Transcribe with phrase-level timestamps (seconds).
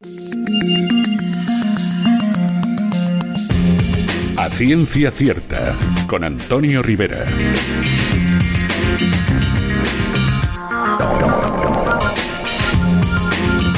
[0.00, 0.04] A
[4.48, 7.24] ciencia cierta, con Antonio Rivera.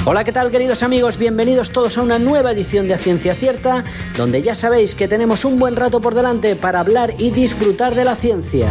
[0.04, 1.16] Hola, ¿qué tal queridos amigos?
[1.16, 3.82] Bienvenidos todos a una nueva edición de A Ciencia Cierta,
[4.18, 8.04] donde ya sabéis que tenemos un buen rato por delante para hablar y disfrutar de
[8.04, 8.66] la ciencia.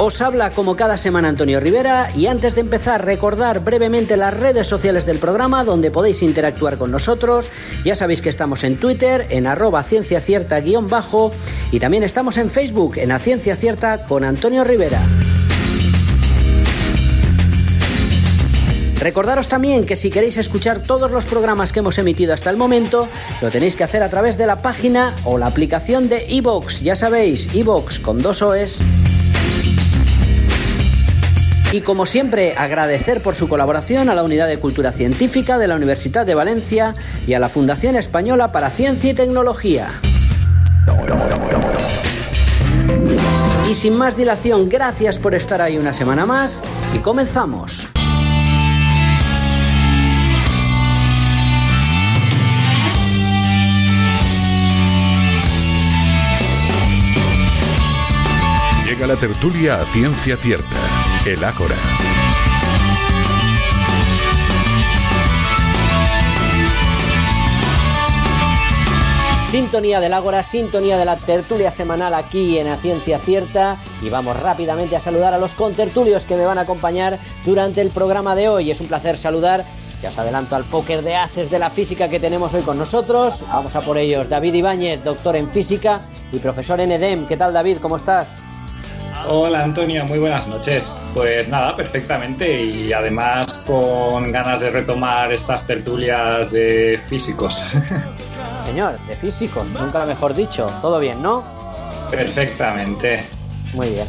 [0.00, 4.68] Os habla como cada semana Antonio Rivera y antes de empezar recordar brevemente las redes
[4.68, 7.50] sociales del programa donde podéis interactuar con nosotros.
[7.84, 11.32] Ya sabéis que estamos en Twitter en arroba ciencia cierta guion bajo
[11.72, 15.00] y también estamos en Facebook en A Ciencia Cierta con Antonio Rivera.
[19.00, 23.08] Recordaros también que si queréis escuchar todos los programas que hemos emitido hasta el momento,
[23.42, 26.82] lo tenéis que hacer a través de la página o la aplicación de iVoox.
[26.82, 28.78] Ya sabéis, iVoox con dos OEs.
[31.70, 35.76] Y como siempre, agradecer por su colaboración a la Unidad de Cultura Científica de la
[35.76, 36.94] Universidad de Valencia
[37.26, 39.88] y a la Fundación Española para Ciencia y Tecnología.
[43.70, 46.62] Y sin más dilación, gracias por estar ahí una semana más
[46.94, 47.86] y comenzamos.
[58.86, 60.76] Llega la tertulia a ciencia cierta,
[61.26, 61.74] el Ágora.
[69.50, 74.38] Sintonía del Ágora, sintonía de la tertulia semanal aquí en A Ciencia Cierta y vamos
[74.38, 78.48] rápidamente a saludar a los contertulios que me van a acompañar durante el programa de
[78.48, 78.70] hoy.
[78.70, 79.64] Es un placer saludar,
[80.02, 83.40] ya os adelanto al póker de ases de la física que tenemos hoy con nosotros.
[83.48, 84.28] Vamos a por ellos.
[84.28, 86.00] David Ibáñez, doctor en física
[86.32, 87.26] y profesor en EDEM.
[87.26, 87.78] ¿Qué tal David?
[87.80, 88.44] ¿Cómo estás?
[89.26, 90.96] Hola Antonio, muy buenas noches.
[91.14, 97.66] Pues nada, perfectamente y además con ganas de retomar estas tertulias de físicos.
[98.64, 100.70] Señor, de físicos, nunca lo mejor dicho.
[100.80, 101.42] Todo bien, ¿no?
[102.10, 103.24] Perfectamente.
[103.74, 104.06] Muy bien.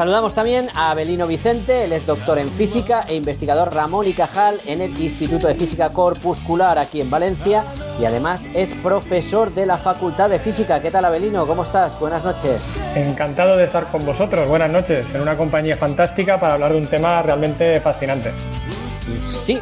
[0.00, 4.58] Saludamos también a Abelino Vicente, él es doctor en física e investigador Ramón y Cajal
[4.64, 7.64] en el Instituto de Física Corpuscular aquí en Valencia
[8.00, 10.80] y además es profesor de la Facultad de Física.
[10.80, 11.46] ¿Qué tal Abelino?
[11.46, 12.00] ¿Cómo estás?
[12.00, 12.62] Buenas noches.
[12.96, 14.48] Encantado de estar con vosotros.
[14.48, 15.04] Buenas noches.
[15.14, 18.32] En una compañía fantástica para hablar de un tema realmente fascinante.
[19.22, 19.60] Sí,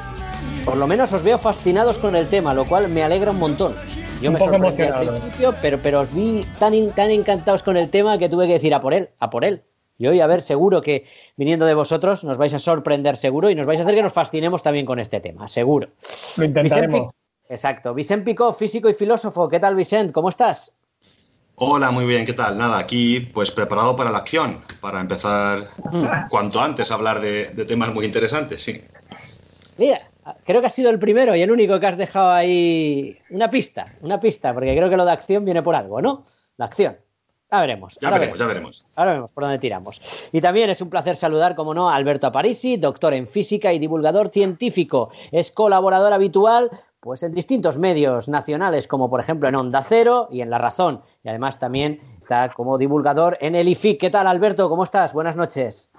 [0.65, 3.75] por lo menos os veo fascinados con el tema, lo cual me alegra un montón.
[4.23, 7.77] Yo Un me poco sorprendí al principio, pero, pero os vi tan, tan encantados con
[7.77, 9.65] el tema que tuve que decir a por él, a por él.
[9.99, 13.57] Y hoy, a ver, seguro que viniendo de vosotros nos vais a sorprender seguro y
[13.57, 15.89] nos vais a hacer que nos fascinemos también con este tema, seguro.
[16.37, 17.13] Lo intentaremos.
[17.49, 17.95] Exacto.
[17.95, 19.49] Vicent Picó, físico y filósofo.
[19.49, 20.13] ¿Qué tal, Vicent?
[20.13, 20.73] ¿Cómo estás?
[21.57, 22.57] Hola, muy bien, ¿qué tal?
[22.57, 25.65] Nada, aquí pues preparado para la acción, para empezar
[26.31, 28.81] cuanto antes a hablar de, de temas muy interesantes, sí.
[29.77, 30.01] Mira,
[30.45, 33.97] creo que has sido el primero y el único que has dejado ahí una pista,
[34.03, 36.27] una pista, porque creo que lo de acción viene por algo, ¿no?
[36.59, 36.97] La acción.
[37.51, 37.99] Ya veremos.
[38.01, 38.87] Ya veremos, ya veremos.
[38.95, 40.29] Ahora vemos por dónde tiramos.
[40.33, 43.79] Y también es un placer saludar, como no, a Alberto Aparici, doctor en física y
[43.79, 45.11] divulgador científico.
[45.33, 46.71] Es colaborador habitual
[47.01, 51.01] pues en distintos medios nacionales, como por ejemplo en Onda Cero y en La Razón.
[51.25, 53.99] Y además también está como divulgador en el IFIC.
[53.99, 54.69] ¿Qué tal, Alberto?
[54.69, 55.15] ¿Cómo estás?
[55.15, 55.91] Buenas noches.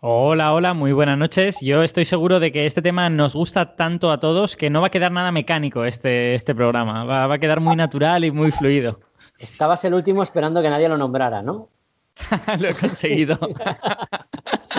[0.00, 1.60] Hola, hola, muy buenas noches.
[1.60, 4.88] Yo estoy seguro de que este tema nos gusta tanto a todos que no va
[4.88, 7.04] a quedar nada mecánico este, este programa.
[7.04, 9.00] Va, va a quedar muy natural y muy fluido.
[9.38, 11.68] Estabas el último esperando que nadie lo nombrara, ¿no?
[12.58, 13.38] Lo he conseguido.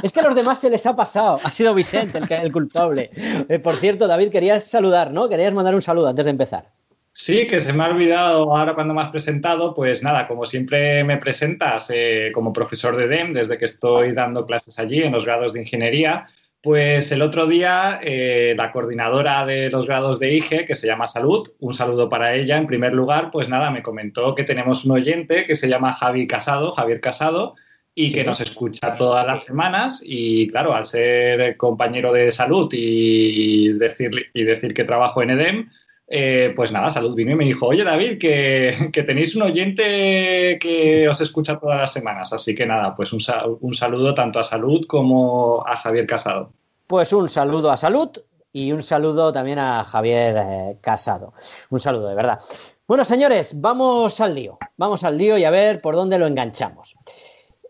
[0.04, 1.40] Es que a los demás se les ha pasado.
[1.44, 3.10] Ha sido Vicente el, que- el culpable.
[3.50, 5.28] Eh, por cierto, David, querías saludar, ¿no?
[5.28, 6.70] Querías mandar un saludo antes de empezar.
[7.12, 11.04] Sí, que se me ha olvidado ahora cuando me has presentado, pues nada, como siempre
[11.04, 15.26] me presentas eh, como profesor de DEM desde que estoy dando clases allí en los
[15.26, 16.26] grados de ingeniería,
[16.62, 21.08] pues el otro día eh, la coordinadora de los grados de IGE, que se llama
[21.08, 24.92] Salud, un saludo para ella en primer lugar, pues nada, me comentó que tenemos un
[24.92, 27.56] oyente que se llama Javi Casado, Javier Casado,
[27.96, 28.14] y Sí.
[28.14, 34.12] que nos escucha todas las semanas y claro, al ser compañero de salud y decir,
[34.34, 35.70] y decir que trabajo en EDEM,
[36.12, 41.08] eh, pues nada, Salud vino y me dijo, oye David, que, tenéis un oyente que
[41.08, 42.34] os escucha todas las semanas.
[42.34, 46.52] Así que nada, pues un saludo tanto a Salud como a Javier Casado.
[46.88, 48.10] Pues un saludo a Salud
[48.52, 51.34] y un saludo también a Javier eh, Casado.
[51.70, 52.40] Un saludo, de verdad.
[52.88, 54.58] Bueno, señores, vamos al lío.
[54.78, 56.96] Vamos al lío y a ver por dónde lo enganchamos.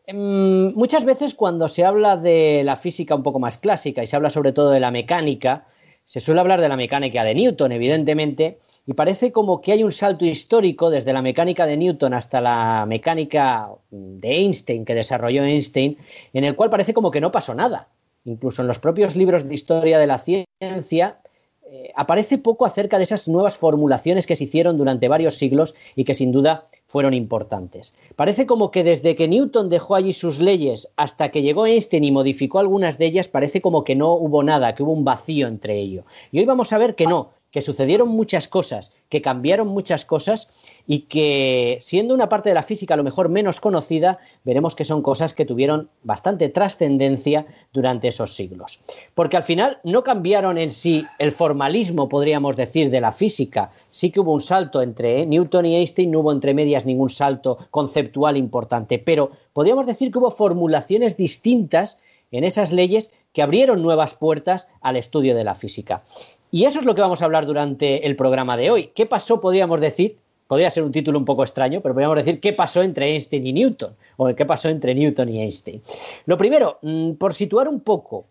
[0.08, 4.16] Mm, Muchas veces cuando se habla de la física un poco más clásica y se
[4.16, 5.66] habla sobre todo de la mecánica,
[6.10, 8.58] se suele hablar de la mecánica de Newton, evidentemente,
[8.88, 12.88] y parece como que hay un salto histórico desde la mecánica de Newton hasta la
[12.88, 16.00] mecánica de Einstein, que desarrolló Einstein,
[16.34, 17.90] en el cual parece como que no pasó nada.
[18.26, 21.20] incluso en los propios libros de historia de la ciencia,
[21.62, 26.06] eh, aparece poco acerca de esas nuevas formulaciones que se hicieron durante varios siglos y
[26.06, 27.94] que sin duda fueron importantes.
[28.16, 32.12] Parece como que desde que Newton dejó allí sus leyes hasta que llegó Einstein y
[32.12, 35.78] modificó algunas de ellas, parece como que no hubo nada, que hubo un vacío entre
[35.78, 36.04] ello.
[36.32, 40.50] Y hoy vamos a ver que no, que sucedieron muchas cosas, que cambiaron muchas cosas
[40.86, 44.86] y que, siendo una parte de la física a lo mejor menos conocida, veremos que
[44.86, 48.82] son cosas que tuvieron bastante trascendencia durante esos siglos.
[49.16, 53.72] Porque al final no cambiaron en sí el formalismo, podríamos decir, de la física.
[53.90, 57.58] Sí que hubo un salto entre Newton y Einstein, no hubo entre medias ningún salto
[57.72, 62.00] conceptual importante, pero podríamos decir que hubo formulaciones distintas
[62.32, 66.04] en esas leyes que abrieron nuevas puertas al estudio de la física.
[66.52, 68.92] Y eso es lo que vamos a hablar durante el programa de hoy.
[68.96, 70.18] ¿Qué pasó, podríamos decir?
[70.48, 73.54] Podría ser un título un poco extraño, pero podríamos decir qué pasó entre Einstein y
[73.54, 75.82] Newton, o qué pasó entre Newton y Einstein.
[76.26, 78.26] Lo primero, mm, por situar un poco,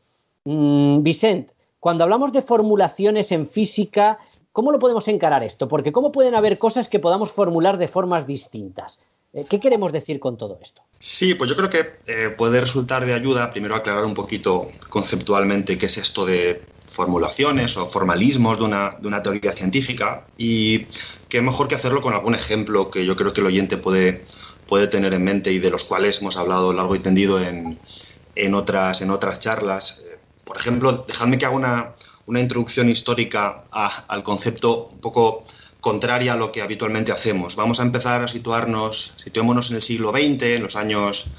[0.45, 4.19] mm, Vicent, cuando hablamos de formulaciones en física,
[4.51, 5.69] ¿cómo lo podemos encarar esto?
[5.69, 8.99] Porque ¿cómo pueden haber cosas que podamos formular de formas distintas?
[9.33, 10.83] Eh, ¿Qué queremos decir con todo esto?
[10.99, 15.79] Sí, pues yo creo que eh, puede resultar de ayuda primero aclarar un poquito conceptualmente
[15.79, 20.87] qué es esto de formulaciones o formalismos de una, de una teoría científica y
[21.29, 24.27] qué mejor que hacerlo con algún ejemplo que yo creo que el oyente puede,
[24.67, 27.79] puede tener en mente y de los cuales hemos hablado largo y tendido en,
[28.35, 30.05] en otras, en otras charlas.
[30.45, 31.95] Por ejemplo, dejadme que haga una,
[32.27, 35.45] una introducción histórica al concepto un poco
[35.81, 37.57] contraria a lo que habitualmente hacemos.
[37.57, 41.31] Vamos a empezar a situarnos, situémonos en el siglo XX, en los años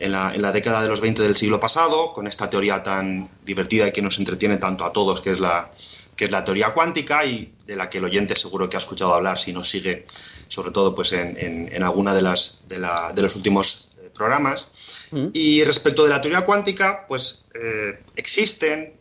[0.00, 3.92] en la, década de los 20 del siglo pasado, con esta teoría tan divertida y
[3.92, 5.70] que nos entretiene tanto a todos, que es la,
[6.16, 9.14] que es la teoría cuántica y de la que el oyente seguro que ha escuchado
[9.14, 10.06] hablar si nos sigue,
[10.48, 14.72] sobre todo pues en, alguna de, las, de, los últimos eh, programas.
[15.10, 15.26] Mm.
[15.34, 18.94] Y respecto de la teoría cuántica, pues eh, existen,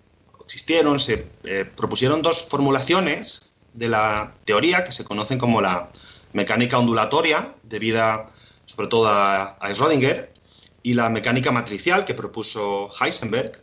[0.44, 5.92] existieron, se eh, propusieron dos formulaciones de la teoría que se conocen como la
[6.34, 8.32] mecánica ondulatoria, debida
[8.66, 10.28] sobre todo a, a Schrödinger,
[10.84, 13.62] y la mecánica matricial que propuso Heisenberg,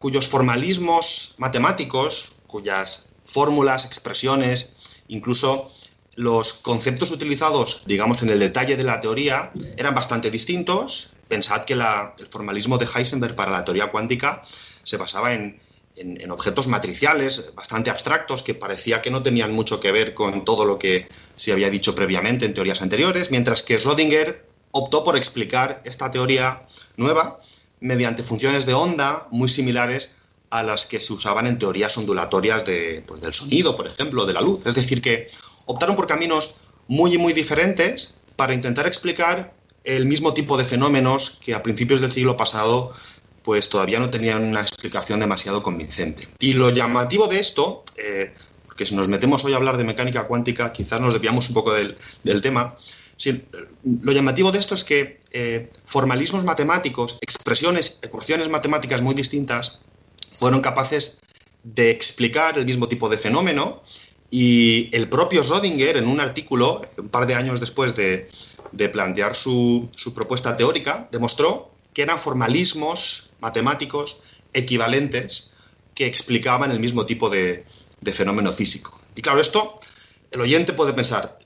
[0.00, 4.76] cuyos formalismos matemáticos, cuyas fórmulas, expresiones,
[5.08, 5.72] incluso
[6.14, 11.12] los conceptos utilizados, digamos, en el detalle de la teoría eran bastante distintos.
[11.28, 11.82] Pensad que el
[12.30, 14.42] formalismo de Heisenberg para la teoría cuántica
[14.82, 15.60] se basaba en,
[15.94, 20.64] en, objetos matriciales bastante abstractos que parecía que no tenían mucho que ver con todo
[20.64, 25.82] lo que se había dicho previamente en teorías anteriores, mientras que Schrödinger optó por explicar
[25.84, 26.66] esta teoría
[26.96, 27.40] nueva
[27.80, 30.12] mediante funciones de onda muy similares
[30.50, 34.32] a las que se usaban en teorías ondulatorias de, pues, del sonido, por ejemplo, de
[34.32, 34.66] la luz.
[34.66, 35.30] Es decir, que
[35.66, 39.52] optaron por caminos muy, muy diferentes para intentar explicar
[39.84, 42.94] el mismo tipo de fenómenos que a principios del siglo pasado
[43.42, 46.28] pues todavía no tenían una explicación demasiado convincente.
[46.38, 48.34] Y lo llamativo de esto, eh,
[48.66, 51.72] porque si nos metemos hoy a hablar de mecánica cuántica, quizás nos desviamos un poco
[51.72, 51.96] del,
[52.42, 52.76] tema,
[54.02, 59.80] lo llamativo de esto es que eh, formalismos matemáticos, expresiones, ecuaciones matemáticas muy distintas,
[60.38, 61.20] fueron capaces
[61.64, 63.82] de explicar el mismo tipo de fenómeno
[64.30, 68.30] y el propio Schrödinger, en un artículo, un par de años después de,
[68.92, 74.22] plantear su, su, propuesta teórica, demostró que eran formalismos matemáticos
[74.52, 75.50] equivalentes
[75.94, 77.64] que explicaban el mismo tipo de,
[78.12, 79.00] fenómeno físico.
[79.16, 79.80] Y claro, esto
[80.30, 81.37] el oyente puede pensar,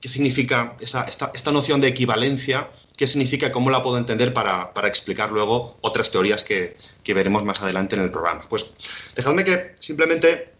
[0.00, 2.70] ¿qué significa esta, noción de equivalencia?
[2.96, 3.52] ¿Qué significa?
[3.52, 8.10] ¿Cómo la puedo entender para, explicar luego otras teorías que, veremos más adelante en el
[8.10, 8.48] programa?
[8.48, 8.70] Pues
[9.14, 10.52] dejadme que simplemente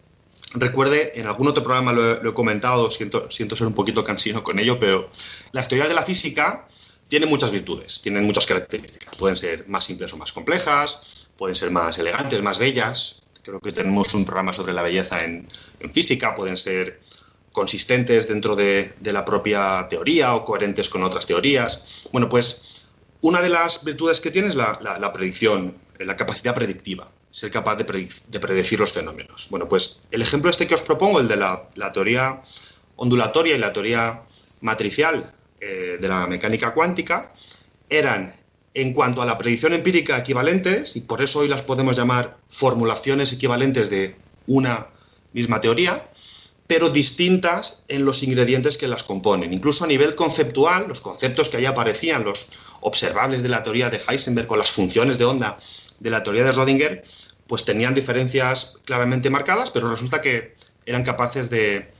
[0.55, 4.59] recuerde, en algún otro programa lo, he comentado, siento, siento ser un poquito cansino con
[4.59, 5.11] ello, pero
[5.53, 6.69] las teorías de la física
[7.09, 9.17] tienen muchas virtudes, tienen muchas características.
[9.17, 13.23] Pueden ser más simples o más complejas, pueden ser más elegantes, más bellas.
[13.43, 15.49] Creo que tenemos un programa sobre la belleza en,
[15.95, 17.01] física, pueden ser
[17.52, 21.83] consistentes dentro de, la propia teoría o coherentes con otras teorías.
[22.12, 22.64] Bueno, pues
[23.21, 27.85] una de las virtudes que tiene es la, predicción, la capacidad predictiva, ser capaz de,
[27.85, 29.49] predecir los fenómenos.
[29.50, 32.43] Bueno, pues el ejemplo este que os propongo, el de la, teoría
[32.97, 34.23] ondulatoria y la teoría
[34.61, 37.33] matricial, eh, de la mecánica cuántica
[37.90, 38.37] eran,
[38.75, 43.33] en cuanto a la predicción empírica, equivalentes, y por eso hoy las podemos llamar formulaciones
[43.33, 44.14] equivalentes de
[44.47, 44.87] una
[45.33, 46.08] misma teoría,
[46.69, 49.53] pero distintas en los ingredientes que las componen.
[49.53, 54.01] Incluso a nivel conceptual, los conceptos que ahí aparecían, los observables de la teoría de
[54.07, 55.59] Heisenberg con las funciones de onda
[55.99, 57.03] de la teoría de Schrödinger,
[57.47, 60.55] pues tenían diferencias claramente marcadas, pero resulta que
[60.87, 61.91] eran capaces de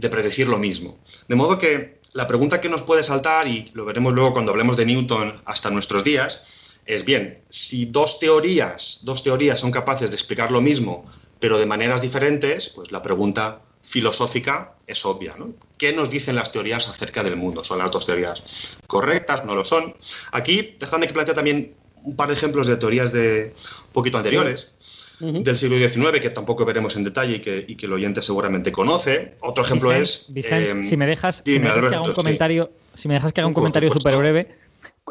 [0.00, 0.96] predecir lo mismo.
[1.28, 4.76] De modo que la pregunta que nos puede saltar, y lo veremos luego cuando hablemos
[4.76, 6.42] de Newton hasta nuestros días,
[6.86, 11.66] es bien, si dos teorías, dos teorías son capaces de explicar lo mismo, pero de
[11.66, 15.34] maneras diferentes, pues la pregunta filosófica es obvia.
[15.38, 15.52] ¿no?
[15.78, 17.62] ¿Qué nos dicen las teorías acerca del mundo?
[17.62, 18.42] ¿Son las dos teorías
[18.86, 19.44] correctas?
[19.44, 19.94] ¿No lo son?
[20.32, 23.54] Aquí, déjame que plantee también un par de ejemplos de teorías de
[23.86, 24.72] un poquito anteriores.
[25.20, 28.72] del siglo XIX, que tampoco veremos en detalle y que, y que el oyente seguramente
[28.72, 29.36] conoce.
[29.40, 30.26] Otro ejemplo es...
[30.28, 33.40] Vicent, si me dejas, si me dejas que haga un comentario, si me dejas que
[33.40, 34.48] haga un comentario súper breve,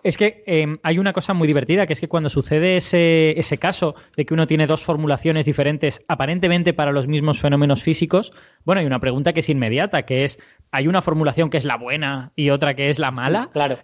[0.02, 3.58] es que em, hay una cosa muy divertida, que es que cuando sucede ese, ese,
[3.58, 8.34] caso de que uno tiene dos formulaciones diferentes aparentemente para los mismos fenómenos físicos,
[8.66, 10.40] bueno, hay una pregunta que es inmediata, que es,
[10.72, 13.50] ¿hay una formulación que es la buena y otra que es la mala?
[13.54, 13.80] claro,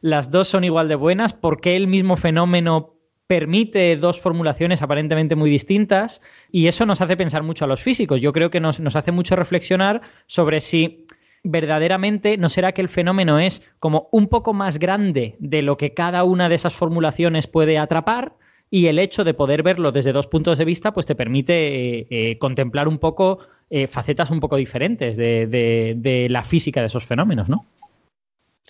[0.00, 2.94] Las dos son igual de buenas, ¿por qué el mismo fenómeno
[3.28, 6.20] permite dos formulaciones aparentemente muy distintas?
[6.50, 8.20] Y eso nos hace pensar mucho a los físicos.
[8.20, 11.06] Yo creo que nos, nos hace mucho reflexionar sobre si
[11.42, 15.94] verdaderamente no será que el fenómeno es como un poco más grande de lo que
[15.94, 18.34] cada una de esas formulaciones puede atrapar
[18.70, 22.06] y el hecho de poder verlo desde dos puntos de vista pues te permite eh,
[22.10, 27.48] eh, contemplar un poco eh, facetas un poco diferentes de, la física de esos fenómenos,
[27.48, 27.66] ¿no?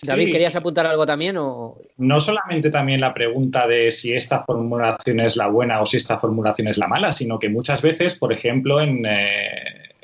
[0.03, 1.37] David, ¿querías apuntar algo también?
[1.37, 1.77] O...
[1.97, 6.17] No solamente también la pregunta de si esta formulación es la buena o si esta
[6.17, 9.05] formulación es la mala, sino que muchas veces, por ejemplo, en,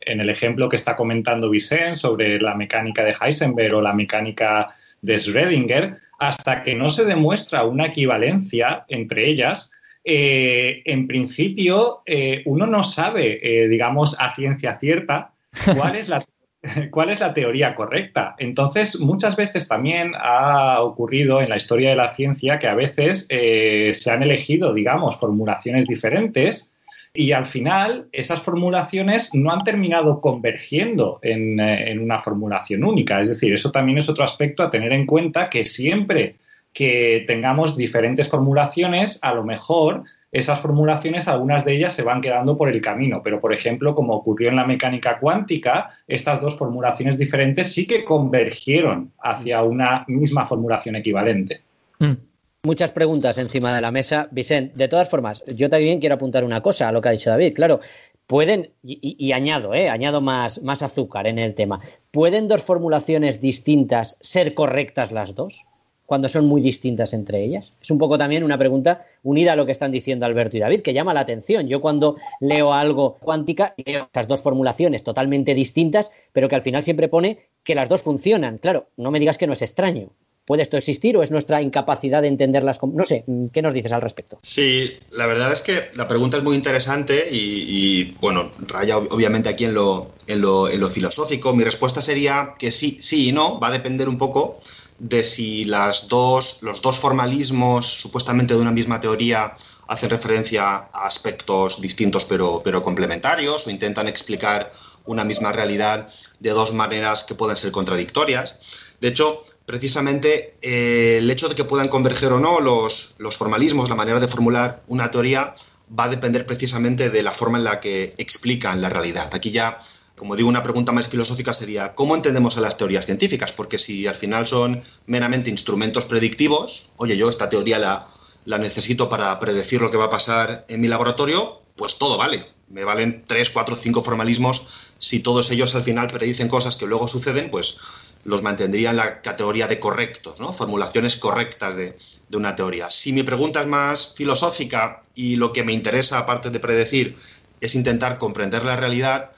[0.08, 4.70] en el ejemplo que está comentando Vicent sobre la mecánica de Heisenberg o la mecánica
[5.02, 9.72] de Schrödinger, hasta que no se demuestra una equivalencia entre ellas,
[10.04, 15.34] eh, en principio eh, uno no sabe, eh, digamos, a ciencia cierta
[15.76, 16.24] cuál es la
[16.92, 18.36] cuál es la teoría correcta.
[18.40, 23.28] Entonces, muchas veces también ha ocurrido en la historia de la ciencia que a veces
[23.28, 26.77] se han elegido, digamos, formulaciones diferentes
[27.20, 33.20] y al final esas formulaciones no han terminado convergiendo eh, en, una formulación única.
[33.20, 36.36] Es decir, eso también es otro aspecto a tener en cuenta que siempre
[36.72, 42.56] que tengamos diferentes formulaciones, a lo mejor esas formulaciones, algunas de ellas se van quedando
[42.56, 47.18] por el camino, pero por ejemplo, como ocurrió en la mecánica cuántica, estas dos formulaciones
[47.18, 51.62] diferentes sí que convergieron hacia una misma formulación equivalente.
[51.98, 52.27] Mm
[52.64, 54.28] muchas preguntas encima de la mesa.
[54.32, 57.30] Vicente, de todas formas, yo también quiero apuntar una cosa a lo que ha dicho
[57.30, 57.54] David.
[57.54, 57.80] Claro,
[58.28, 64.18] pueden, y, añado, eh, añado más, más azúcar en el tema, ¿pueden dos formulaciones distintas
[64.20, 65.66] ser correctas las dos?
[66.06, 67.74] cuando son muy distintas entre ellas?
[67.82, 70.80] Es un poco también una pregunta unida a lo que están diciendo Alberto y David,
[70.80, 71.68] que llama la atención.
[71.68, 76.82] Yo cuando leo algo cuántica, leo estas dos formulaciones totalmente distintas, pero que al final
[76.82, 78.58] siempre pone que las dos funcionan.
[78.58, 80.08] Claro, no me digas que no es extraño.
[80.48, 82.80] ¿Puede esto existir o es nuestra incapacidad de entenderlas?
[82.82, 84.40] No sé, ¿qué nos dices al respecto?
[84.42, 89.66] Sí, la verdad es que la pregunta es muy interesante y, bueno, raya obviamente aquí
[89.66, 91.54] en lo, en lo, en lo, filosófico.
[91.54, 94.62] Mi respuesta sería que sí, sí y no, va a depender un poco
[95.00, 99.58] de si las dos, los dos formalismos supuestamente de una misma teoría
[99.90, 104.72] hacen referencia a aspectos distintos pero, pero complementarios o intentan explicar
[105.04, 106.08] una misma realidad
[106.40, 108.60] de dos maneras que pueden ser contradictorias.
[109.02, 113.96] De hecho, precisamente eh, el hecho de que puedan converger o no los, formalismos, la
[113.96, 115.56] manera de formular una teoría,
[115.88, 119.30] va a depender precisamente de la forma en la que explican la realidad.
[119.34, 119.82] Aquí ya,
[120.16, 123.52] como digo, una pregunta más filosófica sería, ¿cómo entendemos a las teorías científicas?
[123.52, 128.08] Porque si al final son meramente instrumentos predictivos, oye, yo esta teoría la,
[128.46, 132.54] la necesito para predecir lo que va a pasar en mi laboratorio, pues todo vale.
[132.70, 134.66] Me valen tres, cuatro, cinco formalismos.
[134.98, 137.78] Si todos ellos al final predicen cosas que luego suceden, pues
[138.24, 140.54] los mantendría en la categoría de correctos, ¿no?
[140.54, 141.98] formulaciones correctas de,
[142.34, 142.92] una teoría.
[142.92, 147.18] Si mi pregunta es más filosófica y lo que me interesa, aparte de predecir,
[147.62, 149.32] es intentar comprender la realidad,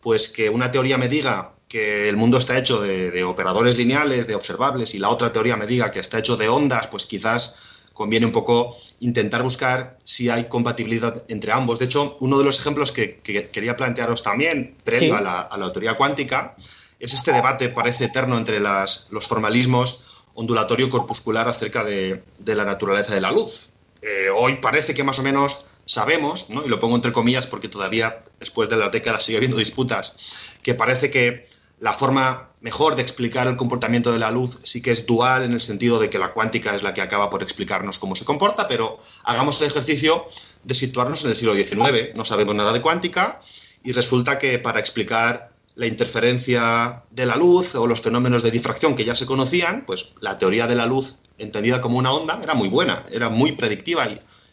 [0.00, 4.36] pues que una teoría me diga que el mundo está hecho de, operadores lineales, de
[4.36, 7.56] observables, y la otra teoría me diga que está hecho de ondas, pues quizás
[7.92, 11.80] conviene un poco intentar buscar si hay compatibilidad entre ambos.
[11.80, 13.18] De hecho, uno de los ejemplos que,
[13.50, 16.54] quería plantearos también, previo a, la, a la teoría cuántica,
[17.00, 23.32] es este debate, parece eterno, entre los formalismos ondulatorio-corpuscular acerca de, la naturaleza de la
[23.32, 23.70] luz.
[24.02, 28.20] Eh, hoy parece que más o menos sabemos, y lo pongo entre comillas porque todavía
[28.38, 30.16] después de las décadas sigue habiendo disputas,
[30.62, 31.48] que parece que
[31.78, 35.52] la forma mejor de explicar el comportamiento de la luz sí que es dual en
[35.52, 38.66] el sentido de que la cuántica es la que acaba por explicarnos cómo se comporta,
[38.66, 40.26] pero hagamos el ejercicio
[40.64, 42.14] de situarnos en el siglo XIX.
[42.14, 43.40] No sabemos nada de cuántica
[43.84, 48.96] y resulta que para explicar la interferencia de la luz o los fenómenos de difracción
[48.96, 52.54] que ya se conocían, pues la teoría de la luz entendida como una onda era
[52.54, 54.08] muy buena, era muy predictiva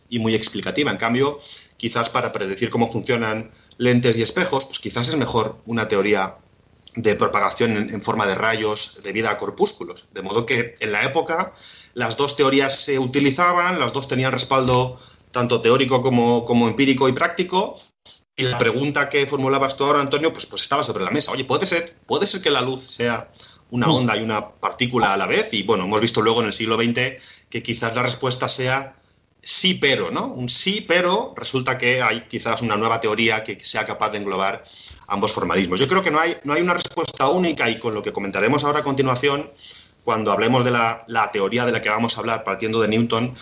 [0.09, 0.91] y, muy explicativa.
[0.91, 1.39] En cambio,
[1.77, 6.35] quizás para predecir cómo funcionan lentes y espejos, pues quizás es mejor una teoría
[6.95, 10.05] de propagación en, forma de rayos debido a corpúsculos.
[10.13, 11.53] De modo que en la época
[11.95, 14.99] las dos teorías se utilizaban, las dos tenían respaldo
[15.31, 17.79] tanto teórico como, como empírico y práctico,
[18.35, 21.31] y la pregunta que formulabas tú ahora, Antonio, pues, pues estaba sobre la mesa.
[21.31, 23.29] Oye, ¿puede ser, ¿puede ser que la luz sea
[23.69, 23.91] una mm.
[23.91, 25.49] onda y una partícula a la vez?
[25.53, 28.95] Y bueno, hemos visto luego en el siglo XX que quizás la respuesta sea
[29.43, 30.27] sí, pero, ¿no?
[30.27, 34.63] Un sí, pero resulta que hay quizás una nueva teoría que sea capaz de englobar
[35.07, 35.79] ambos formalismos.
[35.79, 38.63] Yo creo que no hay, no hay una respuesta única y con lo que comentaremos
[38.63, 39.51] ahora a continuación,
[40.03, 43.35] cuando hablemos de la, la teoría de la que vamos a hablar partiendo de Newton,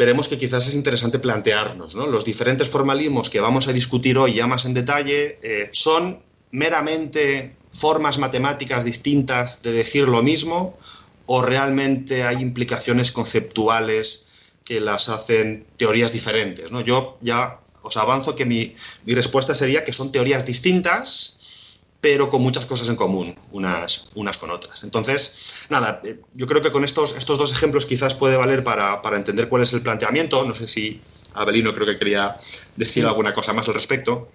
[0.00, 1.94] veremos que quizás es interesante plantearnos.
[1.94, 2.06] ¿no?
[2.06, 6.20] Los diferentes formalismos que vamos a discutir hoy ya más en detalle eh, son
[6.52, 10.78] meramente formas matemáticas distintas de decir lo mismo
[11.26, 14.26] o realmente hay implicaciones conceptuales
[14.64, 16.72] que las hacen teorías diferentes.
[16.72, 16.80] ¿no?
[16.80, 21.39] Yo ya os avanzo que mi, mi respuesta sería que son teorías distintas
[22.00, 24.82] pero con muchas cosas en común, unas, unas con otras.
[24.82, 29.00] Entonces, nada, eh, yo creo que con estos, estos dos ejemplos quizás puede valer para,
[29.14, 30.44] entender cuál es el planteamiento.
[30.44, 31.00] No sé si
[31.34, 32.36] Abelino creo que quería
[32.76, 34.28] decir alguna cosa más al respecto.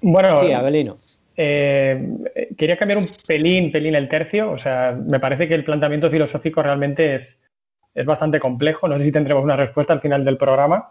[0.00, 0.98] Bueno, sí, Abelino.
[1.36, 2.04] Eh,
[2.56, 4.50] quería cambiar un pelín, pelín el tercio.
[4.50, 7.38] O sea, me parece que el planteamiento filosófico realmente es,
[7.94, 8.88] es bastante complejo.
[8.88, 10.90] No sé si tendremos una respuesta al final del programa.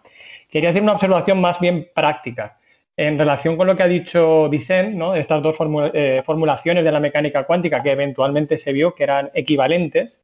[0.49, 2.57] Quería hacer una observación más bien práctica
[2.97, 5.13] en relación con lo que ha dicho Vicent, ¿no?
[5.13, 5.55] estas dos
[5.93, 10.19] eh, formulaciones de la mecánica cuántica que eventualmente se vio que eran equivalentes,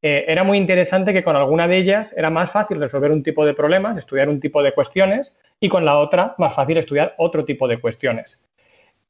[0.00, 3.44] eh, era muy interesante que con alguna de ellas era más fácil resolver un tipo
[3.44, 7.44] de problemas, estudiar un tipo de cuestiones, y con la otra más fácil estudiar otro
[7.44, 8.38] tipo de cuestiones.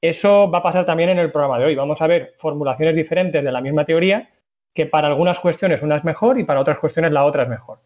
[0.00, 1.74] Eso va a pasar también en el programa de hoy.
[1.74, 4.30] Vamos a ver formulaciones diferentes de la misma teoría,
[4.74, 7.80] que para algunas cuestiones una es mejor y para otras cuestiones la otra es mejor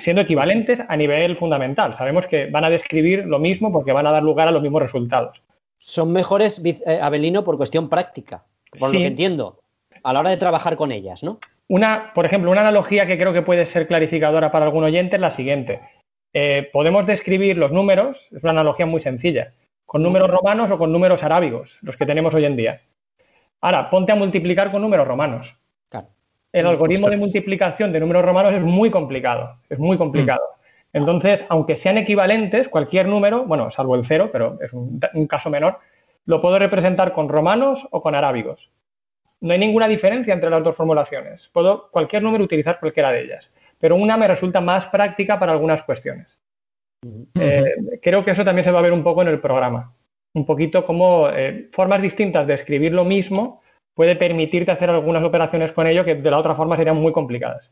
[0.00, 1.96] siendo equivalentes a nivel fundamental.
[1.96, 4.82] Sabemos que van a describir lo mismo porque van a dar lugar a los mismos
[4.82, 5.42] resultados.
[5.78, 8.44] Son mejores, eh, Abelino, por cuestión práctica,
[8.78, 9.60] por lo que entiendo,
[10.02, 11.38] a la hora de trabajar con ellas, ¿no?
[11.68, 15.22] Una, por ejemplo, una analogía que creo que puede ser clarificadora para algún oyente es
[15.22, 15.80] la siguiente.
[16.32, 19.52] Eh, podemos describir los números, es una analogía muy sencilla,
[19.86, 22.80] con números romanos o con números arábigos, los que tenemos hoy en día.
[23.60, 25.54] Ahora, ponte a multiplicar con números romanos
[26.52, 30.42] el algoritmo de multiplicación de números romanos es muy complicado, es muy complicado.
[30.92, 30.96] Mm.
[30.98, 35.78] Entonces, aunque sean equivalentes, cualquier número, bueno, salvo el cero, pero es un, caso menor,
[36.26, 38.70] lo puedo representar con romanos o con arábigos.
[39.40, 41.48] No hay ninguna diferencia entre las dos formulaciones.
[41.52, 45.82] Puedo cualquier número utilizar cualquiera de ellas, pero una me resulta más práctica para algunas
[45.84, 46.38] cuestiones.
[47.34, 49.94] Eh, creo que eso también se va a ver un poco en el programa.
[50.34, 53.62] Un poquito como eh, formas distintas de escribir lo mismo
[53.94, 57.70] puede permitirte hacer algunas operaciones con ello que de la otra forma serían muy complicadas.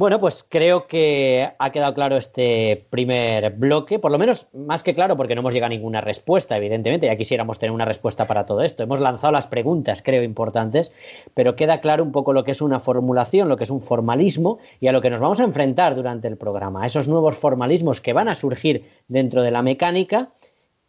[0.00, 4.94] Bueno, pues creo que ha quedado claro este primer bloque, por lo menos más que
[4.94, 8.46] claro, porque no hemos llegado a ninguna respuesta, evidentemente, ya quisiéramos tener una respuesta para
[8.46, 8.82] todo esto.
[8.82, 10.90] Hemos lanzado las preguntas, creo, importantes,
[11.34, 14.58] pero queda claro un poco lo que es una formulación, lo que es un formalismo
[14.80, 18.00] y a lo que nos vamos a enfrentar durante el programa, a esos nuevos formalismos
[18.00, 20.30] que van a surgir dentro de la mecánica,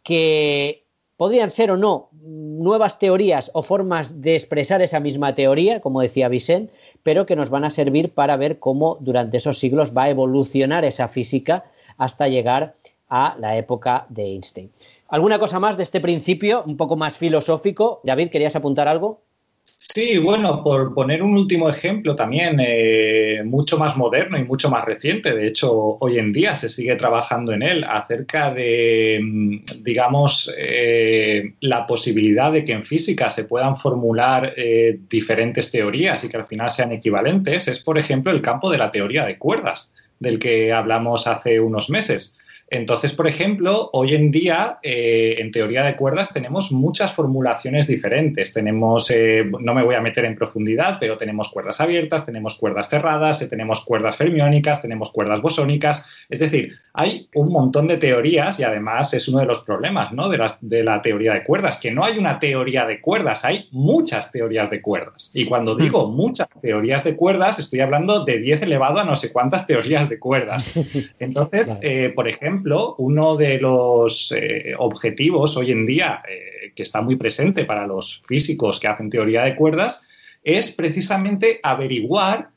[0.02, 0.84] que
[1.18, 6.28] podrían ser o no nuevas teorías o formas de expresar esa misma teoría, como decía
[6.28, 6.70] Vicent,
[7.02, 10.84] pero que nos van a servir para ver cómo durante esos siglos va a evolucionar
[10.84, 11.64] esa física
[11.98, 12.74] hasta llegar
[13.08, 14.70] a la época de Einstein.
[15.08, 18.00] ¿Alguna cosa más de este principio, un poco más filosófico?
[18.04, 19.20] David, ¿querías apuntar algo?
[19.64, 24.84] Sí, bueno, por poner un último ejemplo también eh, mucho más moderno y mucho más
[24.84, 30.52] reciente, de hecho hoy en día se sigue trabajando en él, acerca de, mm, digamos,
[30.58, 36.38] eh, la posibilidad de que en física se puedan formular eh, diferentes teorías y que
[36.38, 40.38] al final sean equivalentes, es por ejemplo el campo de la teoría de cuerdas, del
[40.38, 42.36] que hablamos hace unos meses.
[42.72, 48.54] Entonces, por ejemplo, hoy en día, eh, en teoría de cuerdas, tenemos muchas formulaciones diferentes.
[48.54, 52.88] Tenemos, eh, no me voy a meter en profundidad, pero tenemos cuerdas abiertas, tenemos cuerdas
[52.88, 56.24] cerradas, eh, tenemos cuerdas fermiónicas, tenemos cuerdas bosónicas.
[56.30, 60.30] Es decir, hay un montón de teorías y además es uno de los problemas ¿no?
[60.30, 64.32] de, de la teoría de cuerdas, que no hay una teoría de cuerdas, hay muchas
[64.32, 65.30] teorías de cuerdas.
[65.34, 66.16] Y cuando digo mm.
[66.16, 70.18] muchas teorías de cuerdas, estoy hablando de 10 elevado a no sé cuántas teorías de
[70.18, 70.72] cuerdas.
[71.18, 71.70] Entonces,
[72.14, 72.61] por ejemplo,
[72.98, 78.22] uno de los eh, objetivos hoy en día eh, que está muy presente para los
[78.26, 80.08] físicos que hacen teoría de cuerdas
[80.42, 82.50] es precisamente averiguar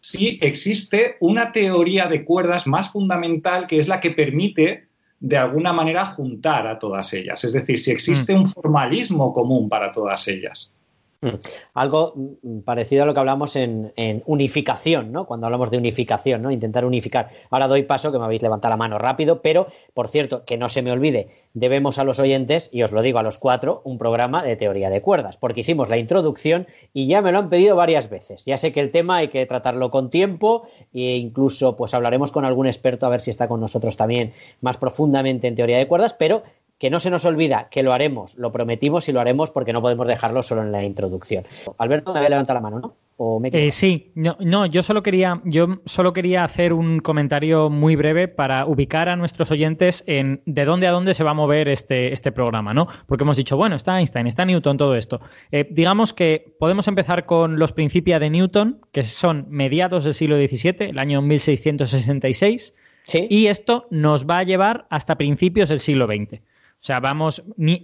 [0.00, 4.88] si existe una teoría de cuerdas más fundamental que es la que permite
[5.20, 7.44] de alguna manera juntar a todas ellas.
[7.44, 8.38] Es decir, si existe mm.
[8.38, 10.74] un formalismo común para todas ellas.
[11.22, 11.28] Mm.
[11.74, 13.92] Algo mm, parecido a lo que hablamos en,
[14.24, 15.26] unificación, ¿no?
[15.26, 16.50] Cuando hablamos de unificación, ¿no?
[16.50, 17.30] Intentar unificar.
[17.50, 20.70] Ahora doy paso, que me habéis levantado la mano rápido, pero, por cierto, que no
[20.70, 23.98] se me olvide, debemos a los oyentes, y os lo digo a los cuatro, un
[23.98, 27.76] programa de teoría de cuerdas, porque hicimos la introducción y ya me lo han pedido
[27.76, 28.44] varias veces.
[28.46, 32.44] Ya sé que el tema hay que tratarlo con tiempo e incluso pues hablaremos con
[32.44, 36.14] algún experto a ver si está con nosotros también más profundamente en teoría de cuerdas,
[36.14, 36.44] pero
[36.80, 39.82] que no se nos olvida que lo haremos, lo prometimos y lo haremos porque no
[39.82, 41.44] podemos dejarlo solo en la introducción.
[41.76, 42.94] Alberto, me había levantado la mano, ¿no?
[43.52, 48.64] Eh, sí, no, yo solo quería, yo solo quería hacer un comentario muy breve para
[48.64, 52.32] ubicar a nuestros oyentes en de dónde a dónde se va a mover este, este
[52.32, 52.88] programa, ¿no?
[53.06, 55.20] Porque hemos dicho, bueno, está Einstein, está Newton, todo esto.
[55.52, 60.36] Eh, digamos que podemos empezar con los principios de Newton, que son mediados del siglo
[60.36, 62.74] XVII, el año 1666,
[63.28, 66.40] y esto nos va a llevar hasta principios del siglo XX.
[66.80, 67.42] O sea, vamos,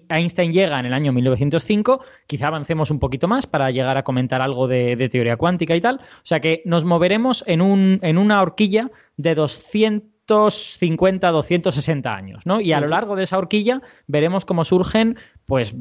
[0.08, 4.40] Einstein llega en el año 1905, quizá avancemos un poquito más para llegar a comentar
[4.40, 5.96] algo de, teoría cuántica y tal.
[5.96, 12.62] O sea que nos moveremos en, un, en una horquilla de 250, 260 años, ¿no?
[12.62, 15.74] Y a lo largo de esa horquilla veremos cómo surgen, pues,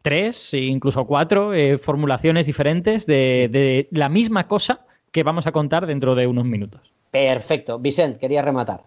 [0.00, 5.52] tres, e incluso cuatro eh, formulaciones diferentes de, de la misma cosa que vamos a
[5.52, 6.90] contar dentro de unos minutos.
[7.10, 7.78] Perfecto.
[7.78, 8.84] Vicente, quería rematar.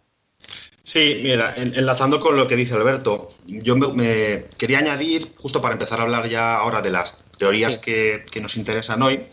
[0.89, 5.99] Sí, mira, enlazando con lo que dice Alberto, yo me, quería añadir, justo para empezar
[5.99, 9.28] a hablar ya ahora de las teorías que, nos interesan hoy,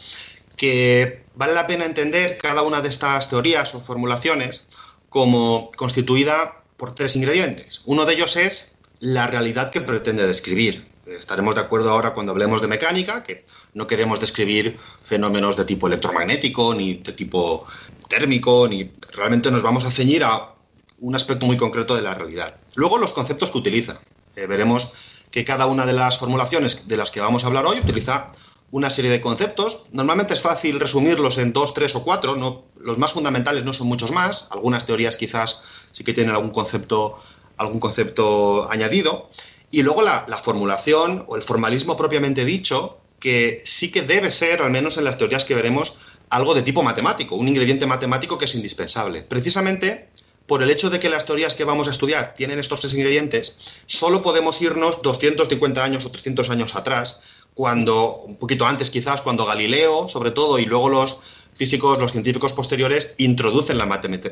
[0.59, 4.69] que vale la pena entender cada una de estas teorías o formulaciones
[5.09, 7.81] como constituida por tres ingredientes.
[7.87, 10.87] Uno de ellos es la realidad que pretende describir.
[11.07, 15.87] Estaremos de acuerdo ahora cuando hablemos de mecánica, que no queremos describir fenómenos de tipo
[15.87, 17.67] electromagnético, ni de tipo
[18.11, 20.56] térmico, ni realmente nos vamos a ceñir a
[21.01, 22.57] un aspecto muy concreto de la realidad.
[22.75, 24.01] Luego los conceptos que utiliza.
[24.35, 24.93] Eh, veremos
[25.31, 28.33] que cada una de las formulaciones de las que vamos a hablar hoy utiliza
[28.71, 29.85] una serie de conceptos.
[29.93, 32.37] Normalmente es fácil resumirlos en dos, tres o cuatro.
[32.37, 34.47] No, los más fundamentales no son muchos más.
[34.51, 37.19] Algunas teorías quizás sí que tienen algún concepto,
[37.57, 39.31] algún concepto añadido.
[39.71, 44.63] Y luego la, la formulación o el formalismo propiamente dicho, que sí que debe ser,
[44.63, 45.97] al menos en las teorías que veremos,
[46.31, 49.23] algo de tipo matemático, un ingrediente matemático que es indispensable.
[49.23, 50.09] Precisamente
[50.47, 53.59] por el hecho de que las teorías que vamos a estudiar tienen estos tres ingredientes,
[53.87, 57.21] solo podemos irnos 250 años o 300 años atrás,
[57.55, 61.21] cuando, un poquito antes quizás, cuando Galileo, sobre todo, y luego los
[61.55, 63.87] físicos, los científicos posteriores, introducen la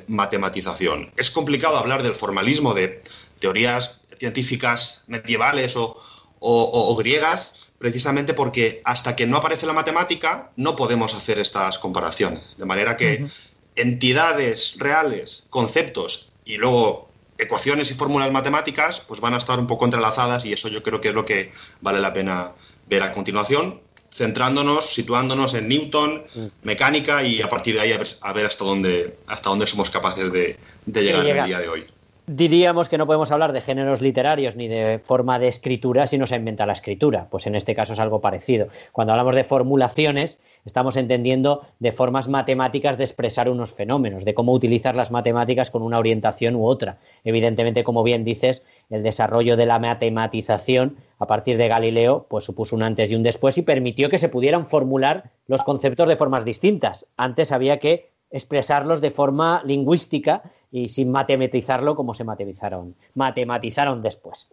[0.07, 1.11] matematización.
[1.17, 3.03] Es complicado hablar del formalismo de
[3.41, 11.15] teorías científicas medievales o, griegas, precisamente porque hasta que no aparece la matemática no podemos
[11.15, 12.59] hacer estas comparaciones.
[12.59, 13.27] De manera que
[13.77, 17.09] entidades reales, conceptos y luego
[17.39, 21.01] ecuaciones y fórmulas matemáticas, pues van a estar un poco entrelazadas y eso yo creo
[21.01, 22.53] que es lo que vale la pena
[22.87, 23.81] ver a continuación,
[24.13, 26.47] centrándonos, situándonos en Newton, mm.
[26.63, 30.57] mecánica y a partir de ahí a ver, hasta dónde hasta dónde somos capaces de,
[30.87, 31.87] llegar en el día de hoy
[32.27, 36.27] diríamos que no podemos hablar de géneros literarios ni de forma de escritura si no
[36.27, 37.29] se inventa la escritura.
[37.31, 38.69] Pues en este caso es algo parecido.
[38.93, 44.53] Cuando hablamos de formulaciones, estamos entendiendo de formas matemáticas de expresar unos fenómenos, de cómo
[44.53, 46.99] utilizar las matemáticas con una orientación u otra.
[47.25, 52.75] Evidentemente, como bien dices, el desarrollo de la matematización a partir de Galileo pues supuso
[52.77, 56.45] un antes y un después y permitió que se pudieran formular los conceptos de formas
[56.45, 57.07] distintas.
[57.17, 60.43] Antes había que expresarlos de forma lingüística
[60.73, 64.51] y sin matematizarlo como se matematizaron, matematizaron después.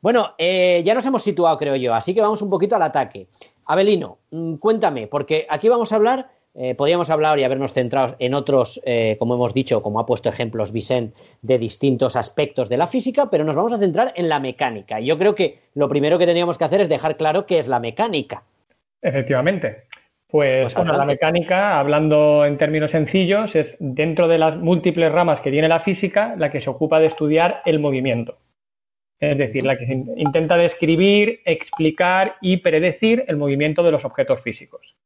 [0.00, 3.26] Bueno, eh, ya nos hemos situado, creo yo, así que vamos un poquito al ataque.
[3.66, 8.34] Abelino, mm, cuéntame, porque aquí vamos a hablar, eh, podríamos hablar y habernos centrado en
[8.34, 12.86] otros, eh, como hemos dicho, como ha puesto ejemplos Vicent, de distintos aspectos de la
[12.86, 15.00] física, pero nos vamos a centrar en la mecánica.
[15.00, 17.66] Y yo creo que lo primero que tendríamos que hacer es dejar claro qué es
[17.66, 18.44] la mecánica.
[19.02, 19.88] Efectivamente.
[20.34, 25.52] Pues, pues la mecánica, hablando en términos sencillos, es dentro de las múltiples ramas que
[25.52, 28.38] tiene la física, la que se ocupa de estudiar el movimiento.
[29.20, 34.96] Es decir, la que intenta describir, explicar y predecir el movimiento de los objetos físicos.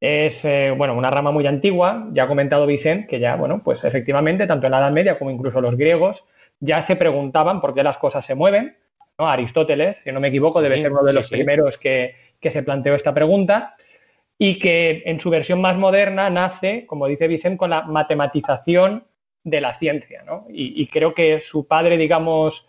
[0.00, 3.84] Es eh, bueno, una rama muy antigua, ya ha comentado Vicente, que ya, bueno, pues
[3.84, 6.24] efectivamente, tanto en la Edad Media como incluso los griegos,
[6.58, 8.76] ya se preguntaban por qué las cosas se mueven.
[9.18, 12.96] Aristóteles, si no me equivoco, debe ser uno de los primeros que, que se planteó
[12.96, 13.76] esta pregunta
[14.38, 19.04] y que en su versión más moderna nace, como dice Vicente, con la matematización
[19.42, 20.22] de la ciencia.
[20.24, 20.46] ¿no?
[20.48, 22.66] Y, creo que su padre, digamos,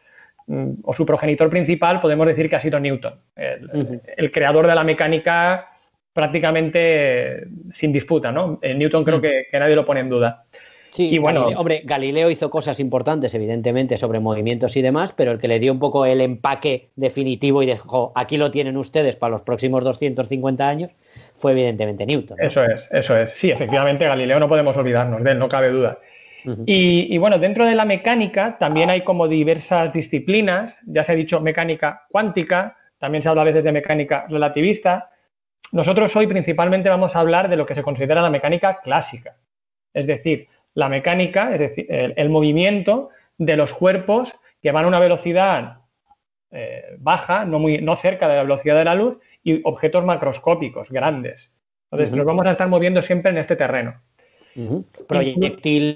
[0.47, 4.83] mm, o su progenitor principal, podemos decir que ha sido Newton, el, creador de la
[4.83, 5.69] mecánica
[6.11, 8.31] prácticamente sin disputa.
[8.31, 8.59] ¿no?
[8.63, 10.45] Newton creo que, nadie lo pone en duda.
[10.91, 15.39] Sí, y bueno, hombre, Galileo hizo cosas importantes, evidentemente, sobre movimientos y demás, pero el
[15.39, 19.31] que le dio un poco el empaque definitivo y dijo, aquí lo tienen ustedes para
[19.31, 20.91] los próximos 250 años,
[21.35, 22.37] fue evidentemente Newton.
[22.39, 23.31] Eso es, eso es.
[23.31, 25.99] Sí, efectivamente, Galileo no podemos olvidarnos de él, no cabe duda.
[26.65, 31.15] y, y, bueno, dentro de la mecánica también hay como diversas disciplinas, ya se ha
[31.15, 35.11] dicho mecánica cuántica, también se habla a veces de mecánica relativista.
[35.71, 39.35] Nosotros hoy principalmente vamos a hablar de lo que se considera la mecánica clásica,
[39.93, 44.99] es decir, la mecánica, es decir, el, movimiento de los cuerpos que van a una
[44.99, 45.79] velocidad
[46.51, 50.89] eh, baja, no, muy, no cerca de la velocidad de la luz, y objetos macroscópicos,
[50.89, 51.49] grandes.
[51.91, 53.99] Entonces, nos vamos a estar moviendo siempre en este terreno.
[55.07, 55.95] Proyectiles,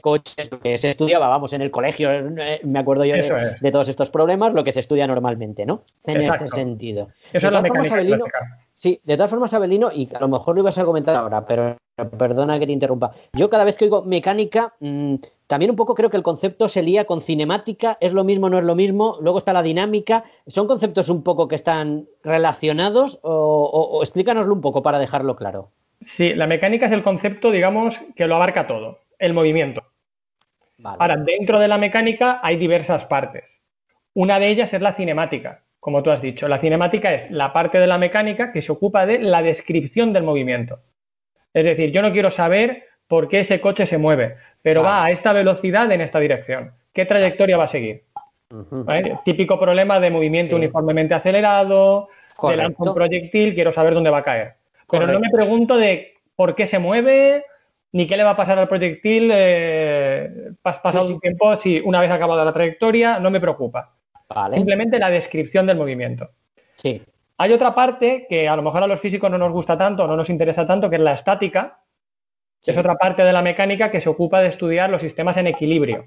[0.00, 3.88] coches, lo que se estudiaba, vamos, en el colegio, eh, me acuerdo yo de, todos
[3.88, 5.84] estos problemas, lo que se estudia normalmente, ¿no?
[6.04, 7.08] En este sentido.
[7.32, 8.00] Eso es la mecánica
[8.74, 11.76] Sí, de todas formas, Abelino, y a lo mejor lo ibas a comentar ahora, pero
[12.08, 13.12] perdona que te interrumpa.
[13.32, 16.82] Yo cada vez que oigo mecánica, mm, también un poco creo que el concepto se
[16.82, 20.66] lía con cinemática, es lo mismo, no es lo mismo, luego está la dinámica, ¿son
[20.66, 25.70] conceptos un poco que están relacionados o, explícanoslo un poco para dejarlo claro?
[26.02, 29.82] Sí, la mecánica es el concepto, digamos, que lo abarca todo, el movimiento.
[30.82, 33.60] Ahora, dentro de la mecánica hay diversas partes.
[34.14, 36.46] Una de ellas es la cinemática como tú has dicho.
[36.46, 40.22] La cinemática es la parte de la mecánica que se ocupa de la descripción del
[40.22, 40.80] movimiento.
[41.52, 45.10] Es decir, yo no quiero saber por qué ese coche se mueve, pero va a
[45.10, 46.72] esta velocidad en esta dirección.
[46.92, 48.04] ¿Qué trayectoria va a seguir?
[49.24, 52.08] Típico problema de movimiento uniformemente acelerado,
[52.42, 54.54] de un proyectil, quiero saber dónde va a caer.
[54.90, 57.44] Pero no me pregunto de por qué se mueve,
[57.92, 62.10] ni qué le va a pasar al proyectil eh, pasado un tiempo, si una vez
[62.10, 63.92] acabada la trayectoria, no me preocupa.
[64.54, 66.30] Simplemente la descripción del movimiento.
[66.76, 67.02] Sí.
[67.40, 70.14] Hay otra parte que a lo mejor a los físicos no nos gusta tanto, no
[70.14, 71.80] nos interesa tanto, que es la estática.
[72.66, 76.04] Es otra parte de la mecánica que se ocupa de estudiar los sistemas en equilibrio.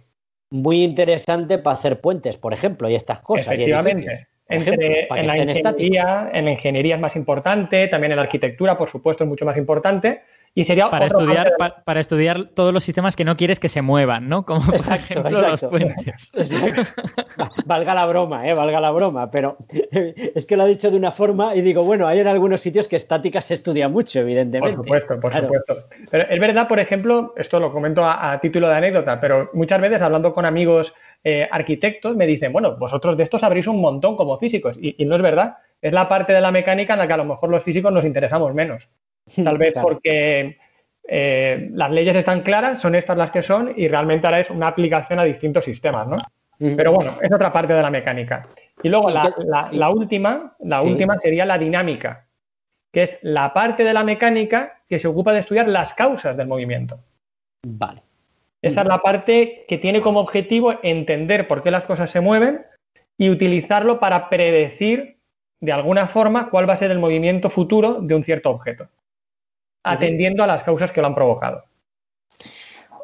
[0.51, 3.47] Muy interesante para hacer puentes, por ejemplo, y estas cosas.
[3.47, 4.27] Efectivamente.
[4.47, 9.23] en, la ingeniería, en la ingeniería es más importante, también en la arquitectura, por supuesto,
[9.23, 10.21] es mucho más importante.
[10.55, 14.29] Y sería para estudiar, para, estudiar todos los sistemas que no quieres que se muevan,
[14.29, 14.45] ¿no?
[14.45, 16.31] Como por ejemplo los puentes.
[17.65, 18.53] Valga la broma, ¿eh?
[18.53, 19.57] Valga la broma, pero
[19.91, 22.87] es que lo ha dicho de una forma y digo, bueno, hay en algunos sitios
[22.87, 24.77] que estática se estudia mucho, evidentemente.
[24.77, 25.75] Por supuesto, por supuesto.
[26.11, 30.03] Pero es verdad, por ejemplo, esto lo comento a, título de anécdota, pero muchas veces
[30.03, 34.37] hablando con amigos eh, arquitectos me dicen, bueno, vosotros de esto sabréis un montón como
[34.37, 35.57] físicos, y, y no es verdad.
[35.81, 38.05] Es la parte de la mecánica en la que a lo mejor los físicos nos
[38.05, 38.87] interesamos menos.
[39.43, 40.57] Tal vez porque
[41.07, 44.67] eh, las leyes están claras, son estas las que son y realmente ahora es una
[44.67, 46.15] aplicación a distintos sistemas, ¿no?
[46.59, 48.43] Pero bueno, es otra parte de la mecánica.
[48.81, 52.27] Y luego la, última, la última sería la dinámica,
[52.91, 56.47] que es la parte de la mecánica que se ocupa de estudiar las causas del
[56.47, 56.99] movimiento.
[57.67, 58.01] Vale.
[58.61, 62.61] Esa es la parte que tiene como objetivo entender por qué las cosas se mueven
[63.17, 65.17] y utilizarlo para predecir
[65.59, 68.87] de alguna forma cuál va a ser el movimiento futuro de un cierto objeto
[69.83, 71.63] atendiendo a las causas que lo han provocado.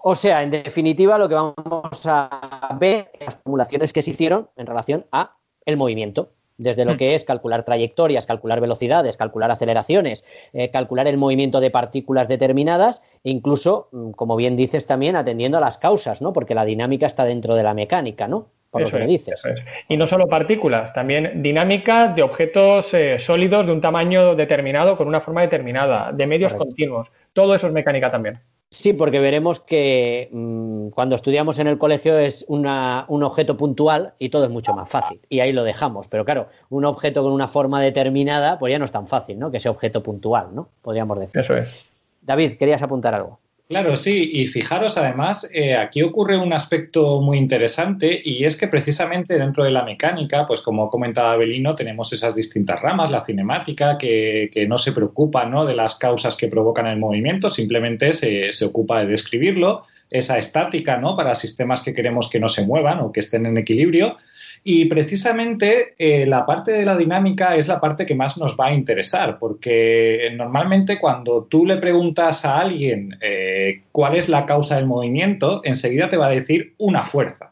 [0.01, 4.49] O sea, en definitiva, lo que vamos a ver en las formulaciones que se hicieron
[4.55, 6.97] en relación a el movimiento, desde lo mm.
[6.97, 13.01] que es calcular trayectorias, calcular velocidades, calcular aceleraciones, eh, calcular el movimiento de partículas determinadas
[13.23, 16.31] e incluso, mm, como bien dices, también atendiendo a las causas, ¿no?
[16.31, 18.47] Porque la dinámica está dentro de la mecánica, ¿no?
[18.71, 19.41] Por lo que me dices.
[19.87, 25.07] Y no solo partículas, también dinámica de objetos eh, sólidos de un tamaño determinado, con
[25.07, 27.07] una forma determinada, de medios continuos.
[27.33, 28.39] Todo eso es mecánica también.
[28.71, 34.29] Sí, porque veremos que mm, cuando estudiamos en el colegio es un objeto puntual y
[34.29, 35.19] todo es mucho más fácil.
[35.27, 36.07] Y ahí lo dejamos.
[36.07, 39.49] Pero claro, un objeto con una forma determinada, pues ya no es tan fácil, ¿no?
[39.49, 40.69] Que ese objeto puntual, ¿no?
[40.83, 41.41] Podríamos decir.
[41.41, 41.89] Eso es.
[42.21, 43.39] David, querías apuntar algo.
[43.69, 48.67] Claro, sí, y fijaros además, eh, aquí ocurre un aspecto muy interesante y es que
[48.67, 53.99] precisamente dentro de la mecánica, pues como comentaba Belino, tenemos esas distintas ramas, la cinemática,
[53.99, 55.67] que, no se preocupa ¿no?
[55.67, 60.97] de las causas que provocan el movimiento, simplemente se, se, ocupa de describirlo, esa estática
[60.97, 61.15] ¿no?
[61.15, 64.17] para sistemas que queremos que no se muevan o que estén en equilibrio,
[64.63, 68.67] y precisamente eh, la parte de la dinámica es la parte que más nos va
[68.67, 74.75] a interesar, porque normalmente cuando tú le preguntas a alguien eh, cuál es la causa
[74.75, 77.51] del movimiento, enseguida te va a decir una fuerza.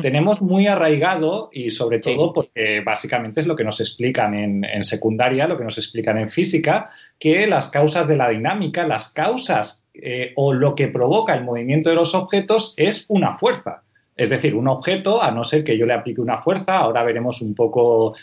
[0.00, 5.46] Tenemos muy arraigado y sobre todo porque básicamente es lo que nos explican en, secundaria,
[5.46, 10.32] lo que nos explican en física, que las causas de la dinámica, las causas eh,
[10.36, 13.84] o lo que provoca el movimiento de los objetos es una fuerza.
[14.16, 17.42] Es decir, un objeto, a no ser que yo le aplique una fuerza, ahora veremos
[17.42, 18.14] un poco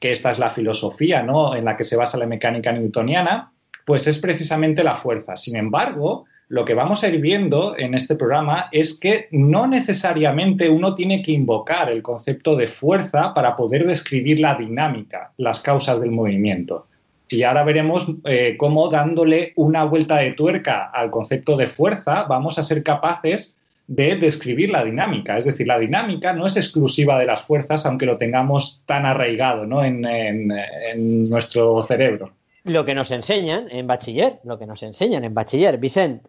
[0.00, 1.56] que esta es la filosofía ¿no?
[1.56, 3.52] en la que se basa la mecánica newtoniana,
[3.86, 5.36] pues es precisamente la fuerza.
[5.36, 10.68] Sin embargo, lo que vamos a ir viendo en este programa es que no necesariamente
[10.68, 16.00] uno tiene que invocar el concepto de fuerza para poder describir la dinámica, las causas
[16.00, 16.86] del movimiento.
[17.30, 22.58] Y ahora veremos eh, cómo dándole una vuelta de tuerca al concepto de fuerza vamos
[22.58, 25.36] a ser capaces de describir la dinámica.
[25.38, 29.64] Es decir, la dinámica no es exclusiva de las fuerzas, aunque lo tengamos tan arraigado
[29.82, 32.34] en, nuestro cerebro.
[32.64, 36.28] Lo que nos enseñan en bachiller, lo que nos enseñan en bachiller, Vicente.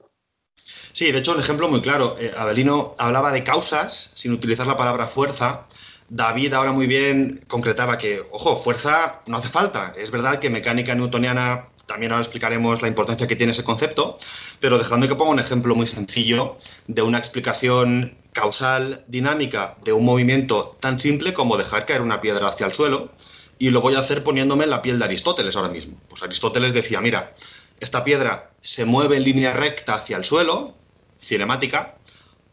[0.93, 2.15] Sí, de hecho, el ejemplo muy claro.
[2.17, 5.65] Eh, Abelino hablaba de causas sin utilizar la palabra fuerza.
[6.07, 9.93] David ahora muy bien concretaba que, ojo, fuerza no hace falta.
[9.97, 14.19] Es verdad que mecánica newtoniana también ahora explicaremos la importancia que tiene ese concepto,
[14.59, 20.05] pero dejando que ponga un ejemplo muy sencillo de una explicación causal dinámica de un
[20.05, 23.11] movimiento tan simple como dejar caer una piedra hacia el suelo,
[23.57, 25.99] y lo voy a hacer poniéndome en la piel de Aristóteles ahora mismo.
[26.07, 27.35] Pues Aristóteles decía, mira,
[27.79, 30.75] esta piedra se mueve en línea recta hacia el suelo,
[31.19, 31.95] cinemática,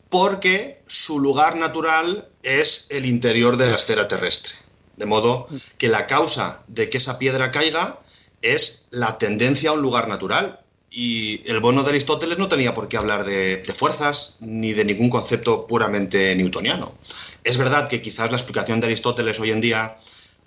[0.09, 4.55] porque su lugar natural es el interior de la esfera terrestre.
[4.97, 5.47] De modo
[5.77, 8.01] que la causa de que esa piedra caiga
[8.55, 10.61] es la tendencia a un lugar natural.
[10.91, 15.11] Y el bono de Aristóteles no tenía por qué hablar de, fuerzas ni de ningún
[15.11, 16.95] concepto puramente newtoniano.
[17.45, 19.99] Es verdad que quizás la explicación de Aristóteles hoy en día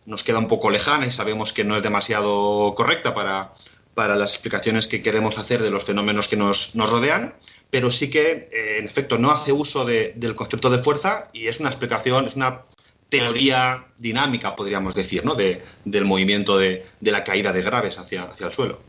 [0.06, 3.54] nos queda un poco lejana y sabemos que no es demasiado correcta para,
[3.94, 7.36] para las explicaciones que queremos hacer de los fenómenos que nos, rodean,
[7.70, 11.60] pero sí que, eh, en efecto, no hace uso del concepto de fuerza y es
[11.60, 12.62] una explicación, es una
[13.10, 15.36] teoría dinámica, podríamos decir, ¿no?
[15.36, 18.80] De, del movimiento de, la caída de graves hacia, hacia el suelo.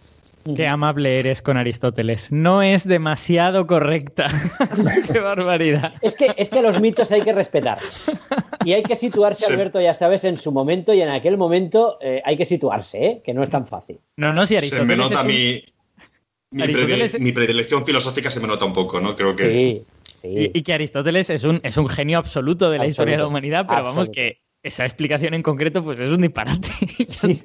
[0.56, 2.32] Qué amable eres con Aristóteles.
[2.32, 4.30] No es demasiado correcta.
[5.12, 5.94] Qué barbaridad.
[6.00, 7.78] Es que, es que los mitos hay que respetar.
[8.64, 12.22] Y hay que situarse, Alberto, ya sabes, en su momento y en aquel momento eh,
[12.24, 13.22] hay que situarse, ¿eh?
[13.24, 14.00] que no es tan fácil.
[14.16, 14.88] No, no, si Aristóteles.
[14.88, 15.62] Se me nota mi,
[16.50, 19.14] mi, predilección filosófica, se me nota un poco, ¿no?
[19.16, 19.52] Creo que.
[19.52, 19.82] Sí.
[20.24, 23.66] Y, que Aristóteles es un, es un genio absoluto de la historia de la humanidad,
[23.68, 26.68] pero vamos que esa explicación en concreto pues es un disparate.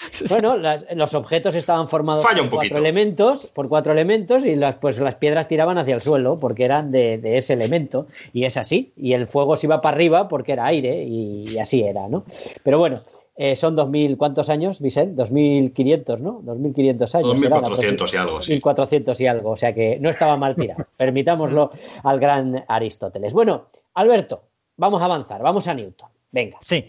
[0.28, 0.56] bueno,
[0.94, 5.48] los objetos estaban formados por cuatro elementos, por cuatro elementos y las, pues las piedras
[5.48, 8.92] tiraban hacia el suelo porque eran de, ese elemento y es así.
[8.96, 12.24] Y el fuego se iba para arriba porque era aire y, y así era, ¿no?
[12.62, 13.02] Pero bueno,
[13.42, 15.22] eh, son 2.000, ¿cuántos años, Vicente?
[15.22, 16.42] 2.500, ¿no?
[16.42, 17.40] 2.500 años.
[17.40, 18.60] 2.400 y algo, sí.
[18.60, 20.84] 1.400 y algo, o sea que no estaba mal tirado.
[20.98, 21.70] Permitámoslo
[22.04, 23.32] al gran Aristóteles.
[23.32, 24.42] Bueno, Alberto,
[24.76, 26.10] vamos a avanzar, vamos a Newton.
[26.30, 26.58] Venga.
[26.60, 26.84] Sí.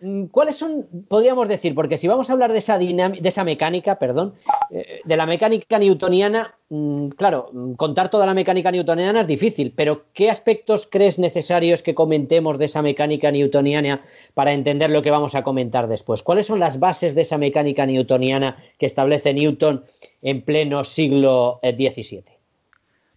[0.00, 3.98] Mm, ¿Cuáles son, podríamos decir, porque si vamos a hablar de esa, de esa mecánica,
[3.98, 4.34] perdón,
[4.70, 9.72] eh, de la mecánica newtoniana, mm, claro, mm, contar toda la mecánica newtoniana es difícil,
[9.74, 15.10] pero ¿qué aspectos crees necesarios que comentemos de esa mecánica newtoniana para entender lo que
[15.10, 16.22] vamos a comentar después?
[16.22, 19.82] ¿Cuáles son las bases de esa mecánica newtoniana que establece Newton
[20.22, 22.18] en pleno siglo XVII?
[22.18, 22.24] Eh,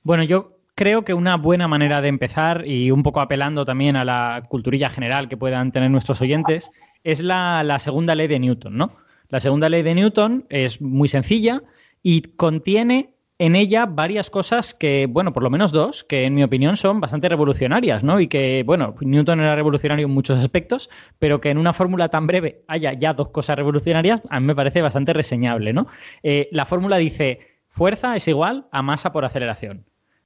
[0.02, 4.06] bueno, yo creo que una buena manera de empezar, y un poco apelando también a
[4.06, 6.72] la culturilla general que puedan tener nuestros oyentes,
[7.04, 8.96] es la, segunda ley de Newton, ¿no?
[9.30, 11.64] La segunda ley de Newton es muy sencilla
[12.04, 16.44] y contiene en ella varias cosas que, bueno, por lo menos dos, que en mi
[16.44, 18.20] opinión son bastante revolucionarias, ¿no?
[18.20, 22.28] Y que, bueno, Newton era revolucionario en muchos aspectos, pero que en una fórmula tan
[22.28, 25.88] breve haya ya dos cosas revolucionarias, a mí me parece bastante reseñable, ¿no?
[26.22, 29.86] Eh, la fórmula dice, fuerza es igual a masa por aceleración.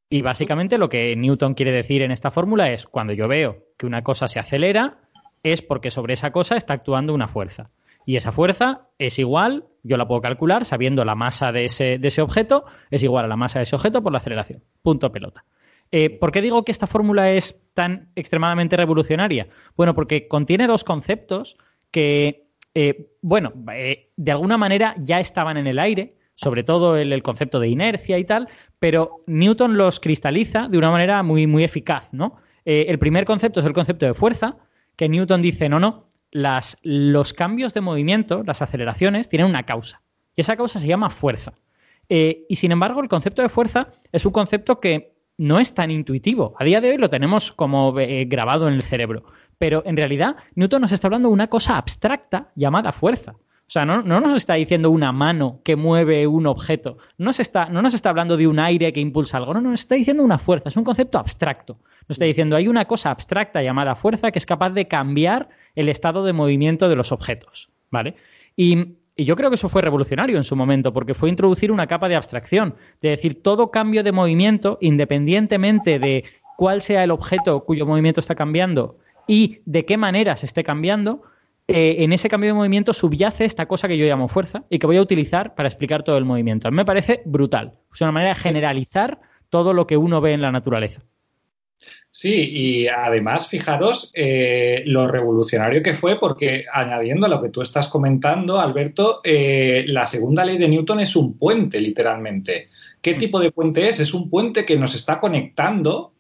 [0.10, 3.86] Y básicamente lo que Newton quiere decir en esta fórmula es cuando yo veo que
[3.86, 5.00] una cosa se acelera,
[5.44, 7.72] es porque sobre esa cosa está actuando una fuerza.
[8.06, 12.08] Y esa fuerza es igual, yo la puedo calcular sabiendo la masa de ese, de
[12.08, 14.64] ese objeto, es igual a la masa de ese objeto por la aceleración.
[14.84, 15.44] Punto pelota.
[15.92, 19.48] Eh, ¿Por qué digo que esta fórmula es tan extremadamente revolucionaria?
[19.76, 21.58] Bueno, porque contiene dos conceptos
[21.92, 27.24] que, eh, bueno, eh, de alguna manera ya estaban en el aire, sobre todo el,
[27.24, 32.14] concepto de inercia y tal, pero Newton los cristaliza de una manera muy, muy eficaz,
[32.14, 32.38] ¿no?
[32.66, 34.58] Eh, el primer concepto es el concepto de fuerza,
[34.96, 36.06] que Newton dice, no, no,
[36.84, 40.02] los cambios de movimiento, las aceleraciones, tienen una causa.
[40.36, 41.54] Y esa causa se llama fuerza.
[42.10, 45.92] Eh, y sin embargo, el concepto de fuerza es un concepto que no es tan
[45.92, 46.56] intuitivo.
[46.60, 49.24] A día de hoy lo tenemos como eh, grabado en el cerebro.
[49.58, 53.36] Pero en realidad, Newton nos está hablando de una cosa abstracta llamada fuerza.
[53.68, 57.82] O sea, no, nos está diciendo una mano que mueve un objeto, no, está, no
[57.82, 60.70] nos está hablando de un aire que impulsa algo, no, nos está diciendo una fuerza,
[60.70, 61.80] es un concepto abstracto.
[62.08, 65.90] Nos está diciendo hay una cosa abstracta llamada fuerza que es capaz de cambiar el
[65.90, 68.16] estado de movimiento de los objetos, ¿vale?
[68.56, 71.88] Y, y yo creo que eso fue revolucionario en su momento, porque fue introducir una
[71.88, 76.24] capa de abstracción, de decir todo cambio de movimiento, independientemente de
[76.56, 81.24] cuál sea el objeto cuyo movimiento está cambiando y de qué manera se esté cambiando,
[81.68, 84.86] eh, en ese cambio de movimiento subyace esta cosa que yo llamo fuerza y que
[84.86, 86.68] voy a utilizar para explicar todo el movimiento.
[86.68, 87.80] A mí me parece brutal.
[87.94, 91.02] Es una manera de generalizar todo lo que uno ve en la naturaleza.
[92.10, 97.62] Sí, y además, fijaros eh, lo revolucionario que fue, porque añadiendo a lo que tú
[97.62, 102.70] estás comentando, Alberto, eh, la segunda ley de Newton es un puente, literalmente.
[103.02, 103.18] ¿Qué mm.
[103.18, 104.00] tipo de puente es?
[104.00, 106.14] Es un puente que nos está conectando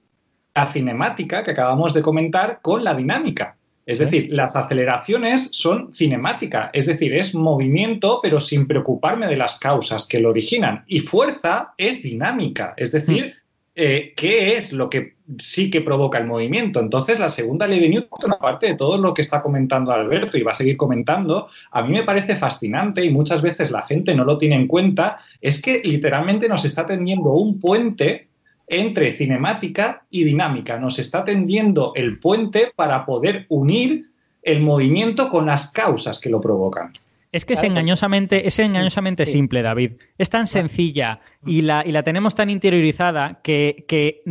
[0.54, 3.58] la cinemática que acabamos de comentar con la dinámica.
[3.86, 9.60] Es decir, las aceleraciones son cinemática, es decir, es movimiento, pero sin preocuparme de las
[9.60, 10.84] causas que lo originan.
[10.88, 13.46] Y fuerza es dinámica, es decir, mm.
[13.78, 16.80] Eh, qué es lo que sí que provoca el movimiento.
[16.80, 20.44] Entonces, la segunda ley de Newton, aparte de todo lo que está comentando Alberto y
[20.44, 24.24] va a seguir comentando, a mí me parece fascinante y muchas veces la gente no
[24.24, 28.30] lo tiene en cuenta, es que literalmente nos está tendiendo un puente
[28.68, 30.80] entre cinemática y dinámica.
[30.80, 34.10] Nos está tendiendo el puente para poder unir
[34.42, 36.94] el movimiento con las causas que lo provocan.
[37.32, 39.94] Es que es engañosamente, es engañosamente simple, David.
[40.18, 44.22] Es tan sencilla y la, y la tenemos tan interiorizada que, que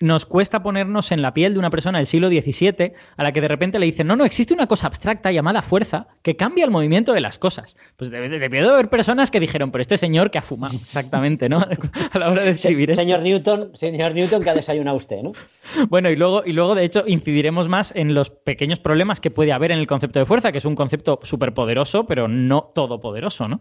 [0.00, 3.40] nos cuesta ponernos en la piel de una persona del siglo XVII a la que
[3.40, 6.70] de repente le dicen, no, no, existe una cosa abstracta llamada fuerza que cambia el
[6.70, 7.76] movimiento de las cosas.
[7.96, 11.58] Pues debió haber personas que dijeron, pero este señor que ha fumado, exactamente, ¿no?
[12.12, 12.94] a la hora de escribir.
[12.94, 15.32] señor Newton, señor Newton, que ha desayunado usted, ¿no?
[15.88, 19.52] Bueno, y luego, y luego, de hecho, incidiremos más en los pequeños problemas que puede
[19.52, 23.48] haber en el concepto de fuerza, que es un concepto súper poderoso, pero no todopoderoso,
[23.48, 23.60] ¿no?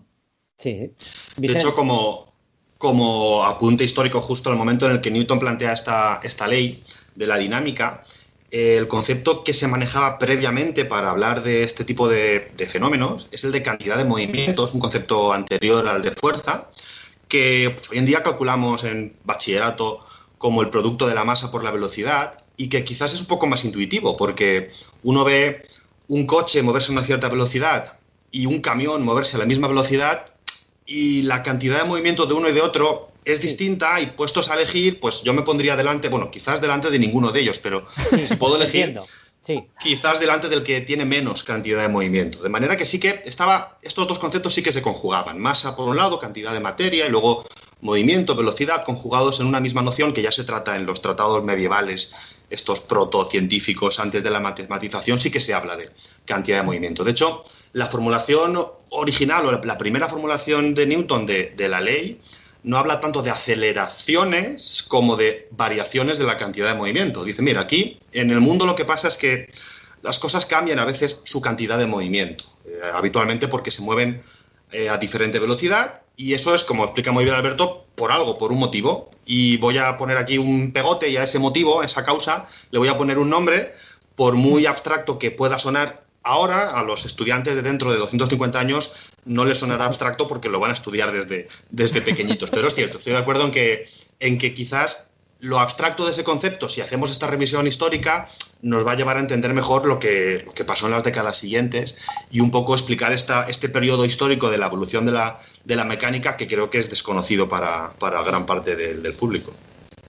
[0.58, 0.92] Sí.
[1.38, 2.35] De hecho, como,
[2.78, 6.84] como apunte histórico justo al momento en el que Newton plantea esta, esta ley
[7.16, 8.04] de la dinámica,
[8.52, 13.52] el concepto que se manejaba previamente para hablar de este tipo de, fenómenos es el
[13.52, 16.70] de cantidad de movimientos, un concepto anterior al de fuerza,
[17.28, 20.06] que pues, hoy en día calculamos en bachillerato
[20.38, 23.48] como el producto de la masa por la velocidad y que quizás es un poco
[23.48, 24.72] más intuitivo, porque
[25.04, 25.68] uno ve
[26.08, 28.00] un coche moverse a una cierta velocidad
[28.32, 30.35] y un camión moverse a la misma velocidad
[30.86, 34.54] y la cantidad de movimiento de uno y de otro es distinta y puestos a
[34.54, 37.88] elegir, pues yo me pondría delante, bueno, quizás delante de ninguno de ellos, pero
[38.24, 39.00] si puedo elegir,
[39.80, 42.42] quizás delante del que tiene menos cantidad de movimiento.
[42.42, 45.40] De manera que sí que estaba, estos dos conceptos sí que se conjugaban.
[45.40, 47.46] Masa por un lado, cantidad de materia y luego
[47.82, 52.12] movimiento, velocidad, conjugados en una misma noción que ya se trata en los tratados medievales,
[52.50, 55.90] estos protocientíficos antes de la matematización, sí que se habla de
[56.26, 57.04] cantidad de movimiento.
[57.04, 57.44] De hecho,
[57.76, 58.58] la formulación
[58.92, 62.22] original o la primera formulación de Newton de, la ley
[62.64, 67.26] no habla tanto de aceleraciones como de variaciones de la cantidad de movimiento.
[67.26, 69.50] Dice, mira, aquí en el mundo lo que pasa es que
[70.04, 74.24] las cosas cambian a veces su cantidad de movimiento, eh, habitualmente porque se mueven
[74.72, 78.54] eh, a diferente velocidad y eso es, como explica muy bien Alberto, por algo, por
[78.54, 79.10] un motivo.
[79.26, 82.80] Y voy a poner aquí un pegote y a ese motivo, a esa causa, le
[82.80, 83.74] voy a poner un nombre,
[84.16, 88.94] por muy abstracto que pueda sonar Ahora, a los estudiantes de dentro de 250 años
[89.26, 92.50] no les sonará abstracto porque lo van a estudiar desde, desde pequeñitos.
[92.50, 93.88] Pero es cierto, estoy de acuerdo en que,
[94.20, 98.30] en que quizás lo abstracto de ese concepto, si hacemos esta revisión histórica,
[98.64, 101.96] nos va a llevar a entender mejor lo que, pasó en las décadas siguientes
[102.32, 105.86] y un poco explicar esta, este periodo histórico de la evolución de la, de la
[105.86, 109.54] mecánica que creo que es desconocido para, gran parte del público.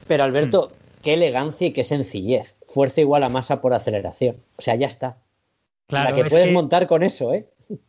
[0.08, 1.02] Pero Alberto, mm.
[1.02, 2.56] qué elegancia y qué sencillez.
[2.68, 4.36] Fuerza igual a masa por aceleración.
[4.56, 5.18] O sea, ya está.
[5.86, 7.46] Claro, la que puedes montar con eso, ¿eh?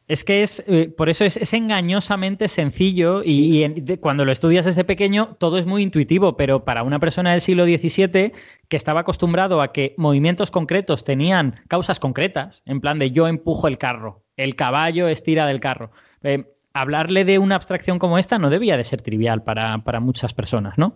[0.08, 3.64] Es que es, eh, por eso es, engañosamente sencillo y,
[4.00, 7.66] cuando lo estudias desde pequeño todo es muy intuitivo, pero para una persona del siglo
[7.66, 8.32] XVII
[8.70, 13.68] que estaba acostumbrado a que movimientos concretos tenían causas concretas, en plan de yo empujo
[13.68, 15.92] el carro, el caballo estira del carro,
[16.24, 20.34] eh, hablarle de una abstracción como esta no debía de ser trivial para, para muchas
[20.34, 20.96] personas, ¿no?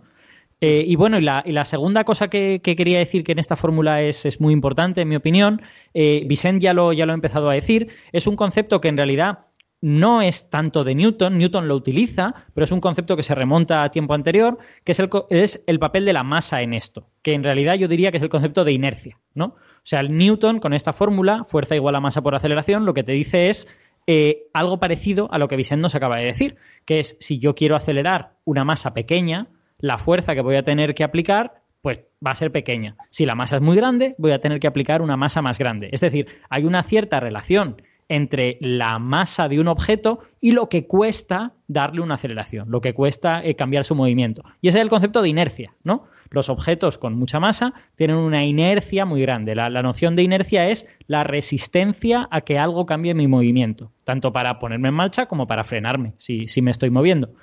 [0.60, 4.40] Eh, y bueno, y la, segunda cosa que, quería decir que en esta fórmula es,
[4.40, 5.62] muy importante, en mi opinión,
[5.94, 8.96] eh, Vicent ya lo, ya lo ha empezado a decir, es un concepto que en
[8.96, 9.46] realidad
[9.82, 13.82] no es tanto de Newton, Newton lo utiliza, pero es un concepto que se remonta
[13.82, 17.34] a tiempo anterior, que es el, es el papel de la masa en esto, que
[17.34, 19.46] en realidad yo diría que es el concepto de inercia, ¿no?
[19.46, 23.10] O sea, Newton con esta fórmula, fuerza igual a masa por aceleración, lo que te
[23.10, 23.66] dice es
[24.06, 27.56] eh, algo parecido a lo que Vicent nos acaba de decir, que es si yo
[27.56, 29.48] quiero acelerar una masa pequeña,
[29.82, 32.96] la fuerza que voy a tener que aplicar pues va a ser pequeña.
[33.10, 35.90] Si la masa es muy grande, voy a tener que aplicar una masa más grande.
[35.92, 40.86] Es decir, hay una cierta relación entre la masa de un objeto y lo que
[40.86, 44.44] cuesta darle una aceleración, lo que cuesta eh, cambiar su movimiento.
[44.60, 46.04] Y ese es el concepto de inercia, ¿no?
[46.30, 49.54] Los objetos con mucha masa tienen una inercia muy grande.
[49.54, 54.58] La, noción de inercia es la resistencia a que algo cambie mi movimiento, tanto para
[54.58, 57.34] ponerme en marcha como para frenarme, si, si me estoy moviendo.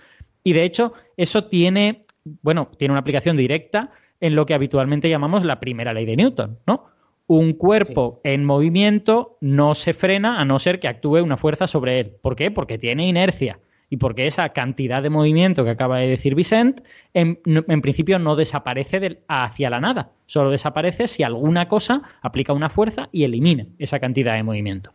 [0.43, 2.05] Y de hecho, eso tiene
[2.41, 6.59] bueno, tiene una aplicación directa en lo que habitualmente llamamos la primera ley de Newton,
[6.67, 6.85] ¿no?
[7.27, 11.99] Un cuerpo en movimiento no se frena a no ser que actúe una fuerza sobre
[11.99, 12.15] él.
[12.21, 12.49] ¿Por qué?
[12.49, 13.59] Porque tiene inercia.
[13.91, 16.81] y porque esa cantidad de movimiento que acaba de decir Vicent,
[17.15, 17.41] en,
[17.81, 23.23] principio no desaparece hacia la nada, solo desaparece si alguna cosa aplica una fuerza y
[23.23, 24.91] elimina esa cantidad de movimiento.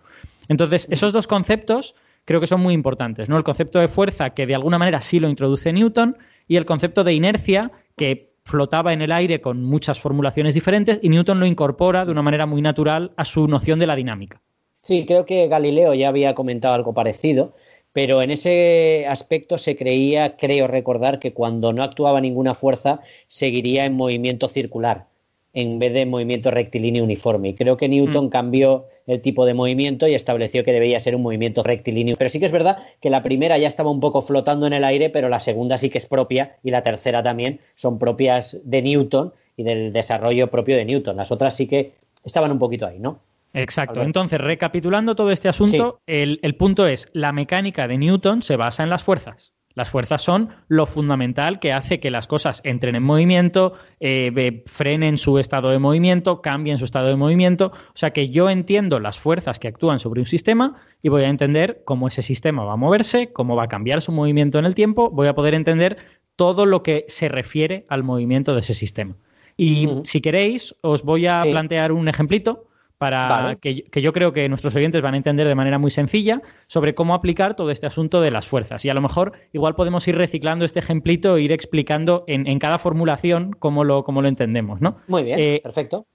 [0.48, 3.36] Entonces, esos dos conceptos creo que son muy importantes, ¿no?
[3.36, 6.16] El concepto de fuerza, que de alguna manera sí lo introduce Newton,
[6.46, 11.08] y el concepto de inercia, que flotaba en el aire con muchas formulaciones diferentes, y
[11.08, 14.42] Newton lo incorpora de una manera muy natural a su noción de la dinámica.
[14.82, 17.54] Sí, creo que Galileo ya había comentado algo parecido,
[17.92, 23.86] pero en ese aspecto se creía, creo recordar, que cuando no actuaba ninguna fuerza seguiría
[23.86, 25.06] en movimiento circular
[25.54, 27.50] en vez de movimiento rectilíneo uniforme.
[27.50, 28.30] Y creo que Newton mm.
[28.30, 32.16] cambió el tipo de movimiento y estableció que debía ser un movimiento rectilíneo.
[32.16, 34.84] Pero sí que es verdad que la primera ya estaba un poco flotando en el
[34.84, 38.82] aire, pero la segunda sí que es propia y la tercera también son propias de
[38.82, 41.16] Newton y del desarrollo propio de Newton.
[41.16, 41.92] Las otras sí que
[42.24, 43.20] estaban un poquito ahí, ¿no?
[43.52, 44.02] Exacto.
[44.02, 48.82] Entonces, recapitulando todo este asunto, el, el punto es, la mecánica de Newton se basa
[48.82, 49.54] en las fuerzas.
[49.74, 55.18] Las fuerzas son lo fundamental que hace que las cosas entren en movimiento, eh, frenen
[55.18, 57.72] su estado de movimiento, cambien su estado de movimiento.
[57.88, 61.28] O sea que yo entiendo las fuerzas que actúan sobre un sistema y voy a
[61.28, 64.76] entender cómo ese sistema va a moverse, cómo va a cambiar su movimiento en el
[64.76, 65.98] tiempo, voy a poder entender
[66.36, 69.16] todo lo que se refiere al movimiento de ese sistema.
[69.56, 72.66] Y si queréis, os voy a plantear un ejemplito
[73.04, 76.94] para que, yo creo que nuestros oyentes van a entender de manera muy sencilla sobre
[76.94, 78.82] cómo aplicar todo este asunto de las fuerzas.
[78.86, 82.78] Y a lo mejor igual podemos ir reciclando este ejemplito e ir explicando en, cada
[82.78, 84.96] formulación cómo lo, cómo lo entendemos, ¿no?
[85.06, 86.06] Muy bien, eh, perfecto.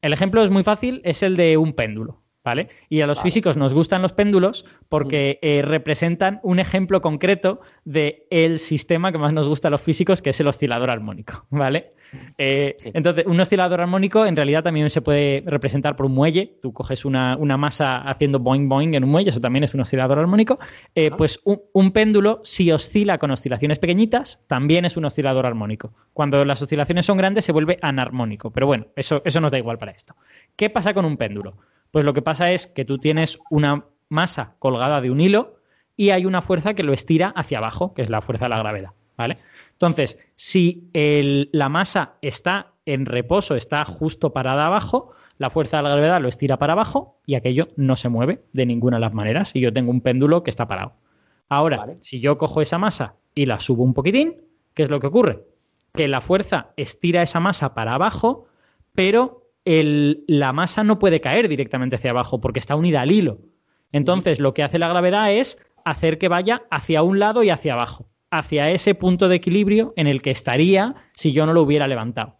[0.00, 2.21] El ejemplo es muy fácil, es el de un péndulo.
[2.44, 2.70] ¿Vale?
[2.88, 8.26] Y a los físicos nos gustan los péndulos porque eh, representan un ejemplo concreto de
[8.30, 11.90] el sistema que más nos gusta a los físicos, que es el oscilador armónico, ¿vale?
[12.38, 16.58] Eh, entonces, un oscilador armónico en realidad también se puede representar por un muelle.
[16.60, 20.18] Tú coges una, masa haciendo boing boing en un muelle, eso también es un oscilador
[20.18, 20.58] armónico.
[20.94, 25.92] Eh, pues un, péndulo, si oscila con oscilaciones pequeñitas, también es un oscilador armónico.
[26.12, 28.50] Cuando las oscilaciones son grandes, se vuelve anarmónico.
[28.50, 30.14] Pero bueno, eso, eso nos da igual para esto.
[30.56, 31.56] ¿Qué pasa con un péndulo?
[31.92, 35.58] Pues lo que pasa es que tú tienes una masa colgada de un hilo
[35.96, 38.58] y hay una fuerza que lo estira hacia abajo, que es la fuerza de la
[38.58, 38.90] gravedad.
[39.16, 39.38] ¿Vale?
[39.72, 45.90] Entonces, si la masa está en reposo, está justo parada abajo, la fuerza de la
[45.90, 49.54] gravedad lo estira para abajo y aquello no se mueve de ninguna de las maneras
[49.54, 50.94] y yo tengo un péndulo que está parado.
[51.48, 54.36] Ahora, si yo cojo esa masa y la subo un poquitín,
[54.74, 55.42] ¿qué es lo que ocurre?
[55.92, 58.46] Que la fuerza estira esa masa para abajo,
[58.94, 63.38] pero la masa no puede caer directamente hacia abajo porque está unida al hilo.
[63.92, 67.74] Entonces, lo que hace la gravedad es hacer que vaya hacia un lado y hacia
[67.74, 71.86] abajo hacia ese punto de equilibrio en el que estaría si yo no lo hubiera
[71.86, 72.38] levantado.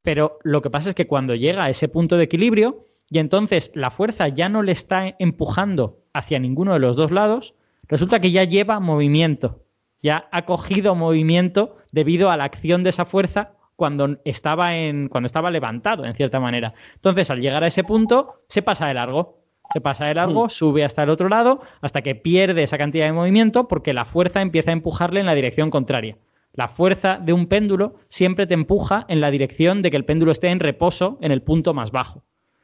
[0.00, 3.72] Pero lo que pasa es que cuando llega a ese punto de equilibrio y entonces
[3.74, 7.56] la fuerza ya no le está empujando hacia ninguno de los dos lados,
[7.88, 9.64] resulta que ya lleva movimiento,
[10.00, 15.26] ya ha cogido movimiento debido a la acción de esa fuerza cuando estaba en cuando
[15.26, 16.74] estaba levantado en cierta manera.
[16.94, 20.50] Entonces, al llegar a ese punto se pasa de largo se pasa de largo, mm.
[20.50, 24.42] sube hasta el otro lado, hasta que pierde esa cantidad de movimiento porque la fuerza
[24.42, 26.18] empieza a empujarle en la dirección contraria.
[26.52, 30.32] La fuerza de un péndulo siempre te empuja en la dirección de que el péndulo
[30.32, 32.22] esté en reposo en el punto más bajo.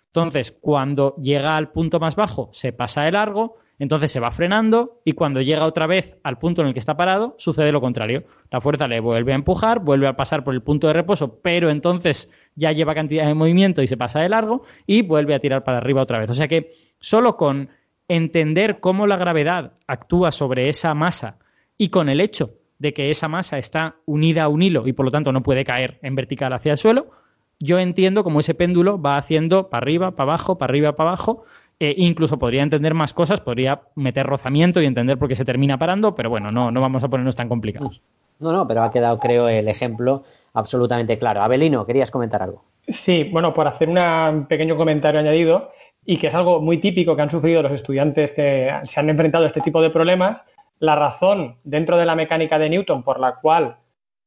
[0.08, 5.00] Entonces, cuando llega al punto más bajo, se pasa de largo, entonces se va frenando
[5.04, 8.22] y cuando llega otra vez al punto en el que está parado, sucede lo contrario.
[8.52, 11.68] La fuerza le vuelve a empujar, vuelve a pasar por el punto de reposo, pero
[11.68, 15.64] entonces ya lleva cantidad de movimiento y se pasa de largo y vuelve a tirar
[15.64, 16.30] para arriba otra vez.
[16.30, 17.70] O sea que Solo con
[18.08, 21.38] entender cómo la gravedad actúa sobre esa masa
[21.78, 25.06] y con el hecho de que esa masa está unida a un hilo y por
[25.06, 27.10] lo tanto no puede caer en vertical hacia el suelo,
[27.58, 31.44] yo entiendo cómo ese péndulo va haciendo para arriba, para abajo, para arriba, para abajo.
[31.80, 35.78] E incluso podría entender más cosas, podría meter rozamiento y entender por qué se termina
[35.78, 38.02] parando, pero bueno, no, no vamos a ponernos tan complicados.
[38.38, 41.42] No, no, pero ha quedado, creo, el ejemplo absolutamente claro.
[41.42, 42.64] Abelino, querías comentar algo.
[42.86, 45.72] Sí, bueno, por hacer un pequeño comentario añadido,
[46.04, 49.44] y que es algo muy típico que han sufrido los estudiantes que se han enfrentado
[49.44, 50.42] a este tipo de problemas,
[50.78, 53.76] la razón dentro de la mecánica de Newton por la cual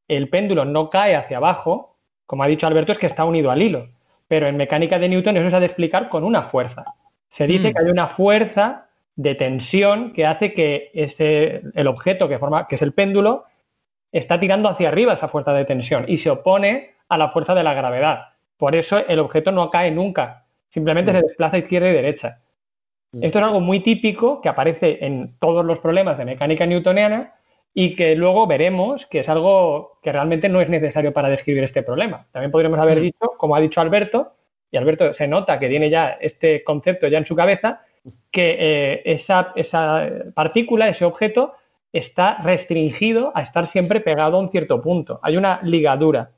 [0.08, 1.96] el péndulo no cae hacia abajo,
[2.26, 3.88] como ha dicho Alberto, es que está unido al hilo.
[4.28, 6.84] Pero en mecánica de Newton eso se ha de explicar con una fuerza.
[7.34, 7.72] Se dice hmm.
[7.72, 12.76] que hay una fuerza de tensión que hace que ese, el objeto que forma, que
[12.76, 13.44] es el péndulo,
[14.12, 17.64] está tirando hacia arriba esa fuerza de tensión y se opone a la fuerza de
[17.64, 18.28] la gravedad.
[18.56, 21.22] Por eso el objeto no cae nunca, simplemente se mm.
[21.22, 22.40] desplaza izquierda y derecha.
[23.12, 23.24] Mm.
[23.24, 27.34] Esto es algo muy típico que aparece en todos los problemas de mecánica newtoniana
[27.72, 31.82] y que luego veremos que es algo que realmente no es necesario para describir este
[31.82, 32.26] problema.
[32.30, 34.34] También podríamos haber dicho, como ha dicho Alberto,
[34.74, 37.82] y Alberto se nota que tiene ya este concepto ya en su cabeza,
[38.32, 41.54] que eh, esa, esa, partícula, ese objeto,
[41.92, 45.20] está restringido a estar siempre pegado a un cierto punto.
[45.22, 46.32] Hay una ligadura.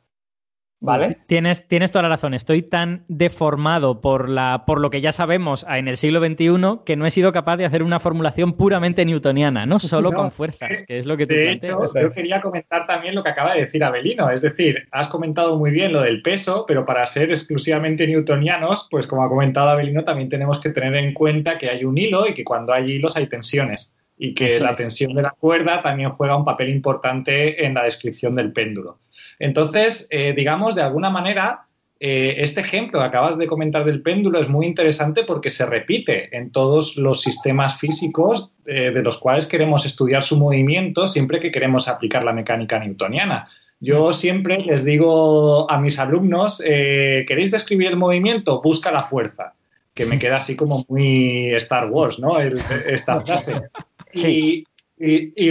[0.78, 1.18] ¿Vale?
[1.26, 2.34] Tienes, tienes toda la razón.
[2.34, 6.96] Estoy tan deformado por, la, por lo que ya sabemos en el siglo XXI que
[6.96, 10.98] no he sido capaz de hacer una formulación puramente newtoniana, no solo con fuerzas, que
[10.98, 13.82] es lo que tú De hecho, yo quería comentar también lo que acaba de decir
[13.82, 14.30] Abelino.
[14.30, 19.06] Es decir, has comentado muy bien lo del peso, pero para ser exclusivamente newtonianos, pues
[19.06, 22.34] como ha comentado Abelino, también tenemos que tener en cuenta que hay un hilo y
[22.34, 26.36] que cuando hay hilos hay tensiones y que la tensión de la cuerda también juega
[26.36, 28.98] un papel importante en la descripción del péndulo.
[29.38, 31.66] Entonces, eh, digamos, de alguna manera,
[32.00, 36.34] eh, este ejemplo que acabas de comentar del péndulo es muy interesante porque se repite
[36.36, 41.50] en todos los sistemas físicos eh, de los cuales queremos estudiar su movimiento siempre que
[41.50, 43.46] queremos aplicar la mecánica newtoniana.
[43.78, 48.62] Yo siempre les digo a mis alumnos, ¿queréis describir el movimiento?
[48.62, 49.52] Busca la fuerza
[49.92, 52.38] que me queda así como muy Star Wars, ¿no?
[52.40, 53.60] esta frase.
[54.12, 54.64] Y,
[54.98, 55.50] y,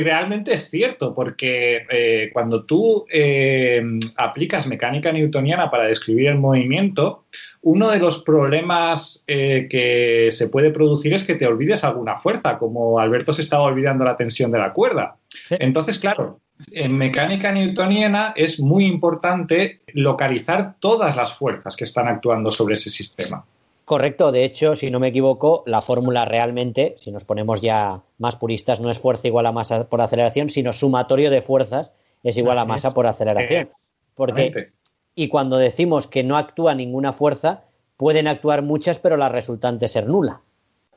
[0.00, 3.82] realmente es cierto, porque eh, cuando tú eh,
[4.16, 7.24] aplicas mecánica newtoniana para describir el movimiento,
[7.62, 12.56] uno de los problemas eh, que se puede producir es que te olvides alguna fuerza,
[12.56, 15.16] como Alberto se estaba olvidando la tensión de la cuerda.
[15.50, 16.40] Entonces, claro,
[16.72, 22.88] en mecánica newtoniana es muy importante localizar todas las fuerzas que están actuando sobre ese
[22.88, 23.44] sistema.
[23.90, 28.36] Correcto, de hecho, si no me equivoco, la fórmula realmente, si nos ponemos ya más
[28.36, 32.58] puristas, no es fuerza igual a masa por aceleración, sino sumatorio de fuerzas es igual
[32.58, 33.64] a masa por aceleración.
[33.64, 33.70] Eh,
[34.14, 34.70] Porque,
[35.16, 37.64] y cuando decimos que no actúa ninguna fuerza,
[37.96, 40.42] pueden actuar muchas, pero la resultante ser nula.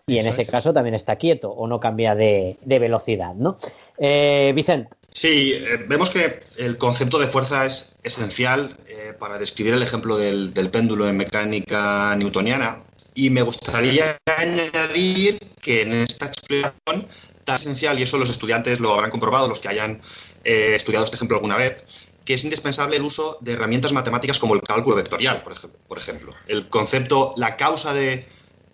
[0.06, 3.58] Y en ese caso también está quieto o no cambia de, velocidad, ¿no?
[3.98, 4.98] Eh, Vicente.
[5.14, 10.18] Sí, eh, vemos que el concepto de fuerza es esencial eh, para describir el ejemplo
[10.18, 12.84] del, péndulo en mecánica newtoniana
[13.16, 17.08] y me gustaría añadir que en esta explicación
[17.46, 20.02] tan esencial, y eso los estudiantes lo habrán comprobado, los que hayan
[20.44, 21.84] eh, estudiado este ejemplo alguna vez,
[22.26, 26.34] que es indispensable el uso de herramientas matemáticas como el cálculo vectorial, por ejemplo.
[26.48, 28.26] El concepto, la causa de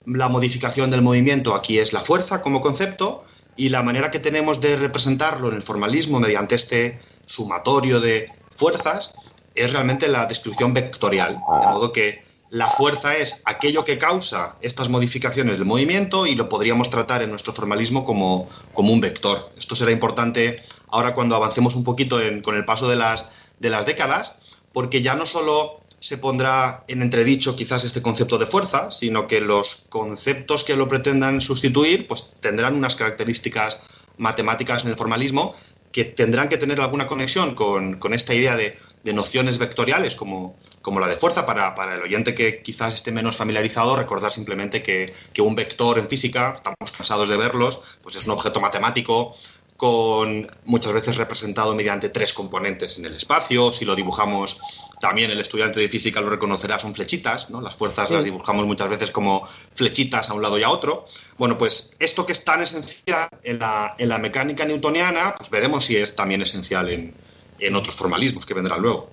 [0.06, 3.26] la modificación del movimiento aquí es la fuerza como concepto,
[3.60, 9.14] y la manera que tenemos de representarlo en el formalismo mediante este sumatorio de fuerzas
[9.54, 14.88] es realmente la descripción vectorial, de modo que la fuerza es aquello que causa estas
[14.88, 19.44] modificaciones del movimiento y lo podríamos tratar en nuestro formalismo como, como un vector.
[19.58, 23.30] Esto será importante ahora cuando avancemos un poquito con el paso de las,
[23.60, 24.40] de las décadas,
[24.72, 29.42] porque ya no solo se pondrá en entredicho quizás este concepto de fuerza, sino que
[29.42, 33.80] los conceptos que lo pretendan sustituir pues tendrán unas características
[34.18, 35.56] matemáticas en el formalismo
[35.92, 38.78] que tendrán que tener alguna conexión con, esta idea de,
[39.12, 41.48] nociones vectoriales como, como, la de fuerza.
[41.48, 46.08] Para, el oyente que quizás esté menos familiarizado, recordar simplemente que, que, un vector en
[46.08, 49.36] física, estamos cansados de verlos, pues es un objeto matemático
[49.78, 53.72] con muchas veces representado mediante tres componentes en el espacio.
[53.72, 54.60] Si lo dibujamos,
[55.00, 57.62] también el estudiante de física lo reconocerá, son flechitas, ¿no?
[57.62, 61.06] Las fuerzas las dibujamos muchas veces como flechitas a un lado y a otro.
[61.38, 65.86] Bueno, pues esto que es tan esencial en la, en la mecánica newtoniana, pues veremos
[65.86, 67.14] si es también esencial en,
[67.60, 69.10] en otros formalismos que vendrán luego.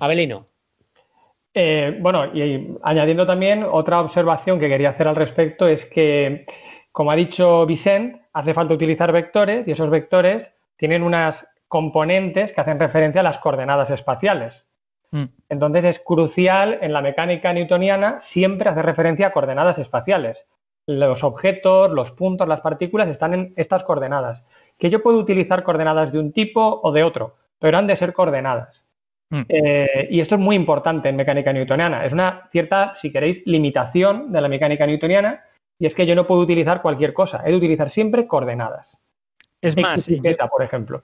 [0.00, 0.46] Abelino.
[1.54, 6.44] Eh, bueno, y añadiendo también otra observación que quería hacer al respecto es que,
[6.92, 10.46] como ha dicho Vicente, hace falta utilizar vectores y esos vectores
[10.76, 14.65] tienen unas componentes que hacen referencia a las coordenadas espaciales.
[15.10, 15.24] Mm.
[15.48, 20.44] Entonces es crucial en la mecánica newtoniana siempre hacer referencia a coordenadas espaciales.
[20.86, 24.44] Los objetos, los puntos, las partículas están en estas coordenadas.
[24.78, 28.12] Que yo puedo utilizar coordenadas de un tipo o de otro, pero han de ser
[28.12, 28.84] coordenadas.
[29.30, 29.42] Mm.
[29.48, 32.04] Eh, y esto es muy importante en mecánica newtoniana.
[32.04, 35.44] Es una cierta, si queréis, limitación de la mecánica newtoniana
[35.78, 38.98] y es que yo no puedo utilizar cualquier cosa, he de utilizar siempre coordenadas.
[39.60, 40.08] Es más,
[40.50, 41.02] por ejemplo.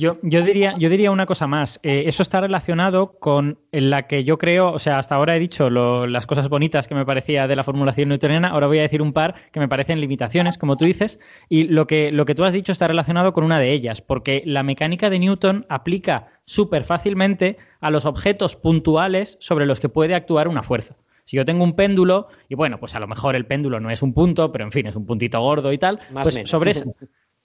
[0.00, 1.78] Yo, yo, diría, yo diría una cosa más.
[1.82, 5.68] Eh, eso está relacionado con la que yo creo, o sea, hasta ahora he dicho
[5.68, 9.12] las cosas bonitas que me parecía de la formulación newtoniana, ahora voy a decir un
[9.12, 11.20] par que me parecen limitaciones, como tú dices,
[11.50, 14.42] y lo que, lo que tú has dicho está relacionado con una de ellas, porque
[14.46, 20.14] la mecánica de Newton aplica súper fácilmente a los objetos puntuales sobre los que puede
[20.14, 20.96] actuar una fuerza.
[21.26, 24.00] Si yo tengo un péndulo, y bueno, pues a lo mejor el péndulo no es
[24.02, 26.86] un punto, pero en fin, es un puntito gordo y tal, pues sobre esa,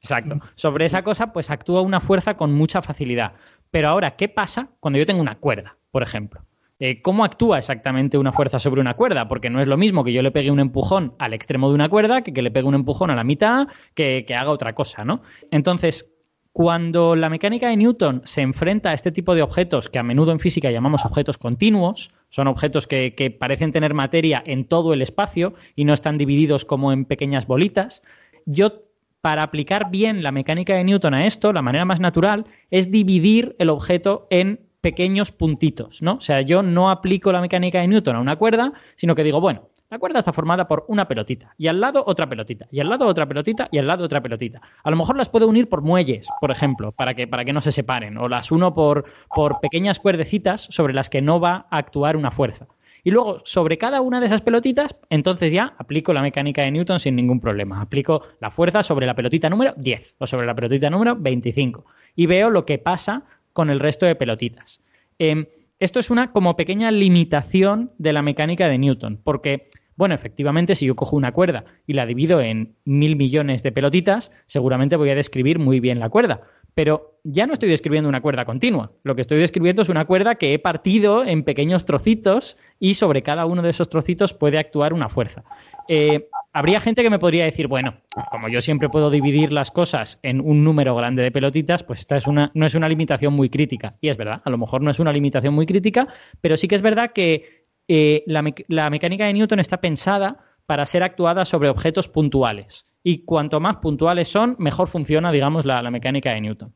[0.01, 3.33] exacto, sobre esa cosa pues actúa una fuerza con mucha facilidad.
[3.71, 6.41] Pero ahora, ¿qué pasa cuando yo tengo una cuerda, por ejemplo?
[6.79, 9.27] Eh, ¿Cómo actúa exactamente una fuerza sobre una cuerda?
[9.27, 11.89] Porque no es lo mismo que yo le pegue un empujón al extremo de una
[11.89, 15.05] cuerda que que le pegue un empujón a la mitad, que, que haga otra cosa,
[15.05, 15.21] ¿no?
[15.51, 16.15] Entonces,
[16.55, 20.31] cuando la mecánica de Newton se enfrenta a este tipo de objetos que a menudo
[20.31, 25.53] en física llamamos objetos continuos, son objetos que, parecen tener materia en todo el espacio
[25.75, 28.03] y no están divididos como en pequeñas bolitas,
[28.45, 28.84] yo
[29.25, 33.55] para aplicar bien la mecánica de Newton a esto, la manera más natural es dividir
[33.57, 36.17] el objeto en pequeños puntitos, ¿no?
[36.17, 39.41] O sea, yo no aplico la mecánica de Newton a una cuerda, sino que digo,
[39.41, 42.87] bueno, la cuerda está formada por una pelotita, y al lado otra pelotita, y al
[42.87, 44.61] lado otra pelotita, y al lado otra pelotita.
[44.83, 47.61] A lo mejor las puedo unir por muelles, por ejemplo, para que, para que no
[47.61, 51.77] se separen, o las uno por, por pequeñas cuerdecitas sobre las que no va a
[51.77, 52.67] actuar una fuerza.
[53.05, 56.99] Y luego, sobre cada una de esas pelotitas, entonces ya aplico la mecánica de Newton
[56.99, 57.79] sin ningún problema.
[57.79, 61.85] Aplico la fuerza sobre la pelotita número 10 o sobre la pelotita número 25.
[62.15, 64.81] Y veo lo que pasa con el resto de pelotitas.
[65.19, 65.45] Em,
[65.77, 70.87] esto es una como pequeña limitación de la mecánica de Newton, porque bueno, efectivamente, si
[70.87, 75.15] yo cojo una cuerda y la divido en mil millones de pelotitas, seguramente voy a
[75.15, 76.41] describir muy bien la cuerda.
[76.75, 78.91] Pero ya no estoy describiendo una cuerda continua.
[79.03, 83.23] Lo que estoy describiendo es una cuerda que he partido en pequeños trocitos y sobre
[83.23, 85.43] cada uno de esos trocitos puede actuar una fuerza.
[85.87, 87.95] Eh, habría gente que me podría decir, bueno,
[88.29, 92.17] como yo siempre puedo dividir las cosas en un número grande de pelotitas, pues esta
[92.17, 93.95] es una, no es una limitación muy crítica.
[94.01, 96.07] Y es verdad, a lo mejor no es una limitación muy crítica,
[96.41, 101.03] pero sí que es verdad que eh, la, mecánica de Newton está pensada para ser
[101.03, 102.87] actuada sobre objetos puntuales.
[103.03, 106.73] Y cuanto más puntuales son, mejor funciona, digamos, la, mecánica de Newton.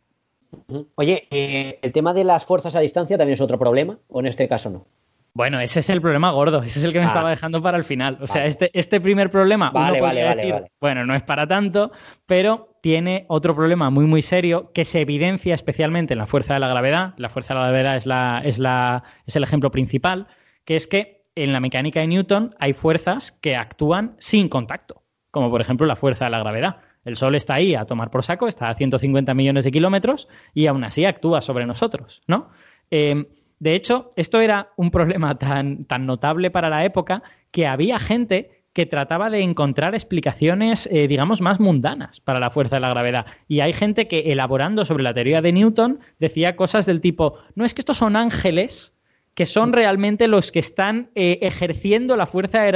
[0.96, 3.98] Oye, eh, ¿el tema de las fuerzas a distancia también es otro problema?
[4.08, 4.86] ¿O en este caso no?
[5.34, 7.08] Bueno, ese es el problema gordo, ese es el que me ah.
[7.08, 8.18] estaba dejando para el final.
[8.22, 11.92] O sea, este, este primer problema, vale, uno decir, bueno, no es para tanto,
[12.26, 16.60] pero tiene otro problema muy, muy serio que se evidencia especialmente en la fuerza de
[16.60, 17.14] la gravedad.
[17.18, 20.28] La fuerza de la gravedad es, la, es, la, es el ejemplo principal
[20.70, 25.50] que es que en la mecánica de Newton hay fuerzas que actúan sin contacto, como
[25.50, 26.78] por ejemplo la fuerza de la gravedad.
[27.06, 30.68] El Sol está ahí a tomar por saco, está a 150 millones de kilómetros y
[30.68, 32.50] aún así actúa sobre nosotros, ¿no?
[32.92, 38.00] Eh, de hecho, esto era un problema tan, tan notable para la época que había
[38.00, 42.90] gente que trataba de encontrar explicaciones, eh, digamos, más mundanas para la fuerza de la
[42.90, 43.26] gravedad.
[43.48, 47.66] Y hay gente que, elaborando sobre la teoría de Newton, decía cosas del tipo, no
[47.66, 48.99] es que estos son ángeles
[49.34, 52.72] que son realmente los que están eh, ejerciendo la fuerza de,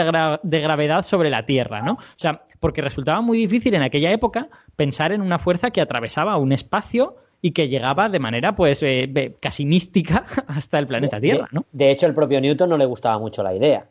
[0.62, 1.94] gravedad sobre la Tierra, ¿no?
[1.94, 6.38] O sea, porque resultaba muy difícil en aquella época pensar en una fuerza que atravesaba
[6.38, 11.50] un espacio y que llegaba de manera pues eh, casi mística hasta el planeta Tierra,
[11.52, 11.66] ¿no?
[11.72, 13.90] De, hecho, el propio Newton no le gustaba mucho la idea.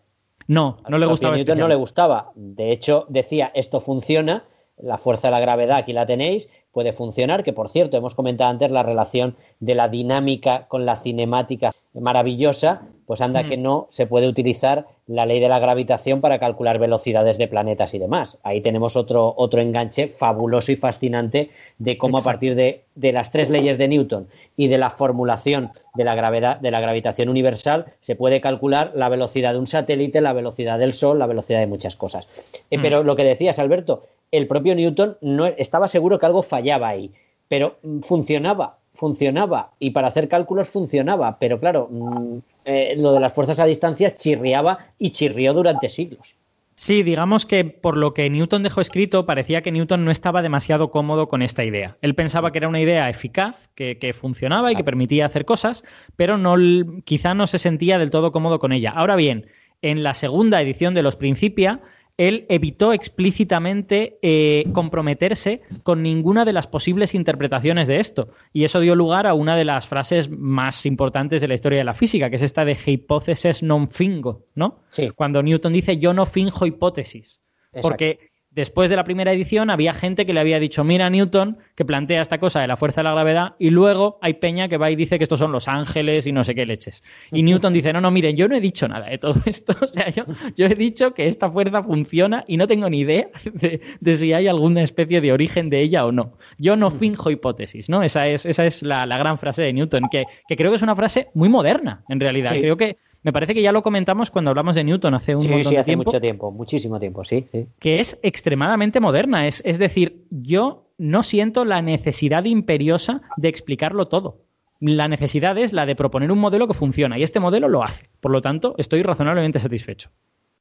[0.48, 1.36] No, no le gustaba.
[1.36, 2.32] Newton no le gustaba.
[2.34, 4.44] De hecho, decía esto funciona,
[4.78, 8.50] la fuerza de la gravedad aquí la tenéis, puede funcionar, que por cierto hemos comentado
[8.50, 13.48] antes la relación de la dinámica con la cinemática maravillosa, pues anda mm.
[13.48, 17.92] que no se puede utilizar la ley de la gravitación para calcular velocidades de planetas
[17.92, 18.38] y demás.
[18.42, 23.30] Ahí tenemos otro, otro enganche fabuloso y fascinante de cómo a partir de, de, las
[23.30, 27.86] tres leyes de Newton y de la formulación de la gravedad, de la gravitación universal,
[28.00, 31.66] se puede calcular la velocidad de un satélite, la velocidad del Sol, la velocidad de
[31.66, 32.28] muchas cosas.
[32.70, 32.82] Eh, mm.
[32.82, 37.12] Pero lo que decías, Alberto, el propio Newton no estaba seguro que algo fallaba ahí,
[37.48, 43.32] pero funcionaba funcionaba y para hacer cálculos funcionaba, pero claro, mm, eh, lo de las
[43.32, 46.36] fuerzas a distancia chirriaba y chirrió durante siglos.
[46.74, 50.90] Sí, digamos que por lo que Newton dejó escrito, parecía que Newton no estaba demasiado
[50.90, 51.96] cómodo con esta idea.
[52.00, 55.84] Él pensaba que era una idea eficaz, que, funcionaba y que permitía hacer cosas,
[56.16, 56.56] pero no,
[57.04, 58.90] quizá no se sentía del todo cómodo con ella.
[58.90, 59.46] Ahora bien,
[59.82, 61.80] en la segunda edición de los Principia,
[62.16, 68.28] él evitó explícitamente eh, comprometerse con ninguna de las posibles interpretaciones de esto.
[68.52, 71.84] Y eso dio lugar a una de las frases más importantes de la historia de
[71.84, 74.84] la física, que es esta de hipótesis non fingo, ¿no?
[74.88, 75.10] Sí.
[75.14, 77.40] Cuando Newton dice yo no finjo hipótesis.
[77.80, 81.84] Porque después de la primera edición había gente que le había dicho, mira Newton, que
[81.84, 84.90] plantea esta cosa de la fuerza de la gravedad, y luego hay Peña que va
[84.90, 87.02] y dice que estos son los ángeles y no sé qué leches.
[87.30, 89.74] Y Newton dice, no, no, miren, yo no he dicho nada de todo esto.
[89.80, 90.24] O sea, yo,
[90.56, 94.46] yo he dicho que esta fuerza funciona y no tengo ni idea de, si hay
[94.46, 96.38] alguna especie de origen de ella o no.
[96.58, 98.02] Yo no finjo hipótesis, ¿no?
[98.02, 101.28] Esa es, esa es la, gran frase de Newton, que, creo que es una frase
[101.34, 102.50] muy moderna, en realidad.
[102.52, 105.64] Creo que me parece que ya lo comentamos cuando hablamos de Newton hace un sí,
[105.64, 107.46] sí, hace mucho tiempo, muchísimo tiempo, sí,
[107.78, 109.46] Que es extremadamente moderna.
[109.46, 114.40] Es, es decir, yo no siento la necesidad imperiosa de explicarlo todo.
[114.80, 118.08] La necesidad es la de proponer un modelo que funciona y este modelo lo hace.
[118.20, 120.10] Por lo tanto, estoy razonablemente satisfecho.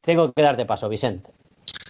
[0.01, 1.31] Tengo que darte paso, Vicente.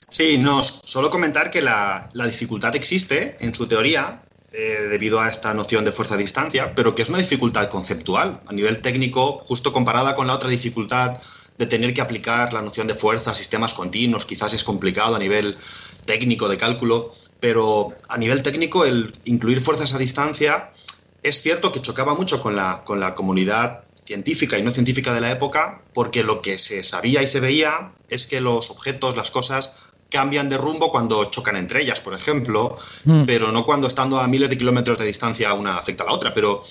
[0.07, 4.24] Sí, no, solo comentar que la, la dificultad existe en su teoría
[4.54, 8.41] eh, debido a esta noción de fuerza a distancia, pero que es una dificultad conceptual.
[8.47, 11.18] A nivel técnico, justo comparada con la otra dificultad
[11.58, 15.20] de tener que aplicar la noción de fuerza a sistemas continuos, quizás es complicado a
[15.20, 15.58] nivel
[16.06, 20.72] técnico de cálculo, pero a nivel técnico el incluir fuerzas a distancia
[21.24, 25.22] es cierto que chocaba mucho con la, con la comunidad científica y no científica de
[25.22, 29.32] la época, porque lo que se sabía y se veía es que los objetos, las
[29.32, 29.78] cosas,
[30.12, 33.24] cambian de rumbo cuando chocan entre ellas, por ejemplo, Mm.
[33.26, 36.34] pero no cuando estando a miles de kilómetros de distancia una afecta a la otra.
[36.34, 36.62] Pero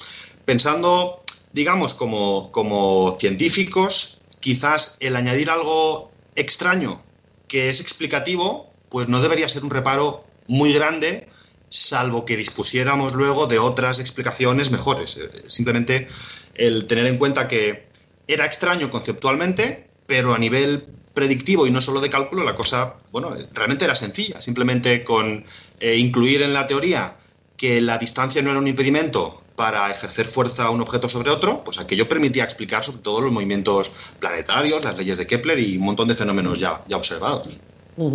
[0.45, 1.22] pensando,
[1.53, 7.03] digamos, como, como científicos, quizás el añadir algo extraño
[7.49, 11.28] que es explicativo, pues no debería ser un reparo muy grande,
[11.68, 15.16] salvo que dispusiéramos luego de otras explicaciones mejores.
[15.16, 16.09] Eh, Simplemente
[16.55, 17.88] el tener en cuenta que
[18.28, 23.34] era extraño conceptualmente, pero a nivel predictivo y no solo de cálculo, la cosa, bueno,
[23.52, 24.40] realmente era sencilla.
[24.40, 25.44] Simplemente con
[25.80, 27.16] eh, incluir en la teoría
[27.56, 31.62] que la distancia no era un impedimento para ejercer fuerza a un objeto sobre otro,
[31.64, 35.84] pues aquello permitía explicar sobre todo los movimientos planetarios, las leyes de Kepler y un
[35.84, 37.58] montón de fenómenos ya, ya observados.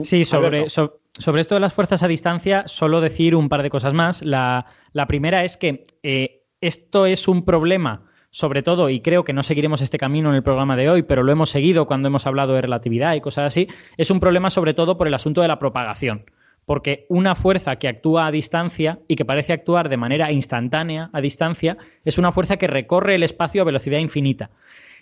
[0.04, 3.70] Sí, sobre, so- sobre esto de las fuerzas a distancia, solo decir un par de
[3.70, 4.24] cosas más.
[4.24, 9.32] La, la primera es que eh, esto es un problema, sobre todo, y creo que
[9.32, 12.28] no seguiremos este camino en el programa de hoy, pero lo hemos seguido cuando hemos
[12.28, 15.48] hablado de relatividad y cosas así, es un problema sobre todo por el asunto de
[15.48, 16.26] la propagación.
[16.66, 21.22] Porque una fuerza que actúa a distancia y que parece actuar de manera instantánea a
[21.22, 24.50] distancia es una fuerza que recorre el espacio a velocidad infinita.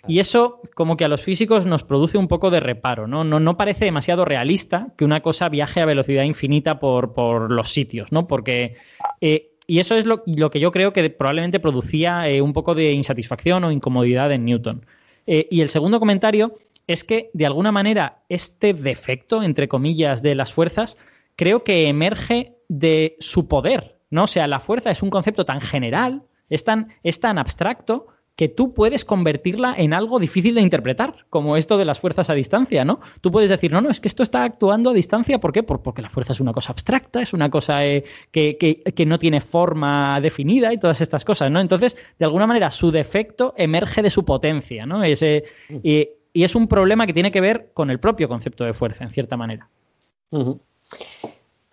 [0.06, 3.24] Y eso como que a los físicos nos produce un poco de reparo, ¿no?
[3.24, 7.72] No, no parece demasiado realista que una cosa viaje a velocidad infinita por, por los
[7.72, 8.28] sitios, ¿no?
[8.28, 8.76] Porque...
[9.20, 12.74] eh, y eso es lo, lo que yo creo que probablemente producía eh, un poco
[12.74, 14.86] de insatisfacción o incomodidad en Newton.
[15.26, 20.34] Eh, y el segundo comentario es que, de alguna manera, este defecto, entre comillas, de
[20.34, 20.98] las fuerzas,
[21.36, 24.24] creo que emerge de su poder, ¿no?
[24.24, 28.48] O sea, la fuerza es un concepto tan general, es tan, es tan abstracto, que
[28.48, 32.84] tú puedes convertirla en algo difícil de interpretar, como esto de las fuerzas a distancia,
[32.84, 33.00] ¿no?
[33.20, 35.62] Tú puedes decir, no, no, es que esto está actuando a distancia, ¿por qué?
[35.62, 39.06] Por- porque la fuerza es una cosa abstracta, es una cosa eh, que, que- que
[39.06, 41.60] no tiene forma definida y todas estas cosas, ¿no?
[41.60, 45.04] Entonces, de alguna manera, su defecto emerge de su potencia, ¿no?
[45.04, 45.44] Ese,
[45.84, 49.04] y, y es un problema que tiene que ver con el propio concepto de fuerza,
[49.04, 49.68] en cierta manera.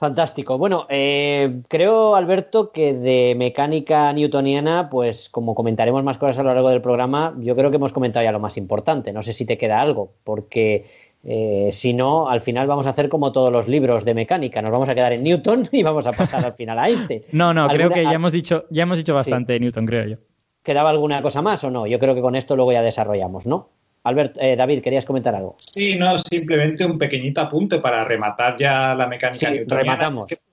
[0.01, 0.57] Fantástico.
[0.57, 6.51] Bueno, eh, creo, Alberto, que de mecánica newtoniana, pues como comentaremos más cosas a lo
[6.55, 9.13] largo del programa, yo creo que hemos comentado ya lo más importante.
[9.13, 10.87] No sé si te queda algo, porque
[11.23, 14.63] eh, si no, al final vamos a hacer como todos los libros de mecánica.
[14.63, 17.21] Nos vamos a quedar en Newton y vamos a pasar al final a Einstein.
[17.31, 20.07] No, no, creo ¿Alguna- que ya hemos dicho, ya hemos dicho bastante de Newton, creo
[20.07, 20.15] yo.
[20.63, 21.85] ¿Quedaba alguna cosa más o no?
[21.85, 23.69] Yo creo que con esto luego ya desarrollamos, ¿no?
[24.03, 25.55] Albert, eh, David, ¿querías comentar algo?
[25.57, 29.81] Sí, no, simplemente un pequeñito apunte para rematar ya la mecánica Sí, newtoniana.
[29.93, 30.31] rematamos.
[30.31, 30.43] Es que,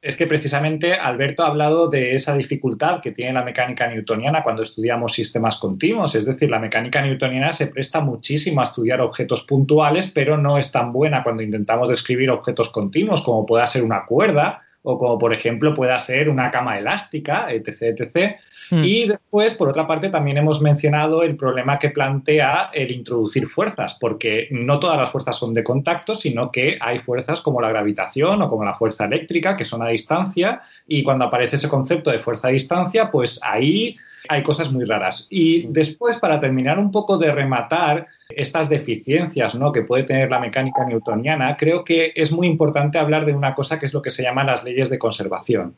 [0.00, 4.62] es que precisamente Alberto ha hablado de esa dificultad que tiene la mecánica newtoniana cuando
[4.62, 6.14] estudiamos sistemas continuos.
[6.14, 10.72] Es decir, la mecánica newtoniana se presta muchísimo a estudiar objetos puntuales, pero no es
[10.72, 15.32] tan buena cuando intentamos describir objetos continuos, como pueda ser una cuerda o como, por
[15.32, 18.36] ejemplo, pueda ser una cama elástica, etc., etc.
[18.70, 18.84] Mm.
[18.84, 23.96] Y después, por otra parte, también hemos mencionado el problema que plantea el introducir fuerzas,
[24.00, 28.40] porque no todas las fuerzas son de contacto, sino que hay fuerzas como la gravitación
[28.42, 32.20] o como la fuerza eléctrica, que son a distancia, y cuando aparece ese concepto de
[32.20, 33.96] fuerza a distancia, pues ahí
[34.28, 35.26] hay cosas muy raras.
[35.30, 39.72] Y después, para terminar un poco de rematar estas deficiencias ¿no?
[39.72, 43.78] que puede tener la mecánica newtoniana, creo que es muy importante hablar de una cosa
[43.78, 45.74] que es lo que se llama las leyes de conservación.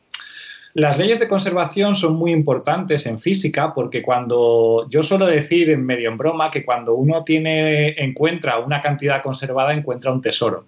[0.74, 5.84] Las leyes de conservación son muy importantes en física porque cuando yo suelo decir en
[5.84, 10.66] medio en broma que cuando uno tiene encuentra una cantidad conservada encuentra un tesoro.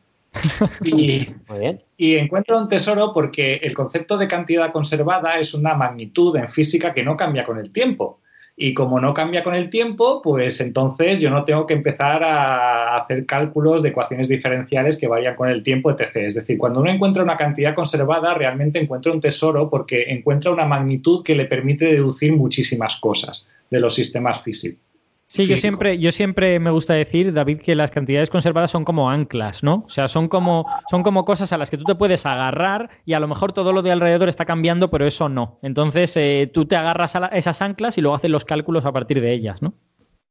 [0.84, 1.82] Y, Muy bien.
[1.96, 6.94] y encuentra un tesoro porque el concepto de cantidad conservada es una magnitud en física
[6.94, 8.20] que no cambia con el tiempo.
[8.62, 12.94] Y como no cambia con el tiempo, pues entonces yo no tengo que empezar a
[12.96, 16.16] hacer cálculos de ecuaciones diferenciales que vayan con el tiempo, etc.
[16.16, 20.66] Es decir, cuando uno encuentra una cantidad conservada, realmente encuentra un tesoro porque encuentra una
[20.66, 24.89] magnitud que le permite deducir muchísimas cosas de los sistemas físicos.
[25.32, 29.10] Sí, yo siempre, yo siempre me gusta decir, David, que las cantidades conservadas son como
[29.10, 29.84] anclas, ¿no?
[29.86, 33.12] O sea, son como, son como cosas a las que tú te puedes agarrar y
[33.12, 35.60] a lo mejor todo lo de alrededor está cambiando, pero eso no.
[35.62, 38.92] Entonces, eh, tú te agarras a la- esas anclas y luego haces los cálculos a
[38.92, 39.74] partir de ellas, ¿no?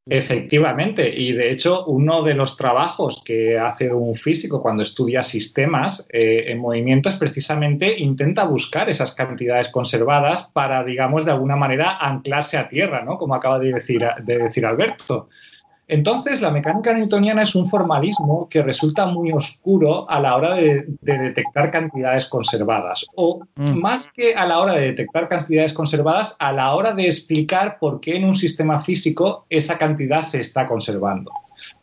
[0.06, 6.08] Efectivamente, y de hecho uno de los trabajos que hace un físico cuando estudia sistemas
[6.12, 11.98] eh, en movimiento es precisamente intenta buscar esas cantidades conservadas para, digamos, de alguna manera
[12.00, 13.18] anclarse a tierra, ¿no?
[13.18, 15.30] Como acaba de decir, de decir Alberto.
[15.90, 20.86] Entonces, la mecánica newtoniana es un formalismo que resulta muy oscuro a la hora de,
[21.02, 23.06] de detectar cantidades conservadas.
[23.16, 23.80] O Mm.
[23.82, 28.00] más que a la hora de detectar cantidades conservadas, a la hora de explicar por
[28.00, 31.32] qué en un sistema físico esa cantidad se está conservando.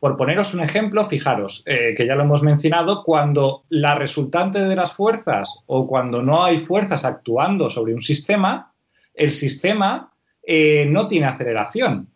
[0.01, 4.75] Por poneros un ejemplo, fijaros, eh, que ya lo hemos mencionado, cuando la resultante de
[4.75, 8.73] las fuerzas o cuando no hay fuerzas actuando sobre un sistema,
[9.13, 12.09] el sistema eh, no tiene aceleración.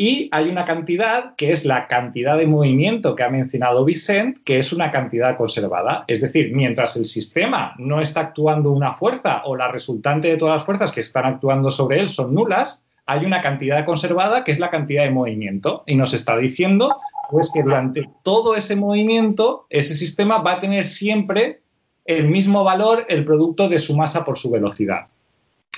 [0.00, 4.60] Y hay una cantidad que es la cantidad de movimiento que ha mencionado Vicent, que
[4.60, 6.04] es una cantidad conservada.
[6.06, 10.58] Es decir, mientras el sistema no está actuando una fuerza o la resultante de todas
[10.58, 14.60] las fuerzas que están actuando sobre él son nulas, hay una cantidad conservada que es
[14.60, 15.82] la cantidad de movimiento.
[15.84, 16.94] Y nos está diciendo
[17.28, 21.62] pues, que durante todo ese movimiento, ese sistema va a tener siempre
[22.04, 25.08] el mismo valor, el producto de su masa por su velocidad.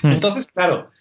[0.03, 0.11] Hmm.
[0.11, 0.91] Entonces, claro,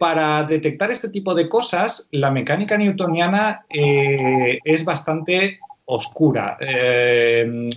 [0.00, 6.56] para detectar este tipo de cosas, la mecánica newtoniana eh, es bastante oscura.
[6.58, 7.68] Eh,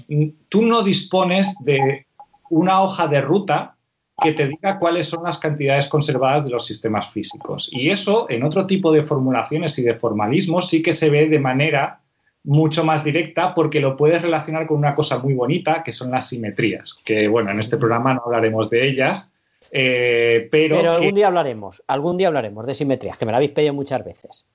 [0.48, 2.08] tú no dispones de
[2.50, 3.76] una hoja de ruta
[4.22, 7.70] que te diga cuáles son las cantidades conservadas de los sistemas físicos.
[7.74, 11.40] Y eso, en otro tipo de formulaciones y de formalismos, sí que se ve de
[11.40, 12.00] manera
[12.46, 16.30] mucho más directa porque lo puedes relacionar con una cosa muy bonita, que son las
[16.30, 19.34] simetrías, que bueno, en este programa no hablaremos de ellas,
[19.76, 23.74] eh, pero, algún día hablaremos, algún día hablaremos de simetrías, que me la habéis pedido
[23.74, 24.46] muchas veces.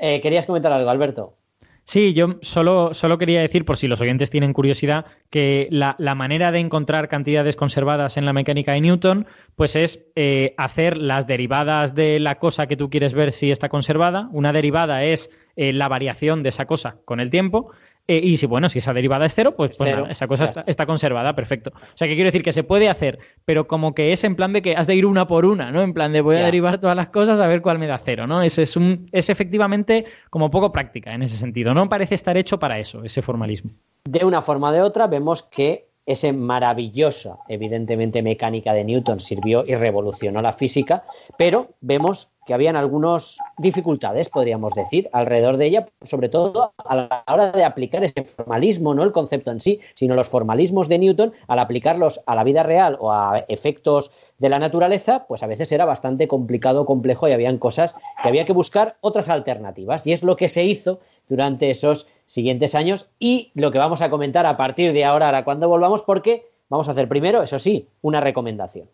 [0.00, 1.34] Eh, ¿Querías comentar algo, Alberto?
[1.82, 6.52] Sí, yo solo, solo quería decir, por si los oyentes tienen curiosidad, que la, manera
[6.52, 11.94] de encontrar cantidades conservadas en la mecánica de Newton, pues es eh, hacer las derivadas
[11.94, 14.28] de la cosa que tú quieres ver si está conservada.
[14.30, 17.70] Una derivada es la variación de esa cosa con el tiempo
[18.06, 21.34] eh, y si, bueno, si esa derivada es cero, pues, pues esa cosa está, conservada,
[21.34, 21.72] perfecto.
[21.74, 24.52] O sea, que quiero decir que se puede hacer, pero como que es en plan
[24.52, 25.82] de que has de ir una por una, ¿no?
[25.82, 28.26] En plan de voy a derivar todas las cosas a ver cuál me da cero,
[28.26, 28.42] ¿no?
[28.42, 31.72] Es, es, un, es efectivamente como poco práctica en ese sentido.
[31.72, 33.70] No parece estar hecho para eso, ese formalismo.
[34.04, 39.64] De una forma o de otra, vemos que ese maravillosa, evidentemente, mecánica de Newton sirvió
[39.66, 41.04] y revolucionó la física,
[41.38, 47.24] pero vemos que habían algunas dificultades, podríamos decir, alrededor de ella, sobre todo a la
[47.26, 51.32] hora de aplicar ese formalismo, no el concepto en sí, sino los formalismos de Newton,
[51.48, 55.72] al aplicarlos a la vida real o a efectos de la naturaleza, pues a veces
[55.72, 60.06] era bastante complicado, complejo y habían cosas que había que buscar otras alternativas.
[60.06, 64.10] Y es lo que se hizo durante esos siguientes años y lo que vamos a
[64.10, 67.88] comentar a partir de ahora, ahora cuando volvamos, porque vamos a hacer primero, eso sí,
[68.02, 68.88] una recomendación.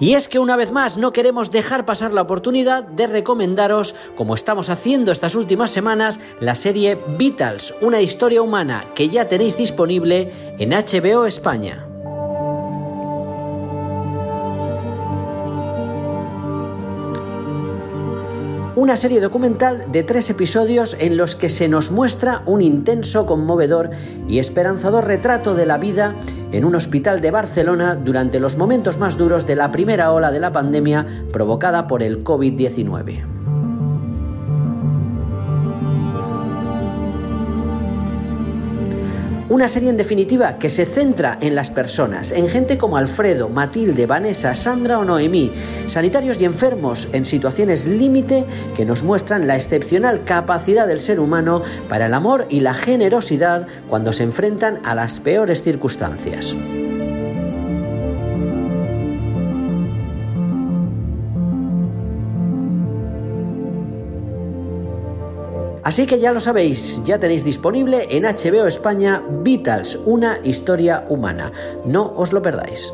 [0.00, 4.34] Y es que una vez más no queremos dejar pasar la oportunidad de recomendaros, como
[4.34, 10.32] estamos haciendo estas últimas semanas, la serie Beatles, una historia humana que ya tenéis disponible
[10.58, 11.86] en HBO España.
[18.80, 23.90] Una serie documental de tres episodios en los que se nos muestra un intenso, conmovedor
[24.26, 26.16] y esperanzador retrato de la vida
[26.50, 30.40] en un hospital de Barcelona durante los momentos más duros de la primera ola de
[30.40, 33.39] la pandemia provocada por el COVID-19.
[39.50, 44.06] Una serie en definitiva que se centra en las personas, en gente como Alfredo, Matilde,
[44.06, 45.50] Vanessa, Sandra o Noemí,
[45.88, 48.44] sanitarios y enfermos en situaciones límite
[48.76, 53.66] que nos muestran la excepcional capacidad del ser humano para el amor y la generosidad
[53.88, 56.54] cuando se enfrentan a las peores circunstancias.
[65.90, 71.50] Así que ya lo sabéis, ya tenéis disponible en HBO España Beatles, una historia humana.
[71.84, 72.92] No os lo perdáis.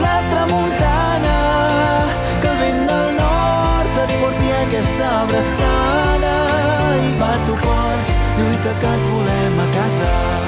[0.00, 1.38] la tramuntana,
[2.42, 2.88] que el
[5.12, 6.34] abraçada
[7.06, 10.45] i va tu pots, lluita que et volem a casa.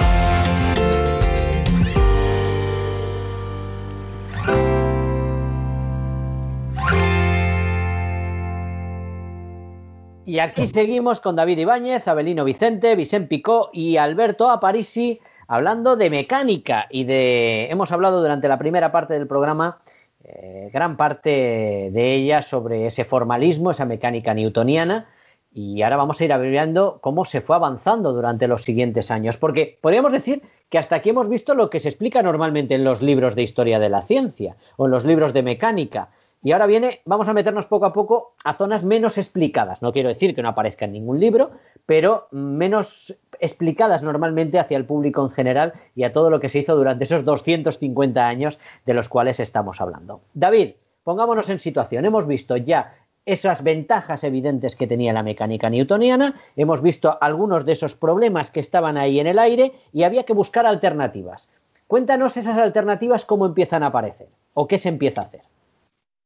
[10.29, 16.11] Y aquí seguimos con David Ibáñez, Abelino Vicente, Vicente Picó y Alberto Aparisi hablando de
[16.11, 17.71] mecánica y de...
[17.71, 19.79] Hemos hablado durante la primera parte del programa,
[20.23, 25.07] eh, gran parte de ella sobre ese formalismo, esa mecánica newtoniana,
[25.51, 29.79] y ahora vamos a ir viendo cómo se fue avanzando durante los siguientes años, porque
[29.81, 33.35] podríamos decir que hasta aquí hemos visto lo que se explica normalmente en los libros
[33.35, 36.11] de historia de la ciencia o en los libros de mecánica,
[36.43, 39.83] y ahora viene, vamos a meternos poco a poco a zonas menos explicadas.
[39.83, 41.51] No quiero decir que no aparezca en ningún libro,
[41.85, 46.61] pero menos explicadas normalmente hacia el público en general y a todo lo que se
[46.61, 50.21] hizo durante esos 250 años de los cuales estamos hablando.
[50.35, 52.05] David, pongámonos en situación.
[52.05, 52.95] Hemos visto ya
[53.27, 58.61] esas ventajas evidentes que tenía la mecánica newtoniana, hemos visto algunos de esos problemas que
[58.61, 61.49] estaban ahí en el aire y había que buscar alternativas.
[61.87, 65.48] Cuéntanos esas alternativas cómo empiezan a aparecer o qué se empieza a hacer.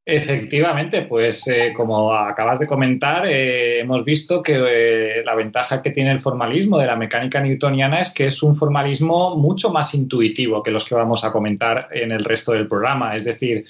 [0.04, 5.92] Efectivamente, pues eh, como acabas de comentar, eh, hemos visto que eh, la ventaja que
[5.92, 10.60] tiene el formalismo de la mecánica newtoniana es que es un formalismo mucho más intuitivo
[10.60, 13.14] que los que vamos a comentar en el resto del programa.
[13.14, 13.64] Es decir,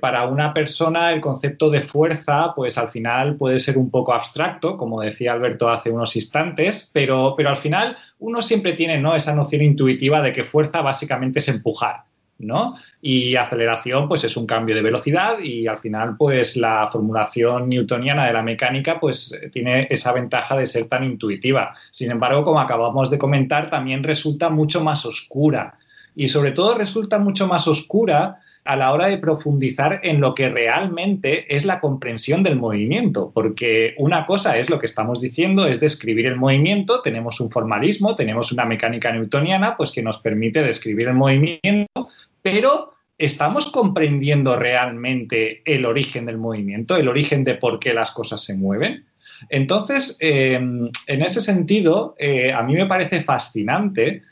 [0.00, 4.78] para una persona el concepto de fuerza, pues al final puede ser un poco abstracto,
[4.78, 9.14] como decía Alberto hace unos instantes, pero, pero al final uno siempre tiene ¿no?
[9.14, 12.13] esa noción intuitiva de que fuerza básicamente es empujar.
[12.38, 12.74] ¿No?
[13.00, 18.26] Y aceleración, pues es un cambio de velocidad y al final, pues la formulación newtoniana
[18.26, 21.72] de la mecánica, pues tiene esa ventaja de ser tan intuitiva.
[21.90, 25.78] Sin embargo, como acabamos de comentar, también resulta mucho más oscura
[26.16, 30.48] y sobre todo resulta mucho más oscura a la hora de profundizar en lo que
[30.48, 35.80] realmente es la comprensión del movimiento, porque una cosa es lo que estamos diciendo, es
[35.80, 41.08] describir el movimiento, tenemos un formalismo, tenemos una mecánica newtoniana, pues que nos permite describir
[41.08, 42.08] el movimiento,
[42.40, 48.42] pero ¿estamos comprendiendo realmente el origen del movimiento, el origen de por qué las cosas
[48.42, 49.04] se mueven?
[49.50, 54.22] Entonces, eh, en ese sentido, eh, a mí me parece fascinante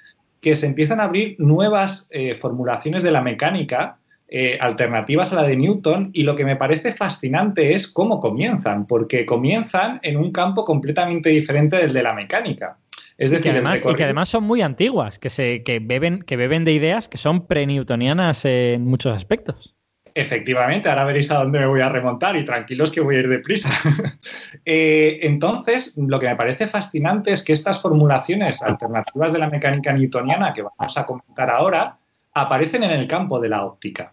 [0.43, 5.43] que se empiezan a abrir nuevas eh, formulaciones de la mecánica eh, alternativas a la
[5.45, 10.33] de Newton y lo que me parece fascinante es cómo comienzan, porque comienzan en un
[10.33, 12.77] campo completamente diferente del de la mecánica.
[13.19, 16.23] Es decir, y que, además, y que además son muy antiguas, que, se, que, beben,
[16.23, 19.77] que beben de ideas que son pre-newtonianas en muchos aspectos.
[20.15, 23.29] Efectivamente, ahora veréis a dónde me voy a remontar y tranquilos que voy a ir
[23.29, 23.71] deprisa.
[24.65, 29.93] eh, entonces, lo que me parece fascinante es que estas formulaciones alternativas de la mecánica
[29.93, 31.99] newtoniana que vamos a comentar ahora
[32.35, 34.13] aparecen en el campo de la óptica.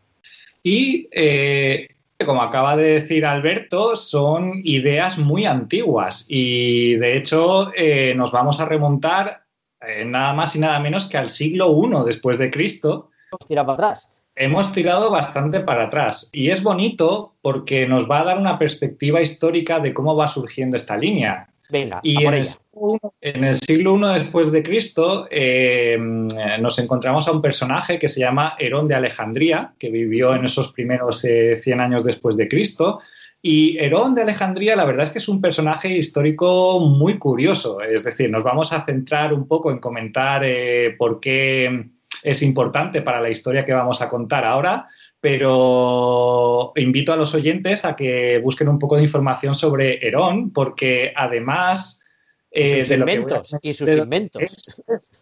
[0.64, 1.88] Y, eh,
[2.26, 8.60] como acaba de decir Alberto, son ideas muy antiguas y, de hecho, eh, nos vamos
[8.60, 9.43] a remontar
[9.82, 13.10] eh, nada más y nada menos que al siglo I después de Cristo.
[13.47, 18.23] Tira para atrás hemos tirado bastante para atrás y es bonito porque nos va a
[18.23, 21.49] dar una perspectiva histórica de cómo va surgiendo esta línea.
[21.69, 26.79] Venga, y en el, siglo I, en el, siglo I después de Cristo eh, nos
[26.79, 31.23] encontramos a un personaje que se llama Herón de Alejandría, que vivió en esos primeros
[31.25, 32.99] eh, 100 años después de Cristo.
[33.41, 37.81] Y Herón de Alejandría, la verdad es que es un personaje histórico muy curioso.
[37.81, 41.89] Es decir, nos vamos a centrar un poco en comentar eh, por qué
[42.24, 44.88] es importante para la historia que vamos a contar ahora,
[45.20, 51.13] pero invito a los oyentes a que busquen un poco de información sobre Herón, porque
[51.15, 52.03] además...
[52.51, 54.41] Eh, sus de inventos, y sus inventos.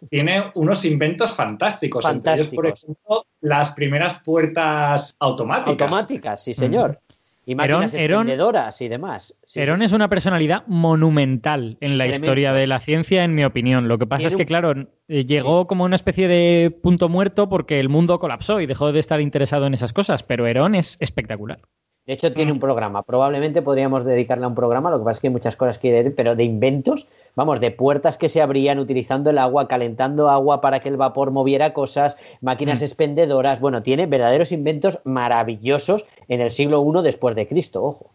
[0.08, 2.02] Tiene unos inventos fantásticos.
[2.02, 2.14] fantásticos.
[2.14, 5.82] Entre ellos, por ejemplo, las primeras puertas automáticas.
[5.82, 6.92] Automáticas, sí, señor.
[6.92, 7.07] Mm.
[7.48, 9.40] Y máquinas Herón, expendedoras y demás.
[9.46, 9.86] Sí, Herón sí.
[9.86, 13.88] es una personalidad monumental en la historia de la ciencia, en mi opinión.
[13.88, 14.74] Lo que pasa es que, claro,
[15.08, 15.66] eh, llegó sí.
[15.66, 19.66] como una especie de punto muerto porque el mundo colapsó y dejó de estar interesado
[19.66, 21.60] en esas cosas, pero Herón es espectacular.
[22.08, 23.02] De hecho, tiene un programa.
[23.02, 25.92] Probablemente podríamos dedicarle a un programa, lo que pasa es que hay muchas cosas que
[25.92, 30.62] decir, pero de inventos, vamos, de puertas que se abrían utilizando el agua, calentando agua
[30.62, 32.84] para que el vapor moviera cosas, máquinas mm.
[32.84, 33.60] expendedoras.
[33.60, 38.10] Bueno, tiene verdaderos inventos maravillosos en el siglo I después de Cristo, ojo.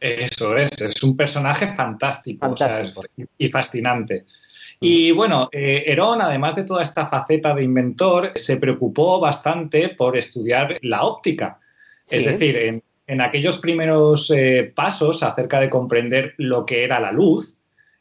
[0.00, 3.00] Eso es, es un personaje fantástico, fantástico.
[3.00, 4.26] O sea, y fascinante.
[4.80, 10.18] Y bueno, eh, Herón, además de toda esta faceta de inventor, se preocupó bastante por
[10.18, 11.58] estudiar la óptica.
[12.04, 12.16] Sí.
[12.16, 17.10] Es decir, en, en aquellos primeros eh, pasos acerca de comprender lo que era la
[17.10, 17.58] luz,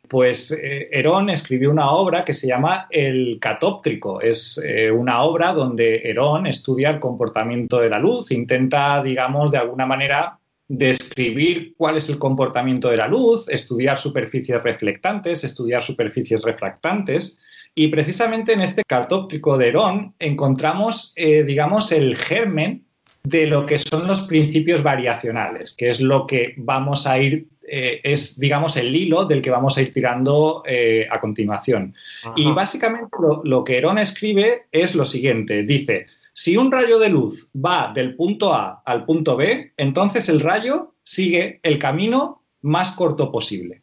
[0.07, 4.21] pues eh, Herón escribió una obra que se llama El Catóptrico.
[4.21, 9.57] Es eh, una obra donde Herón estudia el comportamiento de la luz, intenta, digamos, de
[9.57, 10.37] alguna manera
[10.67, 17.41] describir cuál es el comportamiento de la luz, estudiar superficies reflectantes, estudiar superficies refractantes.
[17.73, 22.83] Y precisamente en este catóptrico de Herón encontramos, digamos, el germen
[23.23, 28.01] de lo que son los principios variacionales, que es lo que vamos a ir, eh,
[28.03, 31.93] es digamos el hilo del que vamos a ir tirando eh, a continuación.
[32.23, 32.33] Ajá.
[32.35, 37.09] Y básicamente lo, lo, que Herón escribe es lo siguiente, dice, si un rayo de
[37.09, 42.91] luz va del punto A al punto B, entonces el rayo sigue el camino más
[42.93, 43.81] corto posible.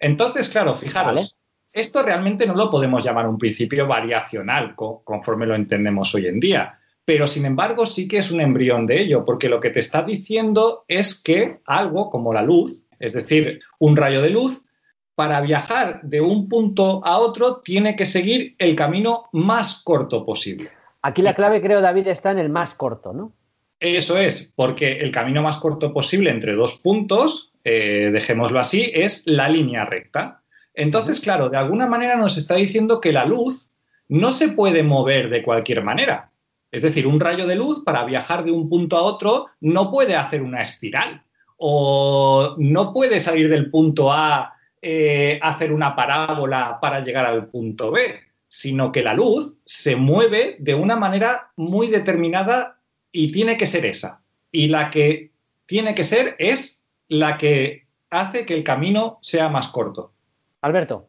[0.00, 1.28] Entonces, claro, fijaros, vale.
[1.72, 6.40] esto realmente no lo podemos llamar un principio variacional co conforme lo entendemos hoy en
[6.40, 6.77] día
[7.08, 10.02] pero sin embargo sí que es un embrión de ello, porque lo que te está
[10.02, 14.66] diciendo es que algo como la luz, es decir, un rayo de luz,
[15.14, 20.68] para viajar de un punto a otro tiene que seguir el camino más corto posible.
[21.00, 23.32] Aquí la clave, creo, David, está en el más corto, ¿no?
[23.80, 29.26] Eso es, porque el camino más corto posible entre dos puntos, eh, dejémoslo así, es
[29.26, 30.42] la línea recta.
[30.74, 33.70] Entonces, claro, de alguna manera nos está diciendo que la luz
[34.08, 36.32] no se puede mover de cualquier manera,
[36.70, 40.16] Es decir, un rayo de luz para viajar de un punto a otro no puede
[40.16, 41.22] hacer una espiral
[41.56, 47.90] o no puede salir del punto A, eh, hacer una parábola para llegar al punto
[47.90, 52.78] B, sino que la luz se mueve de una manera muy determinada
[53.10, 54.22] y tiene que ser esa.
[54.52, 55.32] Y la que
[55.66, 60.12] tiene que ser es la que hace que el camino sea más corto.
[60.60, 61.07] Alberto.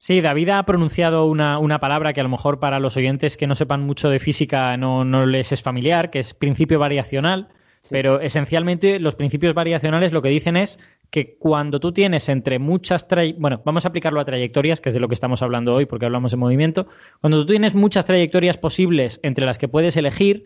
[0.00, 3.56] Sí, David ha pronunciado una, palabra que a lo mejor para los oyentes que no
[3.56, 7.48] sepan mucho de física no, les es familiar, que es principio variacional,
[7.90, 10.78] pero esencialmente los principios variacionales lo que dicen es
[11.10, 13.08] que cuando tú tienes entre muchas
[13.38, 16.06] bueno, vamos a aplicarlo a trayectorias, que es de lo que estamos hablando hoy porque
[16.06, 16.86] hablamos de movimiento,
[17.20, 20.44] cuando tú tienes muchas trayectorias posibles entre las que puedes elegir,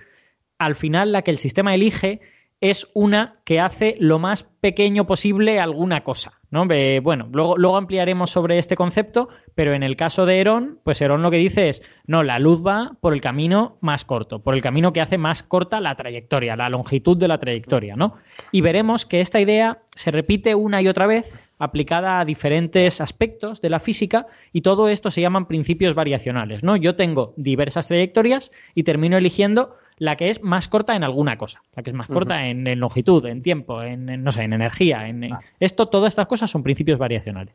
[0.57, 2.21] al final la que el sistema elige
[2.63, 6.41] es una que hace lo más pequeño posible alguna cosa.
[6.53, 6.67] ¿no?
[7.03, 11.23] bueno, luego, luego ampliaremos sobre este concepto, pero en el caso de Herón, pues Herón
[11.23, 14.61] lo que dice es, no, la luz va por el camino más corto, por el
[14.61, 18.17] camino que hace más corta la trayectoria, la longitud de la trayectoria, ¿no?
[18.53, 23.61] Y veremos que esta idea se repite una y otra vez aplicada a diferentes aspectos
[23.63, 26.77] de la física y todo esto se llaman principios variacionales, ¿no?
[26.77, 31.63] Yo tengo diversas trayectorias y termino eligiendo la que es más corta en alguna cosa,
[31.77, 35.31] la que es más corta en, longitud, en tiempo, en, no sé, en energía, en,
[35.61, 37.55] esto, todas estas cosas son principios variacionales.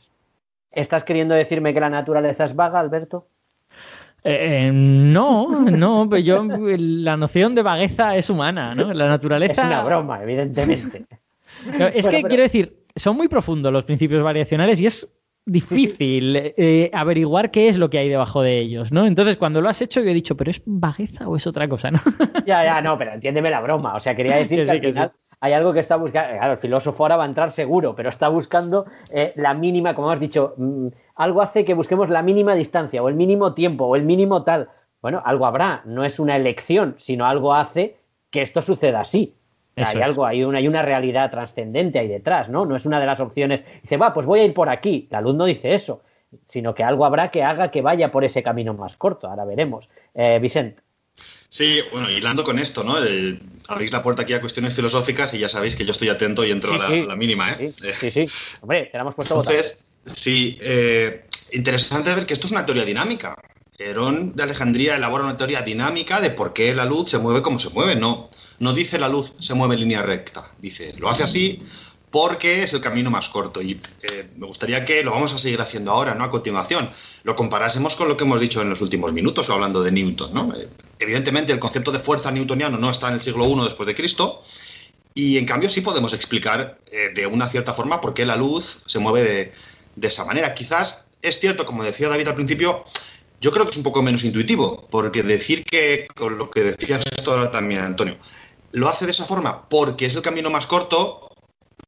[0.71, 3.27] ¿Estás queriendo decirme que la naturaleza es vaga, Alberto?
[4.23, 8.93] Eh, eh, no, no, yo la noción de vagueza es humana, ¿no?
[8.93, 9.63] La naturaleza.
[9.63, 11.05] Es una broma, evidentemente.
[11.93, 15.05] es que quiero decir, son muy profundos los principios variacionales y es
[15.47, 19.07] difícil eh, averiguar qué es lo que hay debajo de ellos, ¿no?
[19.07, 21.89] Entonces, cuando lo has hecho, yo he dicho, ¿pero es vagueza o es otra cosa,
[21.89, 21.99] no?
[22.45, 23.95] ya, ya, no, pero entiéndeme la broma.
[23.95, 26.37] O sea, quería decir que, al final hay algo que está buscando.
[26.37, 30.11] Claro, el filósofo ahora va a entrar seguro, pero está buscando eh, la mínima, como
[30.11, 33.95] has dicho, mm, algo hace que busquemos la mínima distancia, o el mínimo tiempo, o
[33.95, 34.69] el mínimo tal.
[35.01, 37.97] Bueno, algo habrá, no es una elección, sino algo hace
[38.29, 39.36] que esto suceda así
[39.85, 42.65] hay algo, hay una, hay una realidad trascendente ahí detrás, ¿no?
[42.65, 43.61] No es una de las opciones.
[43.81, 45.07] Dice, va, pues voy a ir por aquí.
[45.11, 46.01] La luz no dice eso,
[46.45, 49.27] sino que algo habrá que haga que vaya por ese camino más corto.
[49.27, 49.89] Ahora veremos.
[50.13, 50.81] Eh, Vicente.
[51.49, 52.95] Sí, bueno, hilando con esto, ¿no?
[53.69, 56.51] abrís la puerta aquí a cuestiones filosóficas y ya sabéis que yo estoy atento y
[56.51, 57.73] entro a, la, mínima, ¿eh?
[57.99, 58.25] Sí, sí,
[58.61, 62.85] Hombre, te la hemos puesto Entonces, sí, eh, interesante ver que esto es una teoría
[62.85, 63.35] dinámica.
[63.77, 67.59] Herón de Alejandría elabora una teoría dinámica de por qué la luz se mueve como
[67.59, 68.29] se mueve, no
[68.59, 71.61] no dice la luz se mueve en línea recta, dice, lo hace así
[72.09, 75.59] porque es el camino más corto y eh, me gustaría que lo vamos a seguir
[75.59, 76.23] haciendo ahora, ¿no?
[76.23, 76.89] A continuación,
[77.23, 80.53] lo comparásemos con lo que hemos dicho en los últimos minutos hablando de Newton, ¿no?
[80.55, 80.69] Eh,
[80.99, 84.41] evidentemente el concepto de fuerza newtoniano no está en el siglo I después de Cristo
[85.13, 88.83] y en cambio sí podemos explicar eh, de una cierta forma por qué la luz
[88.85, 89.53] se mueve de,
[89.95, 90.53] de esa manera.
[90.53, 92.85] Quizás es cierto, como decía David al principio,
[93.41, 97.05] yo creo que es un poco menos intuitivo, porque decir que, con lo que decías
[97.05, 98.17] esto ahora también, Antonio,
[98.77, 101.31] lo hace de esa forma porque es el camino más corto,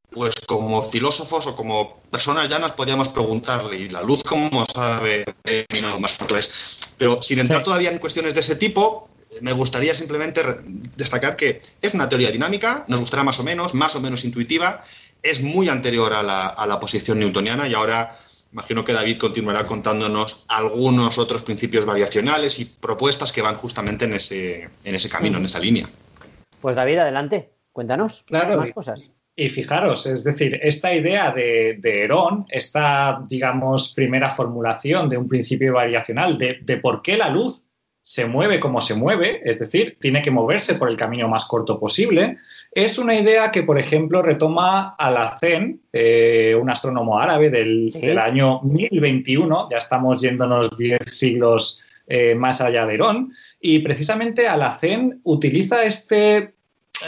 [0.10, 5.68] pues como filósofos o como personas llanas podríamos preguntarle, ¿y la luz cómo sabe el
[5.68, 6.80] camino más corto es?
[6.98, 9.08] Pero sin entrar todavía en cuestiones de ese tipo,
[9.42, 10.42] me gustaría simplemente
[10.98, 14.84] destacar que es una teoría dinámica, nos gustará más o menos, más o menos intuitiva,
[15.22, 18.18] es muy anterior a la, a la posición newtoniana y ahora
[18.52, 24.14] imagino que David continuará contándonos algunos otros principios variacionales y propuestas que van justamente en
[24.14, 25.88] ese, en ese camino, en esa línea.
[26.62, 29.12] Pues David, adelante, cuéntanos claro, más cosas.
[29.36, 35.30] Y fijaros, es decir, esta idea de, de Herón, esta, digamos, primera formulación de un
[35.30, 37.66] principio variacional, de, por qué la luz
[38.02, 41.80] se mueve como se mueve, es decir, tiene que moverse por el camino más corto
[41.80, 42.38] posible,
[42.72, 49.70] es una idea que, por ejemplo, retoma Alacén, eh, un astrónomo árabe del, año 1021,
[49.72, 56.54] ya estamos yéndonos 10 siglos eh, más allá de Herón, y precisamente Alacén utiliza este,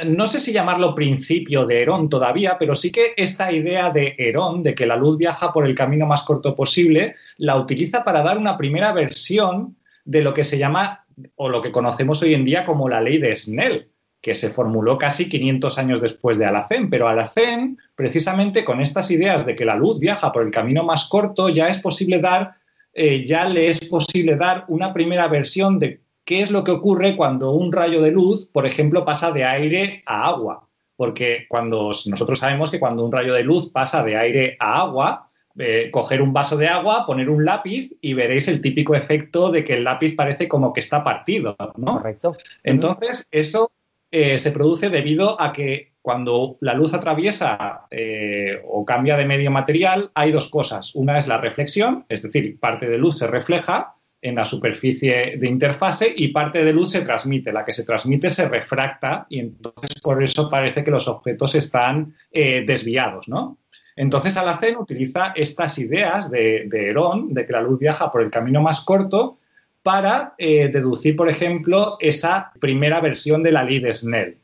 [0.07, 4.63] no sé si llamarlo principio de Herón todavía, pero sí que esta idea de Herón,
[4.63, 8.37] de que la luz viaja por el camino más corto posible, la utiliza para dar
[8.37, 11.05] una primera versión de lo que se llama
[11.35, 13.89] o lo que conocemos hoy en día como la ley de Snell,
[14.21, 16.89] que se formuló casi 500 años después de Alacén.
[16.89, 21.07] Pero Alacén, precisamente con estas ideas de que la luz viaja por el camino más
[21.09, 22.53] corto, ya es posible dar,
[22.93, 27.17] eh, ya le es posible dar una primera versión de qué es lo que ocurre
[27.17, 30.65] cuando un rayo de luz, por ejemplo, pasa de aire a agua.
[30.95, 35.27] Porque cuando nosotros sabemos que cuando un rayo de luz pasa de aire a agua,
[35.59, 39.65] eh, coger un vaso de agua, poner un lápiz y veréis el típico efecto de
[39.65, 41.95] que el lápiz parece como que está partido, ¿no?
[41.95, 42.37] Correcto.
[42.63, 43.69] Entonces, eso
[44.09, 49.51] eh, se produce debido a que cuando la luz atraviesa eh, o cambia de medio
[49.51, 50.95] material, hay dos cosas.
[50.95, 55.47] Una es la reflexión, es decir, parte de luz se refleja en la superficie de
[55.47, 57.51] interfase y parte de luz se transmite.
[57.51, 62.13] La que se transmite se refracta y entonces por eso parece que los objetos están
[62.31, 63.57] eh, desviados, ¿no?
[63.95, 68.61] Entonces Alacén utiliza estas ideas de, Herón, de que la luz viaja por el camino
[68.61, 69.37] más corto,
[69.83, 74.40] para eh, deducir, por ejemplo, esa primera versión de la ley de Snell.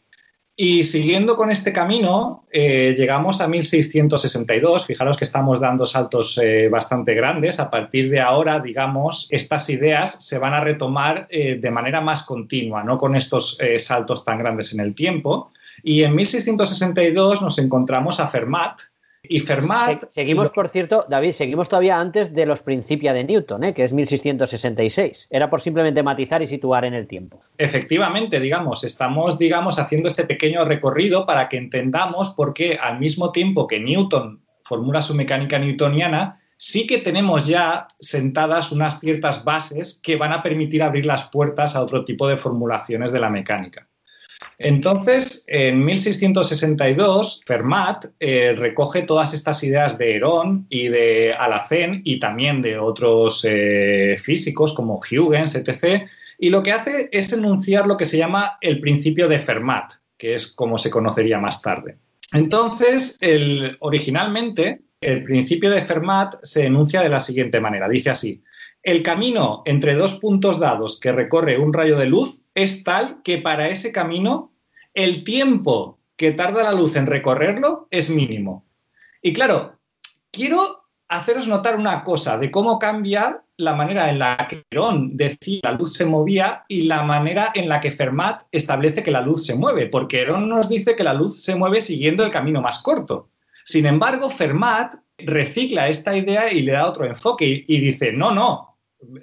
[0.60, 4.88] Y siguiendo con este camino, eh, llegamos a 1662.
[4.88, 7.60] Fijaros que estamos dando saltos eh, bastante grandes.
[7.60, 12.84] A partir de ahora, digamos, estas ideas se van a retomar de manera más continua,
[12.84, 15.52] no con estos saltos tan grandes en el tiempo.
[15.84, 18.82] Y en 1662 nos encontramos a Fermat,
[19.24, 20.06] y Fermat.
[20.10, 23.74] seguimos, por cierto, David, seguimos todavía antes de los principios de Newton, ¿eh?
[23.74, 25.28] que es 1666.
[25.30, 27.40] Era por simplemente matizar y situar en el tiempo.
[27.58, 33.32] Efectivamente, digamos, estamos, digamos, haciendo este pequeño recorrido para que entendamos por qué al mismo
[33.32, 40.00] tiempo que Newton formula su mecánica newtoniana, sí que tenemos ya sentadas unas ciertas bases
[40.04, 43.87] que van a permitir abrir las puertas a otro tipo de formulaciones de la mecánica.
[44.60, 52.20] Entonces, en 1662, Fermat eh, recoge todas estas ideas de Herón y de Alacén y
[52.20, 56.08] también de otros eh, físicos como Huygens, etc.
[56.40, 60.34] Y lo que hace es enunciar lo que se llama el principio de Fermat, que
[60.34, 61.98] es como se conocería más tarde.
[62.34, 63.18] Entonces,
[63.80, 67.88] originalmente, el principio de Fermat se enuncia de la siguiente manera.
[67.88, 68.44] Dice así,
[68.84, 73.38] el camino entre dos puntos dados que recorre un rayo de luz es tal que
[73.38, 74.52] para ese camino
[74.96, 78.66] el tiempo que tarda la luz en recorrerlo es mínimo.
[79.22, 79.78] Y claro,
[80.32, 85.62] quiero haceros notar una cosa de cómo cambia la manera en la que Herón decía
[85.64, 89.46] la luz se movía y la manera en la que Fermat establece que la luz
[89.46, 92.80] se mueve, porque Herón nos dice que la luz se mueve siguiendo el camino más
[92.80, 93.30] corto.
[93.64, 98.77] Sin embargo, Fermat recicla esta idea y le da otro enfoque y, dice, no, no,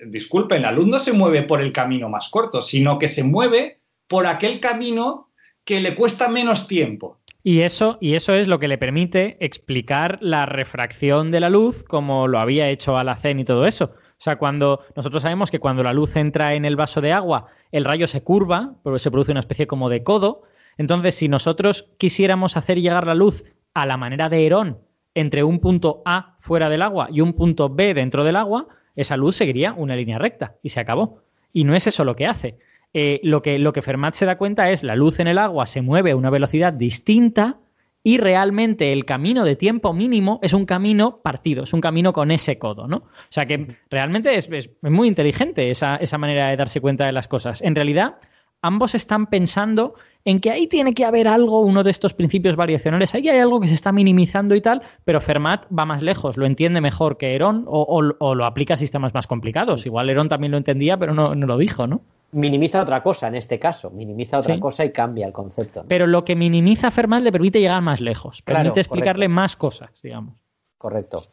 [0.07, 3.81] disculpen, la luz no se mueve por el camino más corto, sino que se mueve
[4.07, 5.31] por aquel camino
[5.65, 7.19] que le cuesta menos tiempo.
[7.43, 11.85] Y eso, y eso es lo que le permite explicar la refracción de la luz
[11.85, 13.93] como lo había hecho Alacén y todo eso.
[13.95, 17.49] O sea, cuando nosotros sabemos que cuando la luz entra en el vaso de agua,
[17.73, 20.43] el rayo se curva, porque se produce una especie como de codo.
[20.79, 23.45] Entonces, si nosotros quisiéramos hacer llegar la luz
[23.75, 24.79] a la manera de Herón
[25.15, 29.17] entre un punto A fuera del agua y un punto B dentro del agua, esa
[29.17, 31.23] luz seguiría una línea recta y se acabó.
[31.53, 32.59] Y no es eso lo que hace.
[32.93, 35.67] Eh, lo, que, lo que Fermat se da cuenta es la luz en el agua
[35.67, 37.59] se mueve a una velocidad distinta
[38.05, 42.31] y realmente el camino de tiempo mínimo es un camino partido, es un camino con
[42.31, 42.99] ese codo, ¿no?
[42.99, 44.49] O sea que realmente es,
[44.83, 47.63] muy inteligente esa, esa, manera de darse cuenta de las cosas.
[47.63, 48.17] En realidad,
[48.61, 49.95] ambos están pensando
[50.25, 53.61] en que ahí tiene que haber algo, uno de estos principios variacionales, ahí hay algo
[53.61, 57.35] que se está minimizando y tal, pero Fermat va más lejos, lo entiende mejor que
[57.35, 59.85] Herón o, lo aplica a sistemas más complicados.
[59.87, 62.01] Igual Herón también lo entendía, pero no, lo dijo, ¿no?
[62.33, 65.85] Minimiza otra cosa en este caso, minimiza otra cosa y cambia el concepto.
[65.87, 70.35] Pero lo que minimiza Fermat le permite llegar más lejos, permite explicarle más cosas, digamos.
[70.79, 71.29] Correcto.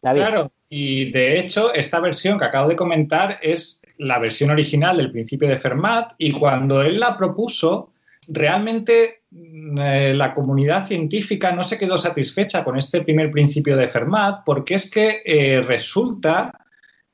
[0.00, 5.10] Claro, y de hecho, esta versión que acabo de comentar es la versión original del
[5.10, 7.90] principio de Fermat y cuando él la propuso,
[8.28, 13.86] realmente mm, eh, la comunidad científica no se quedó satisfecha con este primer principio de
[13.86, 16.50] Fermat porque es que eh, resulta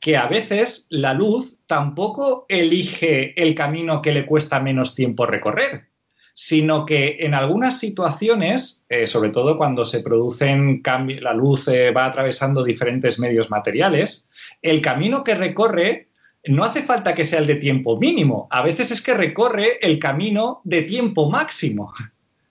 [0.00, 5.86] que a veces la luz tampoco elige el camino que le cuesta menos tiempo recorrer,
[6.34, 12.06] sino que en algunas situaciones, eh, sobre todo cuando se producen cambios, la luz va
[12.06, 14.28] atravesando diferentes medios materiales,
[14.60, 16.08] el camino que recorre
[16.44, 19.98] no hace falta que sea el de tiempo mínimo, a veces es que recorre el
[19.98, 21.92] camino de tiempo máximo.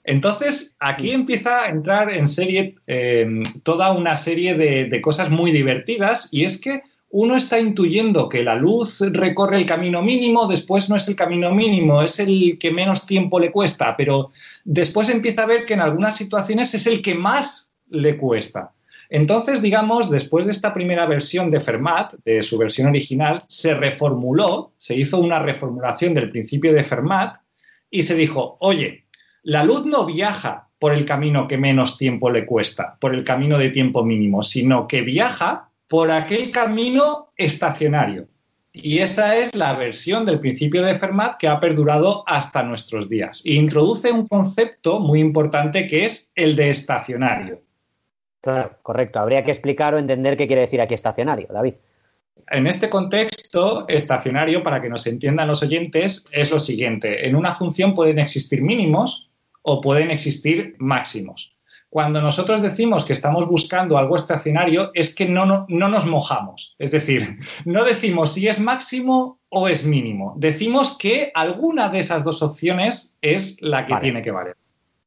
[0.03, 6.29] Entonces, aquí empieza a entrar en serie eh, toda una serie de, cosas muy divertidas
[6.31, 10.95] y es que uno está intuyendo que la luz recorre el camino mínimo, después no
[10.95, 14.31] es el camino mínimo, es el que menos tiempo le cuesta, pero
[14.63, 18.71] después empieza a ver que en algunas situaciones es el que más le cuesta.
[19.13, 24.71] Entonces, digamos, después de esta primera versión de Fermat, de su versión original, se reformuló,
[24.77, 27.35] se hizo una reformulación del principio de Fermat
[27.89, 29.03] y se dijo, oye,
[29.43, 33.57] la luz no viaja por el camino que menos tiempo le cuesta, por el camino
[33.57, 38.29] de tiempo mínimo, sino que viaja por aquel camino estacionario.
[38.71, 43.45] Y esa es la versión del principio de Fermat que ha perdurado hasta nuestros días.
[43.45, 47.61] E introduce un concepto muy importante que es el de estacionario.
[48.41, 49.19] Claro, correcto.
[49.19, 51.75] Habría que explicar o entender qué quiere decir aquí estacionario, David.
[52.49, 57.27] En este contexto, estacionario, para que nos entiendan los oyentes, es lo siguiente.
[57.27, 59.29] En una función pueden existir mínimos
[59.61, 61.55] o pueden existir máximos.
[61.89, 66.73] cuando nosotros decimos que estamos buscando algo estacionario es que no, no, no, nos mojamos.
[66.79, 70.33] Es decir, no decimos si es máximo o es mínimo.
[70.37, 74.03] Decimos que alguna de esas dos opciones es la que Vale.
[74.03, 74.55] tiene que valer.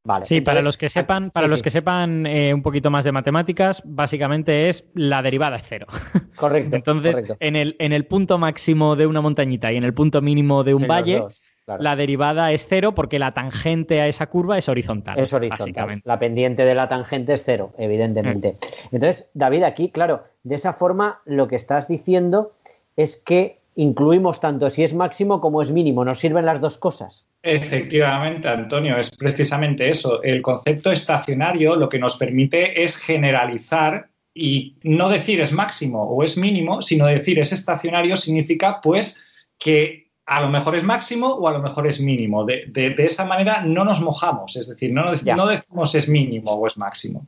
[0.07, 0.27] Vale.
[0.27, 3.07] Sí, para los que sepan, para sí, los sí, que sepan eh, un poquito más
[3.07, 5.87] de matemáticas, básicamente es la derivada es cero.
[6.37, 6.77] Correcto.
[6.77, 7.37] Entonces, correcto.
[7.41, 10.75] en el, en el punto máximo de una montañita y en el punto mínimo de
[10.75, 11.83] un En valle, dos, claro.
[11.83, 15.19] la derivada es cero porque la tangente a esa curva es horizontal.
[15.19, 15.59] Es horizontal.
[15.59, 16.07] Básicamente.
[16.07, 18.59] La pendiente de la tangente es cero, evidentemente.
[18.61, 18.97] Mm.
[18.97, 22.53] Entonces, David, aquí, claro, de esa forma lo que estás diciendo
[22.97, 26.05] es que incluimos tanto si es máximo como es mínimo.
[26.05, 27.27] Nos sirven las dos cosas.
[27.43, 30.23] Efectivamente, Antonio, es precisamente eso.
[30.23, 36.23] El concepto estacionario lo que nos permite es generalizar y no decir es máximo o
[36.23, 41.47] es mínimo, sino decir es estacionario significa pues que a lo mejor es máximo o
[41.49, 42.45] a lo mejor es mínimo.
[42.45, 45.37] De, de- de esa manera no nos mojamos, es decir, no, Ya.
[45.37, 47.27] no decimos es mínimo o es máximo.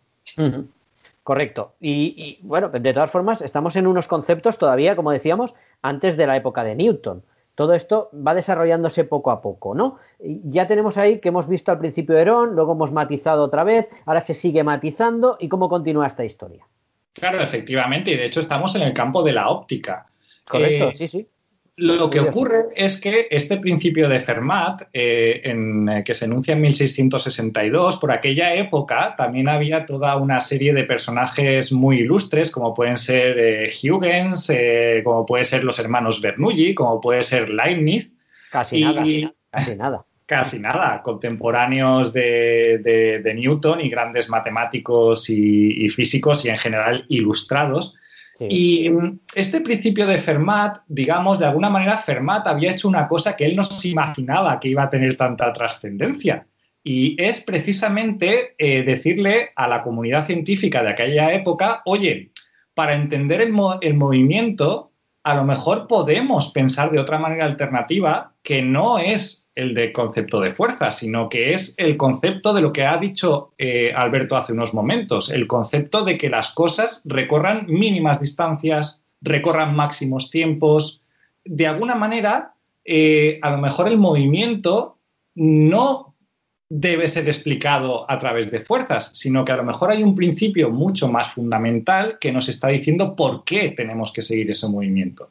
[1.27, 1.75] Correcto.
[1.81, 6.25] Y, y, bueno, de todas formas, estamos en unos conceptos todavía, como decíamos, antes de
[6.25, 7.25] la época de Newton.
[7.57, 9.97] Todo esto va desarrollándose poco a poco, ¿no?
[10.23, 13.89] Y Ya tenemos ahí que hemos visto al principio Herón, luego hemos matizado otra vez,
[14.05, 15.37] ahora se sigue matizando.
[15.41, 16.65] ¿Y cómo continúa esta historia?
[17.13, 20.07] Claro, efectivamente, y de hecho estamos en el campo de la óptica.
[20.47, 21.29] Correcto, Eh, sí, sí.
[21.79, 26.55] Lo que ocurre es que este principio de Fermat, eh, en, eh, que se enuncia
[26.55, 32.73] en 1662, por aquella época también había toda una serie de personajes muy ilustres, como
[32.73, 38.13] pueden ser eh, Huygens, eh, como pueden ser los hermanos Bernoulli, como puede ser Leibniz,
[38.51, 39.03] Casi y- nada,
[39.51, 40.05] casi nada.
[40.25, 46.57] casi nada, contemporáneos de, de- de Newton y grandes matemáticos y- y físicos y en
[46.59, 47.97] general ilustrados.
[48.39, 48.47] Sí.
[48.51, 53.35] Y mm, este principio de Fermat, digamos, de alguna manera Fermat había hecho una cosa
[53.37, 56.47] que él no se imaginaba que iba a tener tanta trascendencia.
[56.85, 62.31] Y es precisamente eh, decirle a la comunidad científica de aquella época, oye,
[62.75, 64.93] para entender el, mo- el movimiento,
[65.27, 70.39] a lo mejor podemos pensar de otra manera alternativa que no es el de concepto
[70.39, 74.53] de fuerza, sino que es el concepto de lo que ha dicho eh, Alberto hace
[74.53, 81.03] unos momentos, el concepto de que las cosas recorran mínimas distancias, recorran máximos tiempos.
[81.45, 82.55] De alguna manera,
[82.85, 84.97] eh, a lo mejor el movimiento
[85.35, 86.06] no
[86.69, 90.71] debe ser explicado a través de fuerzas, sino que a lo mejor hay un principio
[90.71, 95.31] mucho más fundamental que nos está diciendo por qué tenemos que seguir ese movimiento.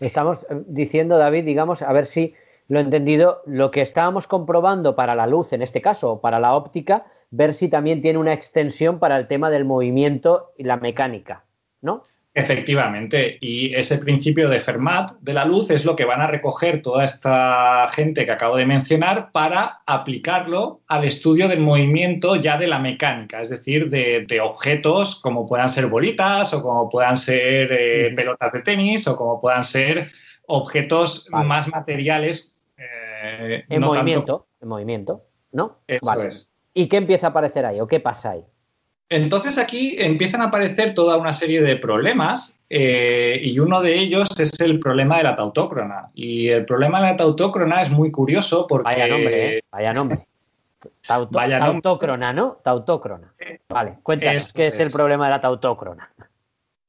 [0.00, 2.34] Estamos eh, diciendo, David, digamos, a ver si
[2.68, 6.40] lo he entendido, lo que estábamos comprobando para la luz, en este caso, o para
[6.40, 10.76] la óptica, ver si también tiene una extensión para el tema del movimiento y la
[10.76, 11.44] mecánica,
[11.80, 12.04] ¿no?
[12.32, 16.80] Efectivamente, y ese principio de Fermat de la luz es lo que van a recoger
[16.80, 22.68] toda esta gente que acabo de mencionar para aplicarlo al estudio del movimiento ya de
[22.68, 27.72] la mecánica, es decir, de, de objetos como puedan ser bolitas o como puedan ser
[27.72, 30.10] eh, pelotas de tenis o como puedan ser
[30.46, 31.46] objetos Vale.
[31.48, 32.62] más materiales.
[32.78, 35.78] eh, En no movimiento, tanto- en movimiento, ¿no?
[35.88, 36.28] Eso Vale.
[36.28, 36.50] es.
[36.74, 38.44] ¿Y qué empieza a aparecer ahí o qué pasa ahí?
[39.10, 44.28] Entonces aquí empiezan a aparecer toda una serie de problemas eh, y uno de ellos
[44.38, 46.10] es el problema de la tautócrona.
[46.14, 48.84] Y el problema de la tautócrona es muy curioso porque...
[48.90, 49.62] Vaya nombre, ¿eh?
[49.72, 50.18] Vaya nombre.
[51.06, 52.58] Tauto- Vaya tautócrona, ¿no?
[52.62, 53.34] Tautócrona.
[53.68, 56.08] Vale, cuéntanos, ¿qué es el problema de la tautócrona?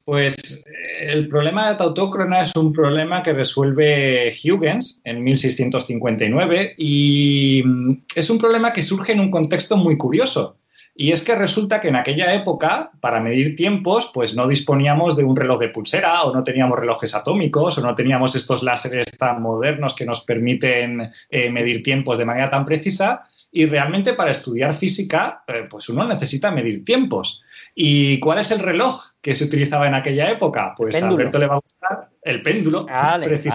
[0.06, 6.76] Pues eh, el problema de la tautócrona es un problema que resuelve Huygens en 1659
[6.78, 10.58] y mm, es un problema que surge en un contexto muy curioso.
[11.02, 15.24] Y es que resulta que en aquella época, para medir tiempos, pues no disponíamos de
[15.24, 19.42] un reloj de pulsera o no teníamos relojes atómicos o no teníamos estos láseres tan
[19.42, 23.24] modernos que nos permiten eh, medir tiempos de manera tan precisa.
[23.52, 27.42] Y realmente para estudiar física, eh, pues uno necesita medir tiempos.
[27.74, 30.76] ¿Y cuál es el reloj que se utilizaba en aquella época?
[30.78, 31.08] Pues a.
[31.08, 32.86] Alberto le va a gustar el péndulo.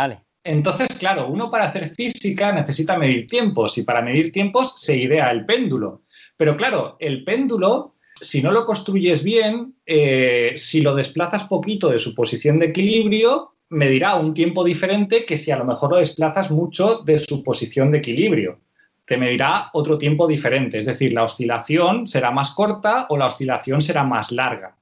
[0.02, 0.27] Vale.
[0.43, 5.31] Entonces, claro, uno para hacer física necesita medir tiempos y para medir tiempos se idea
[5.31, 6.02] el péndulo.
[6.36, 11.98] Pero claro, el péndulo, si no lo construyes bien, eh, si lo desplazas poquito de
[11.98, 16.50] su posición de equilibrio, medirá un tiempo diferente que si a lo mejor lo desplazas
[16.50, 18.60] mucho de su posición de equilibrio.
[19.04, 23.80] Te medirá otro tiempo diferente, es decir, la oscilación será más corta o la oscilación
[23.80, 24.76] será más larga.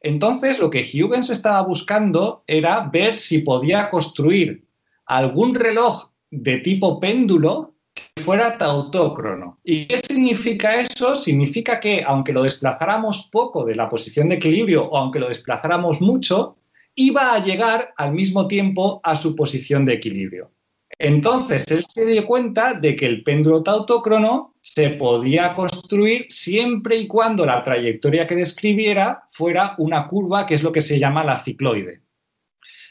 [0.00, 4.64] Entonces, lo que Huygens estaba buscando era ver si podía construir
[5.06, 9.58] algún reloj de tipo péndulo que fuera tautócrono.
[9.64, 11.14] ¿Y qué significa eso?
[11.14, 16.00] Significa que aunque lo desplazáramos poco de la posición de equilibrio o aunque lo desplazáramos
[16.00, 16.56] mucho,
[16.94, 20.50] iba a llegar al mismo tiempo a su posición de equilibrio.
[20.98, 27.06] Entonces, él se dio cuenta de que el péndulo tautócrono se podía construir siempre y
[27.08, 31.36] cuando la trayectoria que describiera fuera una curva, que es lo que se llama la
[31.36, 32.02] cicloide.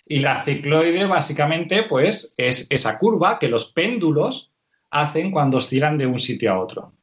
[0.06, 4.51] Y la cicloide básicamente pues es esa curva que los péndulos
[4.91, 6.93] hacen cuando oscilan de un sitio a otro.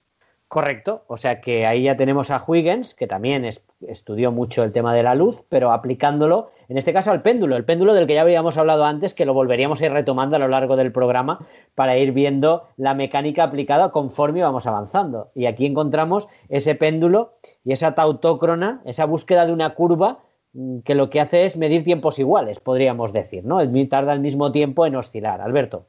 [0.49, 3.45] Correcto, o sea que ahí ya tenemos a Huygens, que también
[3.87, 7.67] estudió mucho el tema de la luz, pero aplicándolo, en este caso al péndulo, el
[7.67, 10.49] péndulo del que ya habíamos hablado antes, que lo volveríamos a ir retomando a lo
[10.49, 15.31] largo del programa para ir viendo la mecánica aplicada conforme vamos avanzando.
[15.35, 20.21] Y aquí encontramos ese péndulo y esa tautócrona, esa búsqueda de una curva
[20.55, 23.59] mm, que lo que hace es medir tiempos iguales, podríamos decir, ¿no?
[23.91, 25.43] Tarda el mismo tiempo en oscilar.
[25.43, 25.89] Alberto.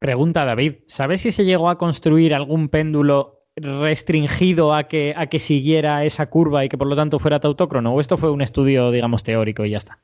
[0.00, 5.38] Pregunta David, ¿sabes si se llegó a construir algún péndulo restringido a que, a que
[5.38, 7.94] siguiera esa curva y que por lo tanto fuera tautócrono?
[7.94, 9.98] ¿O esto fue un estudio, digamos, teórico y ya está?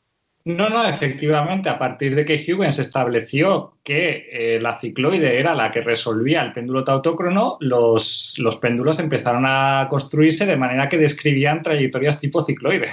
[0.44, 5.70] No, no, efectivamente, a partir de que Huygens estableció que eh, la cicloide era la
[5.70, 11.62] que resolvía el péndulo tautócrono, los, los péndulos empezaron a construirse de manera que describían
[11.62, 12.88] trayectorias tipo cicloide.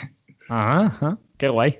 [0.48, 1.80] Ajá, qué guay.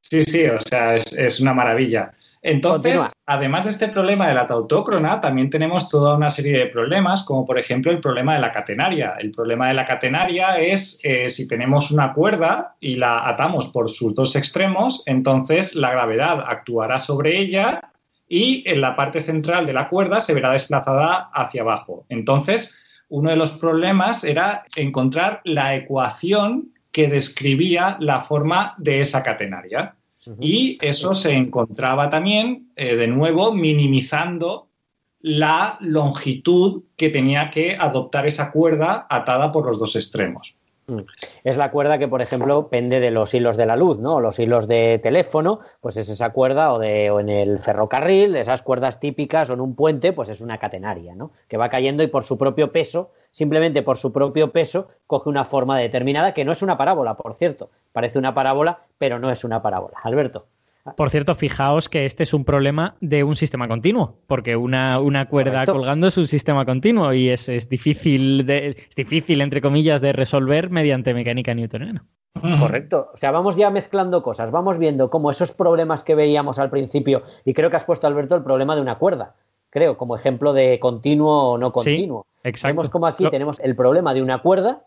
[0.00, 2.14] Sí, sí, o sea, es, es una maravilla.
[2.42, 7.22] Entonces, además de este problema de la tautócrona, también tenemos toda una serie de problemas,
[7.22, 9.14] como por ejemplo el problema de la catenaria.
[9.18, 13.88] El problema de la catenaria es eh, si tenemos una cuerda y la atamos por
[13.88, 17.92] sus dos extremos, entonces la gravedad actuará sobre ella
[18.28, 22.06] y en la parte central de la cuerda se verá desplazada hacia abajo.
[22.08, 22.76] Entonces,
[23.08, 29.94] uno de los problemas era encontrar la ecuación que describía la forma de esa catenaria.
[30.40, 34.68] Y eso se encontraba también, eh, de nuevo, minimizando
[35.20, 40.56] la longitud que tenía que adoptar esa cuerda atada por los dos extremos.
[40.86, 41.00] Mm.
[41.44, 44.20] Es la cuerda que, por ejemplo, pende de los hilos de la luz, ¿no?
[44.20, 48.62] Los hilos de teléfono, pues es esa cuerda, o, de, o en el ferrocarril, esas
[48.62, 51.30] cuerdas típicas, o en un puente, pues es una catenaria, ¿no?
[51.48, 55.44] Que va cayendo y por su propio peso, simplemente por su propio peso, coge una
[55.44, 57.70] forma determinada, que no es una parábola, por cierto.
[57.92, 59.98] Parece una parábola, pero no es una parábola.
[60.02, 60.46] Alberto.
[60.96, 64.98] Por cierto, fijaos que este es un problema de un sistema continuo, porque una,
[65.28, 70.12] cuerda colgando es un sistema continuo y es, difícil, de, es difícil, entre comillas, de
[70.12, 72.04] resolver mediante mecánica newtoniana.
[72.34, 73.10] Correcto.
[73.14, 77.22] O sea, vamos ya mezclando cosas, vamos viendo cómo esos problemas que veíamos al principio,
[77.44, 79.36] y creo que has puesto, Alberto, el problema de una cuerda,
[79.70, 82.26] creo, como ejemplo de continuo o no continuo.
[82.42, 82.74] Sí, exacto.
[82.74, 84.82] Vemos como aquí tenemos el problema de una cuerda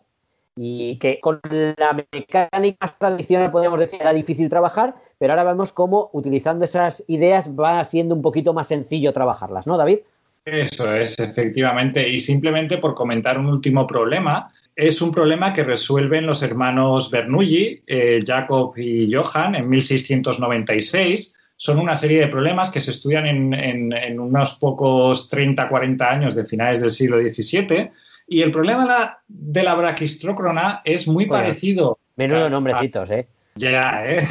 [0.56, 6.10] y que con la mecánica tradicional podríamos decir era difícil trabajar, pero ahora vemos cómo
[6.12, 9.98] utilizando esas ideas va siendo un poquito más sencillo trabajarlas, ¿no, David?
[10.44, 12.08] Eso es, efectivamente.
[12.08, 17.82] Y simplemente por comentar un último problema, es un problema que resuelven los hermanos Bernoulli,
[17.86, 21.36] eh, Jacob y Johann, en 1696.
[21.56, 26.34] Son una serie de problemas que se estudian en, en unos pocos 30, 40 años
[26.34, 27.90] de finales del siglo XVII
[28.26, 31.98] y el problema de la braquistrócrona es muy parecido.
[32.16, 33.28] Menudo nombrecitos, ¿eh?
[33.56, 34.26] Ya, ¿eh?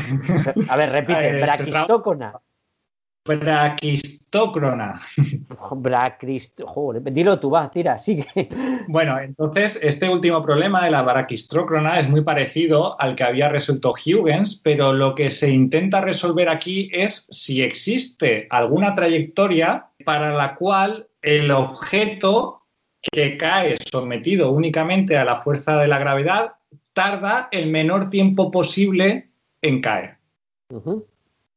[0.70, 2.40] A ver, repite, este braquistócrona.
[3.26, 5.02] Braquistócrona.
[5.58, 8.50] Joder, dilo tú, va, tira, sigue.
[8.88, 13.92] Bueno, entonces este último problema de la braquistrócrona es muy parecido al que había resuelto
[13.94, 20.54] Huygens, pero lo que se intenta resolver aquí es si existe alguna trayectoria para la
[20.54, 22.62] cual el objeto
[23.12, 26.58] que cae sometido únicamente a la fuerza de la gravedad
[26.96, 29.30] tarda el menor tiempo posible
[29.62, 30.18] en caer.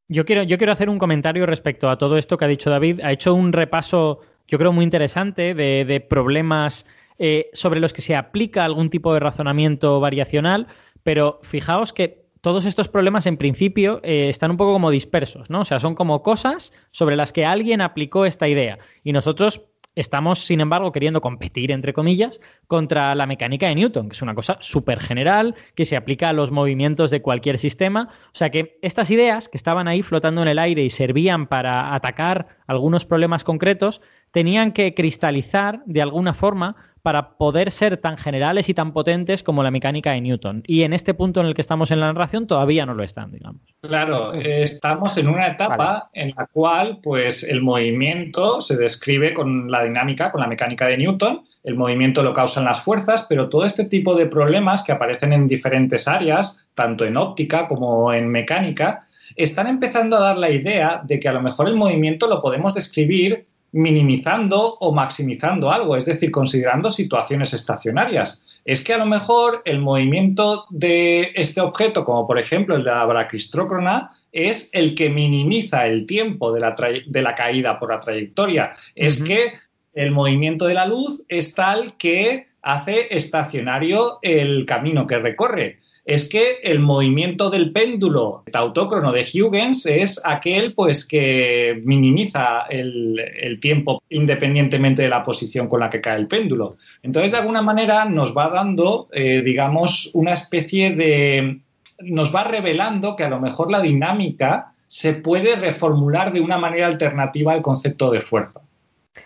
[0.07, 2.99] yo, quiero, yo quiero hacer un comentario respecto a todo esto que ha dicho David.
[3.01, 6.85] Ha hecho un repaso, yo creo, muy interesante de, problemas
[7.17, 10.67] eh, sobre los que se aplica algún tipo de razonamiento variacional,
[11.03, 15.61] pero fijaos que todos estos problemas en principio eh, están un poco como dispersos, ¿no?
[15.61, 19.68] O sea, son como cosas sobre las que alguien aplicó esta idea y nosotros
[19.99, 24.33] Estamos, sin embargo, queriendo competir, entre comillas, contra la mecánica de Newton, que es una
[24.33, 28.07] cosa súper general, que se aplica a los movimientos de cualquier sistema.
[28.27, 31.93] O sea que estas ideas que estaban ahí flotando en el aire y servían para
[31.93, 34.01] atacar algunos problemas concretos,
[34.31, 36.77] tenían que cristalizar de alguna forma
[37.09, 40.61] para poder ser tan generales y tan potentes como la mecánica de Newton.
[40.67, 43.31] Y en este punto en el que estamos en la narración todavía no lo están,
[43.31, 43.63] digamos.
[43.81, 49.85] Claro, estamos en una etapa en la cual pues el movimiento se describe con la
[49.85, 53.85] dinámica, con la mecánica de Newton, el movimiento lo causan las fuerzas, pero todo este
[53.85, 59.65] tipo de problemas que aparecen en diferentes áreas, tanto en óptica como en mecánica, están
[59.65, 63.47] empezando a dar la idea de que a lo mejor el movimiento lo podemos describir
[63.71, 68.41] minimizando o maximizando algo, es decir, considerando situaciones estacionarias.
[68.65, 72.91] Es que a lo mejor el movimiento de este objeto, como por ejemplo el de
[72.91, 76.75] la braquistrócrona, es el que minimiza el tiempo de la,
[77.05, 78.73] de la caída por la trayectoria.
[78.95, 79.53] Es que
[79.93, 86.27] el movimiento de la luz es tal que hace estacionario el camino que recorre es
[86.27, 94.01] que el movimiento del péndulo tautócrono de Huygens es aquel pues que minimiza el, tiempo
[94.09, 96.77] independientemente de la posición con la que cae el péndulo.
[97.03, 101.59] Entonces, de alguna manera nos va dando, eh, digamos, una especie de...
[101.99, 106.87] nos va revelando que a lo mejor la dinámica se puede reformular de una manera
[106.87, 108.61] alternativa al concepto de fuerza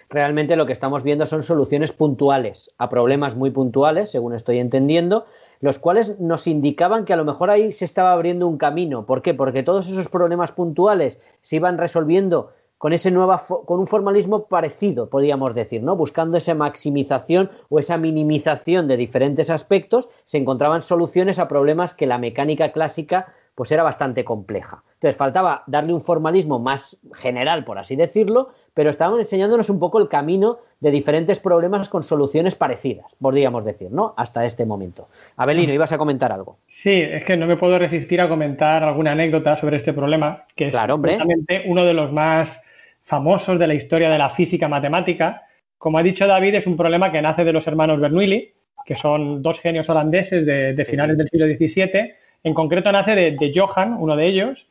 [0.10, 5.26] realmente lo que estamos viendo son soluciones puntuales a problemas muy puntuales, según estoy entendiendo,
[5.64, 9.06] los cuales nos indicaban que a lo mejor ahí se estaba abriendo un camino.
[9.06, 9.34] ¿Por qué?
[9.34, 15.08] Porque todos esos problemas puntuales se iban resolviendo con ese nueva con un formalismo parecido,
[15.08, 15.96] podríamos decir, ¿no?
[15.96, 22.08] Buscando esa maximización o esa minimización de diferentes aspectos, se encontraban soluciones a problemas que
[22.08, 24.84] la mecánica clásica pues era bastante compleja.
[24.96, 30.00] Entonces faltaba darle un formalismo más general, por así decirlo, pero estaban enseñándonos un poco
[30.00, 34.14] el camino de diferentes problemas con soluciones parecidas, podríamos decir, ¿no?
[34.18, 35.08] Hasta este momento.
[35.38, 36.56] Abelino, ibas a comentar algo.
[36.70, 40.68] Sí, es que no me puedo resistir a comentar alguna anécdota sobre este problema, que
[40.68, 42.60] es precisamente uno de los más
[43.04, 45.44] famosos de la historia de la física matemática.
[45.78, 48.54] Como ha dicho David, es un problema que nace de los hermanos Bernoulli,
[48.86, 52.14] que son dos genios holandeses de, finales del siglo XVII.
[52.44, 54.68] En concreto nace de, de Johann, uno de ellos,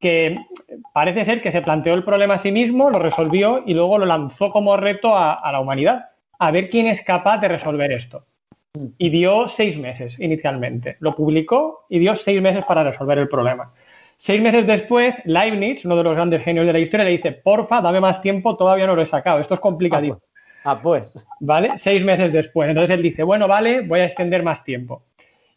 [0.00, 0.38] que
[0.92, 4.06] parece ser que se planteó el problema a sí mismo, lo resolvió y luego lo
[4.06, 6.06] lanzó como reto a, la humanidad,
[6.38, 8.24] a ver quién es capaz de resolver esto.
[8.98, 10.96] Y dio seis meses inicialmente.
[11.00, 13.72] Lo publicó y dio seis meses para resolver el problema.
[14.18, 17.80] Seis meses después, Leibniz, uno de los grandes genios de la historia, le dice, porfa,
[17.80, 20.20] dame más tiempo, todavía no lo he sacado, esto es complicadísimo.
[20.64, 21.10] Ah, pues.
[21.10, 21.26] ah, pues.
[21.40, 21.78] ¿Vale?
[21.78, 22.68] Seis meses después.
[22.68, 25.02] Entonces él dice, bueno, vale, voy a extender más tiempo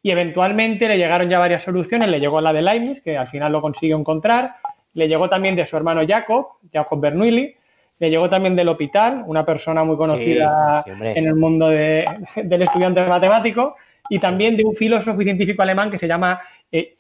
[0.01, 3.51] y eventualmente le llegaron ya varias soluciones, le llegó la de Leibniz, que al final
[3.51, 4.55] lo consiguió encontrar,
[4.93, 7.55] le llegó también de su hermano Jacob, Jacob Bernoulli,
[7.99, 13.76] le llegó también del Hospital, una persona muy conocida en el mundo del estudiante matemático,
[14.09, 16.95] y también de un filósofo y científico alemán que se llama eh,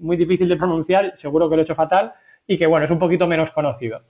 [0.00, 2.12] muy difícil de pronunciar, seguro que lo he hecho fatal,
[2.46, 4.02] y que bueno, es un poquito menos conocido.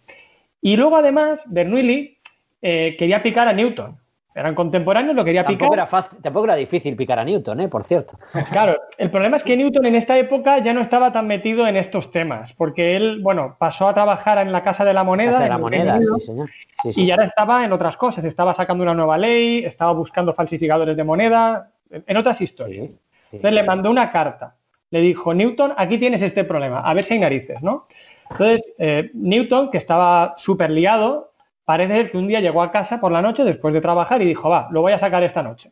[0.63, 2.17] Y luego además, Bernoulli
[2.63, 3.99] eh, quería picar a Newton,
[4.39, 5.79] eran contemporáneos, lo quería tampoco picar.
[5.79, 7.69] Era fácil, tampoco era difícil picar a Newton, ¿eh?
[7.69, 8.19] por cierto.
[8.51, 11.77] Claro, el problema es que Newton en esta época ya no estaba tan metido en
[11.77, 15.33] estos temas, porque él, bueno, pasó a trabajar en la Casa de la Moneda.
[15.33, 16.51] Casa de la Moneda, sí, señor.
[16.85, 21.05] Y ya estaba en otras cosas, estaba sacando una nueva ley, estaba buscando falsificadores de
[21.05, 22.91] moneda, en otras historias.
[23.33, 24.55] Entonces le mandó una carta,
[24.91, 27.87] le dijo, Newton, aquí tienes este problema, a ver si hay narices, ¿no?
[28.31, 31.28] Entonces, eh, Newton, que estaba súper liado,
[31.69, 34.49] Parece que un día llegó a casa por la noche después de trabajar y dijo,
[34.49, 35.71] va, lo voy a sacar esta noche.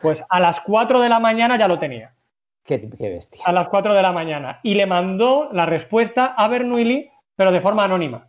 [0.00, 2.14] Pues a las 4 de la mañana ya lo tenía.
[2.62, 3.42] Qué, bestia.
[3.44, 4.60] A las 4 de la mañana.
[4.62, 8.28] Y le mandó la respuesta a Bernoulli, pero de forma anónima.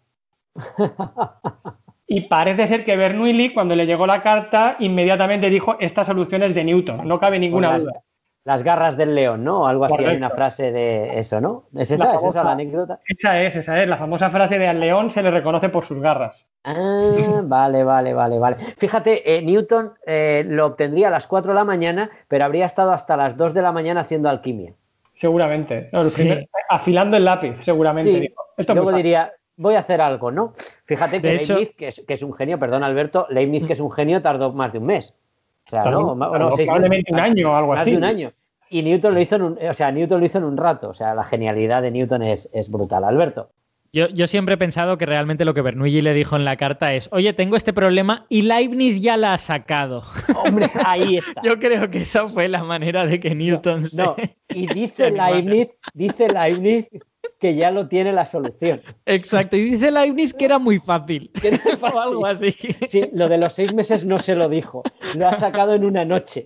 [2.08, 6.56] y parece ser que Bernoulli, cuando le llegó la carta, inmediatamente dijo, esta solución es
[6.56, 8.02] de Newton, no cabe ninguna duda
[8.46, 9.68] las garras del león, ¿no?
[9.68, 11.66] Algo así, hay una frase de eso, ¿no?
[11.76, 12.14] ¿Es esa?
[12.16, 13.00] ¿Es esa la anécdota?
[13.06, 13.88] Esa es, esa es.
[13.88, 16.46] La famosa frase de al león se le reconoce por sus garras.
[16.64, 17.12] Ah,
[17.44, 18.58] vale, vale, vale, vale.
[18.78, 22.92] Fíjate, eh, Newton eh, lo obtendría a las 4 de la mañana, pero habría estado
[22.92, 24.74] hasta las 2 de la mañana haciendo alquimia.
[25.16, 25.90] Seguramente.
[26.70, 28.34] afilando el lápiz, seguramente.
[28.68, 30.54] Luego diría, voy a hacer algo, ¿no?
[30.86, 33.92] Fíjate que Leibniz, que es, que es, un genio, perdón Alberto, Leibniz, que es un
[33.92, 35.14] genio, tardó más de un mes.
[35.70, 37.92] Claro, probablemente un año o algo así.
[37.92, 38.32] de un año.
[38.72, 40.90] Y Newton lo hizo en un, o sea, Newton lo hizo en un rato.
[40.90, 43.04] O sea, la genialidad de Newton es, brutal.
[43.04, 43.52] Alberto.
[43.92, 46.94] Yo, yo, siempre he pensado que realmente lo que Bernoulli le dijo en la carta
[46.94, 50.04] es, oye, tengo este problema y Leibniz ya la ha sacado.
[50.46, 51.42] Hombre, ahí está.
[51.44, 54.00] yo creo que esa fue la manera de que Newton se...
[54.00, 54.16] No,
[54.50, 56.88] y dice Leibniz, dice Leibniz
[57.40, 58.82] que ya lo tiene la solución.
[59.06, 61.32] Exacto, y dice Leibniz que era muy fácil.
[61.94, 62.52] o algo así.
[62.88, 64.84] Sí, lo de los seis meses no se lo dijo,
[65.16, 66.46] lo ha sacado en una noche.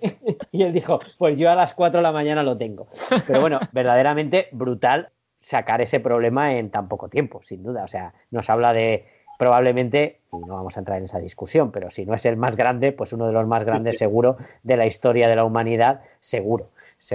[0.51, 2.87] Y él dijo, pues yo a las cuatro de la mañana lo tengo.
[3.27, 5.09] Pero bueno, verdaderamente brutal
[5.39, 7.83] sacar ese problema en tan poco tiempo, sin duda.
[7.83, 9.05] O sea, nos habla de
[9.37, 12.55] probablemente, y no vamos a entrar en esa discusión, pero si no es el más
[12.55, 16.69] grande, pues uno de los más grandes seguro de la historia de la humanidad, seguro.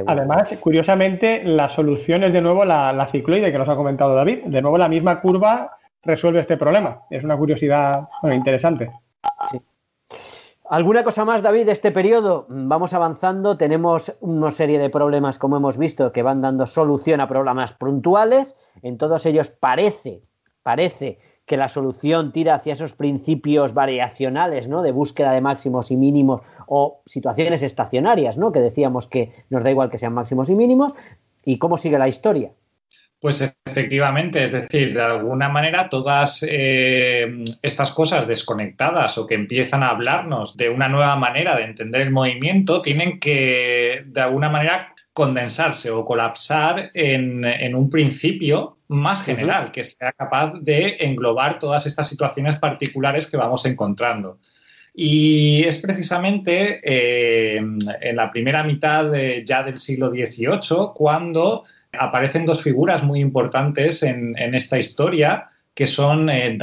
[0.07, 4.45] Además, curiosamente, la solución es de nuevo la, cicloide que nos ha comentado David.
[4.45, 7.03] De nuevo, la misma curva resuelve este problema.
[7.11, 8.91] Es una curiosidad interesante.
[10.71, 12.45] ¿Alguna cosa más, David, de este periodo?
[12.49, 13.57] Vamos avanzando.
[13.57, 18.57] Tenemos una serie de problemas, como hemos visto, que van dando solución a problemas puntuales.
[18.83, 20.21] En todos ellos parece,
[20.63, 21.19] parece
[21.49, 24.83] que la solución tira hacia esos principios variacionales, ¿no?
[24.83, 28.53] De búsqueda de máximos y mínimos o situaciones estacionarias, ¿no?
[28.53, 30.95] Que decíamos que nos da igual que sean máximos y mínimos.
[31.45, 32.53] ¿Y cómo sigue la historia?
[33.21, 39.83] Pues efectivamente, es decir, de alguna manera todas eh, estas cosas desconectadas o que empiezan
[39.83, 44.95] a hablarnos de una nueva manera de entender el movimiento tienen que de alguna manera
[45.19, 52.09] condensarse o colapsar en, un principio más general, que sea capaz de englobar todas estas
[52.09, 54.39] situaciones particulares que vamos encontrando.
[54.95, 59.11] Y es precisamente eh, en la primera mitad
[59.45, 66.29] ya del siglo XVIII cuando aparecen dos figuras muy importantes en, esta historia, que son
[66.29, 66.59] eh,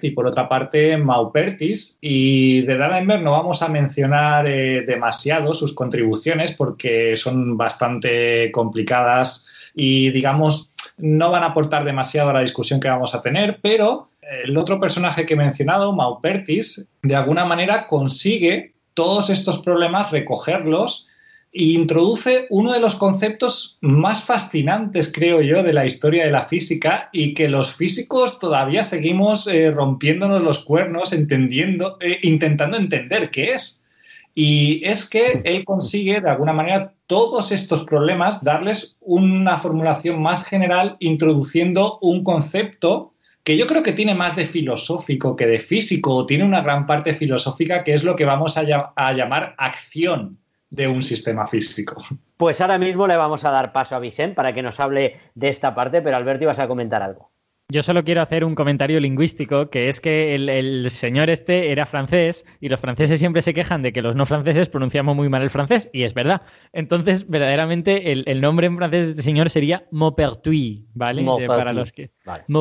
[0.00, 1.98] y por otra parte Maupertis.
[2.00, 9.46] Y de D'Alembert no vamos a mencionar eh, demasiado sus contribuciones porque son bastante complicadas
[9.74, 14.06] y digamos no van a aportar demasiado a la discusión que vamos a tener, pero
[14.42, 21.08] el otro personaje que he mencionado, Maupertis, de alguna manera consigue todos estos problemas recogerlos
[21.56, 27.08] introduce uno de los conceptos más fascinantes, creo yo, de la historia de la física
[27.12, 33.84] y que los físicos todavía seguimos eh, rompiéndonos los cuernos, eh, intentando entender qué es.
[34.34, 40.46] Y es que él consigue, de alguna manera, todos estos problemas, darles una formulación más
[40.46, 43.14] general, introduciendo un concepto
[43.44, 46.84] que yo creo que tiene más de filosófico que de físico, o tiene una gran
[46.84, 50.38] parte filosófica, que es lo que vamos a llamar acción
[50.70, 51.96] de un sistema físico.
[52.36, 55.48] Pues ahora mismo le vamos a dar paso a Vicente para que nos hable de
[55.48, 57.30] esta parte, pero Alberto ibas a comentar algo.
[57.68, 62.46] Yo solo quiero hacer un comentario lingüístico, que es que el, señor este era francés
[62.60, 65.50] y los franceses siempre se quejan de que los no franceses pronunciamos muy mal el
[65.50, 66.42] francés, y es verdad.
[66.72, 71.24] Entonces, verdaderamente, el, nombre en francés de este señor sería Maupertuis, ¿vale?
[71.48, 72.12] para los que...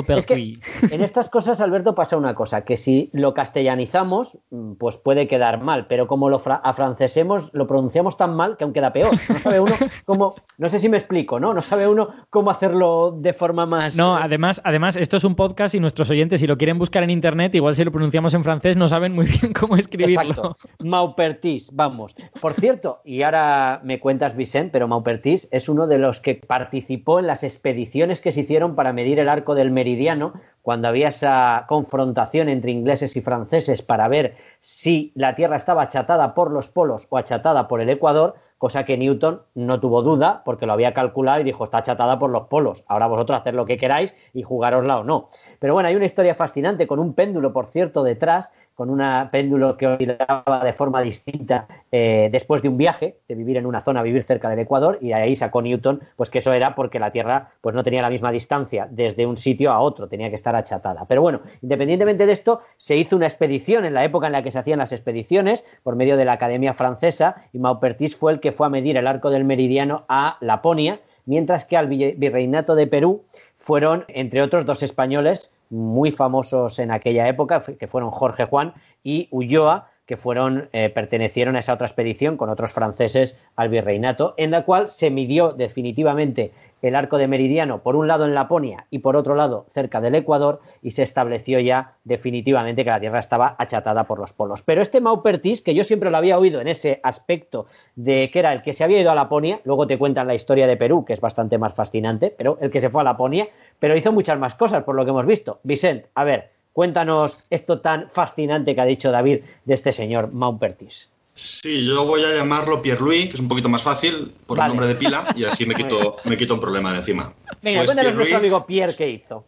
[0.07, 0.53] Es que
[0.91, 5.61] en estas cosas, Alberto, pasa una cosa, que si lo castellanizamos, mm, pues puede quedar
[5.61, 9.15] mal, pero como lo afrancesemos, lo pronunciamos tan mal que aún queda peor.
[9.29, 9.73] No sabe uno
[10.05, 10.35] cómo...
[10.57, 11.53] No sé si me explico, ¿no?
[11.53, 13.97] No sabe uno cómo hacerlo de forma más...
[13.97, 17.09] No, además, además esto es un podcast y nuestros oyentes, si lo quieren buscar en
[17.09, 20.21] internet, igual si lo pronunciamos en francés, no saben muy bien cómo escribirlo.
[20.21, 20.55] Exacto.
[20.79, 22.15] Maupertis, vamos.
[22.39, 27.19] Por cierto, y ahora me cuentas, Vicente, pero Maupertis es uno de los que participó
[27.19, 31.65] en las expediciones que se hicieron para medir el arco del meridiano, cuando había esa
[31.67, 37.07] confrontación entre ingleses y franceses para ver si la Tierra estaba achatada por los polos
[37.09, 41.41] o achatada por el Ecuador cosa que Newton no tuvo duda porque lo había calculado
[41.41, 44.99] y dijo, está achatada por los polos, ahora vosotros haced lo que queráis y jugárosla
[44.99, 45.29] o no.
[45.65, 49.01] Pero bueno, hay una historia fascinante con un péndulo, por cierto, detrás, con un
[49.31, 53.81] péndulo que oscilaba de forma distinta eh, después de un viaje, de vivir en una
[53.81, 57.09] zona, vivir cerca del Ecuador, y ahí sacó Newton, pues que eso era porque la
[57.09, 60.55] Tierra pues no tenía la misma distancia desde un sitio a otro, tenía que estar
[60.55, 61.07] achatada.
[61.07, 64.51] Pero bueno, independientemente de esto, se hizo una expedición en la época en la que
[64.51, 68.51] se hacían las expediciones, por medio de la Academia Francesa, y Maupertis fue el que
[68.51, 73.23] fue a medir el arco del meridiano a Laponia, mientras que al virreinato de Perú
[73.55, 78.73] fueron, entre otros, dos españoles muy famosos en aquella época, que fueron Jorge Juan
[79.03, 84.33] y Ulloa, que fueron, eh, pertenecieron a esa otra expedición con otros franceses al virreinato,
[84.37, 86.51] en la cual se midió definitivamente
[86.81, 90.13] el arco de meridiano, por un lado en Laponia y por otro lado cerca del
[90.13, 94.61] Ecuador, y se estableció ya definitivamente que la Tierra estaba achatada por los polos.
[94.61, 97.65] Pero este Maupertis, que yo siempre lo había oído en ese aspecto
[97.95, 100.67] de que era el que se había ido a Laponia, luego te cuentan la historia
[100.67, 103.47] de Perú, que es bastante más fascinante, pero el que se fue a Laponia,
[103.79, 105.59] pero hizo muchas más cosas por lo que hemos visto.
[105.63, 111.09] Vicente, a ver, cuéntanos esto tan fascinante que ha dicho David de este señor Maupertis.
[111.33, 114.67] Sí, yo voy a llamarlo Pierre Louis, que es un poquito más fácil por el
[114.67, 117.33] nombre de pila, y así me quito, me quito un problema de encima.
[117.61, 119.45] Venga, pues cuéntanos nuestro amigo Pierre qué hizo.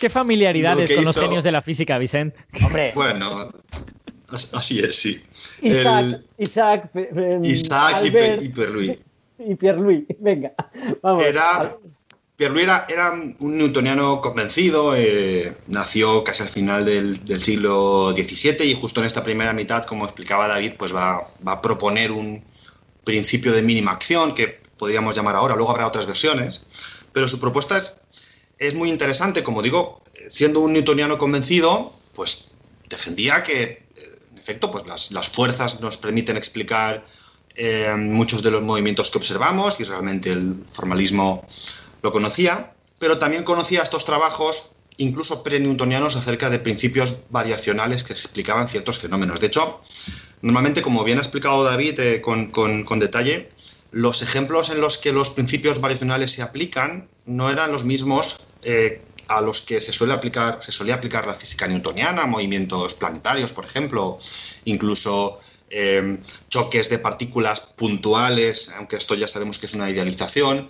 [0.00, 2.38] Qué familiaridades con los genios de la física, Vicente.
[2.64, 2.92] Hombre.
[2.94, 3.50] Bueno,
[4.52, 5.22] así es, sí.
[5.60, 6.90] Isaac, Isaac,
[7.42, 8.10] Isaac y,
[8.48, 8.98] Pierre Louis.
[9.38, 10.54] Y Pierre Louis, venga,
[11.02, 11.26] vamos.
[11.26, 11.76] Era,
[12.36, 18.74] Pierre era, era un newtoniano convencido, eh, nació casi al final del, siglo XVII y
[18.74, 22.42] justo en esta primera mitad, como explicaba David, pues va, a proponer un
[23.04, 26.66] principio de mínima acción que podríamos llamar ahora, luego habrá otras versiones,
[27.12, 27.80] pero su propuesta
[28.58, 32.50] es, muy interesante, como digo, siendo un newtoniano convencido, pues
[32.88, 33.86] defendía que,
[34.32, 37.06] en efecto, pues las, fuerzas nos permiten explicar
[37.54, 41.46] eh, muchos de los movimientos que observamos y realmente el formalismo
[42.04, 48.68] lo conocía, pero también conocía estos trabajos incluso pre-newtonianos acerca de principios variacionales que explicaban
[48.68, 49.40] ciertos fenómenos.
[49.40, 49.80] De hecho,
[50.42, 53.50] normalmente, como bien ha explicado David eh, con, detalle,
[53.90, 59.00] los ejemplos en los que los principios variacionales se aplican no eran los mismos eh,
[59.26, 63.64] a los que se suele aplicar, se solía aplicar la física newtoniana, movimientos planetarios, por
[63.64, 64.18] ejemplo,
[64.66, 65.40] incluso
[65.70, 66.18] eh,
[66.50, 70.68] choques de partículas puntuales, aunque esto ya sabemos que es una idealización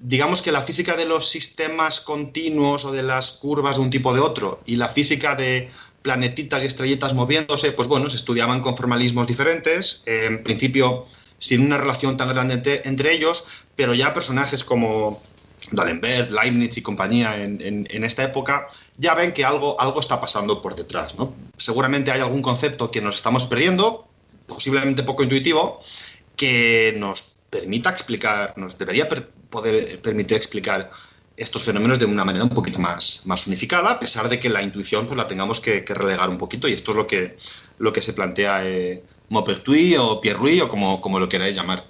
[0.00, 4.14] digamos que la física de los sistemas continuos o de las curvas de un tipo
[4.14, 5.70] de otro y la física de
[6.02, 11.06] planetitas y estrellitas moviéndose, pues bueno, se estudiaban con formalismos diferentes, en principio
[11.38, 15.20] sin una relación tan grande entre, ellos, pero ya personajes como
[15.72, 18.68] D'Alembert, Leibniz y compañía en, esta época
[18.98, 21.14] ya ven que algo, algo está pasando por detrás.
[21.56, 24.06] Seguramente hay algún concepto que nos estamos perdiendo,
[24.46, 25.80] posiblemente poco intuitivo,
[26.36, 29.08] que nos permita explicar, nos debería
[29.56, 30.90] poder permitir explicar
[31.34, 34.62] estos fenómenos de una manera un poquito más, más unificada, a pesar de que la
[34.62, 37.38] intuición pues, la tengamos que, relegar un poquito, y esto es lo que,
[37.78, 41.86] lo que se plantea eh, Maupertuis o Pierre o como, como lo queráis llamar.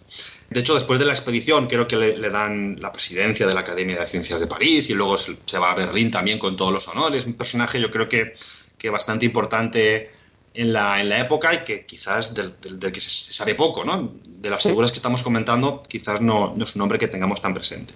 [0.48, 3.98] De hecho, después de la expedición, creo que le, dan la presidencia de la Academia
[3.98, 7.26] de Ciencias de París y luego se, va a Berlín también con todos los honores.
[7.26, 8.34] Un personaje, yo creo que,
[8.78, 10.12] que bastante importante
[10.56, 12.54] en la, en la época y que quizás del,
[12.92, 14.14] que se sabe poco, ¿no?
[14.24, 17.52] De las figuras que estamos comentando, quizás no, no, es un nombre que tengamos tan
[17.52, 17.92] presente.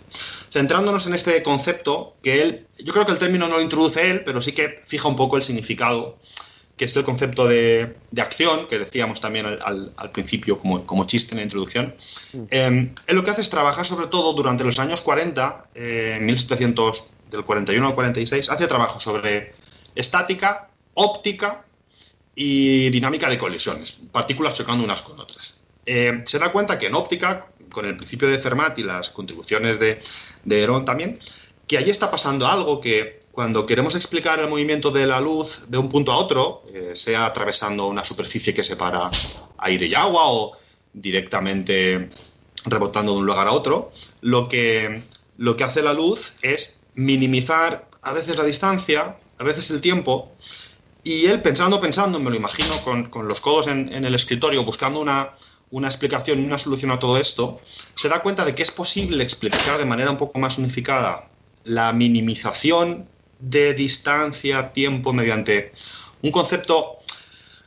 [0.51, 4.23] Centrándonos en este concepto, que él, yo creo que el término no lo introduce él,
[4.25, 6.19] pero sí que fija un poco el significado,
[6.77, 11.07] que es el concepto de, de acción, que decíamos también al, al, principio como, como,
[11.07, 11.95] chiste en la introducción.
[12.51, 17.15] Eh, él lo que hace es trabajar sobre todo durante los años 40, eh, 1700,
[17.31, 19.55] del 41 al 46, hace trabajo sobre
[19.95, 21.65] estática, óptica,
[22.43, 25.61] y dinámica de colisiones, partículas chocando unas con otras.
[25.85, 29.79] Eh, se da cuenta que en óptica, con el principio de Fermat y las contribuciones
[29.79, 30.01] de,
[30.43, 31.19] de Herón también,
[31.69, 35.77] que allí está pasando algo que cuando queremos explicar el movimiento de la luz de
[35.77, 39.11] un punto a otro, eh, sea atravesando una superficie que separa
[39.59, 40.57] aire y agua o
[40.95, 42.09] directamente
[42.65, 43.93] rebotando de un lugar a otro,
[44.23, 45.03] lo que,
[45.37, 50.33] lo que hace la luz es minimizar a veces la distancia, a veces el tiempo,
[51.03, 55.31] y él pensando, pensando, me lo imagino, con, los codos en, el escritorio, buscando una,
[55.71, 57.61] una explicación una solución a todo esto,
[57.95, 61.29] se da cuenta de que es posible explicar de manera un poco más unificada
[61.65, 63.09] la minimización
[63.39, 65.73] de distancia, tiempo, mediante
[66.23, 66.99] un concepto,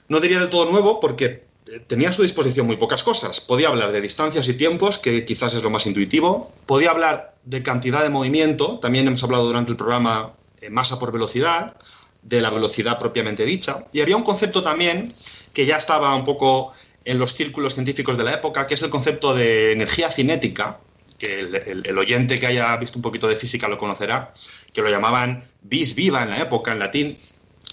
[0.07, 1.45] no diría del todo nuevo, porque
[1.87, 3.41] tenía a su disposición muy pocas cosas.
[3.41, 6.51] Podía hablar de distancias y tiempos, que quizás es lo más intuitivo.
[6.65, 11.11] Podía hablar de cantidad de movimiento, también hemos hablado durante el programa eh, masa por
[11.11, 11.75] velocidad
[12.23, 13.85] de la velocidad propiamente dicha.
[13.91, 15.13] Y había un concepto también
[15.53, 16.73] que ya estaba un poco
[17.05, 20.79] en los círculos científicos de la época, que es el concepto de energía cinética,
[21.17, 24.33] que el, oyente que haya visto un poquito de física lo conocerá,
[24.73, 27.17] que lo llamaban vis viva en la época, en latín,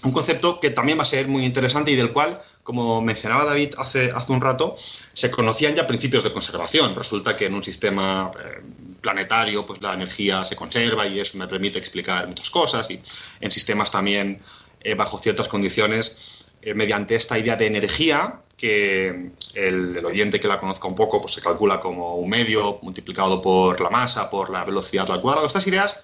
[0.03, 3.73] un concepto que también va a ser muy interesante y del cual, como mencionaba David
[3.77, 4.77] hace, hace un rato,
[5.13, 6.95] se conocían ya principios de conservación.
[6.95, 8.61] Resulta que en un sistema eh,
[9.01, 13.01] planetario pues la energía se conserva y eso me permite explicar muchas cosas y
[13.39, 14.41] en sistemas también
[14.81, 16.17] eh, bajo ciertas condiciones
[16.61, 21.33] eh, mediante esta idea de energía que el, oyente que la conozca un poco pues
[21.33, 25.47] se calcula como un medio multiplicado por la masa, por la velocidad al cuadrado.
[25.47, 26.03] Estas ideas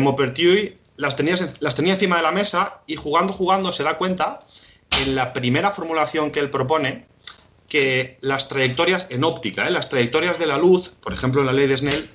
[0.00, 4.40] Maupertuis las tenía, las tenía encima de la mesa y jugando, jugando se da cuenta
[4.90, 7.06] en la primera formulación que él propone
[7.68, 9.70] que las trayectorias en óptica, ¿eh?
[9.70, 12.10] las trayectorias de la luz, por ejemplo en la ley de Snell,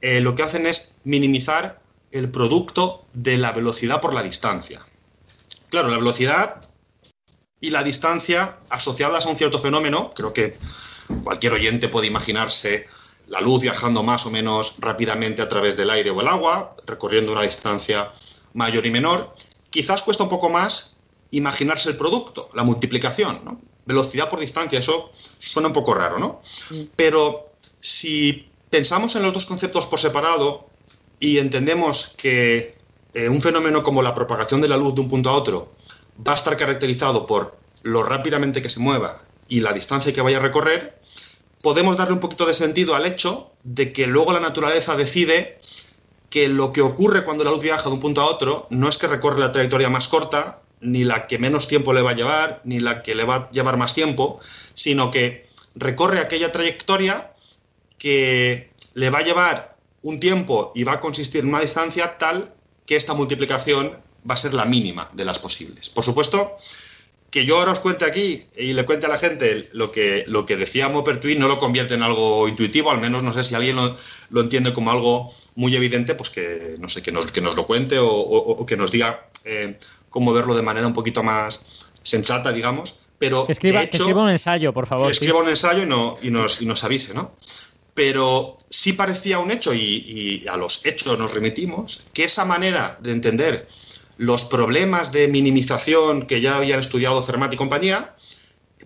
[0.00, 1.80] eh, lo que hacen es minimizar
[2.10, 4.82] el producto de la velocidad por la distancia.
[5.70, 6.68] Claro, la velocidad
[7.60, 10.56] y la distancia asociadas a un cierto fenómeno, creo que
[11.24, 12.86] cualquier oyente puede imaginarse
[13.26, 17.32] la luz viajando más o menos rápidamente a través del aire o el agua, recorriendo
[17.32, 18.12] una distancia
[18.54, 19.34] mayor y menor.
[19.70, 20.96] Quizás cuesta un poco más
[21.30, 23.60] imaginarse el producto, la multiplicación, ¿no?
[23.84, 26.42] Velocidad por distancia, eso suena un poco raro, ¿no?
[26.96, 27.46] Pero
[27.80, 30.68] si pensamos en los dos conceptos por separado
[31.20, 32.76] y entendemos que
[33.14, 35.72] eh, un fenómeno como la propagación de la luz de un punto a otro
[36.26, 40.38] va a estar caracterizado por lo rápidamente que se mueva y la distancia que vaya
[40.38, 41.00] a recorrer,
[41.62, 45.60] podemos darle un poquito de sentido al hecho de que luego la naturaleza decide
[46.30, 48.98] que lo que ocurre cuando la luz viaja de un punto a otro no es
[48.98, 52.60] que recorre la trayectoria más corta, ni la que menos tiempo le va a llevar,
[52.64, 54.40] ni la que le va a llevar más tiempo,
[54.74, 57.32] sino que recorre aquella trayectoria
[57.98, 62.54] que le va a llevar un tiempo y va a consistir en una distancia tal
[62.86, 63.98] que esta multiplicación
[64.28, 65.88] va a ser la mínima de las posibles.
[65.88, 66.56] Por supuesto,
[67.30, 70.46] que yo ahora os cuente aquí y le cuente a la gente lo que, lo
[70.46, 73.76] que decía Maupertuis no lo convierte en algo intuitivo, al menos no sé si alguien
[73.76, 77.66] lo, entiende como algo muy evidente, pues que no sé, que nos, que nos lo
[77.66, 79.78] cuente o, que nos diga eh,
[80.10, 81.66] cómo verlo de manera un poquito más
[82.02, 83.00] sensata, digamos.
[83.18, 85.10] Pero escriba, escriba un ensayo, por favor.
[85.10, 87.32] Escriba un ensayo y, no, y, nos, y nos avise, ¿no?
[87.94, 92.96] Pero sí parecía un hecho, y, y a los hechos nos remitimos, que esa manera
[93.00, 93.68] de entender
[94.18, 98.14] los problemas de minimización que ya habían estudiado Fermat y compañía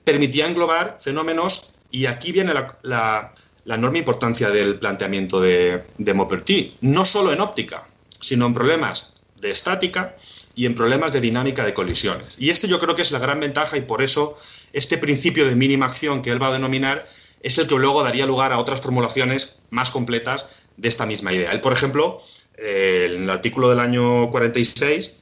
[0.05, 3.35] permitía englobar fenómenos, y aquí viene la,
[3.65, 7.85] la enorme importancia del planteamiento de, de Maupertuis, no solo en óptica,
[8.21, 10.17] sino en problemas de estática
[10.55, 12.37] y en problemas de dinámica de colisiones.
[12.39, 14.37] Y este yo creo que es la gran ventaja y por eso
[14.73, 17.07] este principio de mínima acción que él va a denominar
[17.43, 20.47] es el que luego daría lugar a otras formulaciones más completas
[20.77, 21.53] de esta misma idea.
[21.53, 22.23] Él, por ejemplo,
[22.57, 25.19] eh, en el artículo del año 46,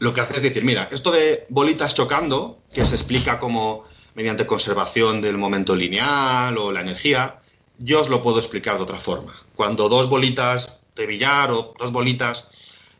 [0.00, 3.84] lo que hace es decir, mira, esto de bolitas chocando, que se explica como
[4.14, 7.40] mediante conservación del momento lineal o la energía,
[7.78, 9.34] yo os lo puedo explicar de otra forma.
[9.54, 12.48] Cuando dos bolitas de billar o dos bolitas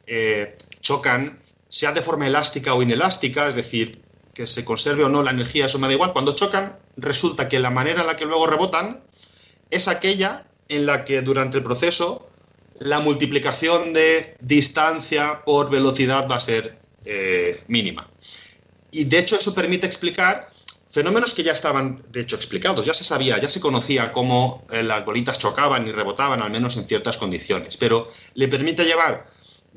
[0.07, 1.39] eh, chocan,
[1.69, 4.03] sea de forma elástica o inelástica, es decir,
[4.35, 6.13] que se conserve o no la energía, eso me da igual.
[6.13, 9.03] Cuando chocan, resulta que la manera en la que luego rebotan
[9.71, 12.29] es aquella en la que durante el proceso
[12.79, 18.11] la multiplicación de distancia por velocidad va a ser eh, mínima.
[18.91, 20.51] Y de hecho eso permite explicar
[20.91, 22.87] fenómenos que ya estaban, de hecho, explicados.
[22.87, 26.77] Ya se sabía, ya se conocía cómo eh, las bolitas chocaban y rebotaban, al menos
[26.77, 27.77] en ciertas condiciones.
[27.77, 29.27] Pero le permite llevar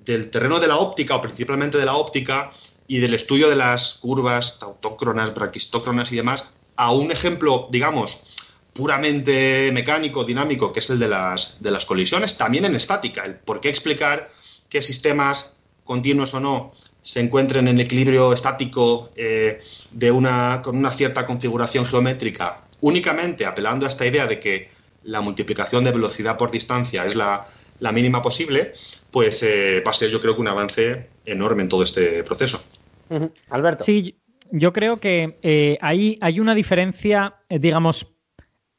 [0.05, 2.51] del terreno de la óptica, o principalmente de la óptica,
[2.87, 8.21] y del estudio de las curvas tautócronas, braquistócronas y demás, a un ejemplo, digamos,
[8.73, 13.25] puramente mecánico, dinámico, que es el de las, de las colisiones, también en estática.
[13.25, 14.29] El por qué explicar
[14.69, 19.61] que sistemas continuos o no se encuentren en equilibrio estático eh,
[19.91, 24.69] de una, con una cierta configuración geométrica, únicamente apelando a esta idea de que
[25.03, 27.47] la multiplicación de velocidad por distancia es la,
[27.79, 28.73] la mínima posible,
[29.11, 32.63] pues eh, va a ser yo creo que un avance enorme en todo este proceso.
[33.49, 33.83] Alberto.
[33.83, 34.15] Sí,
[34.51, 38.13] yo creo que eh, hay, hay, una diferencia, eh, digamos,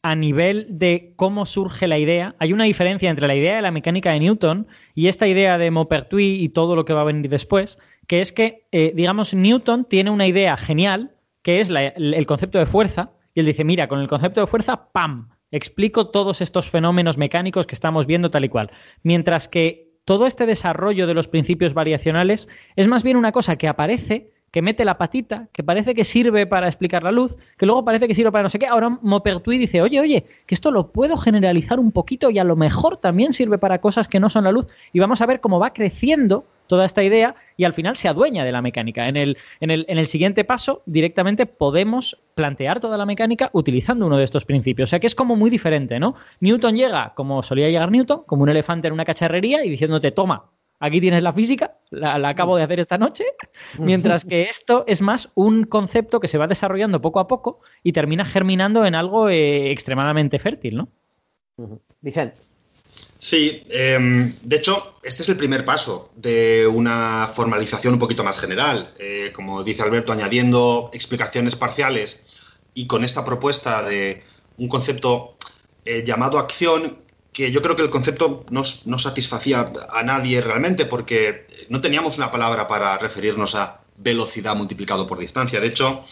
[0.03, 2.35] a nivel de cómo surge la idea.
[2.39, 5.71] Hay una diferencia entre la idea de la mecánica de Newton y esta idea de
[5.71, 9.85] Maupertuis y todo lo que va a venir después, que es que, eh, digamos, Newton
[9.85, 13.89] tiene una idea genial, que es la, el concepto de fuerza, y él dice, mira,
[13.89, 15.31] con el concepto de fuerza, ¡pam!
[15.51, 18.71] Explico todos estos fenómenos mecánicos que estamos viendo tal y cual.
[19.03, 23.69] Mientras que todo este desarrollo de los principios variacionales es más bien una cosa que
[23.69, 27.85] aparece, que mete la patita, que parece que sirve para explicar la luz, que luego
[27.85, 28.67] parece que sirve para no sé qué.
[28.67, 32.57] Ahora Maupertuis dice, oye, oye, que esto lo puedo generalizar un poquito y a lo
[32.57, 34.67] mejor también sirve para cosas que no son la luz.
[34.95, 38.45] Y vamos a ver cómo va creciendo toda esta idea y al final se adueña
[38.45, 39.09] de la mecánica.
[39.09, 44.07] En el, en el, en el siguiente paso, directamente podemos plantear toda la mecánica utilizando
[44.07, 44.89] uno de estos principios.
[44.89, 46.15] O sea que es como muy diferente, ¿no?
[46.41, 50.51] Newton llega, como solía llegar Newton, como un elefante en una cacharrería y diciéndote, toma,
[50.79, 53.25] aquí tienes la física, la, la, acabo de hacer esta noche,
[53.79, 57.93] mientras que esto es más un concepto que se va desarrollando poco a poco y
[57.93, 60.89] termina germinando en algo eh, extremadamente fértil, ¿no?
[62.01, 62.48] Vicente.
[63.19, 68.39] Sí, eh, de hecho, este es el primer paso de una formalización un poquito más
[68.39, 68.95] general.
[68.99, 72.25] Eh, como dice Alberto, añadiendo explicaciones parciales
[72.75, 74.23] y con esta propuesta de
[74.57, 75.37] un concepto
[75.85, 76.99] eh, llamado acción,
[77.33, 82.19] que yo creo que el concepto no, no, satisfacía a nadie realmente porque no teníamos
[82.19, 85.61] una palabra para referirnos a velocidad multiplicado por distancia.
[85.61, 86.05] De hecho,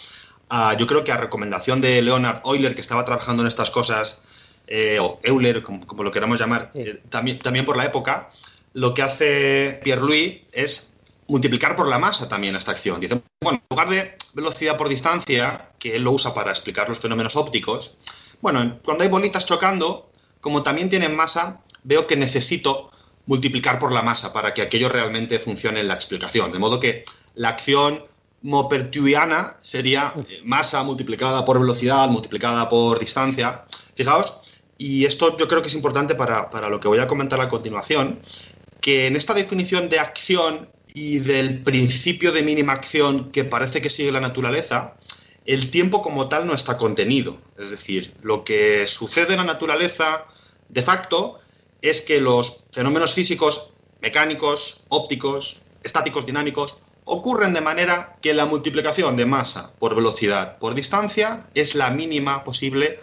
[0.50, 4.22] uh, yo creo que a recomendación de Leonard Euler, que estaba trabajando en estas cosas,
[4.66, 6.80] eh, o Euler, como, como, lo queramos llamar, sí.
[6.80, 8.30] eh, también, también por la época,
[8.72, 10.96] lo que hace Pierre-Louis es
[11.28, 13.00] multiplicar por la masa también esta acción.
[13.00, 16.98] Dice, bueno, en lugar de velocidad por distancia, que él lo usa para explicar los
[16.98, 17.96] fenómenos ópticos,
[18.40, 20.10] bueno, cuando hay bolitas chocando,
[20.40, 22.90] como también tienen masa, veo que necesito
[23.26, 26.52] multiplicar por la masa para que aquello realmente funcione en la explicación.
[26.52, 28.04] De modo que la acción
[28.42, 30.14] maupertuiana sería
[30.44, 33.64] masa multiplicada por velocidad multiplicada por distancia.
[33.94, 34.42] Fijaos,
[34.78, 37.48] y esto yo creo que es importante para, para, lo que voy a comentar a
[37.48, 38.20] continuación,
[38.80, 43.90] que en esta definición de acción y del principio de mínima acción que parece que
[43.90, 44.94] sigue la naturaleza,
[45.44, 47.38] el tiempo como tal no está contenido.
[47.58, 50.26] Es decir, lo que sucede en la naturaleza
[50.68, 51.38] de facto
[51.82, 59.16] es que los fenómenos físicos, mecánicos, ópticos, estáticos, dinámicos, ocurren de manera que la multiplicación
[59.16, 62.98] de masa por velocidad por distancia es la mínima posible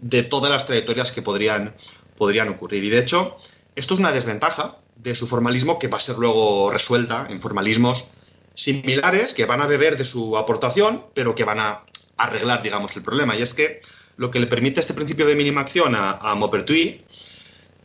[0.00, 1.74] de todas las trayectorias que podrían,
[2.16, 2.84] podrían ocurrir.
[2.84, 3.36] Y de hecho,
[3.76, 8.10] esto es una desventaja de su formalismo que va a ser luego resuelta en formalismos
[8.54, 11.84] similares que van a beber de su aportación, pero que van a
[12.16, 13.36] arreglar, digamos, el problema.
[13.36, 13.80] Y es que
[14.16, 17.00] lo que le permite este principio de mínima acción a, a Maupertuis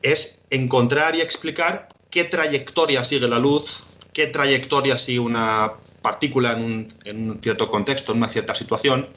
[0.02, 6.64] es encontrar y explicar qué trayectoria sigue la luz, qué trayectoria sigue una partícula en
[6.64, 9.10] un, en un cierto contexto, en una cierta situación,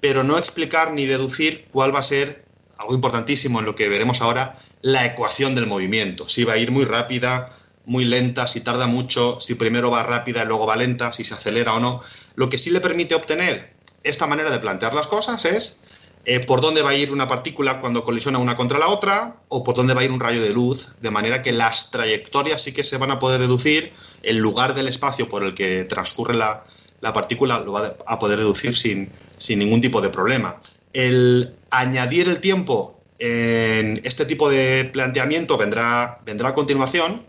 [0.00, 2.44] pero no explicar ni deducir cuál va a ser,
[2.78, 6.28] algo importantísimo en lo que veremos ahora, la ecuación del movimiento.
[6.28, 10.42] Si va a ir muy rápida, muy lenta, si tarda mucho, si primero va rápida
[10.42, 12.00] y luego va lenta, si se acelera o no.
[12.34, 15.82] Lo que sí le permite obtener esta manera de plantear las cosas es
[16.24, 19.64] eh, por dónde va a ir una partícula cuando colisiona una contra la otra o
[19.64, 22.72] por dónde va a ir un rayo de luz, de manera que las trayectorias sí
[22.72, 26.64] que se van a poder deducir, el lugar del espacio por el que transcurre la,
[27.00, 29.10] partícula lo va a poder deducir sin,
[29.40, 30.60] sin ningún tipo de problema.
[30.92, 37.24] El añadir el tiempo en este tipo de planteamiento vendrá, vendrá a continuación.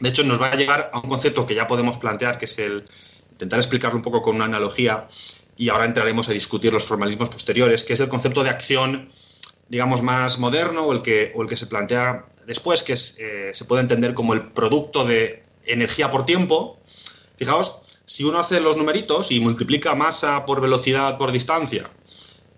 [0.00, 2.58] De hecho, nos va a llevar a un concepto que ya podemos plantear, que es
[2.58, 2.84] el
[3.32, 5.08] intentar explicarlo un poco con una analogía,
[5.56, 9.10] y ahora entraremos a discutir los formalismos posteriores, que es el concepto de acción,
[9.68, 13.64] digamos, más moderno o el que, o el que se plantea después, que eh, se
[13.66, 16.78] puede entender como el producto de energía por tiempo.
[17.36, 21.90] Fijaos, si uno hace los numeritos y multiplica masa por velocidad por distancia,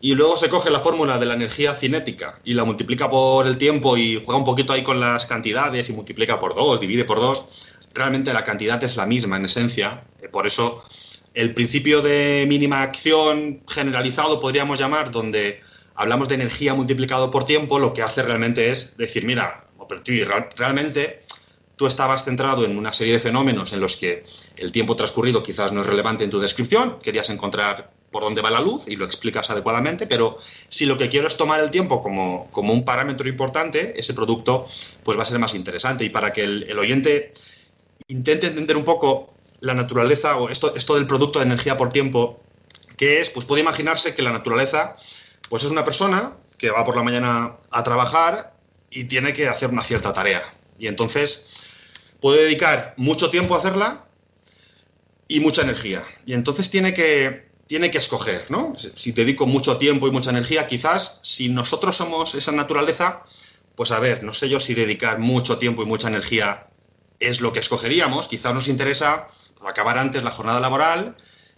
[0.03, 3.57] y luego se coge la fórmula de la energía cinética y la multiplica por el
[3.57, 7.21] tiempo y juega un poquito ahí con las cantidades y multiplica por dos, divide por
[7.21, 7.45] dos,
[7.95, 10.05] realmente la cantidad es la misma en esencia.
[10.21, 10.83] Eh, por eso
[11.35, 15.61] el principio de mínima acción generalizado, podríamos llamar, donde
[15.95, 19.69] hablamos de energía multiplicado por tiempo, lo que hace realmente es decir, mira,
[20.57, 21.22] realmente
[21.83, 24.25] tú estabas centrado en una serie de fenómenos en los que
[24.57, 28.53] el tiempo transcurrido quizás no es relevante en tu descripción, querías encontrar por dónde va
[28.53, 30.39] la luz y lo explicas adecuadamente, pero
[30.69, 34.69] si lo que quiero es tomar el tiempo como, un parámetro importante, ese producto
[35.03, 36.05] pues va a ser más interesante.
[36.05, 37.33] Y para que el oyente
[38.07, 42.45] intente entender un poco la naturaleza o esto, esto del producto de energía por tiempo,
[42.97, 44.97] que es, pues puede imaginarse que la naturaleza
[45.49, 48.55] pues es una persona que va por la mañana a trabajar
[48.89, 50.45] y tiene que hacer una cierta tarea.
[50.79, 51.49] Y entonces
[52.23, 54.07] puede dedicar mucho tiempo a hacerla
[55.27, 56.05] y mucha energía.
[56.25, 58.75] Y entonces tiene que, tiene que escoger, ¿no?
[58.79, 63.25] Si dedico mucho tiempo y mucha energía, quizás si nosotros somos esa naturaleza,
[63.75, 66.69] pues a ver, no sé yo si dedicar mucho tiempo y mucha energía
[67.19, 68.29] es lo que escogeríamos.
[68.29, 69.29] Quizás nos interesa
[69.67, 71.17] acabar antes la jornada laboral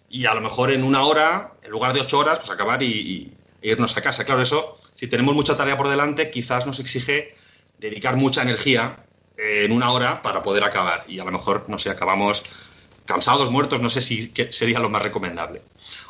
[0.08, 3.36] y a lo mejor en una hora, en lugar de ocho horas, pues acabar y,
[3.60, 4.24] e irnos a casa.
[4.24, 7.36] Claro, eso, si tenemos mucha tarea por delante, quizás nos exige
[7.78, 9.03] dedicar mucha energía
[9.36, 11.05] en una hora para poder acabar.
[11.09, 12.44] Y a lo mejor, no sé, acabamos
[13.05, 15.62] cansados, muertos, no sé si sería lo más recomendable.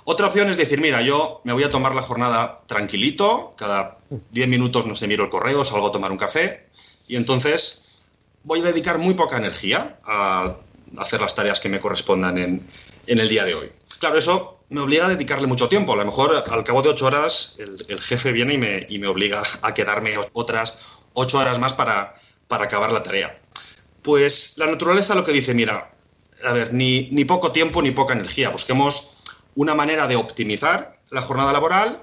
[0.05, 3.99] Otra opción es decir, mira, yo me voy a tomar la jornada tranquilito, cada
[4.31, 6.69] diez minutos no sé, miro el correo, salgo a tomar un café,
[7.09, 7.89] y entonces
[8.45, 10.57] voy a dedicar muy poca energía a
[10.99, 12.69] hacer las tareas que me correspondan en,
[13.07, 13.71] el día de hoy.
[13.99, 15.93] Claro, eso me obliga a dedicarle mucho tiempo.
[15.93, 19.09] A lo mejor al cabo de ocho horas el, jefe viene y me, y me,
[19.09, 20.79] obliga a quedarme otras
[21.13, 22.15] ocho horas más para,
[22.49, 23.41] para, acabar la tarea.
[24.03, 25.93] Pues la naturaleza lo que dice, mira,
[26.43, 28.51] a ver, ni, ni poco tiempo ni poca energía.
[28.51, 29.11] Busquemos
[29.55, 32.03] una manera de optimizar la jornada laboral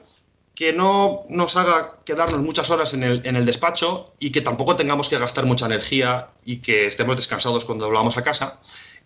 [0.56, 4.76] que no nos haga quedarnos muchas horas en el, en el, despacho y que tampoco
[4.76, 8.60] tengamos que gastar mucha energía y que estemos descansados cuando volvamos a casa.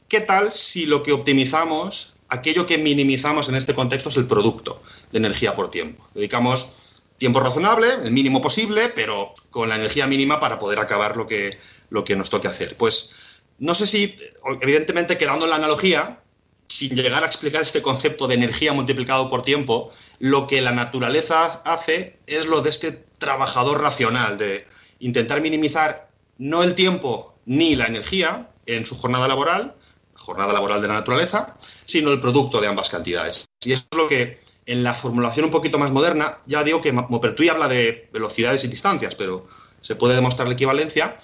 [0.07, 4.82] ¿Qué tal si lo que optimizamos, aquello que minimizamos en este contexto es el producto
[5.12, 6.07] de energía por tiempo?
[6.14, 6.74] Dedicamos
[7.18, 11.58] tiempo razonable, el mínimo posible, pero con la energía mínima para poder acabar lo que,
[11.90, 12.76] lo que nos toque hacer.
[12.78, 13.12] Pues
[13.58, 14.18] no sé si,
[14.62, 16.20] evidentemente quedando en la analogía,
[16.68, 21.62] sin llegar a explicar este concepto de energía multiplicado por tiempo, lo que la naturaleza
[21.64, 24.68] hace es lo de este trabajador racional, de
[25.00, 29.76] intentar minimizar no el tiempo ni la energía en su jornada laboral,
[30.16, 33.48] jornada laboral de la naturaleza, sino el producto de ambas cantidades.
[33.62, 37.52] Y es lo que en la formulación un poquito más moderna, ya digo que Maupertuis
[37.52, 39.48] habla de velocidades y distancias, pero
[39.82, 41.20] se puede demostrar la equivalencia,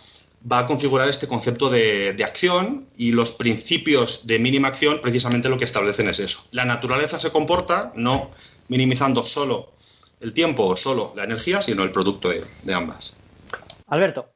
[0.49, 5.57] va a configurar este concepto de, acción y los principios de mínima acción precisamente lo
[5.57, 6.47] que establecen es eso.
[6.51, 8.31] La naturaleza se comporta no
[8.67, 9.73] minimizando solo
[10.19, 13.17] el tiempo o solo la energía, sino el producto de, ambas.
[13.87, 14.29] Alberto.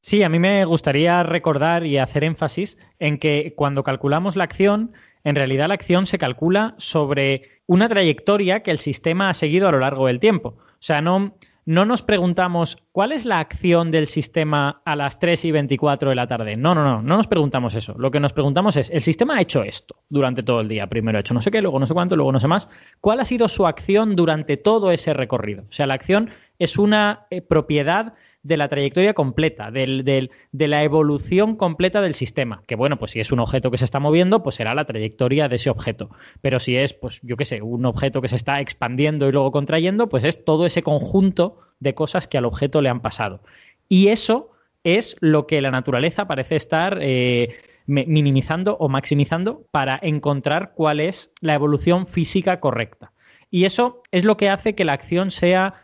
[0.00, 4.92] Sí, a mí me gustaría recordar y hacer énfasis en que cuando calculamos la acción,
[5.24, 9.72] en realidad la acción se calcula sobre una trayectoria que el sistema ha seguido a
[9.72, 10.56] lo largo del tiempo.
[10.58, 11.34] O sea, no,
[11.68, 16.16] no nos preguntamos cuál es la acción del sistema a las 3 y 24 de
[16.16, 16.56] la tarde.
[16.56, 17.94] No, no, no, no nos preguntamos eso.
[17.98, 20.86] Lo que nos preguntamos es, el sistema ha hecho esto durante todo el día.
[20.86, 22.70] Primero ha hecho no sé qué, luego no sé cuánto, luego no sé más.
[23.02, 25.64] ¿Cuál ha sido su acción durante todo ese recorrido?
[25.68, 31.56] O sea, la acción es una eh, propiedad de la trayectoria completa, de la evolución
[31.56, 32.62] completa del sistema.
[32.66, 35.48] Que bueno, pues si es un objeto que se está moviendo, pues será la trayectoria
[35.48, 36.10] de ese objeto.
[36.40, 39.50] Pero si es, pues yo qué sé, un objeto que se está expandiendo y luego
[39.50, 43.42] contrayendo, pues es todo ese conjunto de cosas que al objeto le han pasado.
[43.88, 44.50] Y eso
[44.84, 47.56] es lo que la naturaleza parece estar eh,
[47.86, 53.12] minimizando o maximizando para encontrar cuál es la evolución física correcta.
[53.50, 55.82] Y eso es lo que hace que la acción sea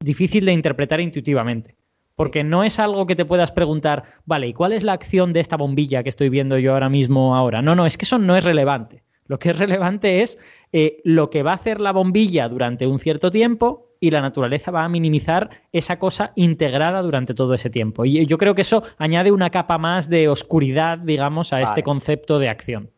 [0.00, 1.76] difícil de interpretar intuitivamente.
[2.22, 5.40] Porque no es algo que te puedas preguntar, vale, ¿y cuál es la acción de
[5.40, 7.62] esta bombilla que estoy viendo yo ahora mismo ahora?
[7.62, 9.02] No, no, es que eso no es relevante.
[9.26, 10.38] Lo que es relevante es
[10.72, 14.70] eh, lo que va a hacer la bombilla durante un cierto tiempo y la naturaleza
[14.70, 18.04] va a minimizar esa cosa integrada durante todo ese tiempo.
[18.04, 22.38] Y yo creo que eso añade una capa más de oscuridad, digamos, a este concepto
[22.38, 22.90] de acción.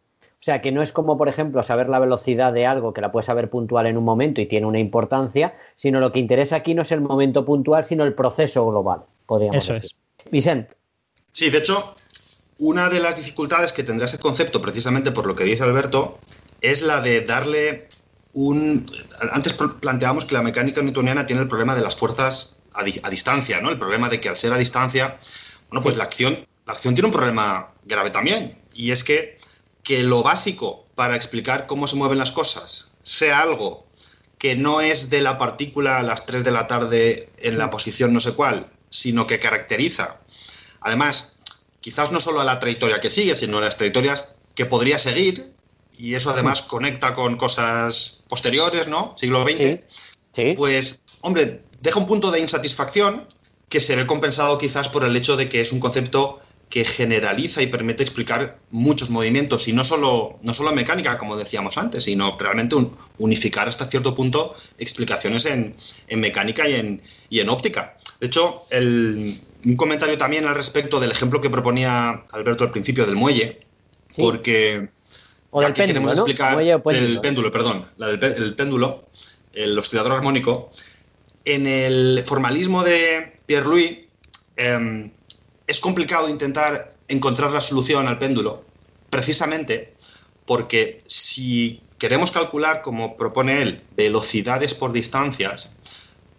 [0.45, 3.11] O sea, que no es como, por ejemplo, saber la velocidad de algo que la
[3.11, 6.75] puedes saber puntual en un momento y tiene una importancia, sino lo que interesa aquí
[6.75, 9.97] no es el momento puntual, sino el proceso global, podríamos Eso es.
[10.31, 10.69] Vicent.
[11.33, 11.95] Sí, de hecho,
[12.59, 16.19] una de las dificultades que tendrá ese concepto, precisamente por lo que dice Alberto,
[16.61, 17.89] es la de darle
[18.35, 18.85] un...
[19.33, 23.71] Antes planteábamos que la mecánica newtoniana tiene el problema de las fuerzas a, distancia, ¿no?
[23.71, 25.21] El problema de que al ser a distancia,
[25.71, 29.39] bueno, pues la acción, la acción tiene un problema grave también, y es que
[29.85, 33.86] que lo básico para explicar cómo se mueven las cosas sea algo
[34.39, 38.12] que no es de la partícula a las 3 de la tarde en la posición
[38.12, 40.20] no sé cuál, sino que caracteriza,
[40.81, 41.36] además,
[41.81, 45.52] quizás no solo a la trayectoria que sigue, sino a las trayectorias que podría seguir,
[45.97, 49.15] y eso además conecta con cosas posteriores, ¿no?
[49.16, 49.81] Siglo XX,
[50.56, 53.27] pues, hombre, deja un punto de insatisfacción
[53.69, 56.40] que se ve compensado quizás por el hecho de que es un concepto
[56.75, 61.79] que generaliza y permite explicar muchos movimientos y no solo, no solo mecánica, como decíamos
[61.79, 62.75] antes, sino realmente
[63.19, 65.77] unificar hasta cierto punto explicaciones en,
[66.09, 67.97] mecánica y en, y en, óptica.
[68.19, 73.15] De hecho, un comentario también al respecto del ejemplo que proponía Alberto al principio del
[73.15, 73.61] muelle,
[74.17, 74.89] porque
[75.53, 79.05] o del péndulo, queremos explicar el péndulo, perdón, la del el péndulo,
[79.53, 80.73] el oscilador armónico,
[81.45, 84.09] en el formalismo de Pierre-Louis,
[84.57, 85.13] em,
[85.66, 88.65] es complicado intentar encontrar la solución al péndulo,
[89.11, 89.95] precisamente
[90.47, 95.74] porque si queremos calcular, como propone él, velocidades por distancias,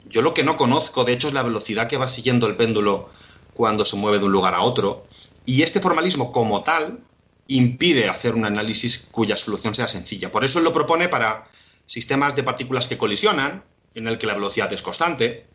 [0.07, 3.09] yo lo que no conozco, de hecho, es la velocidad que va siguiendo el péndulo
[3.55, 5.07] cuando se mueve de un lugar a otro.
[5.45, 6.99] Y este formalismo como tal
[7.47, 10.31] impide hacer un análisis cuya solución sea sencilla.
[10.31, 11.47] Por eso él lo propone para
[11.87, 13.63] sistemas de partículas que colisionan,
[13.95, 15.45] en el que la velocidad es constante,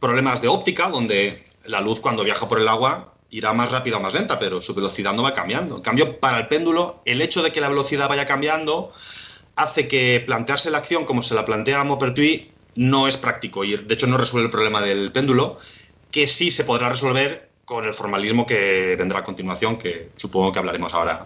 [0.00, 4.00] problemas de óptica, donde la luz cuando viaja por el agua irá más rápida o
[4.00, 5.76] más lenta, pero su velocidad no va cambiando.
[5.76, 8.92] En cambio, para el péndulo, el hecho de que la velocidad vaya cambiando
[9.56, 12.42] hace que plantearse la acción como se la plantea Maupertuis
[12.74, 15.58] no es práctico y de hecho no resuelve el problema del péndulo,
[16.12, 20.58] que sí se podrá resolver con el formalismo que vendrá a continuación, que supongo que
[20.58, 21.24] hablaremos ahora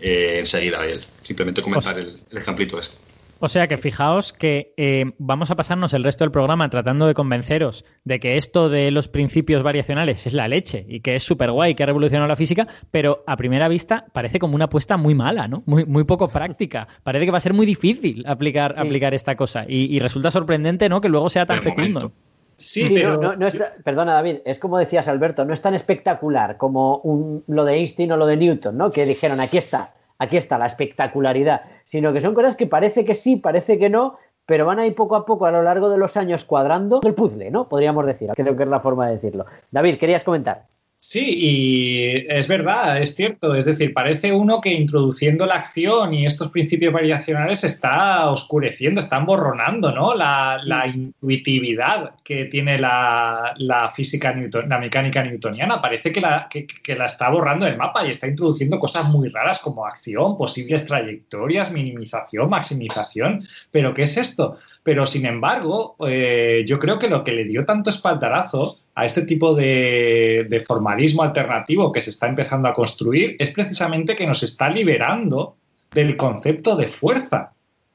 [0.00, 1.06] eh, enseguida de él.
[1.22, 3.05] Simplemente comentar el, el ejemplito este.
[3.38, 7.12] O sea que fijaos que eh, vamos a pasarnos el resto del programa tratando de
[7.12, 11.50] convenceros de que esto de los principios variacionales es la leche y que es súper
[11.50, 15.14] guay, que ha revolucionado la física, pero a primera vista parece como una apuesta muy
[15.14, 15.62] mala, ¿no?
[15.66, 16.88] Muy, muy poco práctica.
[17.02, 21.00] Parece que va a ser muy difícil aplicar, aplicar esta cosa y, resulta sorprendente, ¿no?
[21.00, 22.12] Que luego sea tan fecundo.
[22.56, 23.36] Sí, pero...
[23.36, 27.64] No, es, perdona David, es como decías Alberto, no es tan espectacular como un, lo
[27.64, 28.90] de Einstein o lo de Newton, ¿no?
[28.90, 33.14] Que dijeron, aquí está, aquí está la espectacularidad, sino que son cosas que parece que
[33.14, 34.16] sí, parece que no,
[34.46, 37.14] pero van a ir poco a poco a lo largo de los años cuadrando el
[37.14, 37.68] puzzle, ¿no?
[37.68, 39.46] Podríamos decir, creo que es la forma de decirlo.
[39.70, 40.66] David, querías comentar.
[40.98, 43.54] Sí, y es verdad, es cierto.
[43.54, 49.20] Es decir, parece uno que introduciendo la acción y estos principios variacionales está oscureciendo, está
[49.20, 50.14] borronando ¿no?
[50.14, 50.58] la,
[50.92, 53.54] intuitividad que tiene la,
[53.94, 54.34] física,
[54.66, 55.80] la mecánica newtoniana.
[55.80, 56.48] Parece que la,
[56.86, 61.70] la está borrando el mapa y está introduciendo cosas muy raras como acción, posibles trayectorias,
[61.70, 63.46] minimización, maximización.
[63.70, 64.56] ¿Pero qué es esto?
[64.82, 69.22] Pero sin embargo, eh, yo creo que lo que le dio tanto espaldarazo a este
[69.22, 74.70] tipo de, formalismo alternativo que se está empezando a construir es precisamente que nos está
[74.70, 75.54] liberando
[75.92, 77.52] del concepto de fuerza.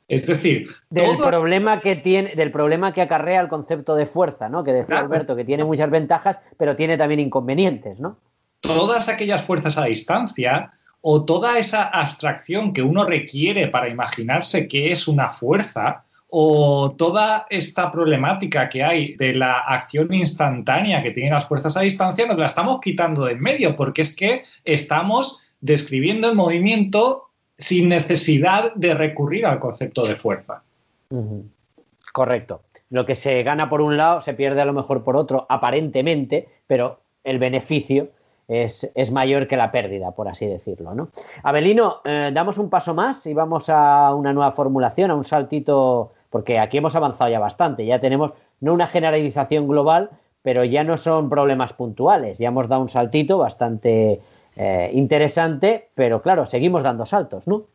[0.08, 4.64] Es decir, del problema que tiene, del problema que acarrea el concepto de fuerza, ¿no?
[4.64, 8.18] Que decía Alberto, que tiene muchas ventajas, pero tiene también inconvenientes, ¿no?
[8.60, 14.92] Todas aquellas fuerzas a distancia o toda esa abstracción que uno requiere para imaginarse qué
[14.92, 16.04] es una fuerza,
[16.34, 21.82] o toda esta problemática que hay de la acción instantánea que tienen las fuerzas a
[21.82, 27.28] distancia, nos la estamos quitando de en medio, porque es que estamos describiendo el movimiento
[27.58, 30.64] sin necesidad de recurrir al concepto de fuerza.
[32.14, 32.62] Correcto.
[32.90, 36.48] Lo que se gana por un lado se pierde a lo mejor por otro, aparentemente,
[36.66, 38.08] pero el beneficio
[38.48, 40.96] es, mayor que la pérdida, por así decirlo.
[40.96, 41.10] ¿no?
[41.44, 46.14] Abelino, eh, damos un paso más y vamos a una nueva formulación, a un saltito
[46.32, 50.10] porque aquí hemos avanzado ya bastante, ya tenemos no una generalización global,
[50.42, 54.22] pero ya no son problemas puntuales, ya hemos dado un saltito bastante
[54.56, 57.68] eh, interesante, pero claro, seguimos dando saltos, ¿no?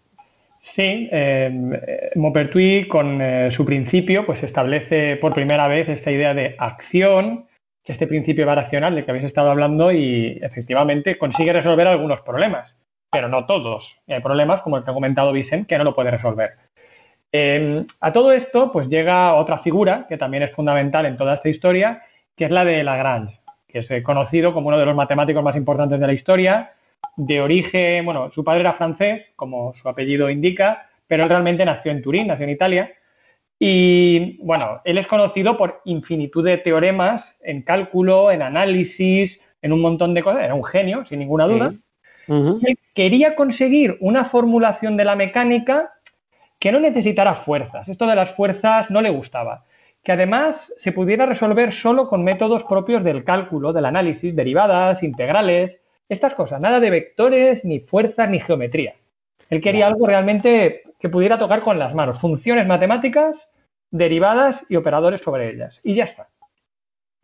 [0.61, 6.57] Sí, eh, Maupertuis con eh, su principio pues establece por primera vez esta idea de
[6.59, 7.47] acción,
[7.85, 12.77] este principio variacional del que habéis estado hablando y efectivamente consigue resolver algunos problemas,
[13.12, 13.97] pero no todos.
[14.09, 16.66] Hay problemas, como el que ha comentado Vicent, que no lo puede resolver.
[17.32, 21.48] Em, a todo esto, pues llega otra figura que también es fundamental en toda esta
[21.48, 22.03] historia,
[22.35, 26.01] que es la de Lagrange, que es conocido como uno de los matemáticos más importantes
[26.01, 26.73] de la historia,
[27.16, 31.93] de origen, bueno, su padre era francés, como su apellido indica, pero él realmente nació
[31.93, 32.93] en Turín, nació en Italia.
[33.59, 39.81] Y bueno, él es conocido por infinitud de teoremas en cálculo, en análisis, en un
[39.81, 40.44] montón de cosas.
[40.44, 41.73] Era un genio, sin ninguna duda.
[42.28, 45.93] él quería conseguir una formulación de la mecánica
[46.59, 47.89] que no necesitara fuerzas.
[47.89, 49.65] Esto de las fuerzas no le gustaba.
[50.03, 55.81] Que además se pudiera resolver solo con métodos propios del cálculo, del análisis, derivadas, integrales,
[56.09, 56.61] estas cosas.
[56.61, 58.95] Nada de vectores, ni fuerzas, ni geometría.
[59.51, 63.49] Él quería algo realmente que pudiera tocar con las manos, funciones matemáticas,
[63.91, 65.81] derivadas y operadores sobre ellas.
[65.83, 66.28] Y ya está.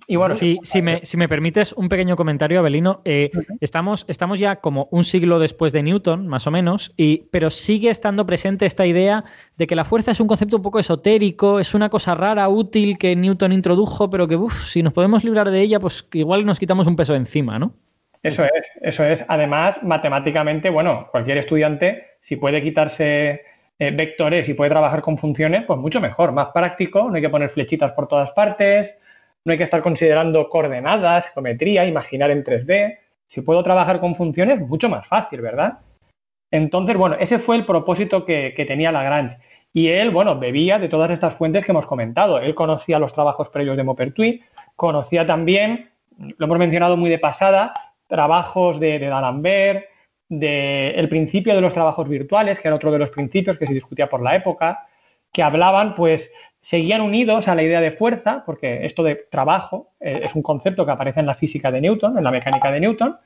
[0.06, 3.30] Y bueno, si, si, me, si me permites un pequeño comentario, Abelino, eh,
[3.60, 7.90] estamos, estamos ya como un siglo después de Newton, más o menos, y, pero sigue
[7.90, 9.24] estando presente esta idea
[9.56, 12.98] de que la fuerza es un concepto un poco esotérico, es una cosa rara, útil
[12.98, 16.86] que Newton introdujo, pero que si nos podemos librar de ella, pues igual nos quitamos
[16.86, 17.74] un peso encima, ¿no?
[18.22, 19.24] Eso es, eso es.
[19.26, 23.42] Además, matemáticamente, bueno, cualquier estudiante, si puede quitarse
[23.78, 27.30] eh, vectores y puede trabajar con funciones, pues mucho mejor, más práctico, no hay que
[27.30, 28.96] poner flechitas por todas partes,
[29.44, 32.98] no hay que estar considerando coordenadas, geometría, imaginar en 3D.
[33.27, 35.78] Si puedo trabajar con funciones, mucho más fácil, ¿verdad?
[36.51, 39.39] Entonces, bueno, ese fue el propósito que, tenía Lagrange.
[39.73, 42.39] Y él, bueno, bebía de todas estas fuentes que hemos comentado.
[42.39, 44.40] Él conocía los trabajos previos de Maupertuis,
[44.77, 47.73] conocía también, lo hemos mencionado muy de pasada,
[48.06, 49.86] trabajos de, de D'Alembert,
[50.28, 54.09] del principio de los trabajos virtuales, que era otro de los principios que se discutía
[54.09, 54.86] por la época,
[55.32, 56.31] que hablaban, pues,
[56.62, 60.86] seguían unidos a la idea de fuerza, porque esto de trabajo eh, es un concepto
[60.86, 63.18] que aparece en la física de Newton, en la mecánica de Newton.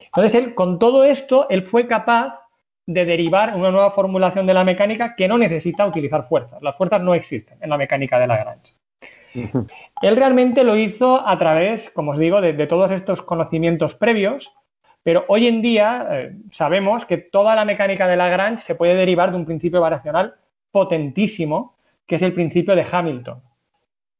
[0.00, 2.40] Entonces, él, con todo esto, él fue capaz
[2.86, 6.60] de derivar una nueva formulación de la mecánica que no necesita utilizar fuerzas.
[6.62, 8.74] Las fuerzas no existen en la mecánica de Lagrange.
[10.02, 14.52] Él realmente lo hizo a través, como os digo, de todos estos conocimientos previos
[15.02, 19.30] pero hoy en día eh, sabemos que toda la mecánica de Lagrange se puede derivar
[19.30, 20.34] de un principio variacional
[20.70, 21.74] potentísimo,
[22.10, 23.40] que es el principio de Hamilton.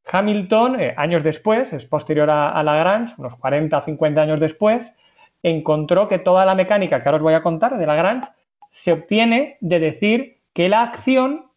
[0.06, 4.94] Hamilton, eh, años después, es posterior a, Lagrange, unos 40 o 50 años después,
[5.42, 8.28] encontró que toda la mecánica que ahora os voy a contar de Lagrange
[8.70, 11.50] se obtiene de decir que la acción,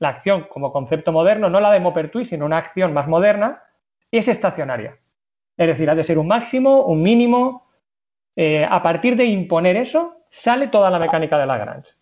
[0.00, 3.62] la acción como concepto moderno, no la de Maupertuis, sino una acción más moderna,
[4.10, 4.98] es estacionaria.
[5.56, 7.68] Es decir, ha de ser un máximo, un mínimo,
[8.34, 11.92] eh, a partir de imponer eso, sale toda la mecánica de Lagrange.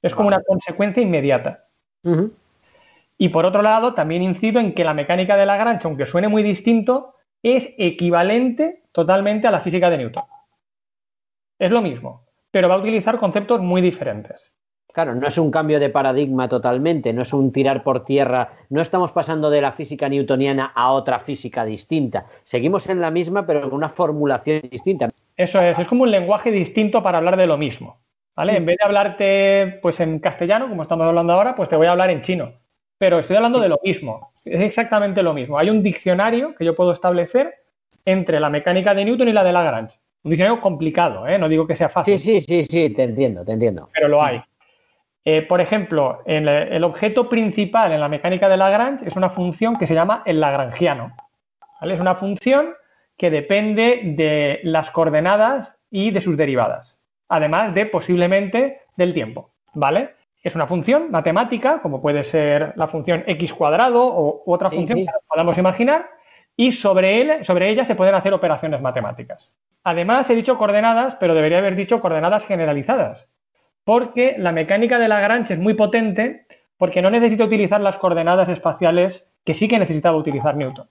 [0.00, 1.64] Es como una consecuencia inmediata.
[3.18, 6.44] Y por otro lado, también incido en que la mecánica de Lagrange, aunque suene muy
[6.44, 10.24] distinto, es equivalente totalmente a la física de Newton.
[11.58, 14.52] Es lo mismo, pero va a utilizar conceptos muy diferentes.
[14.92, 18.80] Claro, no es un cambio de paradigma totalmente, no es un tirar por tierra, no
[18.80, 22.24] estamos pasando de la física newtoniana a otra física distinta.
[22.44, 25.08] Seguimos en la misma, pero con una formulación distinta.
[25.36, 27.98] Eso es, es como un lenguaje distinto para hablar de lo mismo.
[28.34, 28.56] ¿Vale?
[28.56, 31.90] En vez de hablarte pues en castellano, como estamos hablando ahora, pues te voy a
[31.90, 32.52] hablar en chino.
[32.98, 35.58] Pero estoy hablando de lo mismo, es exactamente lo mismo.
[35.58, 37.54] Hay un diccionario que yo puedo establecer
[38.04, 39.98] entre la mecánica de Newton y la de Lagrange.
[40.24, 41.38] Un diccionario complicado, ¿eh?
[41.38, 42.18] no digo que sea fácil.
[42.18, 43.88] Sí, sí, sí, sí, te entiendo, te entiendo.
[43.92, 44.42] Pero lo hay.
[45.24, 49.86] Eh, por ejemplo, el objeto principal en la mecánica de Lagrange es una función que
[49.86, 51.14] se llama el lagrangiano.
[51.82, 52.74] Es una función
[53.16, 56.98] que depende de las coordenadas y de sus derivadas,
[57.28, 59.50] además de posiblemente del tiempo.
[59.74, 60.14] ¿Vale?
[60.42, 65.06] Es una función matemática, como puede ser la función x cuadrado o otra función que
[65.26, 66.10] podamos imaginar,
[66.56, 69.54] y sobre, él, sobre ella se pueden hacer operaciones matemáticas.
[69.84, 73.26] Además, he dicho coordenadas, pero debería haber dicho coordenadas generalizadas,
[73.84, 76.46] porque la mecánica de Lagrange es muy potente
[76.76, 80.88] porque no necesita utilizar las coordenadas espaciales que sí que necesitaba utilizar Newton.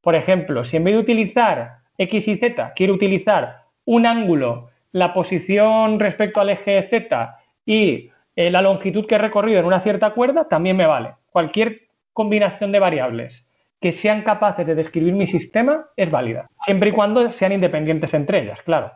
[0.00, 5.14] Por ejemplo, si en vez de utilizar x y z quiero utilizar un ángulo, la
[5.14, 10.10] posición respecto al eje z y eh, la longitud que he recorrido en una cierta
[10.10, 11.14] cuerda, también me vale.
[11.30, 13.44] Cualquier combinación de variables
[13.80, 18.40] que sean capaces de describir mi sistema es válida, siempre y cuando sean independientes entre
[18.40, 18.92] ellas, claro.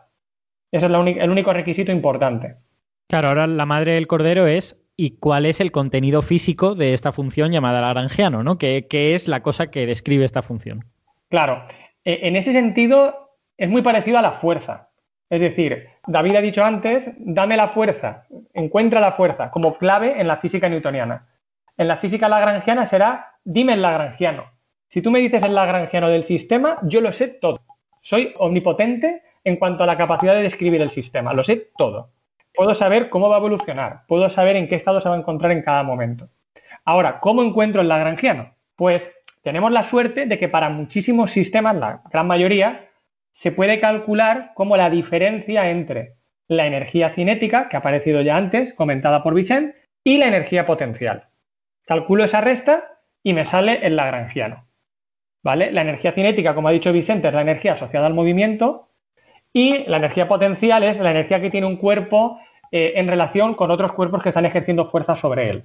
[0.71, 2.55] Ese es el único requisito importante.
[3.07, 7.11] Claro, ahora la madre del cordero es ¿y cuál es el contenido físico de esta
[7.11, 8.43] función llamada Lagrangiano?
[8.43, 8.57] ¿no?
[8.57, 10.85] ¿Qué, es la cosa que describe esta función?
[11.29, 11.63] Claro,
[12.03, 14.89] e, en ese sentido es muy parecido a la fuerza.
[15.29, 18.23] Es decir, David ha dicho antes, dame la fuerza,
[18.53, 21.27] encuentra la fuerza como clave en la física newtoniana.
[21.77, 24.45] En la física lagrangiana será, dime el lagrangiano.
[24.87, 27.59] Si tú me dices el lagrangiano del sistema, yo lo sé todo.
[28.01, 32.09] Soy omnipotente en cuanto a la capacidad de describir el sistema, lo sé todo.
[32.55, 35.51] puedo saber cómo va a evolucionar, puedo saber en qué estado se va a encontrar
[35.51, 36.29] en cada momento.
[36.85, 38.51] Ahora, ¿cómo encuentro el lagrangiano?
[38.75, 39.11] Pues
[39.43, 42.87] tenemos la suerte de que para muchísimos sistemas, la gran mayoría,
[43.37, 46.15] se puede calcular como la diferencia entre
[46.47, 51.27] la energía cinética, que ha aparecido ya antes, comentada por Vicente, y la energía potencial.
[51.85, 54.65] Calculo esa resta y me sale el lagrangiano.
[55.43, 55.71] ¿Vale?
[55.71, 58.89] La energía cinética, como ha dicho Vicente, es la energía asociada al movimiento
[59.53, 62.39] y la energía potencial es la energía que tiene un cuerpo
[62.71, 65.63] eh, en relación con otros cuerpos que están ejerciendo fuerza sobre él.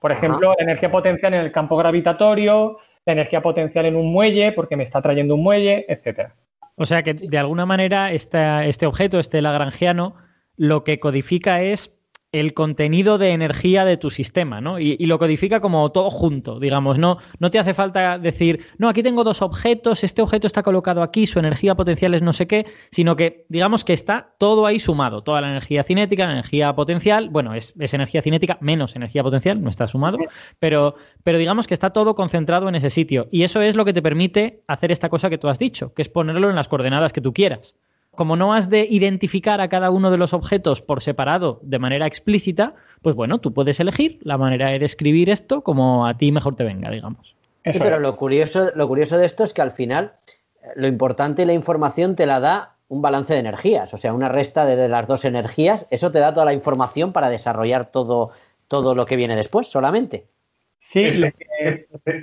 [0.00, 4.50] Por ejemplo, la energía potencial en el campo gravitatorio, la energía potencial en un muelle,
[4.50, 6.34] porque me está trayendo un muelle, etcétera.
[6.74, 10.16] O sea que de alguna manera este objeto, este lagrangiano,
[10.56, 11.98] lo que codifica es
[12.32, 14.78] el contenido de energía de tu sistema, ¿no?
[14.80, 19.02] Y, lo codifica como todo junto, digamos, no, no te hace falta decir, no, aquí
[19.02, 22.64] tengo dos objetos, este objeto está colocado aquí, su energía potencial es no sé qué,
[22.90, 27.28] sino que digamos que está todo ahí sumado, toda la energía cinética, la energía potencial,
[27.28, 30.16] bueno, es, energía cinética menos energía potencial, no está sumado,
[30.58, 33.28] pero, pero digamos que está todo concentrado en ese sitio.
[33.30, 36.00] Y eso es lo que te permite hacer esta cosa que tú has dicho, que
[36.00, 37.76] es ponerlo en las coordenadas que tú quieras
[38.14, 42.06] como no has de identificar a cada uno de los objetos por separado de manera
[42.06, 46.54] explícita, pues bueno, tú puedes elegir la manera de describir esto como a ti mejor
[46.54, 47.36] te venga, digamos.
[47.64, 50.12] Sí, pero lo curioso, lo curioso de esto es que al final
[50.62, 54.12] eh, lo importante y la información te la da un balance de energías, o sea,
[54.12, 58.32] una resta de las dos energías, eso te da toda la información para desarrollar todo,
[58.68, 60.26] todo lo que viene después solamente.
[60.82, 61.10] Sí,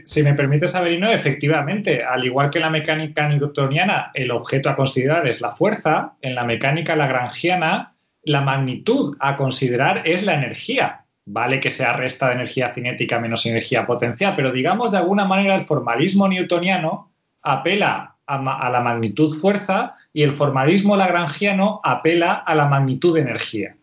[0.05, 4.75] si me permites, Averino, efectivamente, al igual que en la mecánica newtoniana, el objeto a
[4.75, 11.05] considerar es la fuerza, en la mecánica lagrangiana, la magnitud a considerar es la energía.
[11.25, 15.55] Vale que sea resta de energía cinética menos energía potencial, pero digamos de alguna manera
[15.55, 17.11] el formalismo newtoniano
[17.41, 23.75] apela a, la magnitud fuerza y el formalismo lagrangiano apela a la magnitud energía.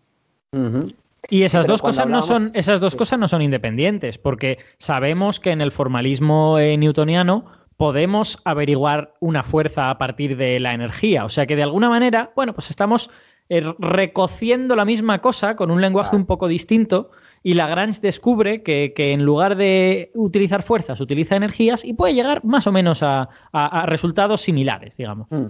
[1.28, 5.50] Y esas dos cosas no son, esas dos cosas no son independientes, porque sabemos que
[5.50, 7.46] en el formalismo eh, newtoniano
[7.76, 11.24] podemos averiguar una fuerza a partir de la energía.
[11.24, 13.10] O sea que de alguna manera, bueno, pues estamos
[13.48, 17.10] eh, recociendo la misma cosa con un lenguaje un poco distinto.
[17.42, 22.66] Y Lagrange descubre que, en lugar de utilizar fuerzas, utiliza energías y puede llegar más
[22.66, 23.28] o menos a,
[23.86, 25.28] resultados similares, digamos.
[25.30, 25.46] Mm.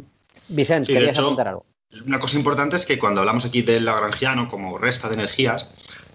[0.48, 1.64] Vicente, querías apuntar algo.
[2.04, 5.70] Una cosa importante es que cuando hablamos aquí del lagrangiano como resta de energías,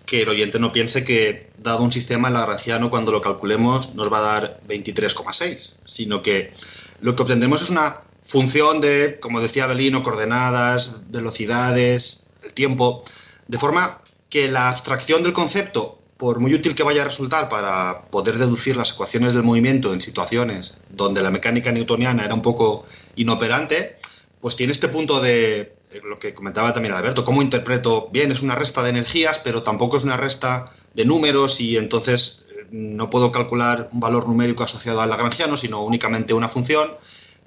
[0.06, 4.12] que el oyente no piense que, dado un sistema, el lagrangiano, cuando lo calculemos, nos
[4.12, 6.54] va a dar 23,6, sino que
[7.00, 13.04] lo que obtendremos es una función de, como decía Belino, coordenadas, velocidades, el tiempo,
[13.48, 18.04] de forma que la abstracción del concepto, por muy útil que vaya a resultar para
[18.12, 22.86] poder deducir las ecuaciones del movimiento en situaciones donde la mecánica newtoniana era un poco
[23.16, 23.98] inoperante,
[24.42, 28.56] pues tiene este punto de lo que comentaba también Alberto, cómo interpreto, bien, es una
[28.56, 33.32] resta de energías, pero tampoco es una resta de números y entonces eh, no puedo
[33.32, 36.94] calcular un valor numérico asociado al lagrangiano, sino únicamente una función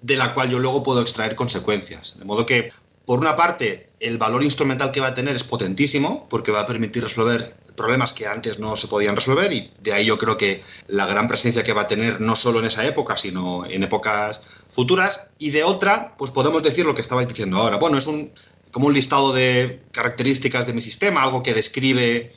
[0.03, 2.19] de la cual yo luego puedo extraer consecuencias.
[2.19, 2.71] De modo que,
[3.07, 6.67] por una parte, el valor instrumental que va a tener es potentísimo, porque va a
[6.67, 10.63] permitir resolver problemas que antes no se podían resolver y de ahí yo creo que
[10.89, 14.43] la gran presencia que va a tener no solo en esa época, sino en épocas
[14.75, 15.31] futuras.
[15.39, 17.77] Y de otra, pues podemos decir lo que estabais diciendo ahora.
[17.77, 18.33] Bueno, es un,
[18.71, 22.33] como un listado de características de mi sistema, algo que describe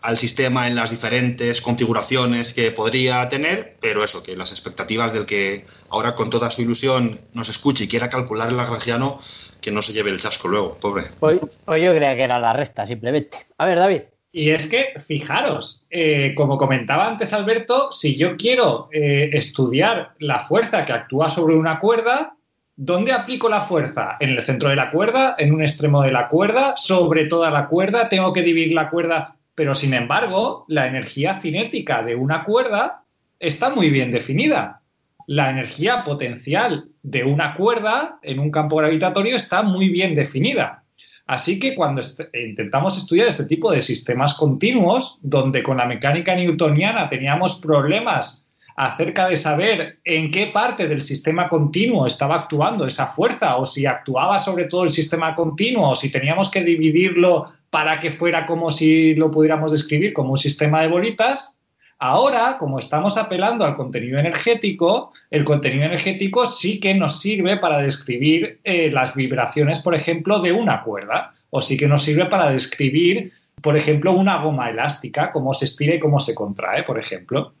[0.00, 5.26] al sistema en las diferentes configuraciones que podría tener, pero eso, que las expectativas del
[5.26, 9.18] que ahora con toda su ilusión nos escuche y quiera calcular el lagrangiano,
[9.60, 11.10] que no se lleve el chasco luego, pobre.
[11.20, 13.38] Hoy, hoy yo creía que era la resta, simplemente.
[13.56, 14.02] A ver, David.
[14.30, 20.40] Y es que, fijaros, eh, como comentaba antes Alberto, si yo quiero eh, estudiar la
[20.40, 22.36] fuerza que actúa sobre una cuerda,
[22.76, 24.16] ¿dónde aplico la fuerza?
[24.20, 25.34] ¿En el centro de la cuerda?
[25.38, 26.76] ¿En un extremo de la cuerda?
[26.76, 28.08] ¿Sobre toda la cuerda?
[28.08, 29.36] ¿Tengo que dividir la cuerda?
[29.54, 33.04] Pero, sin embargo, la energía cinética de una cuerda
[33.40, 34.82] está muy bien definida.
[35.26, 40.84] La energía potencial de una cuerda en un campo gravitatorio está muy bien definida.
[41.28, 42.00] Así que cuando
[42.32, 49.28] intentamos estudiar este tipo de sistemas continuos, donde con la mecánica newtoniana teníamos problemas acerca
[49.28, 54.38] de saber en qué parte del sistema continuo estaba actuando esa fuerza o si actuaba
[54.38, 59.14] sobre todo el sistema continuo o si teníamos que dividirlo para que fuera como si
[59.14, 61.57] lo pudiéramos describir como un sistema de bolitas,
[62.00, 67.78] Ahora, como estamos apelando al contenido energético, el contenido energético sí que nos sirve para
[67.78, 72.50] describir eh, las vibraciones, por ejemplo, de una cuerda, o sí que nos sirve para
[72.50, 77.52] describir, por ejemplo, una goma elástica, cómo se estira y cómo se contrae, por ejemplo.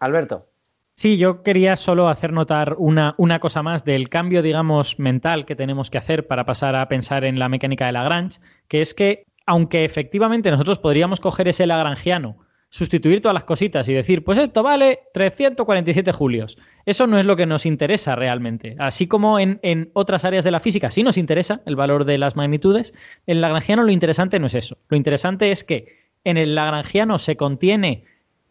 [0.00, 0.48] Alberto.
[0.96, 5.56] Sí, yo quería solo hacer notar una, una, cosa más del cambio, digamos, mental que
[5.56, 9.24] tenemos que hacer para pasar a pensar en la mecánica de Lagrange, que es que
[9.46, 12.38] aunque efectivamente nosotros podríamos coger ese lagrangiano,
[12.74, 16.58] sustituir todas las cositas y decir, pues esto vale 347 julios.
[16.84, 18.74] Eso no es lo que nos interesa realmente.
[18.80, 22.18] Así como en, en, otras áreas de la física sí nos interesa el valor de
[22.18, 22.92] las magnitudes,
[23.28, 24.76] en lagrangiano lo interesante no es eso.
[24.88, 28.06] Lo interesante es que en el lagrangiano se contiene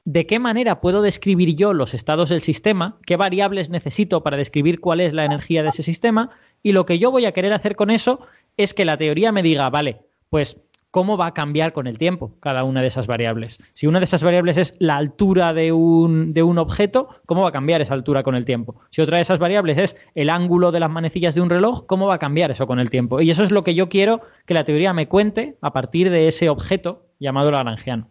[0.06, 4.80] de qué manera puedo describir yo los estados del sistema, qué variables necesito para describir
[4.80, 6.30] cuál es la energía de ese sistema,
[6.62, 8.22] y lo que yo voy a querer hacer con eso
[8.56, 10.62] es que la teoría me diga, vale, pues
[10.94, 13.58] cómo va a cambiar con el tiempo cada una de esas variables.
[13.74, 17.50] Si una de esas variables es la altura de un, de un, objeto, ¿cómo va
[17.50, 18.76] a cambiar esa altura con el tiempo?
[18.92, 22.06] Si otra de esas variables es el ángulo de las manecillas de un reloj, ¿cómo
[22.06, 23.22] va a cambiar eso con el tiempo?
[23.22, 26.28] Y eso es lo que yo quiero que la teoría me cuente a partir de
[26.28, 28.08] ese objeto llamado lagrangiano.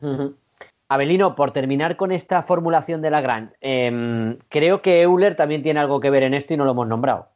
[0.00, 0.34] Uh -huh.
[0.88, 6.00] Abelino, por terminar con esta formulación de Lagrange, eh, creo que Euler también tiene algo
[6.00, 7.28] que ver en esto y no lo hemos nombrado.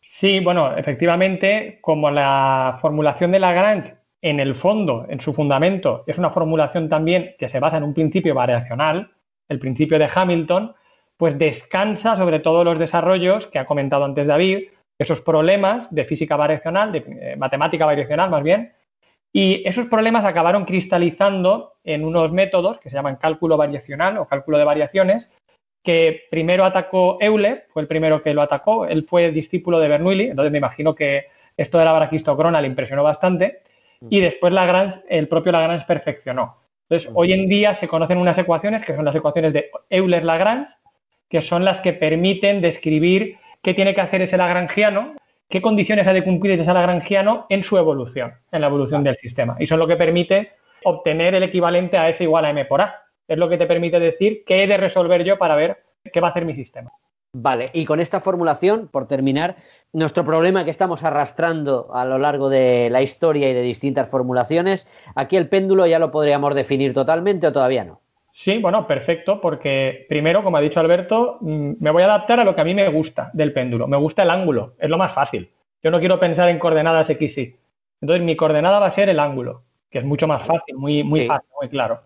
[0.00, 6.18] Sí, bueno, efectivamente, como la formulación de Lagrange en el fondo, en su fundamento, es
[6.18, 9.12] una formulación también que se basa en un principio variacional,
[9.48, 10.74] el principio de Hamilton,
[11.16, 14.68] pues descansa sobre todos los desarrollos que ha comentado antes David,
[14.98, 18.72] esos problemas de física variacional, de eh, matemática variacional más bien,
[19.32, 24.58] y esos problemas acabaron cristalizando en unos métodos que se llaman cálculo variacional o cálculo
[24.58, 25.28] de variaciones,
[25.84, 30.28] que primero atacó Euler, fue el primero que lo atacó, él fue discípulo de Bernoulli,
[30.28, 31.26] entonces me imagino que
[31.56, 33.62] esto de la braquistocrona le impresionó bastante,
[34.08, 36.58] y después Lagrange, el propio Lagrange perfeccionó.
[36.88, 40.72] Entonces, hoy en día se conocen unas ecuaciones que son las ecuaciones de Euler-Lagrange,
[41.28, 45.14] que son las que permiten describir qué tiene que hacer ese lagrangiano,
[45.48, 49.56] qué condiciones ha de cumplir ese lagrangiano en su evolución, en la evolución del sistema.
[49.58, 50.52] Y es lo que permite
[50.84, 53.02] obtener el equivalente a F igual a M por A.
[53.26, 56.28] Es lo que te permite decir qué he de resolver yo para ver qué va
[56.28, 56.90] a hacer mi sistema.
[57.32, 59.56] Vale, y con esta formulación, por terminar,
[59.92, 64.88] nuestro problema que estamos arrastrando a lo largo de la historia y de distintas formulaciones,
[65.14, 68.00] aquí el péndulo ya lo podríamos definir totalmente o todavía no.
[68.32, 72.44] Sí, bueno, perfecto, porque primero, como ha dicho Alberto, mm, me voy a adaptar a
[72.44, 73.88] lo que a mí me gusta del péndulo.
[73.88, 75.50] Me gusta el ángulo, es lo más fácil.
[75.82, 77.56] Yo no quiero pensar en coordenadas X, Y.
[78.00, 81.20] Entonces, mi coordenada va a ser el ángulo, que es mucho más fácil, muy, muy
[81.20, 81.26] sí.
[81.26, 82.02] fácil, muy claro.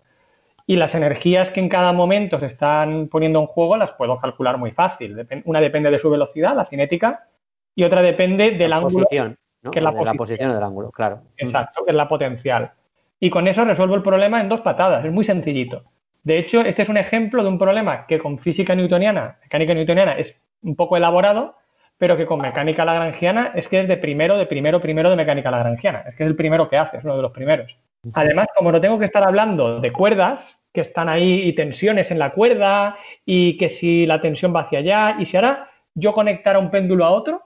[0.65, 4.57] Y las energías que en cada momento se están poniendo en juego las puedo calcular
[4.57, 5.27] muy fácil.
[5.45, 7.27] Una depende de su velocidad, la cinética,
[7.75, 9.03] y otra depende del la ángulo.
[9.03, 9.71] Posición, ¿no?
[9.71, 10.15] que es la, de posición.
[10.15, 11.21] la posición del ángulo, claro.
[11.37, 12.71] Exacto, que es la potencial.
[13.19, 15.83] Y con eso resuelvo el problema en dos patadas, es muy sencillito.
[16.23, 20.13] De hecho, este es un ejemplo de un problema que con física newtoniana, mecánica newtoniana,
[20.13, 21.57] es un poco elaborado,
[21.97, 25.51] pero que con mecánica lagrangiana es que es de primero, de primero, primero de mecánica
[25.51, 26.03] lagrangiana.
[26.07, 27.77] Es que es el primero que hace, es uno de los primeros.
[28.11, 32.19] Además, como no tengo que estar hablando de cuerdas que están ahí y tensiones en
[32.19, 36.59] la cuerda y que si la tensión va hacia allá y si ahora yo conectara
[36.59, 37.43] un péndulo a otro,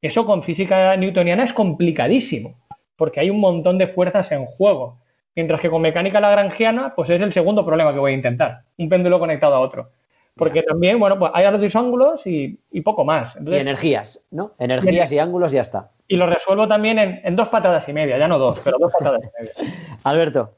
[0.00, 2.58] eso con física newtoniana es complicadísimo,
[2.96, 4.98] porque hay un montón de fuerzas en juego.
[5.36, 8.88] Mientras que con mecánica lagrangiana, pues es el segundo problema que voy a intentar, un
[8.88, 9.90] péndulo conectado a otro.
[10.40, 13.36] Porque también, bueno, pues hay los ángulos y, y, poco más.
[13.36, 14.54] Entonces, y energías, ¿no?
[14.58, 15.90] Energías y, y ángulos ya está.
[16.08, 18.92] Y lo resuelvo también en, en, dos patadas y media, ya no dos, pero dos
[18.92, 19.74] patadas y media.
[20.04, 20.56] Alberto.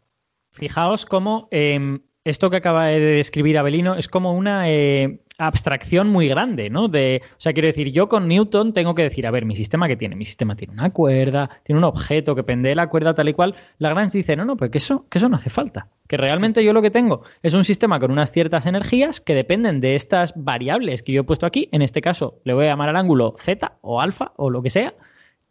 [0.51, 6.29] Fijaos cómo eh, esto que acaba de describir Abelino es como una eh, abstracción muy
[6.29, 6.89] grande, ¿no?
[6.89, 9.89] De, o sea, quiero decir, yo con Newton tengo que decir, a ver, mi sistema
[9.89, 13.15] que tiene, mi sistema tiene una cuerda, tiene un objeto que pende de la cuerda
[13.15, 13.55] tal y cual.
[13.79, 15.89] Lagrange dice, no, no, pues que eso, que eso no hace falta.
[16.07, 19.81] Que realmente yo lo que tengo es un sistema con unas ciertas energías que dependen
[19.81, 21.69] de estas variables que yo he puesto aquí.
[21.73, 24.71] En este caso, le voy a llamar al ángulo Z o alfa o lo que
[24.71, 24.95] sea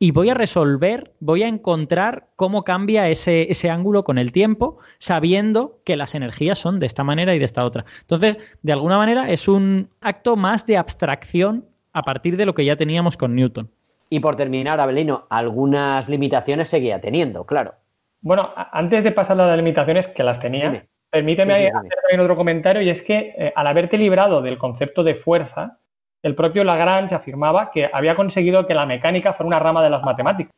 [0.03, 4.79] y voy a resolver, voy a encontrar cómo cambia ese, ese, ángulo con el tiempo,
[4.97, 7.85] sabiendo que las energías son de esta manera y de esta otra.
[7.99, 12.65] Entonces, de alguna manera, es un acto más de abstracción a partir de lo que
[12.65, 13.69] ya teníamos con Newton.
[14.09, 17.75] Y por terminar, Abelino, algunas limitaciones seguía teniendo, claro.
[18.21, 20.87] Bueno, antes de pasar a las limitaciones, que las tenía, dime.
[21.11, 24.57] permíteme sí, sí, hacer también otro comentario, y es que eh, al haberte librado del
[24.57, 25.77] concepto de fuerza,
[26.23, 30.03] el propio Lagrange afirmaba que había conseguido que la mecánica fuera una rama de las
[30.03, 30.53] matemáticas.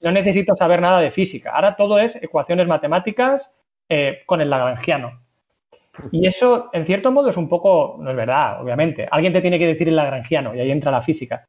[0.00, 1.52] no necesito saber nada de física.
[1.52, 3.50] Ahora todo es ecuaciones matemáticas
[3.88, 5.20] eh, con el lagrangiano.
[6.10, 9.06] Y eso, en cierto modo, es un poco, no es verdad, obviamente.
[9.10, 11.44] Alguien te tiene que decir el lagrangiano y ahí entra la física.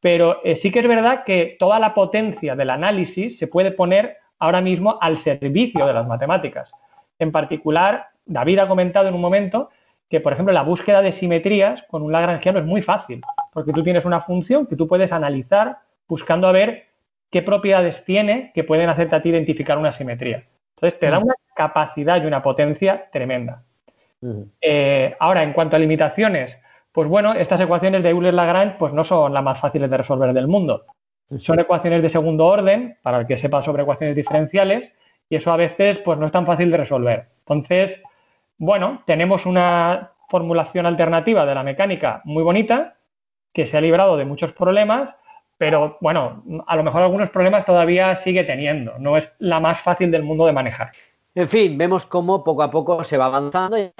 [0.00, 4.16] Pero eh, sí que es verdad que toda la potencia del análisis se puede poner
[4.38, 6.72] ahora mismo al servicio de las matemáticas.
[7.18, 9.68] En particular, David ha comentado en un momento
[10.10, 13.20] que, por ejemplo, la búsqueda de simetrías con un lagrangiano es muy fácil,
[13.52, 15.78] porque tú tienes una función que tú puedes analizar
[16.08, 16.88] buscando a ver
[17.30, 20.44] qué propiedades tiene que pueden hacerte a ti identificar una simetría.
[20.74, 23.62] Entonces, te da una capacidad y una potencia tremenda.
[24.20, 24.50] Uh -huh.
[24.60, 26.58] eh, ahora, en cuanto a limitaciones,
[26.92, 30.48] pues bueno, estas ecuaciones de Euler-Lagrange pues no son las más fáciles de resolver del
[30.48, 30.84] mundo.
[31.38, 34.92] Son ecuaciones de segundo orden, para el que sepa sobre ecuaciones diferenciales,
[35.28, 37.26] y eso a veces pues, no es tan fácil de resolver.
[37.46, 38.02] Entonces,
[38.60, 42.98] bueno, tenemos una formulación alternativa de la mecánica muy bonita,
[43.54, 45.16] que se ha librado de muchos problemas,
[45.56, 50.10] pero bueno, a lo mejor algunos problemas todavía sigue teniendo, no es la más fácil
[50.10, 50.92] del mundo de manejar.
[51.34, 53.92] En fin, vemos cómo poco a poco se va avanzando y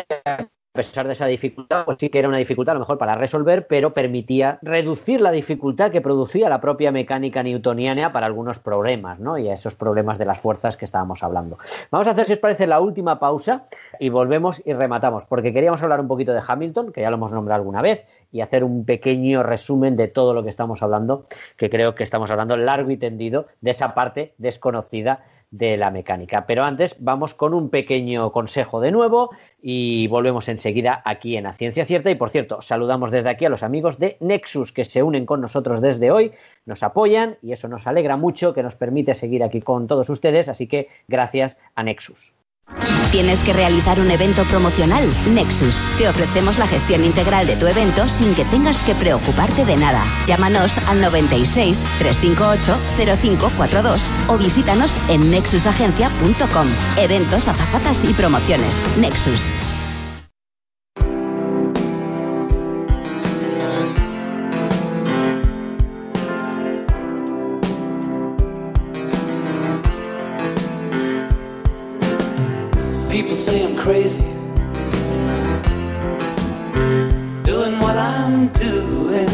[0.72, 3.66] pesar de esa dificultad, pues sí que era una dificultad a lo mejor para resolver,
[3.66, 9.36] pero permitía reducir la dificultad que producía la propia mecánica newtoniana para algunos problemas, ¿no?
[9.36, 11.58] Y a esos problemas de las fuerzas que estábamos hablando.
[11.90, 13.64] Vamos a hacer, si os parece, la última pausa
[13.98, 17.32] y volvemos y rematamos, porque queríamos hablar un poquito de Hamilton, que ya lo hemos
[17.32, 21.24] nombrado alguna vez, y hacer un pequeño resumen de todo lo que estamos hablando,
[21.56, 26.46] que creo que estamos hablando largo y tendido de esa parte desconocida de la mecánica.
[26.46, 31.52] Pero antes vamos con un pequeño consejo de nuevo y volvemos enseguida aquí en la
[31.52, 32.10] Ciencia Cierta.
[32.10, 35.40] Y por cierto, saludamos desde aquí a los amigos de Nexus que se unen con
[35.40, 36.32] nosotros desde hoy,
[36.66, 40.48] nos apoyan y eso nos alegra mucho, que nos permite seguir aquí con todos ustedes.
[40.48, 42.34] Así que gracias a Nexus.
[43.10, 45.08] ¿Tienes que realizar un evento promocional?
[45.32, 45.84] Nexus.
[45.98, 50.04] Te ofrecemos la gestión integral de tu evento sin que tengas que preocuparte de nada.
[50.28, 52.78] Llámanos al 96 358
[53.18, 56.68] 0542 o visítanos en nexusagencia.com.
[56.98, 58.84] Eventos, azafatas y promociones.
[58.96, 59.50] Nexus.
[73.20, 74.22] People say I'm crazy.
[77.44, 79.28] Doing what I'm doing.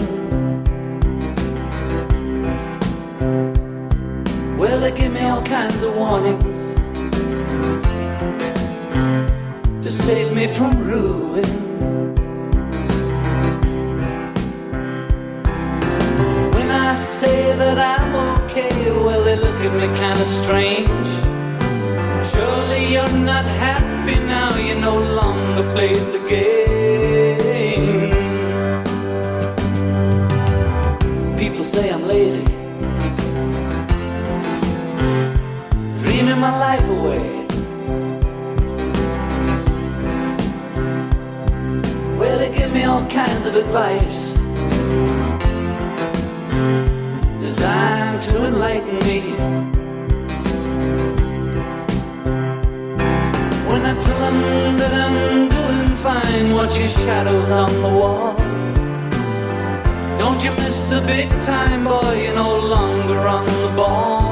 [4.59, 6.43] Well, they give me all kinds of warnings
[9.85, 11.45] to save me from ruin.
[16.55, 21.16] When I say that I'm okay, well, they look at me kind of strange.
[22.33, 28.13] Surely you're not happy now, you no longer play the game.
[31.37, 32.45] People say I'm lazy,
[36.03, 37.25] dreaming my life away.
[42.19, 44.17] Well, they give me all kinds of advice
[47.41, 49.86] designed to enlighten me.
[53.89, 58.35] I tell them that I'm doing fine, watch your shadows on the wall.
[60.19, 64.26] Don't you miss the big time, boy, you're no longer on the ball.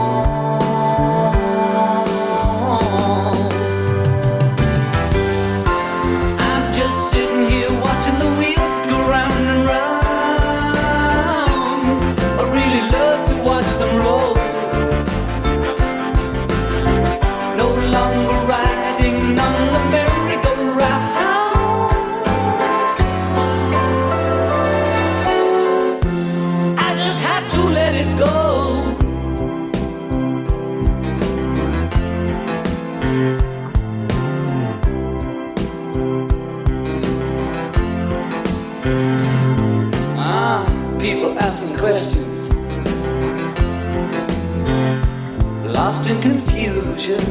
[46.05, 47.25] Lost in confusion.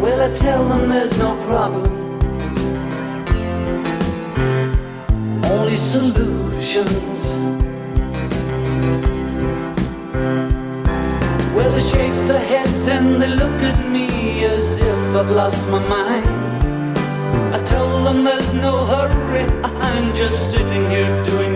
[0.00, 1.86] Well, I tell them there's no problem,
[5.44, 7.22] only solutions.
[11.54, 15.78] Well, they shake their heads and they look at me as if I've lost my
[15.88, 17.54] mind.
[17.54, 21.47] I tell them there's no hurry, I'm just sitting here doing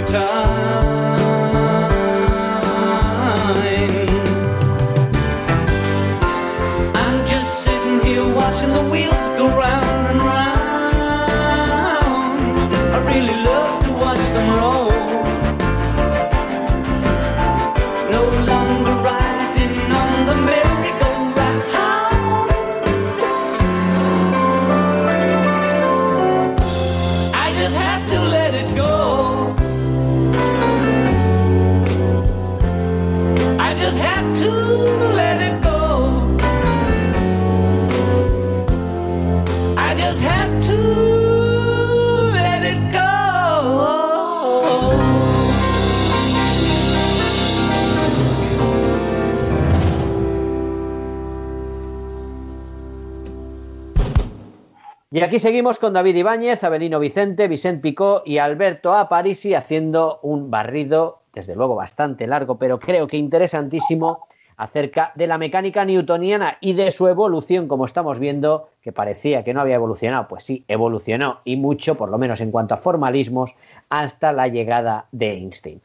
[55.22, 60.50] Y aquí seguimos con David Ibáñez, Abelino Vicente, Vicente Picó y Alberto Aparisi haciendo un
[60.50, 64.26] barrido, desde luego bastante largo, pero creo que interesantísimo,
[64.56, 69.54] acerca de la mecánica newtoniana y de su evolución, como estamos viendo, que parecía que
[69.54, 70.26] no había evolucionado.
[70.26, 73.54] Pues sí, evolucionó y mucho, por lo menos en cuanto a formalismos,
[73.90, 75.80] hasta la llegada de Einstein.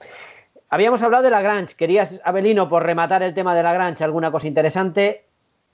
[0.70, 1.76] Habíamos hablado de Lagrange.
[1.76, 5.27] ¿Querías, Abelino, por rematar el tema de Lagrange, alguna cosa interesante?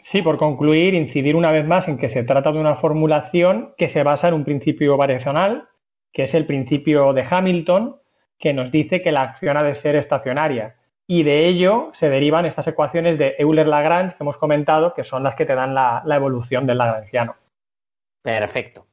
[0.03, 3.88] Sí, por concluir, incidir una vez más en que se trata de una formulación que
[3.88, 5.69] se basa en un principio variacional,
[6.11, 7.95] que es el principio de Hamilton,
[8.38, 10.75] que nos dice que la acción ha de ser estacionaria.
[11.07, 15.35] Y de ello se derivan estas ecuaciones de Euler-Lagrange que hemos comentado, que son las
[15.35, 17.38] que te dan la, evolución del lagrangiano.
[18.22, 18.88] Perfecto.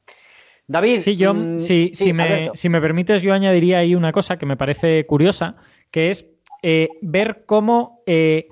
[0.69, 4.47] David, sí, yo, mm, si, me, si, me, permites, yo añadiría ahí una cosa que
[4.47, 5.57] me parece curiosa,
[5.91, 6.31] que es
[6.63, 8.47] eh, ver cómo eh,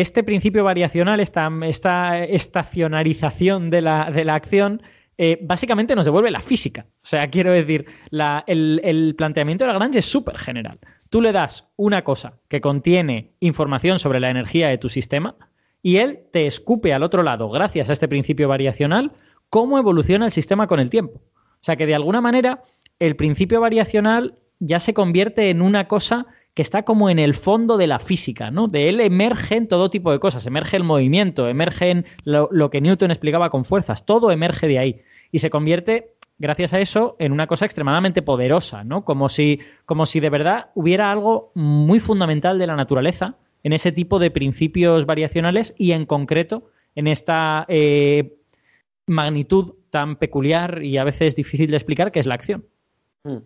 [0.00, 4.82] este principio variacional, esta, esta estacionarización de la, de la acción,
[5.16, 6.86] eh, básicamente nos devuelve la física.
[7.02, 10.80] O sea, quiero decir, el, planteamiento de Lagrange es súper general.
[11.10, 15.36] Tú le das una cosa que contiene información sobre la energía de tu sistema
[15.80, 19.12] y él te escupe al otro lado, gracias a este principio variacional,
[19.48, 21.20] cómo evoluciona el sistema con el tiempo.
[21.20, 22.64] O sea que de alguna manera
[22.98, 27.76] el principio variacional ya se convierte en una cosa que está como en el fondo
[27.76, 28.68] de la física, ¿no?
[28.68, 33.50] De él emergen todo tipo de cosas, emerge el movimiento, emergen lo, que Newton explicaba
[33.50, 35.00] con fuerzas, todo emerge de ahí
[35.32, 39.04] y se convierte gracias a eso en una cosa extremadamente poderosa, ¿no?
[39.04, 43.90] Como si, como si de verdad hubiera algo muy fundamental de la naturaleza en ese
[43.90, 48.36] tipo de principios variacionales y en concreto en esta eh,
[49.06, 52.66] magnitud tan peculiar y a veces difícil de explicar que es la acción.
[53.24, 53.38] Hmm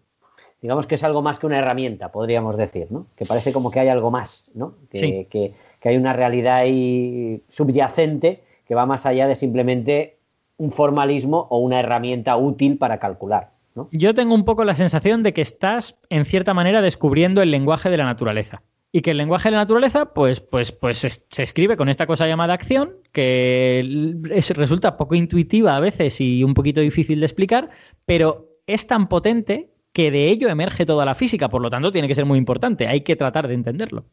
[0.61, 3.07] digamos que es algo más que una herramienta, podríamos decir, ¿no?
[3.17, 4.75] Que parece como que hay algo más, ¿no?
[4.91, 5.55] Que, que,
[5.89, 10.19] hay una realidad ahí subyacente que va más allá de simplemente
[10.57, 13.53] un formalismo o una herramienta útil para calcular.
[13.75, 13.89] ¿no?
[13.93, 17.91] Yo tengo un poco la sensación de que estás, en cierta manera, descubriendo el lenguaje
[17.91, 18.63] de la naturaleza.
[18.91, 22.27] Y que el lenguaje de la naturaleza, pues, pues, pues se escribe con esta cosa
[22.27, 24.17] llamada acción, que
[24.55, 27.71] resulta poco intuitiva a veces y un poquito difícil de explicar,
[28.07, 32.09] pero es tan potente que de ello emerge toda la física, por lo tanto tiene
[32.09, 34.05] que ser muy importante, hay que tratar de entenderlo.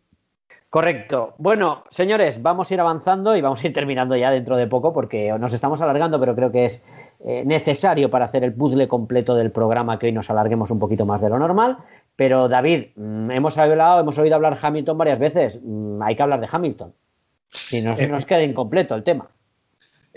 [0.75, 1.35] Correcto.
[1.37, 4.91] Bueno, señores, vamos a ir avanzando y vamos a ir terminando ya dentro de poco
[4.91, 6.83] porque nos estamos alargando, pero creo que es
[7.23, 11.05] eh, necesario para hacer el puzzle completo del programa que hoy nos alarguemos un poquito
[11.05, 11.77] más de lo normal.
[12.17, 16.41] Pero David, mm, hemos hablado, hemos oído hablar Hamilton varias veces, mm, hay que hablar
[16.41, 16.93] de Hamilton.
[17.49, 19.29] Si no se nos queda incompleto el tema.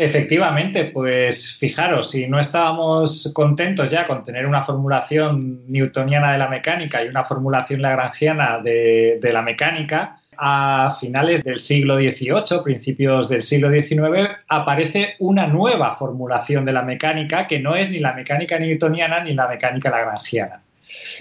[0.00, 6.46] Efectivamente, pues fijaros, si no estábamos contentos ya con tener una formulación newtoniana de la
[6.46, 13.42] mecánica y una formulación lagrangiana de, la mecánica, a finales del siglo XVIII, principios del
[13.42, 18.56] siglo XIX, aparece una nueva formulación de la mecánica que no es ni la mecánica
[18.56, 20.62] newtoniana ni la mecánica lagrangiana.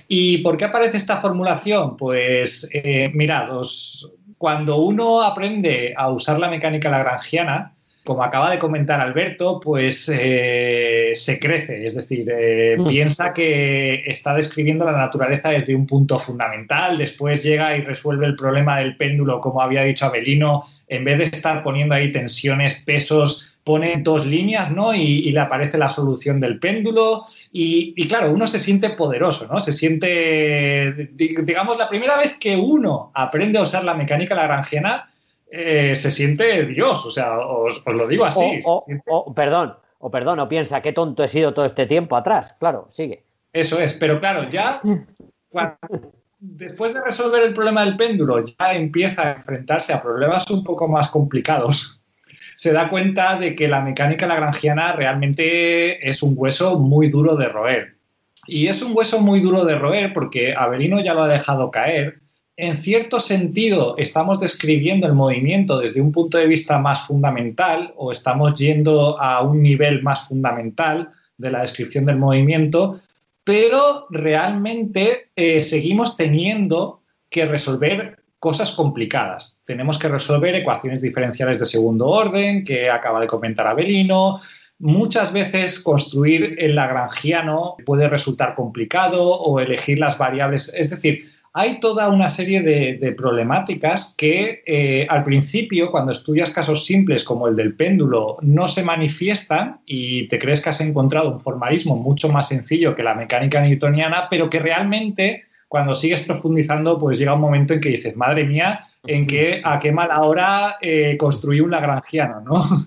[0.08, 1.98] ¿Y por qué aparece esta formulación?
[1.98, 7.74] Pues eh, mirados, cuando uno aprende a usar la mecánica lagrangiana,
[8.08, 12.88] como acaba de comentar Alberto, pues eh, se crece, es decir, eh, mm.
[12.88, 18.38] piensa que está describiendo la naturaleza desde un punto fundamental, después llega y resuelve el
[18.38, 23.58] problema del péndulo, como había dicho Abelino, en vez de estar poniendo ahí tensiones, pesos,
[23.66, 24.94] pone dos líneas, ¿no?
[24.94, 27.26] Y, le aparece la solución del péndulo.
[27.52, 29.60] Y, y, claro, uno se siente poderoso, ¿no?
[29.60, 35.07] Se siente, digamos, la primera vez que uno aprende a usar la mecánica lagrangiana,
[35.52, 38.60] eh, se siente Dios, o sea, os, lo digo así.
[39.06, 42.88] O, perdón, o perdón, o piensa qué tonto he sido todo este tiempo atrás, claro,
[42.90, 43.24] sigue.
[43.54, 44.82] Eso es, pero claro, ya
[46.40, 50.88] después de resolver el problema del péndulo, ya empieza a enfrentarse a problemas un poco
[50.88, 52.00] más complicados.
[52.56, 57.48] Se da cuenta de que la mecánica lagrangiana realmente es un hueso muy duro de
[57.48, 57.98] roer.
[58.48, 62.22] Y es un hueso muy duro de roer porque Avelino ya lo ha dejado caer,
[62.58, 68.12] en cierto sentido estamos describiendo el movimiento desde un punto de vista más fundamental o
[68.12, 73.00] estamos yendo a un nivel más fundamental de la descripción del movimiento,
[73.44, 79.62] pero realmente eh, seguimos teniendo que resolver cosas complicadas.
[79.64, 84.40] Tenemos que resolver ecuaciones diferenciales de segundo orden, que acaba de comentar Abelino.
[84.80, 90.74] Muchas veces construir el lagrangiano puede resultar complicado o elegir las variables.
[90.74, 96.86] Es decir, hay toda una serie de, problemáticas que eh, al principio, cuando estudias casos
[96.86, 101.40] simples como el del péndulo, no se manifiestan y te crees que has encontrado un
[101.40, 107.18] formalismo mucho más sencillo que la mecánica newtoniana, pero que realmente cuando sigues profundizando, pues
[107.18, 111.18] llega un momento en que dices, madre mía, en que a qué mala hora eh,
[111.18, 112.86] construí un lagrangiano, ¿no?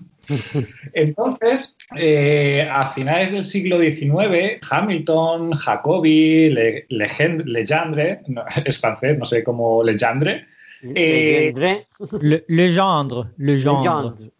[0.93, 9.17] Entonces, eh, a finales del siglo XIX, Hamilton, Jacobi, Le- Legend- Legendre, no, es francés,
[9.17, 10.45] no sé cómo Legendre,
[10.83, 11.87] eh, Legendre,
[12.21, 13.81] Le, Legendre, Legendre.
[14.13, 14.31] Legendre.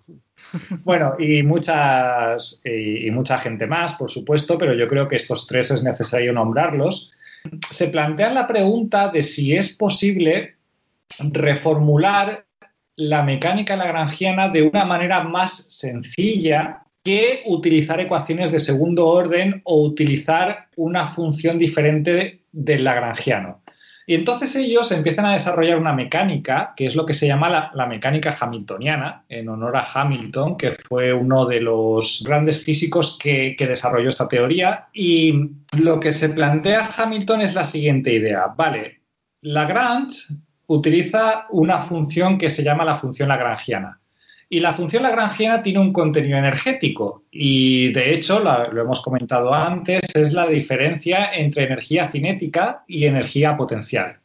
[0.84, 5.48] Bueno, y muchas y, y mucha gente más, por supuesto, pero yo creo que estos
[5.48, 7.14] tres es necesario nombrarlos.
[7.70, 10.56] Se plantean la pregunta de si es posible
[11.32, 12.46] reformular
[13.02, 19.82] la mecánica lagrangiana de una manera más sencilla que utilizar ecuaciones de segundo orden o
[19.84, 23.64] utilizar una función diferente del lagrangiano.
[24.06, 27.88] Y entonces ellos empiezan a desarrollar una mecánica, que es lo que se llama la,
[27.88, 33.68] mecánica hamiltoniana, en honor a Hamilton, que fue uno de los grandes físicos que, que
[33.68, 34.90] desarrolló esta teoría.
[34.94, 38.48] Y lo que se plantea Hamilton es la siguiente idea.
[38.56, 39.02] Vale,
[39.42, 40.36] Lagrange
[40.74, 44.00] utiliza una función que se llama la función lagrangiana.
[44.50, 49.54] Y la función lagrangiana tiene un contenido energético y de hecho, la- lo hemos comentado
[49.54, 54.20] antes, es la diferencia entre energía cinética y energía potencial.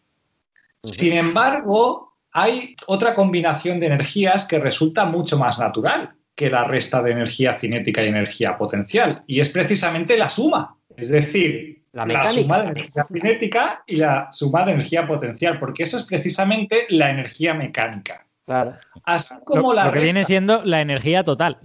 [0.82, 7.02] Sin embargo, hay otra combinación de energías que resulta mucho más natural que la resta
[7.02, 10.76] de energía cinética y energía potencial y es precisamente la suma.
[10.96, 15.96] Es decir, La suma de energía cinética y la suma de energía potencial, porque eso
[15.96, 18.26] es precisamente la energía mecánica.
[18.44, 21.58] Claro, Así como Lo, la lo que viene siendo la energía total.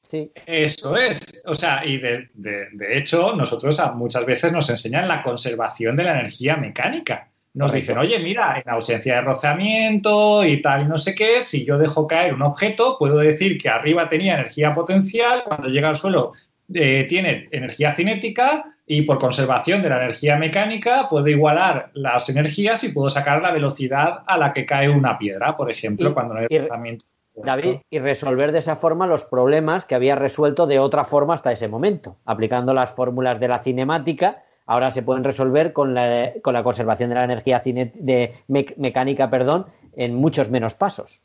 [0.00, 0.30] sí.
[0.46, 1.42] Eso es.
[1.46, 6.04] O sea, y de, de- de hecho, nosotros muchas veces nos enseñan la conservación de
[6.04, 7.28] la energía mecánica.
[7.54, 7.92] Nos Correcto.
[7.92, 11.78] dicen, oye, mira, en ausencia de rozamiento y tal y no sé qué, si yo
[11.78, 16.32] dejo caer un objeto, puedo decir que arriba tenía energía potencial, cuando llega al suelo
[16.72, 22.84] eh, tiene energía cinética y por conservación de la energía mecánica puedo igualar las energías
[22.84, 26.34] y puedo sacar la velocidad a la que cae una piedra, por ejemplo, Y- cuando
[26.34, 27.06] no hay rozamiento.
[27.36, 31.50] David, y resolver de esa forma los problemas que había resuelto de otra forma hasta
[31.50, 32.16] ese momento.
[32.24, 37.08] Aplicando las fórmulas de la cinemática, ahora se pueden resolver con la, con la conservación
[37.08, 41.22] de la energía cine- de mec- mecánica perdón, en muchos menos pasos.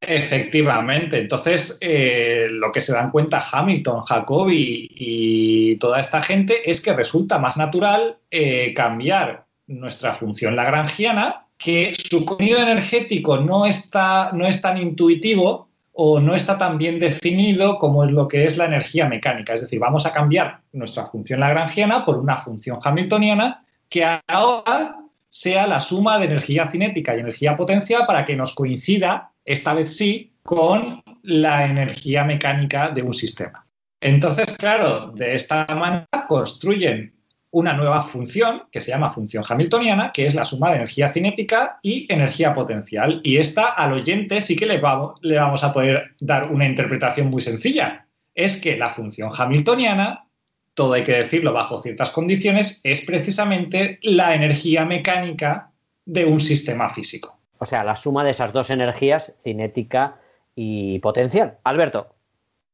[0.00, 1.18] Efectivamente.
[1.18, 6.92] Entonces, eh, lo que se dan cuenta Hamilton, Jacobi y toda esta gente es que
[6.92, 14.46] resulta más natural eh, cambiar nuestra función lagrangiana, que su contenido energético no, está, no
[14.46, 18.66] es tan intuitivo o no está tan bien definido como es lo que es la
[18.66, 19.54] energía mecánica.
[19.54, 24.96] Es decir, vamos a cambiar nuestra función lagrangiana por una función hamiltoniana que ahora
[25.28, 29.96] sea la suma de energía cinética y energía potencial para que nos coincida, esta vez
[29.96, 33.66] sí, con la energía mecánica de un sistema.
[33.98, 37.14] Entonces, claro, de esta manera construyen
[37.50, 41.78] una nueva función que se llama función hamiltoniana, que es la suma de energía cinética
[41.82, 43.22] y energía potencial.
[43.24, 47.28] Y esta al oyente sí que le vamos, le vamos a poder dar una interpretación
[47.28, 48.06] muy sencilla.
[48.34, 50.26] Es que la función hamiltoniana,
[50.74, 55.72] todo hay que decirlo bajo ciertas condiciones, es precisamente la energía mecánica
[56.04, 57.38] de un sistema físico.
[57.58, 60.16] O sea, la suma de esas dos energías, cinética
[60.54, 61.58] y potencial.
[61.64, 62.08] Alberto.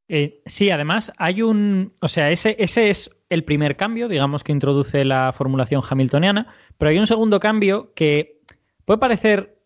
[0.08, 1.94] Eh, sí, además hay un.
[2.00, 6.90] O sea, ese, ese es el primer cambio, digamos, que introduce la formulación hamiltoniana, pero
[6.90, 8.40] hay un segundo cambio que
[8.84, 9.58] puede parecer,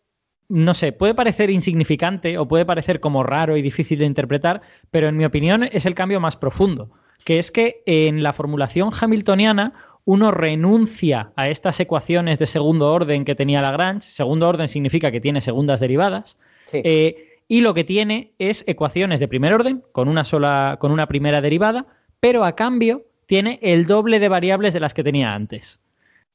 [0.49, 5.09] no sé, puede parecer insignificante o puede parecer como raro y difícil de interpretar, pero
[5.09, 6.91] en mi opinión es el cambio más profundo,
[7.25, 9.75] que es que en la formulación hamiltoniana
[10.09, 14.09] uno renuncia a estas ecuaciones de segundo orden que tenía Lagrange.
[14.09, 16.39] Segundo orden significa que tiene segundas derivadas.
[16.65, 16.81] Sí.
[16.83, 21.09] Eh, y lo que tiene es ecuaciones de primer orden con una sola, con una
[21.09, 21.85] primera derivada,
[22.21, 25.79] pero a cambio tiene el doble de variables de las que tenía antes.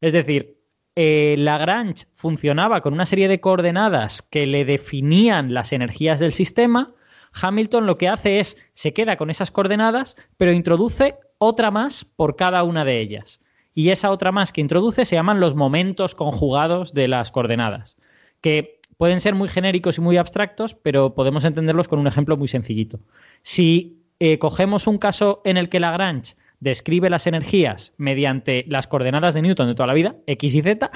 [0.01, 0.55] Es decir,
[0.95, 6.93] eh, Lagrange funcionaba con una serie de coordenadas que le definían las energías del sistema.
[7.41, 12.35] Hamilton lo que hace es se queda con esas coordenadas, pero introduce otra más por
[12.35, 13.39] cada una de ellas.
[13.75, 17.97] Y esa otra más que introduce se llaman los momentos conjugados de las coordenadas,
[18.41, 22.47] que pueden ser muy genéricos y muy abstractos, pero podemos entenderlos con un ejemplo muy
[22.47, 22.99] sencillito.
[23.41, 29.33] Si eh, cogemos un caso en el que Lagrange describe las energías mediante las coordenadas
[29.33, 30.89] de Newton de toda la vida, x y z,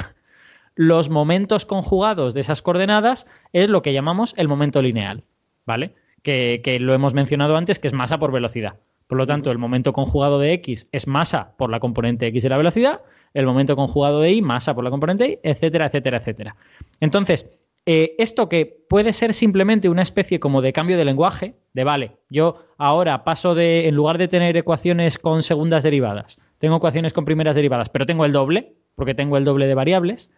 [0.76, 5.24] los momentos conjugados de esas coordenadas es lo que llamamos el momento lineal,
[5.66, 5.96] ¿vale?
[6.22, 8.76] Que, que lo hemos mencionado antes, que es masa por velocidad.
[9.08, 12.50] Por lo tanto, el momento conjugado de x es masa por la componente x de
[12.50, 13.02] la velocidad,
[13.34, 16.56] el momento conjugado de y masa por la componente y, etcétera, etcétera, etcétera.
[17.00, 17.48] Entonces,
[17.86, 22.18] eh, esto que puede ser simplemente una especie como de cambio de lenguaje, de vale,
[22.30, 27.24] yo ahora paso de, en lugar de tener ecuaciones con segundas derivadas, tengo ecuaciones con
[27.24, 30.30] primeras derivadas, pero tengo el doble, porque tengo el doble de variables,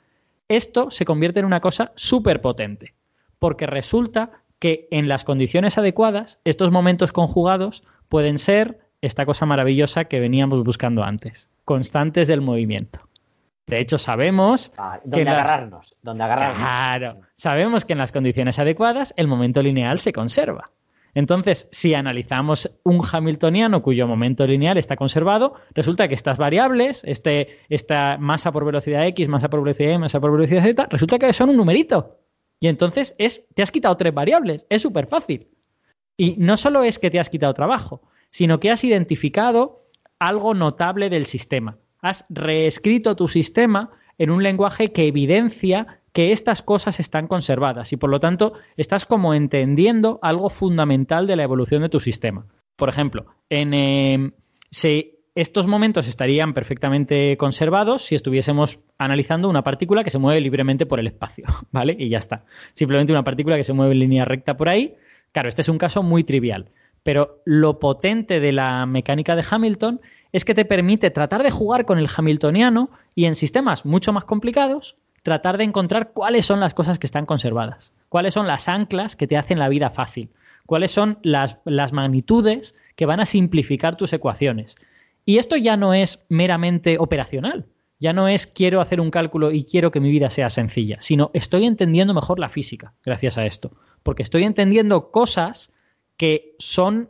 [0.47, 2.93] esto se convierte en una cosa súper potente,
[3.39, 10.05] porque resulta que en las condiciones adecuadas, estos momentos conjugados pueden ser esta cosa maravillosa
[10.05, 12.99] que veníamos buscando antes, constantes del movimiento.
[13.67, 16.57] De hecho, sabemos Ah, que donde las- agarrarnos, donde agarrarnos.
[16.57, 20.65] Claro, sabemos que en las condiciones adecuadas el momento lineal se conserva.
[21.15, 27.59] Entonces, si analizamos un hamiltoniano cuyo momento lineal está conservado, resulta que estas variables, este,
[27.69, 31.33] esta masa por velocidad x, masa por velocidad y, masa por velocidad z, resulta que
[31.33, 32.17] son un numerito.
[32.59, 34.65] Y entonces es, te has quitado tres variables.
[34.69, 35.47] Es súper fácil.
[36.19, 39.85] Y no solo es que te has quitado trabajo, sino que has identificado
[40.19, 41.77] algo notable del sistema.
[42.01, 47.95] Has reescrito tu sistema en un lenguaje que evidencia que estas cosas están conservadas y
[47.95, 52.45] por lo tanto estás como entendiendo algo fundamental de la evolución de tu sistema.
[52.75, 54.31] Por ejemplo, en, eh,
[54.71, 60.85] si estos momentos estarían perfectamente conservados si estuviésemos analizando una partícula que se mueve libremente
[60.85, 61.95] por el espacio, ¿vale?
[61.97, 62.43] Y ya está.
[62.73, 64.97] Simplemente una partícula que se mueve en línea recta por ahí.
[65.31, 66.69] Claro, este es un caso muy trivial,
[67.03, 70.01] pero lo potente de la mecánica de Hamilton
[70.31, 74.25] es que te permite tratar de jugar con el hamiltoniano y en sistemas mucho más
[74.25, 79.15] complicados tratar de encontrar cuáles son las cosas que están conservadas, cuáles son las anclas
[79.15, 80.29] que te hacen la vida fácil,
[80.65, 84.75] cuáles son las, las magnitudes que van a simplificar tus ecuaciones.
[85.25, 87.65] Y esto ya no es meramente operacional,
[87.99, 91.31] ya no es quiero hacer un cálculo y quiero que mi vida sea sencilla, sino
[91.33, 93.71] estoy entendiendo mejor la física gracias a esto,
[94.03, 95.73] porque estoy entendiendo cosas
[96.17, 97.09] que son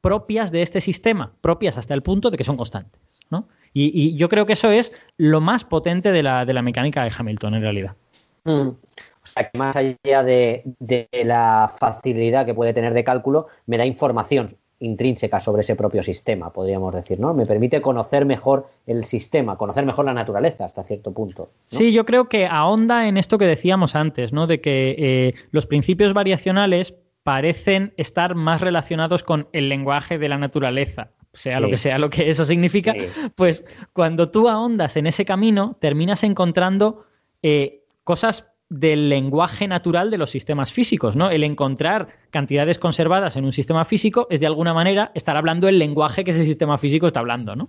[0.00, 3.00] propias de este sistema, propias hasta el punto de que son constantes.
[3.30, 3.48] ¿no?
[3.72, 7.12] Y, yo creo que eso es lo más potente de la, de la mecánica de
[7.16, 7.96] Hamilton en realidad.
[8.44, 8.68] Mm.
[8.68, 13.84] O sea, que más allá de la facilidad que puede tener de cálculo, me da
[13.84, 17.34] información intrínseca sobre ese propio sistema, podríamos decir, ¿no?
[17.34, 21.50] Me permite conocer mejor el sistema, conocer mejor la naturaleza hasta cierto punto.
[21.70, 21.78] ¿no?
[21.78, 24.46] Sí, yo creo que ahonda en esto que decíamos antes, ¿no?
[24.46, 30.38] De que eh, los principios variacionales parecen estar más relacionados con el lenguaje de la
[30.38, 31.62] naturaleza, sea Sí.
[31.62, 33.06] lo que sea lo que eso significa, Sí.
[33.36, 37.04] pues cuando tú ahondas en ese camino, terminas encontrando
[37.42, 41.30] eh, cosas del lenguaje natural de los sistemas físicos, ¿no?
[41.30, 45.78] El encontrar cantidades conservadas en un sistema físico es de alguna manera estar hablando el
[45.78, 47.68] lenguaje que ese sistema físico está hablando, ¿no?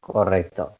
[0.00, 0.78] Correcto.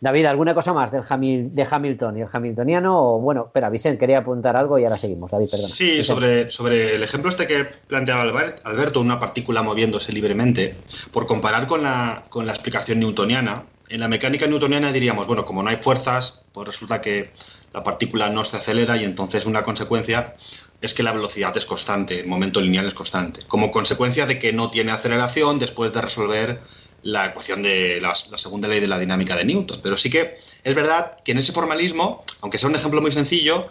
[0.00, 3.14] David, ¿alguna cosa más del Hamil- de Hamilton y el hamiltoniano?
[3.14, 5.30] O, bueno, espera, Vicente, quería apuntar algo y ahora seguimos.
[5.30, 5.68] David, perdón.
[5.68, 10.74] Sí, sobre, sobre el ejemplo este que planteaba Albert- Alberto, una partícula moviéndose libremente,
[11.12, 15.62] por comparar con la, con la explicación newtoniana, en la mecánica newtoniana diríamos, bueno, como
[15.62, 17.30] no hay fuerzas, pues resulta que
[17.72, 20.36] la partícula no se acelera y entonces una consecuencia
[20.80, 24.52] es que la velocidad es constante, el momento lineal es constante, como consecuencia de que
[24.52, 26.60] no tiene aceleración después de resolver
[27.02, 29.80] la ecuación de la, segunda ley de la dinámica de Newton.
[29.82, 33.68] Pero sí que es verdad que en ese formalismo, aunque sea un ejemplo muy sencillo,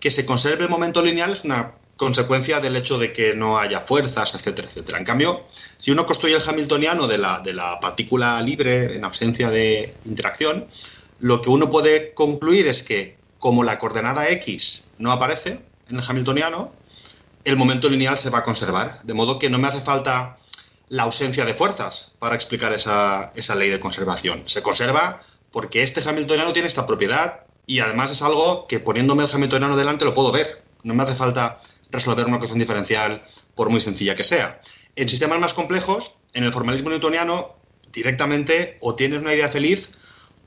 [0.00, 3.80] que se conserve el momento lineal es una consecuencia del hecho de que no haya
[3.80, 4.98] fuerzas, etcétera, etcétera.
[4.98, 5.44] En cambio,
[5.78, 10.66] si uno construye el hamiltoniano de la, de la partícula libre en ausencia de interacción,
[11.20, 16.04] lo que uno puede concluir es que como la coordenada x no aparece en el
[16.08, 16.70] hamiltoniano,
[17.42, 19.02] el momento lineal se va a conservar.
[19.02, 20.38] De modo que no me hace falta
[20.88, 24.44] la ausencia de fuerzas para explicar esa, esa ley de conservación.
[24.46, 29.34] Se conserva porque este hamiltoniano tiene esta propiedad y además es algo que poniéndome el
[29.34, 30.62] hamiltoniano delante lo puedo ver.
[30.84, 33.24] No me hace falta resolver una ecuación diferencial
[33.56, 34.60] por muy sencilla que sea.
[34.94, 37.56] En sistemas más complejos, en el formalismo newtoniano,
[37.92, 39.90] directamente o tienes una idea feliz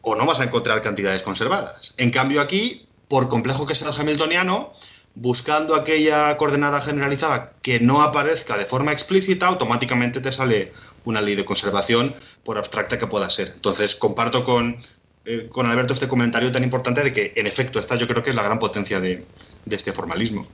[0.06, 1.94] o no vas a encontrar cantidades conservadas.
[1.98, 4.74] En cambio aquí, por complejo que sea el hamiltoniano,
[5.16, 10.74] buscando aquella coordenada generalizada que no aparezca de forma explícita, automáticamente te sale
[11.06, 13.52] una ley de conservación, por abstracta que pueda ser.
[13.56, 14.78] Entonces, comparto con,
[15.24, 18.32] eh, con Alberto este comentario tan importante de que, en efecto, esta yo creo que
[18.32, 19.26] es la gran potencia de,
[19.66, 20.48] de este formalismo.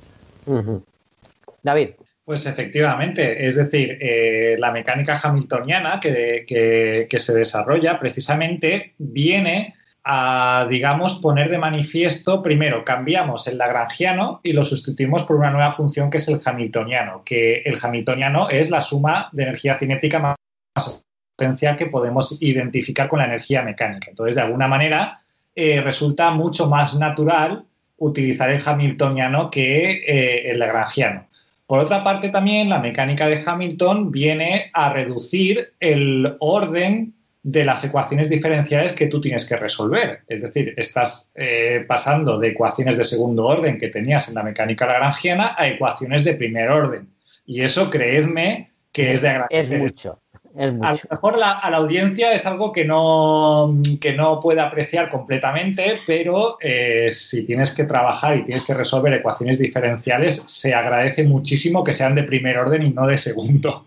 [1.63, 1.89] David.
[2.23, 9.73] Pues efectivamente, es decir, eh, la mecánica hamiltoniana que, que- que se desarrolla precisamente viene
[10.03, 15.73] a, digamos, poner de manifiesto, primero, cambiamos el lagrangiano y lo sustituimos por una nueva
[15.73, 21.03] función que es el hamiltoniano, que el hamiltoniano es la suma de energía cinética más
[21.37, 24.09] potencial que podemos identificar con la energía mecánica.
[24.09, 25.19] Entonces, de alguna manera,
[25.55, 27.65] eh, resulta mucho más natural
[27.97, 31.27] utilizar el hamiltoniano que eh, el lagrangiano.
[31.67, 37.13] Por otra parte, también la mecánica de Hamilton viene a reducir el orden
[37.43, 40.19] de las ecuaciones diferenciales que tú tienes que resolver.
[40.27, 44.85] Es decir, estás eh, pasando de ecuaciones de segundo orden que tenías en la mecánica
[44.85, 47.09] lagrangiana a ecuaciones de primer orden.
[47.45, 49.79] Y eso, creedme, que es de Es agradecer.
[49.79, 50.19] mucho.
[50.55, 51.07] Es A lo mucho.
[51.09, 56.57] mejor la- a la audiencia es algo que no, que no puede apreciar completamente, pero
[56.61, 61.93] eh, si tienes que trabajar y tienes que resolver ecuaciones diferenciales, se agradece muchísimo que
[61.93, 63.83] sean de primer orden y no de segundo.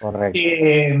[0.00, 0.38] Correcto.
[0.38, 0.98] Eh,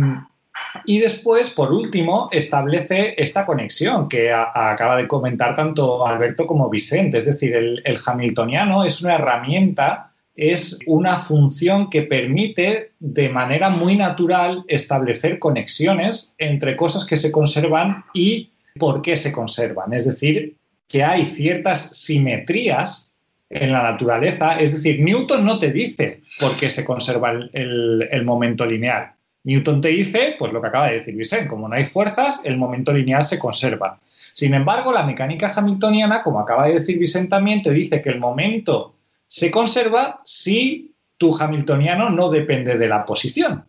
[0.84, 7.18] y después, por último, establece esta conexión que acaba de comentar tanto Alberto como Vicente.
[7.18, 13.96] Es decir, el, hamiltoniano es una herramienta, es una función que permite de manera muy
[13.96, 19.92] natural establecer conexiones entre cosas que se conservan y por qué se conservan.
[19.92, 20.56] Es decir,
[20.86, 23.12] que hay ciertas simetrías
[23.50, 24.60] en la naturaleza.
[24.60, 29.17] Es decir, Newton no te dice por qué se conserva el momento lineal.
[29.48, 32.58] Newton te dice, pues lo que acaba de decir Vicente, como no hay fuerzas, el
[32.58, 33.98] momento lineal se conserva.
[34.04, 38.20] Sin embargo, la mecánica hamiltoniana, como acaba de decir Vicente también, te dice que el
[38.20, 38.96] momento
[39.26, 43.64] se conserva si tu hamiltoniano no depende de la posición.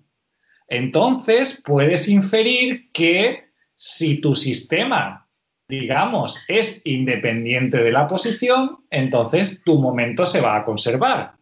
[0.68, 5.30] Entonces, puedes inferir que si tu sistema,
[5.70, 11.39] digamos, es independiente de la posición, entonces tu momento se va a conservar.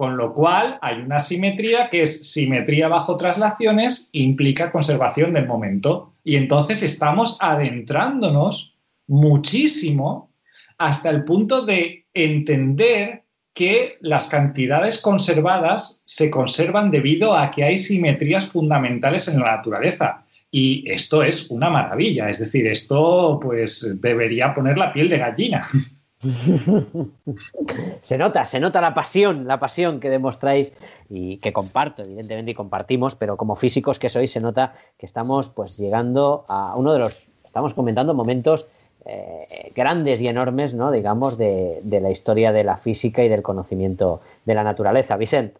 [0.00, 6.14] Con lo cual hay una simetría que es simetría bajo traslaciones, implica conservación del momento.
[6.24, 10.32] Y entonces estamos adentrándonos muchísimo
[10.78, 17.76] hasta el punto de entender que las cantidades conservadas se conservan debido a que hay
[17.76, 20.24] simetrías fundamentales en la naturaleza.
[20.50, 25.62] Y esto es una maravilla, es decir, esto pues debería poner la piel de gallina.
[28.02, 30.72] Se nota, se nota la pasión, la pasión que demostráis
[31.08, 35.48] y que comparto, evidentemente, y compartimos, pero como físicos que sois, se nota que estamos
[35.48, 38.66] pues llegando a uno de los, estamos comentando momentos
[39.06, 40.92] eh, grandes y enormes, ¿no?
[40.92, 45.16] Digamos, de, de la historia de la física y del conocimiento de la naturaleza.
[45.16, 45.58] Vicente.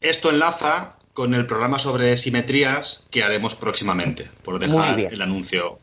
[0.00, 5.78] Esto enlaza con el programa sobre simetrías que haremos próximamente, por dejar el anuncio.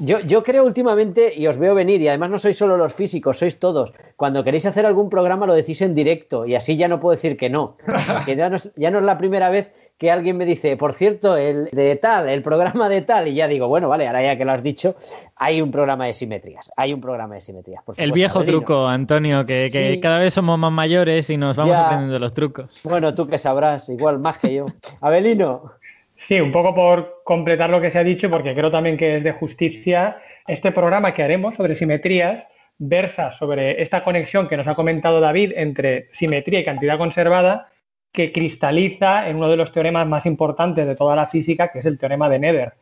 [0.00, 3.38] Yo, yo creo últimamente, y os veo venir, y además no sois solo los físicos,
[3.38, 3.92] sois todos.
[4.16, 7.36] Cuando queréis hacer algún programa lo decís en directo, y así ya no puedo decir
[7.36, 7.76] que no.
[8.26, 10.94] Que ya no es, ya no es la primera vez que alguien me dice, por
[10.94, 14.38] cierto, el de tal, el programa de tal, y ya digo, bueno, vale, ahora ya
[14.38, 14.94] que lo has dicho,
[15.36, 17.82] hay un programa de simetrías, hay un programa de simetrías.
[17.84, 18.14] por El supuesto.
[18.14, 18.58] viejo Avelino.
[18.60, 20.00] truco, Antonio, que, que Sí.
[20.00, 21.84] cada vez somos más mayores y nos vamos Ya.
[21.84, 22.70] aprendiendo los trucos.
[22.82, 24.64] Bueno, tú que sabrás, igual más que yo.
[25.02, 25.72] Abelino.
[26.20, 29.24] Sí, un poco por completar lo que se ha dicho, porque creo también que es
[29.24, 30.18] de justicia.
[30.46, 35.52] Este programa que haremos sobre simetrías versa sobre esta conexión que nos ha comentado David
[35.56, 37.68] entre simetría y cantidad conservada,
[38.12, 41.86] que cristaliza en uno de los teoremas más importantes de toda la física, que es
[41.86, 42.74] el teorema de Nether.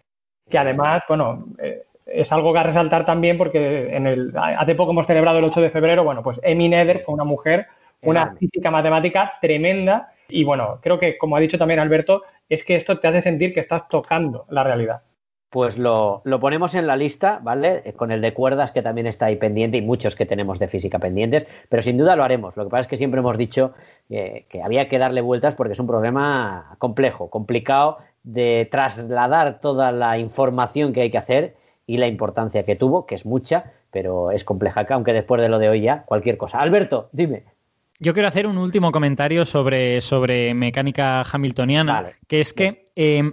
[0.51, 4.91] Que además, bueno, eh, es algo que a resaltar también porque en el, hace poco
[4.91, 7.69] hemos celebrado el 8 de febrero, bueno, pues Amy Nether fue una mujer,
[8.03, 12.77] una física matemática tremenda y bueno, creo que como ha dicho también Alberto, es que
[12.77, 15.03] esto te hace sentir que estás tocando la realidad.
[15.51, 17.81] Pues lo, lo ponemos en la lista, ¿vale?
[17.87, 20.69] Eh, Con el de cuerdas que también está ahí pendiente y muchos que tenemos de
[20.69, 22.59] física pendientes, pero sin duda lo haremos.
[22.59, 23.73] Lo que pasa es que siempre hemos dicho
[24.11, 29.91] eh, que había que darle vueltas porque es un problema complejo, complicado de trasladar toda
[29.91, 31.55] la información que hay que hacer
[31.87, 35.59] y la importancia que tuvo, que es mucha, pero es compleja, aunque después de lo
[35.59, 36.59] de hoy ya, cualquier cosa.
[36.59, 37.45] Alberto, dime.
[38.01, 42.15] Yo quiero hacer un último comentario sobre, sobre mecánica hamiltoniana, Vale.
[42.29, 43.33] que es que eh,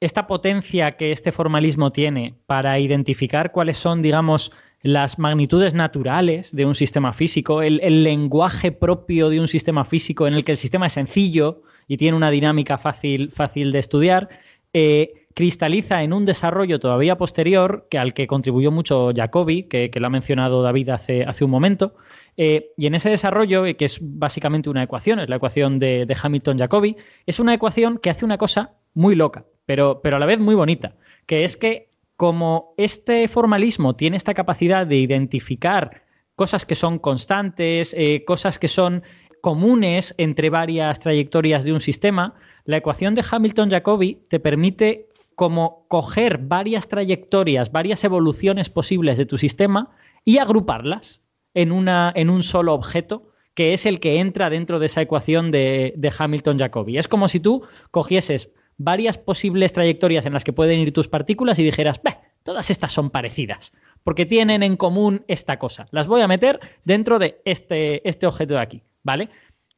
[0.00, 4.52] esta potencia que este formalismo tiene para identificar cuáles son, digamos,
[4.82, 10.28] las magnitudes naturales de un sistema físico, el, el lenguaje propio de un sistema físico
[10.28, 14.28] en el que el sistema es sencillo y tiene una dinámica fácil, fácil de estudiar,
[14.72, 20.00] eh, cristaliza en un desarrollo todavía posterior que al que contribuyó mucho Jacobi, que, que
[20.00, 21.94] lo ha mencionado David hace, hace un momento,
[22.36, 26.16] eh, y en ese desarrollo, eh, que es básicamente una ecuación, es la ecuación de,
[26.20, 26.96] Hamilton-Jacobi,
[27.26, 30.54] es una ecuación que hace una cosa muy loca, pero, pero a la vez muy
[30.54, 30.94] bonita,
[31.26, 36.02] que es que como este formalismo tiene esta capacidad de identificar
[36.36, 39.02] cosas que son constantes, eh, cosas que son
[39.40, 46.38] comunes entre varias trayectorias de un sistema, la ecuación de Hamilton-Jacobi te permite como coger
[46.38, 49.90] varias trayectorias, varias evoluciones posibles de tu sistema
[50.24, 51.23] y agruparlas
[51.54, 55.50] en, una, en un solo objeto que es el que entra dentro de esa ecuación
[55.50, 56.98] de, Hamilton-Jacobi.
[56.98, 61.58] Es como si tú cogieses varias posibles trayectorias en las que pueden ir tus partículas
[61.60, 65.86] y dijeras, "Bah, todas estas son parecidas, porque tienen en común esta cosa.
[65.92, 69.30] Las voy a meter dentro de este, este objeto de aquí, ¿vale?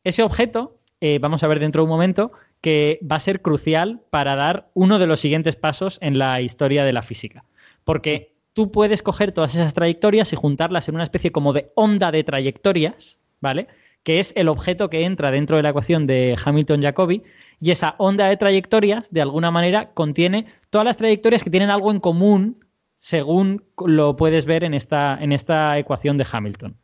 [0.05, 2.33] Ese objeto, eh, vamos a ver dentro de un momento,
[2.63, 6.85] que va a ser crucial para dar uno de los siguientes pasos en la historia
[6.85, 7.45] de la física.
[7.85, 12.11] Porque tú puedes coger todas esas trayectorias y juntarlas en una especie como de onda
[12.11, 13.67] de trayectorias, ¿vale?
[14.03, 17.23] Que es el objeto que entra dentro de la ecuación de Hamilton-Jacobi
[17.61, 21.91] Y esa onda de trayectorias, de alguna manera, contiene todas las trayectorias que tienen algo
[21.91, 22.65] en común,
[22.99, 26.77] según lo puedes ver en esta, en esta ecuación de Hamilton.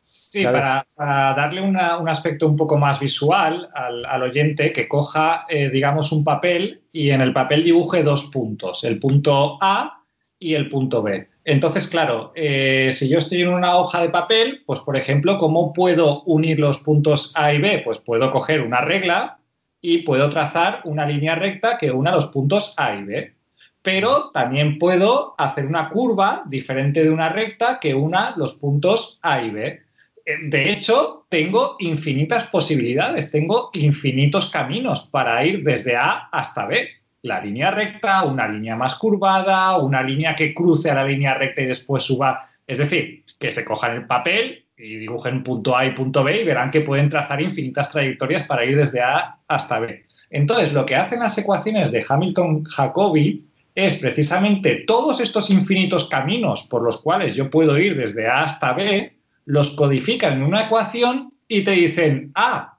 [0.00, 0.58] Sí, Claro.
[0.58, 5.44] para, para darle una- un aspecto un poco más visual al, al oyente, que coja,
[5.50, 10.01] eh, digamos, un papel y en el papel dibuje dos puntos, el punto A
[10.42, 11.28] y el punto B.
[11.44, 15.72] Entonces, claro, eh, si yo estoy en una hoja de papel, pues, por ejemplo, ¿cómo
[15.72, 17.82] puedo unir los puntos A y B?
[17.84, 19.38] Pues puedo coger una regla
[19.80, 23.34] y puedo trazar una línea recta que una los puntos A y B
[23.82, 29.42] pero también puedo hacer una curva diferente de una recta que una los puntos A
[29.42, 29.82] y B.
[30.24, 36.88] Eh, De hecho, tengo infinitas posibilidades, tengo infinitos caminos para ir desde A hasta B.
[37.22, 41.62] La línea recta, una línea más curvada, una línea que cruce a la línea recta
[41.62, 42.40] y después suba.
[42.66, 46.44] Es decir, que se cojan el papel y dibujen punto A y punto B y
[46.44, 50.06] verán que pueden trazar infinitas trayectorias para ir desde A hasta B.
[50.30, 56.82] Entonces, lo que hacen las ecuaciones de Hamilton-Jacobi es precisamente todos estos infinitos caminos por
[56.82, 61.64] los cuales yo puedo ir desde A hasta B, los codifican en una ecuación y
[61.64, 62.78] te dicen, ah,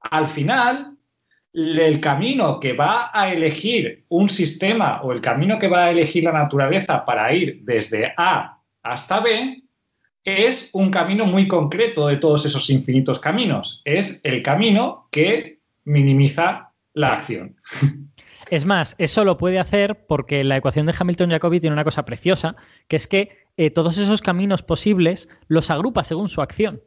[0.00, 0.96] al final,
[1.52, 6.24] el camino que va a elegir un sistema o el camino que va a elegir
[6.24, 9.62] la naturaleza para ir desde A hasta B
[10.24, 13.82] es un camino muy concreto de todos esos infinitos caminos.
[13.84, 17.56] Es el camino que minimiza la acción.
[18.50, 22.56] Es más, eso lo puede hacer porque la ecuación de Hamilton-Jacobi tiene una cosa preciosa,
[22.88, 26.82] que es que eh, todos esos caminos posibles los agrupa según su acción.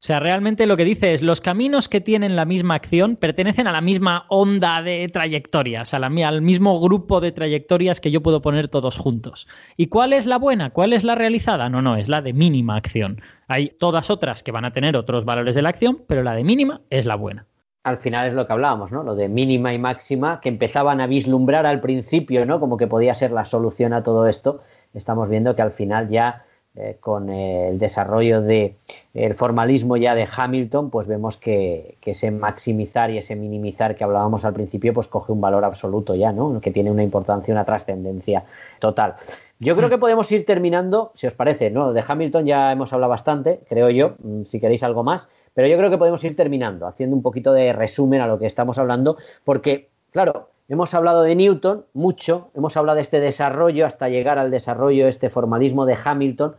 [0.00, 3.66] O sea, realmente lo que dice es, los caminos que tienen la misma acción pertenecen
[3.66, 8.22] a la misma onda de trayectorias, a la al mismo grupo de trayectorias que yo
[8.22, 9.48] puedo poner todos juntos.
[9.76, 10.70] ¿Y cuál es la buena?
[10.70, 11.68] ¿Cuál es la realizada?
[11.68, 13.20] No, no, es la de mínima acción.
[13.48, 16.44] Hay todas otras que van a tener otros valores de la acción, pero la de
[16.44, 17.46] mínima es la buena.
[17.82, 19.02] Al final es lo que hablábamos, ¿no?
[19.02, 22.60] Lo de mínima y máxima, que empezaban a vislumbrar al principio, ¿no?
[22.60, 24.62] Como que podía ser la solución a todo esto.
[24.94, 26.44] Estamos viendo que al final ya
[26.80, 28.76] eh, con el desarrollo de
[29.12, 34.04] el formalismo ya de Hamilton, pues vemos que, que ese maximizar y ese minimizar que
[34.04, 36.60] hablábamos al principio, pues coge un valor absoluto ya, ¿no?
[36.60, 38.44] Que tiene una importancia, una trascendencia
[38.78, 39.14] total.
[39.60, 41.92] Yo creo que podemos ir terminando, si os parece, ¿no?
[41.92, 45.76] De Hamilton ya hemos hablado bastante, creo yo, mm, si queréis algo más, pero yo
[45.76, 49.16] creo que podemos ir terminando, haciendo un poquito de resumen a lo que estamos hablando,
[49.44, 54.52] porque, claro, hemos hablado de Newton mucho, hemos hablado de este desarrollo hasta llegar al
[54.52, 56.54] desarrollo, este formalismo de Hamilton,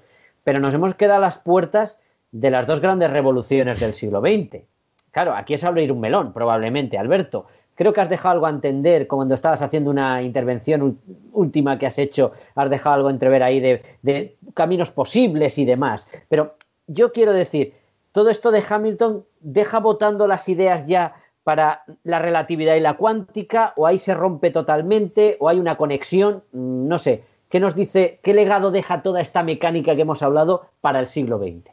[0.50, 2.00] pero nos hemos quedado a las puertas
[2.32, 4.64] de las dos grandes revoluciones del siglo XX.
[5.12, 7.46] Claro, aquí es abrir un melón, probablemente, Alberto.
[7.76, 10.98] Creo que has dejado algo a entender cuando estabas haciendo una intervención
[11.34, 16.08] última que has hecho, has dejado algo entrever ahí de, de caminos posibles y demás.
[16.30, 16.56] Pero
[16.88, 17.76] yo quiero decir,
[18.12, 21.14] todo esto de Hamilton deja votando las ideas ya
[21.44, 26.42] para la relatividad y la cuántica, o ahí se rompe totalmente, o hay una conexión,
[26.54, 27.24] mm, no sé.
[27.50, 31.40] ¿Qué nos dice, qué legado deja toda esta mecánica que hemos hablado para el siglo
[31.40, 31.72] XX?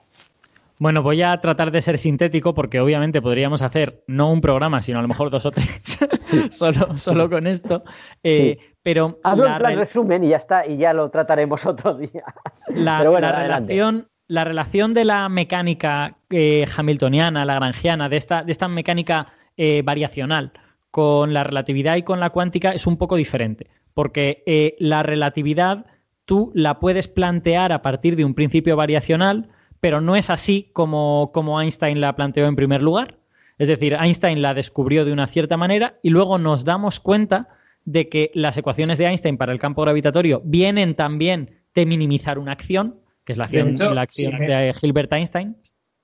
[0.78, 4.98] Bueno, voy a tratar de ser sintético porque obviamente podríamos hacer no un programa, sino
[4.98, 5.98] a lo mejor dos o tres
[6.50, 7.82] solo, solo con esto.
[8.22, 12.24] Eh, Pero Hazlo en plan resumen y ya está, y ya lo trataremos otro día.
[12.68, 13.72] la, Pero bueno, la adelante.
[13.72, 19.80] relación, la relación de la mecánica eh, hamiltoniana, lagrangiana, de esta, de esta mecánica eh,
[19.82, 20.52] variacional
[20.90, 25.86] con la relatividad y con la cuántica es un poco diferente, porque eh, la relatividad
[26.26, 29.48] tú la puedes plantear a partir de un principio variacional,
[29.80, 33.16] pero no es así como, como Einstein la planteó en primer lugar.
[33.56, 37.48] Es decir, Einstein la descubrió de una cierta manera y luego nos damos cuenta
[37.86, 42.52] de que las ecuaciones de Einstein para el campo gravitatorio vienen también de minimizar una
[42.52, 45.56] acción, que es la acción, hecho, la acción sí, me- de Hilbert Einstein.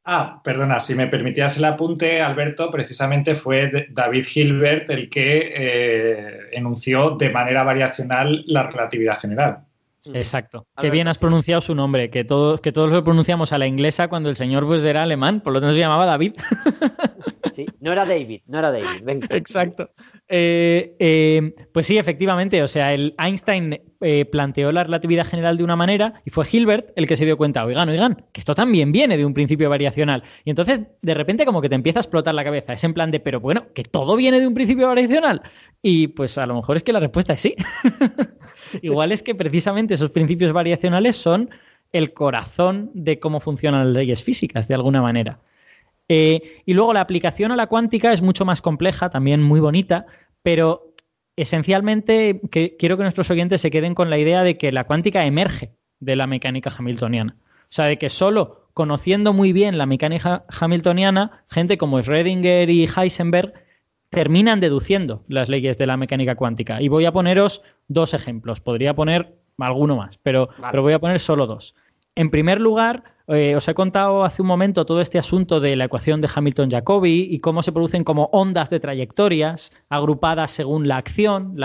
[0.04, 6.38] Ah, perdona, si me permitías el apunte, Alberto, precisamente fue David Hilbert el que eh,
[6.52, 9.58] enunció de manera variacional la relatividad general.
[10.04, 10.66] Exacto.
[10.74, 11.20] A Que ver, bien has sí.
[11.20, 14.66] pronunciado su nombre, que todos, que todos lo pronunciamos a la inglesa cuando el señor
[14.66, 16.34] pues era alemán, por lo tanto se llamaba David.
[17.80, 19.02] No era David, no era David.
[19.02, 19.26] venga.
[19.30, 19.90] Exacto.
[20.28, 22.62] Eh, eh, pues sí, efectivamente.
[22.62, 26.90] O sea, el Einstein eh, planteó la relatividad general de una manera y fue Hilbert
[26.96, 30.22] el que se dio cuenta, oigan, oigan, que esto también viene de un principio variacional.
[30.44, 32.72] Y entonces, de repente, como que te empieza a explotar la cabeza.
[32.72, 35.42] Es en plan de, pero bueno, que todo viene de un principio variacional.
[35.82, 37.56] Y pues a lo mejor es que la respuesta es sí.
[38.82, 41.50] Igual es que precisamente esos principios variacionales son
[41.92, 45.40] el corazón de cómo funcionan las leyes físicas, de alguna manera.
[46.14, 50.04] Eh, y luego la aplicación a la cuántica es mucho más compleja, también muy bonita,
[50.42, 50.92] pero
[51.36, 55.24] esencialmente que- quiero que nuestros oyentes se queden con la idea de que la cuántica
[55.24, 57.36] emerge de la mecánica hamiltoniana.
[57.40, 62.86] O sea, de que solo conociendo muy bien la mecánica hamiltoniana, gente como Schrödinger y
[62.94, 63.54] Heisenberg
[64.10, 66.82] terminan deduciendo las leyes de la mecánica cuántica.
[66.82, 68.60] Y voy a poneros dos ejemplos.
[68.60, 71.74] Podría poner alguno más, pero, pero voy a poner solo dos.
[72.14, 75.84] En primer lugar, eh, os he contado hace un momento todo este asunto de la
[75.84, 81.56] ecuación de Hamilton-Jacobi y cómo se producen como ondas de trayectorias agrupadas según la acción.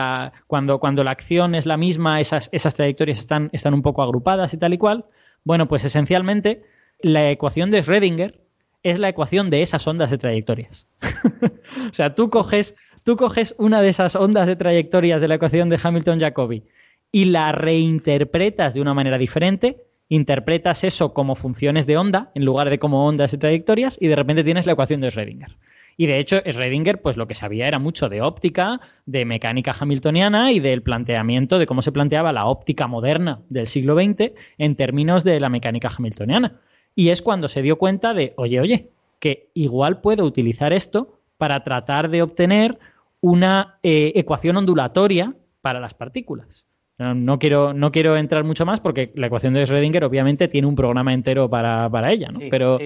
[0.48, 4.53] cuando, cuando, la acción es la misma, esas, esas trayectorias están, están, un poco agrupadas
[4.53, 5.06] y tal y cual.
[5.43, 6.64] Bueno, pues esencialmente
[7.01, 8.40] la ecuación de Schrödinger
[8.84, 10.88] es la ecuación de esas ondas de trayectorias.
[11.90, 15.67] o sea, tú coges, tú coges una de esas ondas de trayectorias de la ecuación
[15.67, 16.64] de Hamilton-Jacobi
[17.11, 22.69] y la reinterpretas de una manera diferente, interpretas eso como funciones de onda en lugar
[22.69, 25.56] de como ondas de trayectorias y de repente tienes la ecuación de Schrödinger.
[26.00, 30.52] Y de hecho, Schrödinger, pues lo que sabía era mucho de óptica, de mecánica hamiltoniana
[30.52, 35.24] y del planteamiento de cómo se planteaba la óptica moderna del siglo XX en términos
[35.24, 36.61] de la mecánica hamiltoniana.
[36.94, 41.64] Y es cuando se dio cuenta de, oye, oye, que igual puedo utilizar esto para
[41.64, 42.77] tratar de obtener
[43.22, 46.68] una eh, ecuación ondulatoria para las partículas.
[46.98, 50.76] No, quiero, no quiero entrar mucho más porque la ecuación de Schrödinger obviamente tiene un
[50.76, 52.40] programa entero para, ella, ¿no?
[52.50, 52.80] pero,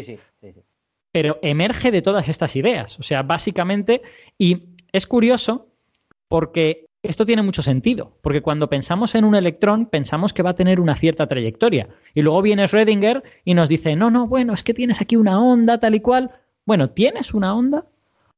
[1.14, 2.99] pero emerge de todas estas ideas.
[2.99, 4.01] O sea, básicamente,
[4.38, 5.69] y es curioso
[6.27, 10.56] porque esto tiene mucho sentido, porque cuando pensamos en un electrón pensamos que va a
[10.56, 11.88] tener una cierta trayectoria.
[12.14, 15.41] Y luego viene Schrödinger y nos dice, no, no, bueno, es que tienes aquí una
[15.41, 16.31] onda tal y cual.
[16.65, 17.85] Bueno, ¿tienes una onda?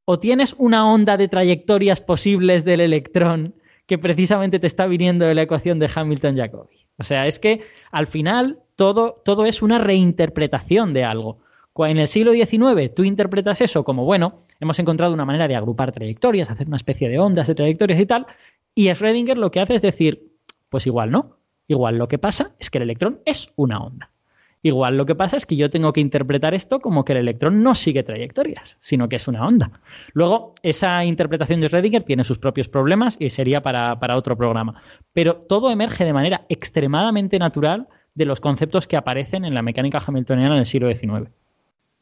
[0.05, 3.55] ¿O tienes una onda de trayectorias posibles del electrón
[3.85, 6.87] que precisamente te está viniendo de la ecuación de Hamilton-Jacobi?
[6.97, 11.39] O sea, es que al final todo, todo es una reinterpretación de algo.
[11.75, 15.91] En el siglo XIX tú interpretas eso como, bueno, hemos encontrado una manera de agrupar
[15.91, 18.27] trayectorias, hacer una especie de ondas de trayectorias y tal,
[18.75, 20.31] y Schrödinger lo que hace es decir,
[20.69, 21.37] pues igual no.
[21.67, 24.12] Igual lo que pasa es que el electrón es una onda.
[24.63, 27.61] Igual lo que pasa es que yo tengo que interpretar esto como que el electrón
[27.61, 29.81] no sigue trayectorias, sino que es una onda.
[30.13, 34.81] Luego, esa interpretación de Schrödinger tiene sus propios problemas y sería para, para otro programa.
[35.11, 40.01] Pero todo emerge de manera extremadamente natural de los conceptos que aparecen en la mecánica
[40.05, 41.29] hamiltoniana en el siglo XIX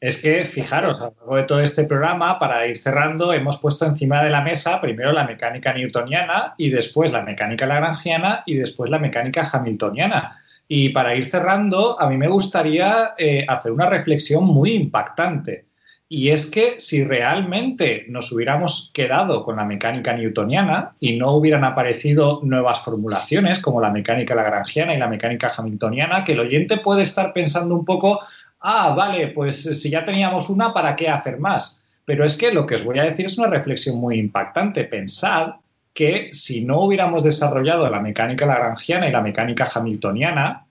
[0.02, 3.86] es que, fijaros, a lo largo de todo este programa, para ir cerrando, hemos puesto
[3.86, 8.90] encima de la mesa primero la mecánica newtoniana y después la mecánica lagrangiana y después
[8.90, 10.41] la mecánica hamiltoniana.
[10.68, 15.66] Y para ir cerrando, a mí me gustaría eh, hacer una reflexión muy impactante.
[16.14, 21.64] Y es que si realmente nos hubiéramos quedado con la mecánica newtoniana y no hubieran
[21.64, 27.00] aparecido nuevas formulaciones como la mecánica lagrangiana y la mecánica hamiltoniana, que el oyente puede
[27.00, 28.20] estar pensando un poco,
[28.60, 31.86] ah, vale, pues si ya teníamos una, ¿para qué hacer más?
[32.04, 34.84] Pero es que lo que os voy a decir es una reflexión muy impactante.
[34.84, 35.52] Pensad
[35.92, 40.66] que si no hubiéramos desarrollado la mecánica lagrangiana y la mecánica hamiltoniana,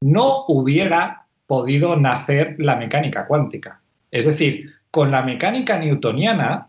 [0.00, 3.80] no hubiera podido nacer la mecánica cuántica.
[4.10, 6.68] Es decir, con la mecánica newtoniana,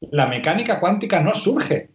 [0.00, 1.90] la mecánica cuántica no surge.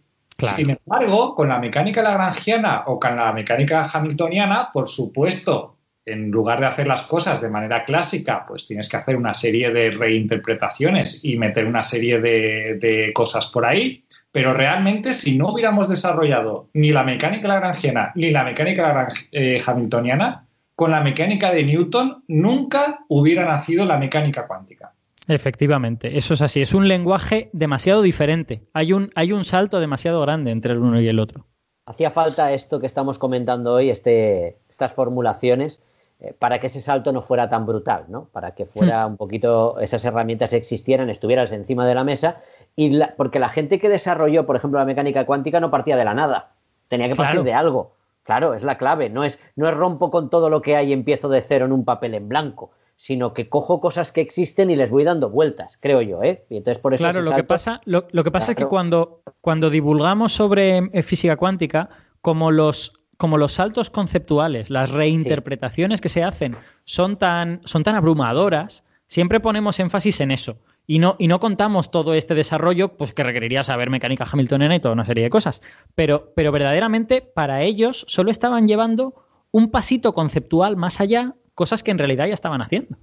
[0.56, 6.60] Sin embargo, con la mecánica lagrangiana o con la mecánica hamiltoniana, por supuesto, en lugar
[6.60, 11.24] de hacer las cosas de manera clásica, pues tienes que hacer una serie de reinterpretaciones
[11.24, 14.02] y meter una serie de, cosas por ahí.
[14.32, 20.46] Pero realmente, si no hubiéramos desarrollado ni la mecánica lagrangiana ni la mecánica eh, hamiltoniana,
[20.76, 24.94] con la mecánica de Newton nunca hubiera nacido la mecánica cuántica.
[25.28, 26.62] Efectivamente, eso es así.
[26.62, 28.62] Es un lenguaje demasiado diferente.
[28.72, 31.46] Hay un, hay un salto demasiado grande entre el uno y el otro.
[31.86, 35.82] Hacía falta esto que estamos comentando hoy, este, estas formulaciones,
[36.20, 38.26] eh, para que ese salto no fuera tan brutal, ¿no?
[38.26, 39.12] Para que fuera hmm.
[39.12, 42.42] un poquito, esas herramientas existieran, estuvieran encima de la mesa,
[42.76, 46.12] y porque la gente que desarrolló, por ejemplo, la mecánica cuántica no partía de la
[46.12, 46.52] nada,
[46.88, 47.94] tenía que partir de algo.
[48.22, 50.92] Claro, es la clave, no es, no es rompo con todo lo que hay y
[50.92, 54.76] empiezo de cero en un papel en blanco, sino que cojo cosas que existen y
[54.76, 56.44] les voy dando vueltas, creo yo, ¿eh?
[56.50, 59.70] Y entonces por eso Claro, lo que pasa, lo, que pasa es que cuando, cuando
[59.70, 61.88] divulgamos sobre eh, física cuántica,
[62.20, 67.94] como los como los saltos conceptuales, las reinterpretaciones que se hacen son tan, son tan
[67.94, 70.56] abrumadoras, siempre ponemos énfasis en eso.
[70.86, 74.80] Y no, y no contamos todo este desarrollo, pues que requeriría saber mecánica hamiltoniana y
[74.80, 75.60] toda una serie de cosas.
[75.94, 79.12] Pero, pero verdaderamente para ellos solo estaban llevando
[79.50, 82.96] un pasito conceptual más allá, cosas que en realidad ya estaban haciendo.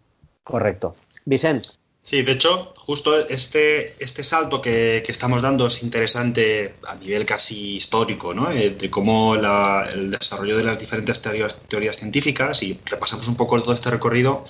[0.44, 0.96] Correcto.
[1.28, 1.70] Vicente.
[2.08, 7.76] Sí, de hecho, justo este, este salto que, estamos dando es interesante a nivel casi
[7.76, 8.50] histórico, ¿no?
[8.50, 13.62] Eh, de cómo el desarrollo de las diferentes teorías, teorías científicas, y repasamos un poco
[13.62, 14.46] todo este recorrido,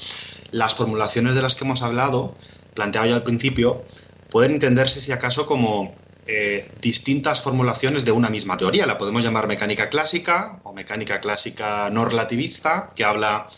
[0.51, 2.35] las formulaciones de las que hemos hablado,
[2.75, 3.83] planteado ya al principio,
[4.29, 5.95] pueden entenderse, si acaso, como
[6.27, 8.85] eh, distintas formulaciones de una misma teoría.
[8.85, 13.49] La podemos llamar mecánica clásica o mecánica clásica no relativista, que habla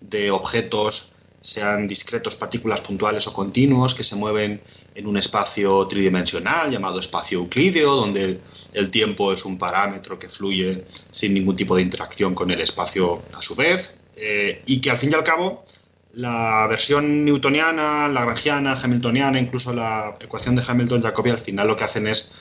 [0.00, 4.60] de objetos sean discretos, partículas puntuales o continuos, que se mueven
[4.94, 8.40] en un espacio tridimensional llamado espacio euclídeo, donde
[8.74, 13.22] el tiempo es un parámetro que fluye sin ningún tipo de interacción con el espacio
[13.36, 15.64] a su vez, eh, y que al fin y al cabo
[16.14, 22.06] la versión newtoniana, lagrangiana, hamiltoniana, incluso la ecuación de Hamilton-Jacobi al final lo que hacen
[22.08, 22.32] es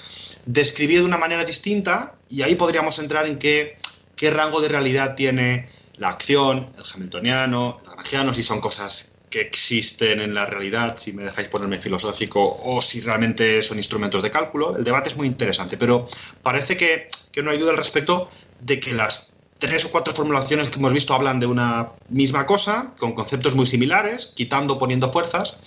[0.48, 3.77] describir de una manera distinta y ahí podríamos entrar en qué,
[4.16, 9.42] qué rango de realidad tiene la acción, el hamiltoniano, el lagrangiano, si son cosas que
[9.42, 14.32] existen en la realidad, si me dejáis ponerme filosófico, o si realmente son instrumentos de
[14.32, 14.77] cálculo.
[14.77, 16.08] El debate es muy interesante, pero
[16.43, 18.30] parece que, que no hay duda al respecto
[18.61, 22.93] de que las tres o cuatro formulaciones que hemos visto hablan de una misma cosa,
[23.00, 25.58] con conceptos muy similares, quitando, poniendo fuerzas,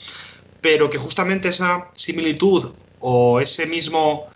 [0.61, 4.27] pero que justamente esa similitud o ese mismo,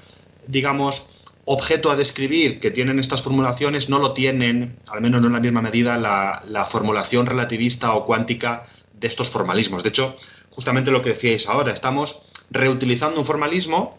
[0.47, 1.14] digamos,
[1.47, 5.41] objeto a describir que tienen estas formulaciones no lo tienen, al menos no en la
[5.41, 9.83] misma medida, la, la formulación relativista o cuántica de estos formalismos.
[9.83, 10.17] De hecho,
[10.51, 13.99] justamente lo que decíais ahora, estamos reutilizando un formalismo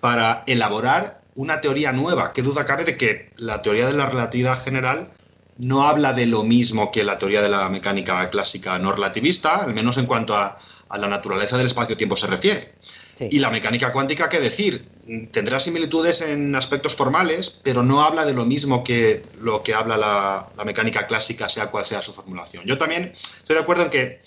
[0.00, 2.32] para elaborar una teoría nueva.
[2.32, 5.10] Qué duda cabe de que la teoría de la relatividad general
[5.58, 9.74] no habla de lo mismo que la teoría de la mecánica clásica no relativista, al
[9.74, 10.58] menos en cuanto a,
[10.88, 12.74] a la naturaleza del espacio-tiempo se refiere.
[13.20, 14.88] Y la mecánica cuántica, qué decir,
[15.30, 19.96] tendrá similitudes en aspectos formales, pero no habla de lo mismo que lo que habla
[19.96, 22.64] la, mecánica clásica, sea cual sea su formulación.
[22.66, 24.20] Yo también estoy de acuerdo en que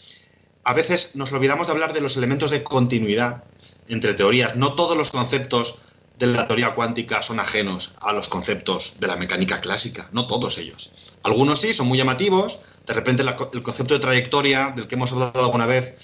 [0.63, 3.43] a veces nos olvidamos de hablar de los elementos de continuidad
[3.87, 4.55] entre teorías.
[4.55, 5.79] No todos los conceptos
[6.17, 10.57] de la teoría cuántica son ajenos a los conceptos de la mecánica clásica, no todos
[10.59, 10.91] ellos.
[11.23, 15.43] Algunos sí, son muy llamativos, de repente el concepto de trayectoria del que hemos hablado
[15.43, 15.95] alguna vez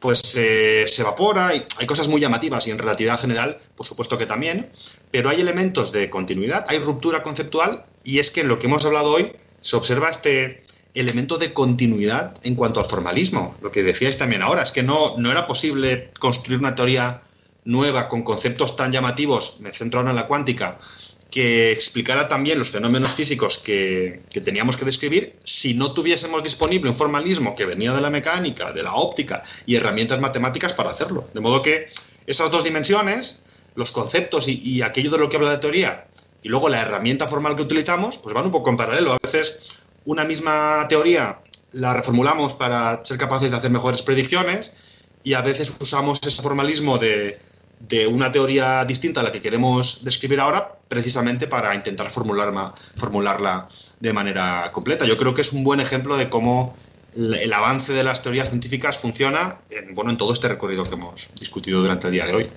[0.00, 4.16] pues eh, se evapora y hay cosas muy llamativas y en relatividad general, por supuesto
[4.18, 4.70] que también,
[5.10, 8.84] pero hay elementos de continuidad, hay ruptura conceptual y es que en lo que hemos
[8.84, 10.62] hablado hoy se observa este
[10.94, 13.56] elemento de continuidad en cuanto al formalismo.
[13.60, 17.22] Lo que decíais también ahora es que no, no era posible construir una teoría
[17.64, 20.78] nueva con conceptos tan llamativos, me centro ahora en la cuántica,
[21.30, 26.88] que explicara también los fenómenos físicos que, que, teníamos que describir si no tuviésemos disponible
[26.88, 31.28] un formalismo que venía de la mecánica, de la óptica y herramientas matemáticas para hacerlo.
[31.34, 31.88] De modo que
[32.26, 36.06] esas dos dimensiones, los conceptos y, aquello de lo que habla la teoría
[36.42, 39.12] y luego la herramienta formal que utilizamos, pues van un poco en paralelo.
[39.12, 39.58] A veces
[40.04, 41.40] una misma teoría
[41.72, 44.72] la reformulamos para ser capaces de hacer mejores predicciones
[45.22, 47.38] y a veces usamos ese formalismo de,
[47.80, 52.52] de una teoría distinta a la que queremos describir ahora, precisamente para intentar formular,
[52.96, 53.68] formularla
[54.00, 55.04] de manera completa.
[55.04, 56.76] Yo creo que es un buen ejemplo de cómo
[57.14, 61.30] el avance de las teorías científicas funciona en, bueno, en todo este recorrido que hemos
[61.38, 62.50] discutido durante el día de hoy.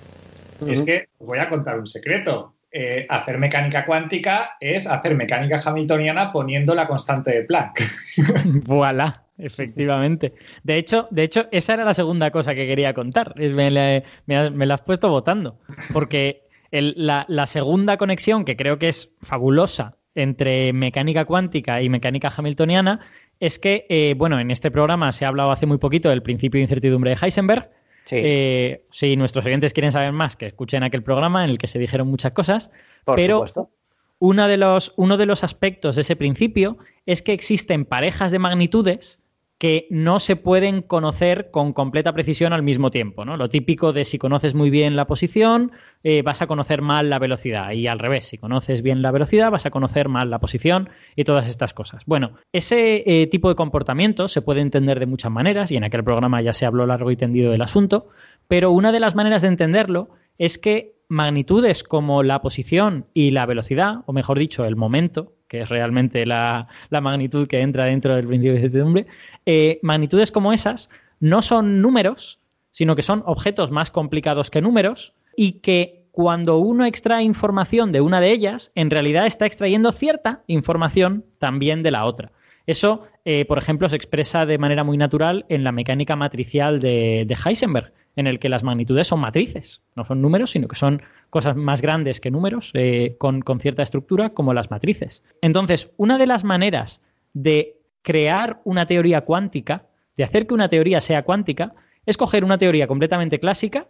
[0.66, 2.54] Es que voy a contar un secreto.
[2.74, 7.82] Eh, hacer mecánica cuántica es hacer mecánica hamiltoniana poniendo la constante de Planck.
[8.64, 9.22] voilà.
[9.42, 10.34] Efectivamente.
[10.62, 13.34] De hecho, de hecho, esa era la segunda cosa que quería contar.
[13.36, 15.58] Me la, me, me la has puesto votando.
[15.92, 21.88] Porque el, la, la, segunda conexión, que creo que es fabulosa entre mecánica cuántica y
[21.88, 23.00] mecánica hamiltoniana,
[23.40, 26.58] es que, eh, bueno, en este programa se ha hablado hace muy poquito del principio
[26.58, 27.70] de incertidumbre de Heisenberg.
[28.04, 28.16] Sí.
[28.18, 31.78] Eh, si nuestros oyentes quieren saber más, que escuchen aquel programa en el que se
[31.78, 32.70] dijeron muchas cosas.
[33.04, 33.70] Por pero supuesto.
[34.18, 38.38] Uno de, los, uno de los aspectos de ese principio es que existen parejas de
[38.38, 39.21] magnitudes
[39.62, 43.24] que no se pueden conocer con completa precisión al mismo tiempo.
[43.24, 43.36] ¿no?
[43.36, 45.70] Lo típico de si conoces muy bien la posición,
[46.02, 47.70] eh, vas a conocer mal la velocidad.
[47.70, 51.22] Y al revés, si conoces bien la velocidad, vas a conocer mal la posición y
[51.22, 52.02] todas estas cosas.
[52.06, 56.02] Bueno, ese eh, tipo de comportamiento se puede entender de muchas maneras, y en aquel
[56.02, 58.08] programa ya se habló largo y tendido del asunto,
[58.48, 60.08] pero una de las maneras de entenderlo
[60.38, 65.60] es que magnitudes como la posición y la velocidad, o mejor dicho, el momento, que
[65.60, 69.06] es realmente la, magnitud que entra dentro del principio de incertidumbre,
[69.44, 70.88] eh, magnitudes como esas
[71.20, 72.40] no son números,
[72.70, 78.00] sino que son objetos más complicados que números y que cuando uno extrae información de
[78.00, 82.32] una de ellas, en realidad está extrayendo cierta información también de la otra.
[82.66, 87.36] Eso, eh, por ejemplo, se expresa de manera muy natural en la mecánica matricial de
[87.44, 91.56] Heisenberg, en el que las magnitudes son matrices, no son números, sino que son cosas
[91.56, 95.22] más grandes que números, eh, con, con, cierta estructura, como las matrices.
[95.40, 101.00] Entonces, una de las maneras de crear una teoría cuántica, de hacer que una teoría
[101.00, 101.74] sea cuántica,
[102.04, 103.88] es coger una teoría completamente clásica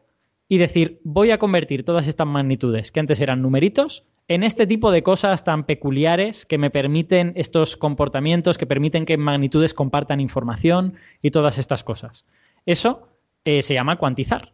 [0.49, 4.91] y decir, voy a convertir todas estas magnitudes, que antes eran numeritos, en este tipo
[4.91, 10.94] de cosas tan peculiares que me permiten estos comportamientos, que permiten que magnitudes compartan información
[11.23, 12.25] y todas estas cosas.
[12.67, 13.09] Eso
[13.45, 14.53] eh, se llama cuantizar.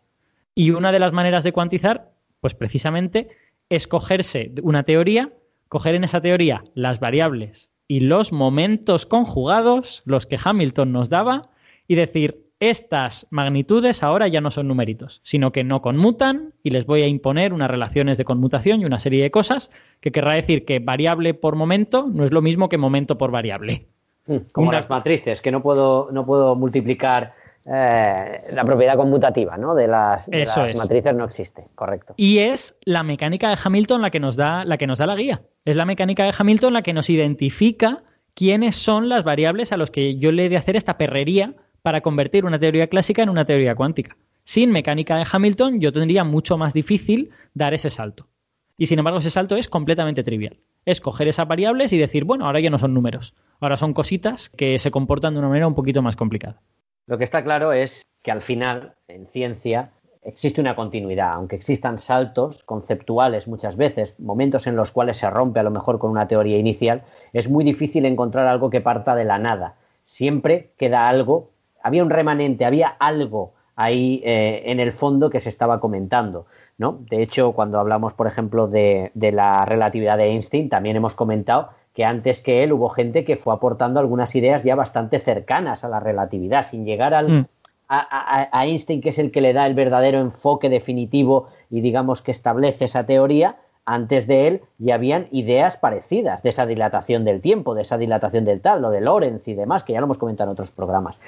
[0.55, 2.10] Y una de las maneras de cuantizar,
[2.41, 3.28] pues precisamente,
[3.68, 5.33] es cogerse una teoría,
[5.68, 11.50] coger en esa teoría las variables y los momentos conjugados, los que Hamilton nos daba,
[11.86, 16.86] y decir, estas magnitudes ahora ya no son numeritos, sino que no conmutan y les
[16.86, 20.65] voy a imponer unas relaciones de conmutación y una serie de cosas que querrá decir
[20.65, 23.86] que variable por momento no es lo mismo que momento por variable.
[24.26, 27.31] Mm, Como Una- las matrices, que no puedo, no puedo multiplicar
[27.72, 29.74] eh, la propiedad conmutativa ¿no?
[29.74, 30.76] de las, de Eso las es.
[30.76, 32.14] matrices, no existe, correcto.
[32.16, 35.16] Y es la mecánica de Hamilton la que nos da la que nos da la
[35.16, 35.42] guía.
[35.64, 38.02] Es la mecánica de Hamilton la que nos identifica
[38.34, 42.00] quiénes son las variables a los que yo le he de hacer esta perrería para
[42.00, 44.16] convertir una teoría clásica en una teoría cuántica.
[44.44, 48.28] Sin mecánica de Hamilton yo tendría mucho más difícil dar ese salto.
[48.76, 50.58] Y sin embargo ese salto es completamente trivial.
[50.86, 53.34] Es coger esas variables y decir, bueno, ahora ya no son números.
[53.60, 56.62] Ahora son cositas que se comportan de una manera un poquito más complicada.
[57.09, 61.99] Lo que está claro es que al final, en ciencia, existe una continuidad, aunque existan
[61.99, 66.28] saltos conceptuales muchas veces, momentos en los cuales se rompe a lo mejor con una
[66.28, 69.77] teoría inicial, es muy difícil encontrar algo que parta de la nada.
[70.05, 71.49] Siempre queda algo,
[71.83, 76.45] había un remanente, había algo ahí eh, en el fondo que se estaba comentando.
[76.77, 76.99] ¿no?
[77.09, 81.70] De hecho, cuando hablamos, por ejemplo, de, de la relatividad de Einstein, también hemos comentado
[81.99, 85.89] que antes que él hubo gente que fue aportando algunas ideas ya bastante cercanas a
[85.89, 87.47] la relatividad, sin llegar al, Mm.
[87.89, 91.81] a, a- a Einstein, que es el que le da el verdadero enfoque definitivo y
[91.81, 97.25] digamos que establece esa teoría, antes de él ya habían ideas parecidas de esa dilatación
[97.25, 100.05] del tiempo, de esa dilatación del tal, lo de Lorentz y demás, que ya lo
[100.05, 101.20] hemos comentado en otros programas.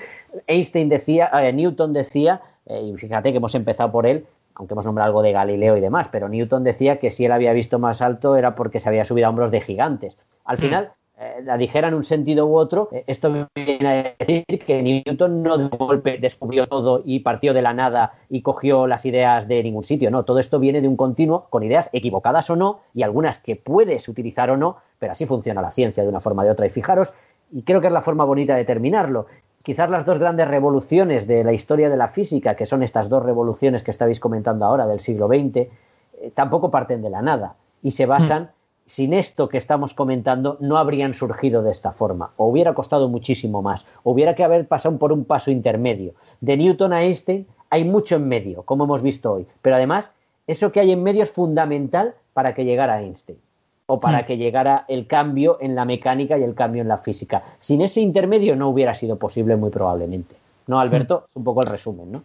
[0.46, 4.24] Einstein decía, eh, Newton decía, eh, y fíjate que hemos empezado por él,
[4.60, 7.54] aunque hemos nombrado algo de Galileo y demás, pero Newton decía que si él había
[7.54, 10.18] visto más alto era porque se había subido a hombros de gigantes.
[10.44, 14.44] Al final, eh, la dijera en un sentido u otro, eh, esto viene a decir
[14.44, 19.06] que Newton no de golpe descubrió todo y partió de la nada y cogió las
[19.06, 22.56] ideas de ningún sitio, no, todo esto viene de un continuo con ideas equivocadas o
[22.56, 26.20] no y algunas que puedes utilizar o no, pero así funciona la ciencia de una
[26.20, 26.66] forma de otra.
[26.66, 27.14] Y fijaros,
[27.50, 29.24] y creo que es la forma bonita de terminarlo,
[29.70, 33.22] quizás las dos grandes revoluciones de la historia de la física, que son estas dos
[33.22, 35.68] revoluciones que estabais comentando ahora del siglo XX, eh,
[36.34, 38.50] tampoco parten de la nada y se basan
[38.84, 43.62] sin esto que estamos comentando, no habrían surgido de esta forma, o hubiera costado muchísimo
[43.62, 46.14] más, o hubiera que haber pasado por un paso intermedio.
[46.40, 50.12] De Newton a Einstein hay mucho en medio, como hemos visto hoy, pero además
[50.48, 53.38] eso que hay en medio es fundamental para que llegara Einstein,
[53.90, 54.24] o para Mm.
[54.26, 57.42] que llegara el cambio en la mecánica y el cambio en la física.
[57.58, 60.36] Sin ese intermedio no hubiera sido posible muy probablemente.
[60.66, 61.24] ¿No, Alberto?
[61.28, 62.22] Es un poco el resumen, ¿no?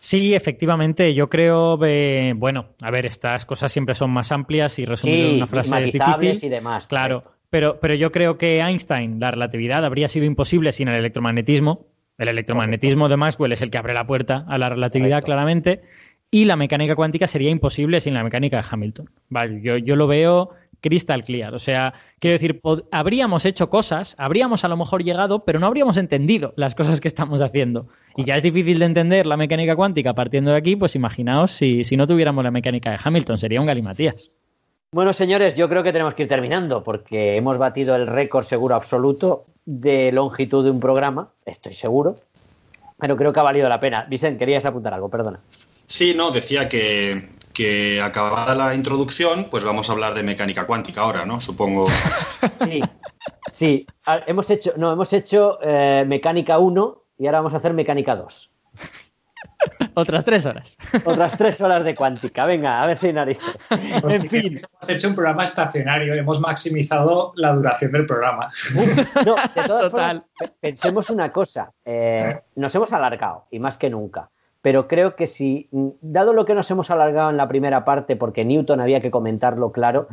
[0.00, 4.84] Sí, efectivamente, yo creo, eh, bueno, a ver, estas cosas siempre son más amplias y
[4.84, 6.48] resumir en Sí, una frase es difícil.
[6.48, 6.86] y demás.
[6.86, 7.38] Claro, correcto.
[7.50, 11.86] pero, pero yo creo que Einstein, la relatividad, habría sido imposible sin el electromagnetismo.
[12.16, 15.26] El electromagnetismo de Maxwell es el que abre la puerta a la relatividad, Correcto.
[15.26, 15.80] claramente.
[16.30, 19.08] Y la mecánica cuántica sería imposible sin la mecánica de Hamilton.
[19.30, 20.50] Vale, yo, yo lo veo
[20.80, 21.54] crystal clear.
[21.54, 25.96] O sea, quiero decir, habríamos hecho cosas, habríamos a lo mejor llegado, pero no habríamos
[25.96, 27.88] entendido las cosas que estamos haciendo.
[28.16, 31.84] Y ya es difícil de entender la mecánica cuántica partiendo de aquí, pues imaginaos si,
[31.84, 34.42] si no tuviéramos la mecánica de Hamilton, sería un galimatías.
[34.90, 38.74] Bueno, señores, yo creo que tenemos que ir terminando porque hemos batido el récord seguro
[38.74, 42.16] absoluto de longitud de un programa, estoy seguro,
[42.98, 44.06] pero creo que ha valido la pena.
[44.08, 45.40] Vicente, querías apuntar algo, perdona.
[45.86, 47.28] Sí, no, decía que,
[47.58, 51.40] que acabada la introducción, pues vamos a hablar de mecánica cuántica ahora, ¿no?
[51.40, 51.88] Supongo.
[52.64, 52.80] Sí,
[53.50, 57.74] sí, Ah, hemos hecho, no, hemos hecho eh, mecánica 1 y ahora vamos a hacer
[57.74, 58.52] mecánica 2.
[59.94, 60.76] Otras tres horas.
[61.04, 62.44] Otras tres horas de cuántica.
[62.46, 63.44] Venga, a ver si hay narices.
[64.00, 68.52] Pues En sí, fin, Hemos hecho un programa estacionario, hemos maximizado la duración del programa.
[69.26, 69.90] No, de todas Total.
[69.90, 71.72] formas, pe- pensemos una cosa.
[71.84, 74.30] eh, nos hemos alargado, y más que nunca.
[74.62, 75.68] Pero creo que si,
[76.00, 79.72] dado lo que nos hemos alargado en la primera parte, porque Newton había que comentarlo
[79.72, 80.08] claro,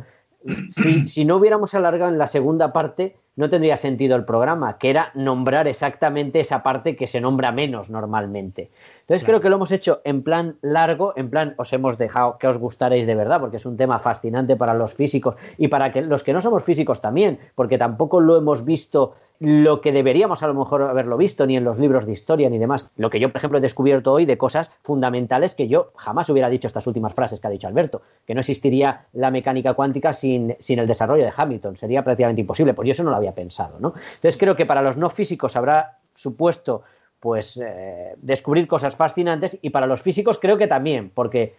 [0.70, 4.90] si, si no hubiéramos alargado en la segunda parte, no tendría sentido el programa, que
[4.90, 8.70] era nombrar exactamente esa parte que se nombra menos normalmente.
[9.06, 12.48] Entonces creo que lo hemos hecho en plan largo, en plan os hemos dejado que
[12.48, 16.02] os gustaréis de verdad, porque es un tema fascinante para los físicos y para que
[16.02, 20.48] los que no somos físicos también, porque tampoco lo hemos visto lo que deberíamos a
[20.48, 22.90] lo mejor haberlo visto ni en los libros de historia ni demás.
[22.96, 26.48] Lo que yo, por ejemplo, he descubierto hoy de cosas fundamentales que yo jamás hubiera
[26.48, 30.56] dicho estas últimas frases que ha dicho Alberto, que no existiría la mecánica cuántica sin,
[30.58, 33.78] sin el desarrollo de Hamilton, sería prácticamente imposible, pues yo eso no lo había pensado,
[33.78, 33.94] ¿no?
[34.16, 36.82] Entonces creo que para los no físicos habrá supuesto
[37.26, 41.56] pues eh, descubrir cosas fascinantes y para los físicos creo que también, porque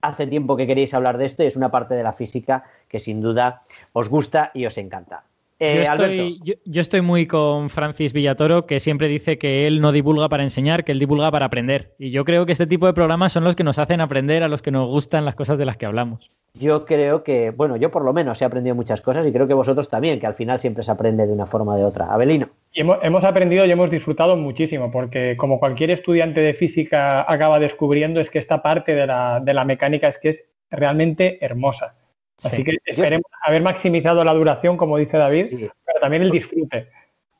[0.00, 2.98] hace tiempo que queréis hablar de esto y es una parte de la física que
[2.98, 3.60] sin duda
[3.92, 5.24] os gusta y os encanta.
[5.64, 9.80] Eh, yo, estoy, yo- yo estoy muy con Francis Villatoro, que siempre dice que él
[9.80, 11.92] no divulga para enseñar, que él divulga para aprender.
[11.98, 14.48] Y yo creo que este tipo de programas son los que nos hacen aprender a
[14.48, 16.30] los que nos gustan las cosas de las que hablamos.
[16.54, 19.54] Yo creo que, bueno, yo por lo menos he aprendido muchas cosas y creo que
[19.54, 22.12] vosotros también, que al final siempre se aprende de una forma o de otra.
[22.12, 22.46] Abelino.
[22.74, 27.58] Y hemos, hemos aprendido y hemos disfrutado muchísimo, porque como cualquier estudiante de física acaba
[27.58, 31.94] descubriendo, es que esta parte de la, de la mecánica es que es realmente hermosa.
[32.44, 32.64] Así Sí.
[32.64, 35.68] que esperemos haber maximizado la duración, como dice David, Sí.
[35.86, 36.88] pero también el disfrute.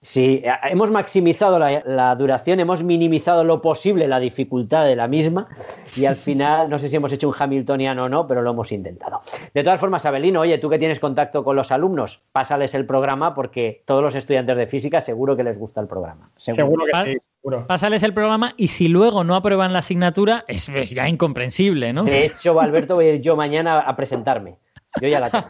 [0.04, 5.46] Sí, hemos maximizado la, la duración, hemos minimizado lo posible la dificultad de la misma
[5.94, 8.72] y al final, no sé si hemos hecho un Hamiltoniano o no, pero lo hemos
[8.72, 9.20] intentado.
[9.54, 13.32] De todas formas, Abelino, oye, tú que tienes contacto con los alumnos, pásales el programa
[13.32, 16.30] porque todos los estudiantes de física seguro que les gusta el programa.
[16.34, 16.64] Seguro.
[16.64, 17.66] Seguro que sí, seguro.
[17.68, 22.02] Pásales el programa y si luego no aprueban la asignatura, es, es ya incomprensible, ¿no?
[22.02, 24.56] De hecho, Alberto, voy a ir yo mañana a presentarme.
[25.00, 25.46] Yo ya la tengo.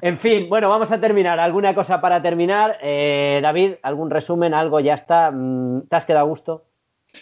[0.00, 1.40] En fin, bueno, vamos a terminar.
[1.40, 2.78] ¿Alguna cosa para terminar?
[2.82, 4.52] Eh, David, ¿algún resumen?
[4.54, 4.80] ¿Algo?
[4.80, 5.30] ¿Ya está?
[5.30, 6.66] Mm, ¿Te has quedado a gusto?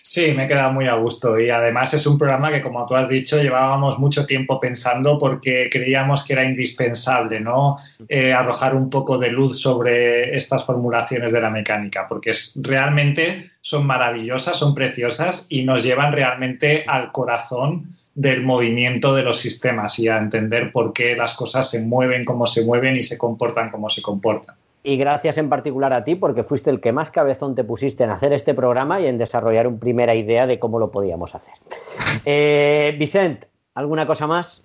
[0.00, 2.94] Sí, me he quedado muy a gusto y además es un programa que, como tú
[2.94, 7.76] has dicho, llevábamos mucho tiempo pensando porque creíamos que era indispensable, ¿no?
[8.08, 13.86] Eh, arrojar un poco de luz sobre estas formulaciones de la mecánica, porque realmente son
[13.86, 20.08] maravillosas, son preciosas y nos llevan realmente al corazón del movimiento de los sistemas y
[20.08, 23.88] a entender por qué las cosas se mueven como se mueven y se comportan como
[23.88, 24.56] se comportan.
[24.84, 28.10] Y gracias en particular a ti porque fuiste el que más cabezón te pusiste en
[28.10, 31.54] hacer este programa y en desarrollar una primera idea de cómo lo podíamos hacer.
[32.24, 34.62] Eh, Vicent, ¿alguna cosa más?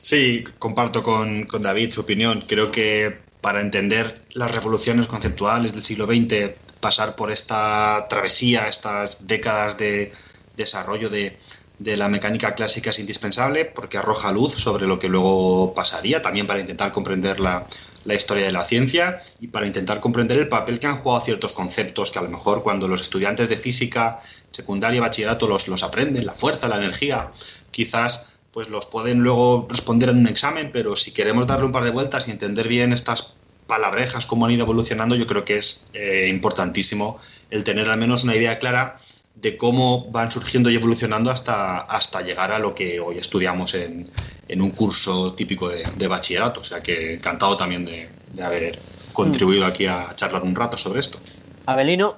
[0.00, 2.44] Sí, comparto con, con David su opinión.
[2.46, 9.26] Creo que para entender las revoluciones conceptuales del siglo XX, pasar por esta travesía, estas
[9.26, 10.12] décadas de
[10.56, 11.36] desarrollo de,
[11.78, 16.46] de la mecánica clásica es indispensable porque arroja luz sobre lo que luego pasaría, también
[16.46, 17.66] para intentar comprender la,
[18.04, 21.52] la historia de la ciencia y para intentar comprender el papel que han jugado ciertos
[21.52, 25.82] conceptos que a lo mejor cuando los estudiantes de física, secundaria y bachillerato los, los
[25.82, 27.30] aprenden, la fuerza, la energía,
[27.70, 31.84] quizás pues los pueden luego responder en un examen, pero si queremos darle un par
[31.84, 33.34] de vueltas y entender bien estas
[33.66, 37.18] palabrejas, cómo han ido evolucionando, yo creo que es eh, importantísimo
[37.50, 38.98] el tener al menos una idea clara
[39.34, 44.08] de cómo van surgiendo y evolucionando hasta, hasta llegar a lo que hoy estudiamos en,
[44.48, 46.60] en un curso típico de, de, bachillerato.
[46.60, 48.78] O sea que encantado también de, de haber
[49.12, 51.18] contribuido aquí a charlar un rato sobre esto.
[51.66, 52.16] Abelino.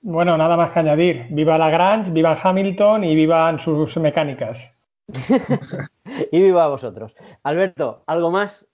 [0.00, 1.26] Bueno, nada más que añadir.
[1.30, 4.70] Viva Lagrange, viva Hamilton y vivan sus mecánicas.
[6.32, 7.16] y viva vosotros.
[7.42, 8.67] Alberto, ¿algo más?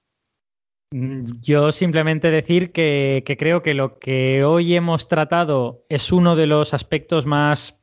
[1.41, 6.47] Yo simplemente decir que, que, creo que lo que hoy hemos tratado es uno de
[6.47, 7.81] los aspectos más,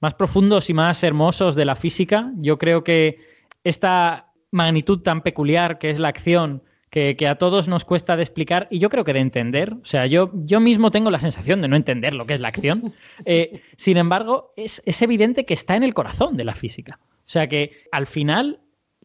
[0.00, 2.32] más profundos y más hermosos de la física.
[2.38, 3.18] Yo creo que
[3.62, 8.24] esta magnitud tan peculiar que es la acción, que, que, a todos nos cuesta de
[8.24, 9.74] explicar y yo creo que de entender.
[9.74, 12.48] O sea, yo, yo mismo tengo la sensación de no entender lo que es la
[12.48, 12.92] acción.
[13.24, 16.98] Eh, sin embargo, es, es evidente que está en el corazón de la física.
[17.02, 18.60] O sea que al final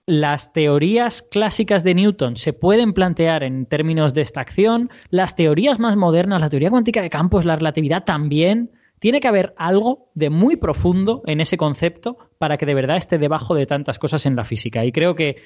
[0.05, 5.79] las teorías clásicas de Newton se pueden plantear en términos de esta acción, las teorías
[5.79, 8.71] más modernas, la teoría cuántica de campos, la relatividad también.
[8.99, 13.17] Tiene que haber algo de muy profundo en ese concepto para que de verdad esté
[13.17, 14.85] debajo de tantas cosas en la física.
[14.85, 15.37] Y creo que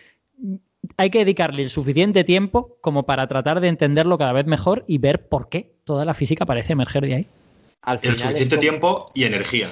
[0.96, 5.00] hay que dedicarle el suficiente tiempo como para tratar de entenderlo cada vez mejor y
[5.00, 7.28] ver por qué toda la física parece emerger de ahí.
[7.82, 8.62] Al final el suficiente como...
[8.62, 9.72] tiempo y energía.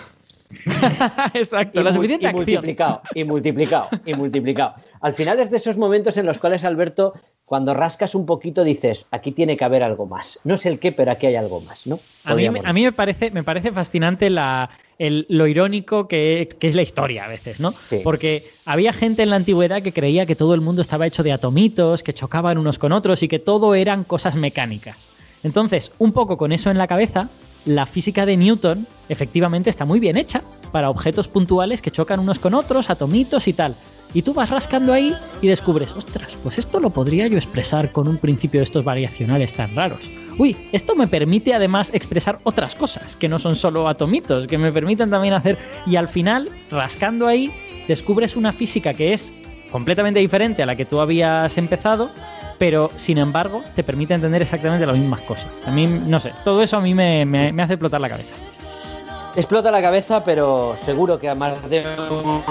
[1.34, 4.76] Exacto, y, la suficiente y multiplicado, y multiplicado, y multiplicado.
[5.02, 7.14] Al final es de esos momentos en los cuales, Alberto,
[7.46, 10.40] cuando rascas un poquito dices, aquí tiene que haber algo más.
[10.44, 12.00] No sé el qué, pero aquí hay algo más, ¿no?
[12.24, 16.68] A mí, a mí, me, parece, me parece fascinante la, el, lo irónico que, que,
[16.68, 17.72] es la historia a veces, ¿no?
[17.72, 18.02] Sí.
[18.04, 21.34] Porque había gente en la antigüedad que creía que todo el mundo estaba hecho de
[21.34, 25.10] atomitos, que chocaban unos con otros y que todo eran cosas mecánicas.
[25.44, 27.30] Entonces, un poco con eso en la cabeza,
[27.66, 32.40] la física de Newton efectivamente está muy bien hecha para objetos puntuales que chocan unos
[32.40, 33.76] con otros, atomitos y tal.
[34.14, 38.08] Y tú vas rascando ahí y descubres, ostras, pues esto lo podría yo expresar con
[38.08, 40.00] un principio de estos variacionales tan raros.
[40.38, 44.72] Uy, esto me permite además expresar otras cosas que no son solo atomitos, que me
[44.72, 45.58] permiten también hacer...
[45.86, 47.52] Y al final, rascando ahí,
[47.88, 49.32] descubres una física que es
[49.72, 52.10] completamente diferente a la que tú habías empezado,
[52.58, 55.48] pero sin embargo te permite entender exactamente las mismas cosas.
[55.66, 58.36] A mí, no sé, todo eso a mí me, me, hace explotar la cabeza.
[59.36, 62.42] Explota la cabeza, pero seguro que a más de uno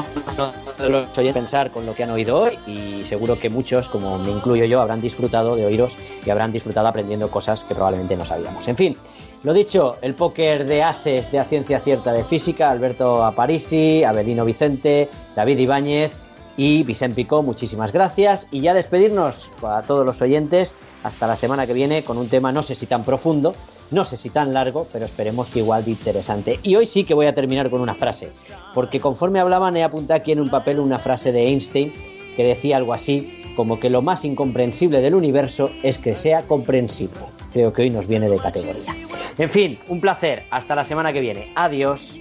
[0.78, 4.18] de los oyentes pensar con lo que han oído hoy y seguro que muchos, como
[4.18, 8.24] me incluyo yo, habrán disfrutado de oíros y habrán disfrutado aprendiendo cosas que probablemente no
[8.26, 8.68] sabíamos.
[8.68, 8.98] En fin,
[9.44, 14.44] lo dicho, el póker de ases de a ciencia cierta de física, Alberto Aparici, Abelino
[14.46, 16.12] Vicente, David Ibáñez,
[16.56, 18.46] Y Vicente Picó, muchísimas gracias.
[18.50, 22.52] Y ya despedirnos a todos los oyentes hasta la semana que viene con un tema
[22.52, 23.54] no sé si tan profundo,
[23.90, 26.60] no sé si tan largo, pero esperemos que igual de interesante.
[26.62, 28.30] Y hoy sí que voy a terminar con una frase,
[28.74, 31.92] porque conforme hablaban he apuntado aquí en un papel una frase de Einstein
[32.36, 37.20] que decía algo así como que lo más incomprensible del universo es que sea comprensible.
[37.52, 38.92] Creo que hoy nos viene de categoría.
[39.38, 40.44] En fin, un placer.
[40.50, 41.52] Hasta la semana que viene.
[41.54, 42.20] Adiós.